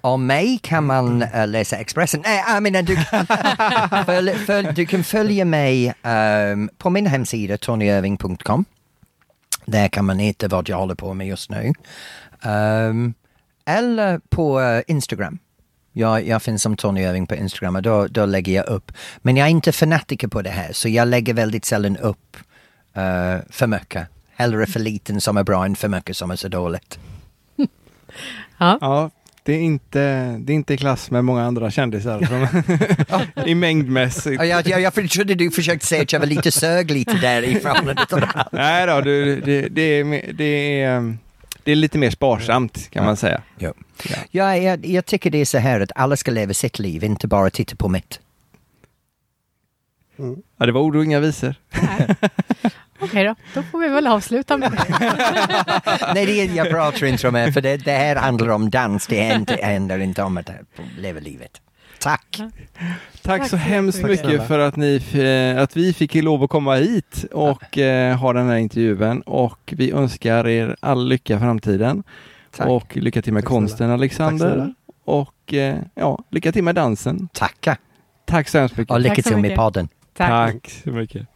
Om 0.00 0.26
mig 0.26 0.58
kan 0.62 0.86
man 0.86 1.22
uh, 1.22 1.46
läsa 1.46 1.76
Expressen. 1.76 2.20
Nej, 2.24 2.44
jag 2.46 2.62
menar, 2.62 2.82
du, 2.82 2.96
kan, 2.96 3.26
följ, 4.06 4.34
följ, 4.34 4.68
du 4.74 4.86
kan 4.86 5.04
följa 5.04 5.44
mig 5.44 5.94
um, 6.02 6.70
på 6.78 6.90
min 6.90 7.06
hemsida 7.06 7.58
tonyirving.com. 7.58 8.64
Där 9.64 9.88
kan 9.88 10.04
man 10.04 10.18
hitta 10.18 10.48
vad 10.48 10.68
jag 10.68 10.76
håller 10.76 10.94
på 10.94 11.14
med 11.14 11.26
just 11.26 11.50
nu. 11.50 11.72
Um, 12.42 13.14
eller 13.64 14.20
på 14.28 14.60
uh, 14.60 14.80
Instagram. 14.86 15.38
Jag, 15.92 16.26
jag 16.26 16.42
finns 16.42 16.62
som 16.62 16.76
Tony 16.76 17.02
Irving 17.02 17.26
på 17.26 17.34
Instagram 17.34 17.76
och 17.76 17.82
då, 17.82 18.06
då 18.06 18.26
lägger 18.26 18.52
jag 18.52 18.66
upp. 18.66 18.92
Men 19.18 19.36
jag 19.36 19.46
är 19.46 19.50
inte 19.50 19.72
fanatiker 19.72 20.28
på 20.28 20.42
det 20.42 20.50
här 20.50 20.72
så 20.72 20.88
jag 20.88 21.08
lägger 21.08 21.34
väldigt 21.34 21.64
sällan 21.64 21.96
upp 21.96 22.36
uh, 22.96 23.38
för 23.50 23.66
mycket. 23.66 24.08
Hellre 24.34 24.66
för 24.66 24.80
liten 24.80 25.20
som 25.20 25.36
är 25.36 25.44
bra 25.44 25.64
än 25.64 25.76
för 25.76 25.88
mycket 25.88 26.16
som 26.16 26.30
är 26.30 26.36
så 26.36 26.48
dåligt. 26.48 26.98
ja. 28.58 28.78
ja, 28.80 29.10
det 29.48 29.54
är 29.54 29.60
inte, 29.60 30.00
det 30.38 30.52
är 30.52 30.54
inte 30.54 30.74
i 30.74 30.76
klass 30.76 31.10
med 31.10 31.24
många 31.24 31.44
andra 31.44 31.70
kändisar 31.70 32.22
som, 32.24 33.44
i 33.46 33.54
mängdmässigt. 33.54 34.42
Ja, 34.44 34.62
jag, 34.62 34.80
jag 34.80 35.10
trodde 35.10 35.34
du 35.34 35.50
försökte 35.50 35.86
säga 35.86 36.02
att 36.02 36.12
jag 36.12 36.20
var 36.20 36.26
lite 36.26 36.50
sög 36.50 36.90
lite 36.90 37.12
därifrån. 37.12 37.94
Nej 38.52 38.86
då, 38.86 39.00
du, 39.00 39.40
det, 39.40 39.68
det, 39.68 39.82
är, 39.82 40.32
det, 40.32 40.80
är, 40.82 41.16
det 41.64 41.72
är 41.72 41.76
lite 41.76 41.98
mer 41.98 42.10
sparsamt 42.10 42.90
kan 42.90 43.04
man 43.04 43.16
säga. 43.16 43.42
Ja. 43.58 43.72
Ja, 44.30 44.56
jag, 44.56 44.86
jag 44.86 45.06
tycker 45.06 45.30
det 45.30 45.38
är 45.38 45.44
så 45.44 45.58
här 45.58 45.80
att 45.80 45.92
alla 45.94 46.16
ska 46.16 46.30
leva 46.30 46.54
sitt 46.54 46.78
liv, 46.78 47.04
inte 47.04 47.26
bara 47.26 47.50
titta 47.50 47.76
på 47.76 47.88
mitt. 47.88 48.20
Mm. 50.18 50.36
Ja, 50.58 50.66
det 50.66 50.72
var 50.72 50.80
ord 50.80 50.96
och 50.96 51.04
inga 51.04 51.20
visor. 51.20 51.54
Okej 53.00 53.24
då, 53.24 53.34
då 53.54 53.62
får 53.62 53.78
vi 53.78 53.88
väl 53.88 54.06
avsluta 54.06 54.56
med 54.56 54.72
det. 54.72 54.84
Nej, 56.14 56.26
det 56.26 56.40
är, 56.40 56.56
jag 56.56 56.70
pratar 56.70 57.06
inte 57.06 57.28
om 57.28 57.34
det, 57.34 57.52
för 57.52 57.60
det, 57.60 57.76
det 57.76 57.92
här 57.92 58.16
handlar 58.16 58.48
om 58.48 58.70
dans, 58.70 59.06
det 59.06 59.46
handlar 59.62 59.98
inte 59.98 60.22
om 60.22 60.36
att 60.36 60.50
leva 60.98 61.20
livet. 61.20 61.60
Tack! 62.00 62.36
Tack, 62.36 62.52
Tack 63.22 63.48
så 63.48 63.56
hemskt 63.56 64.02
mycket, 64.02 64.26
mycket 64.26 64.48
för 64.48 64.58
att, 64.58 64.76
ni, 64.76 64.96
att 65.58 65.76
vi 65.76 65.92
fick 65.92 66.14
lov 66.14 66.42
att 66.42 66.50
komma 66.50 66.74
hit 66.74 67.24
och 67.32 67.78
eh, 67.78 68.16
ha 68.16 68.32
den 68.32 68.48
här 68.48 68.56
intervjun 68.56 69.20
och 69.20 69.74
vi 69.76 69.90
önskar 69.90 70.48
er 70.48 70.76
all 70.80 71.08
lycka 71.08 71.36
i 71.36 71.38
framtiden. 71.38 72.02
Tack. 72.56 72.68
Och 72.68 72.96
lycka 72.96 73.22
till 73.22 73.32
med 73.32 73.42
Tack 73.42 73.48
konsten 73.48 73.76
snälla. 73.76 73.94
Alexander. 73.94 74.74
Och 75.04 75.54
eh, 75.54 75.76
ja, 75.94 76.18
lycka 76.30 76.52
till 76.52 76.64
med 76.64 76.74
dansen. 76.74 77.28
Tacka! 77.32 77.76
Tack 78.24 78.48
så 78.48 78.58
hemskt 78.58 78.76
mycket. 78.76 78.92
Och 78.92 79.00
lycka 79.00 79.22
till 79.22 79.36
med 79.36 79.56
podden. 79.56 79.88
Tack. 80.16 80.28
Tack 80.28 80.70
så 80.84 80.90
mycket. 80.90 81.26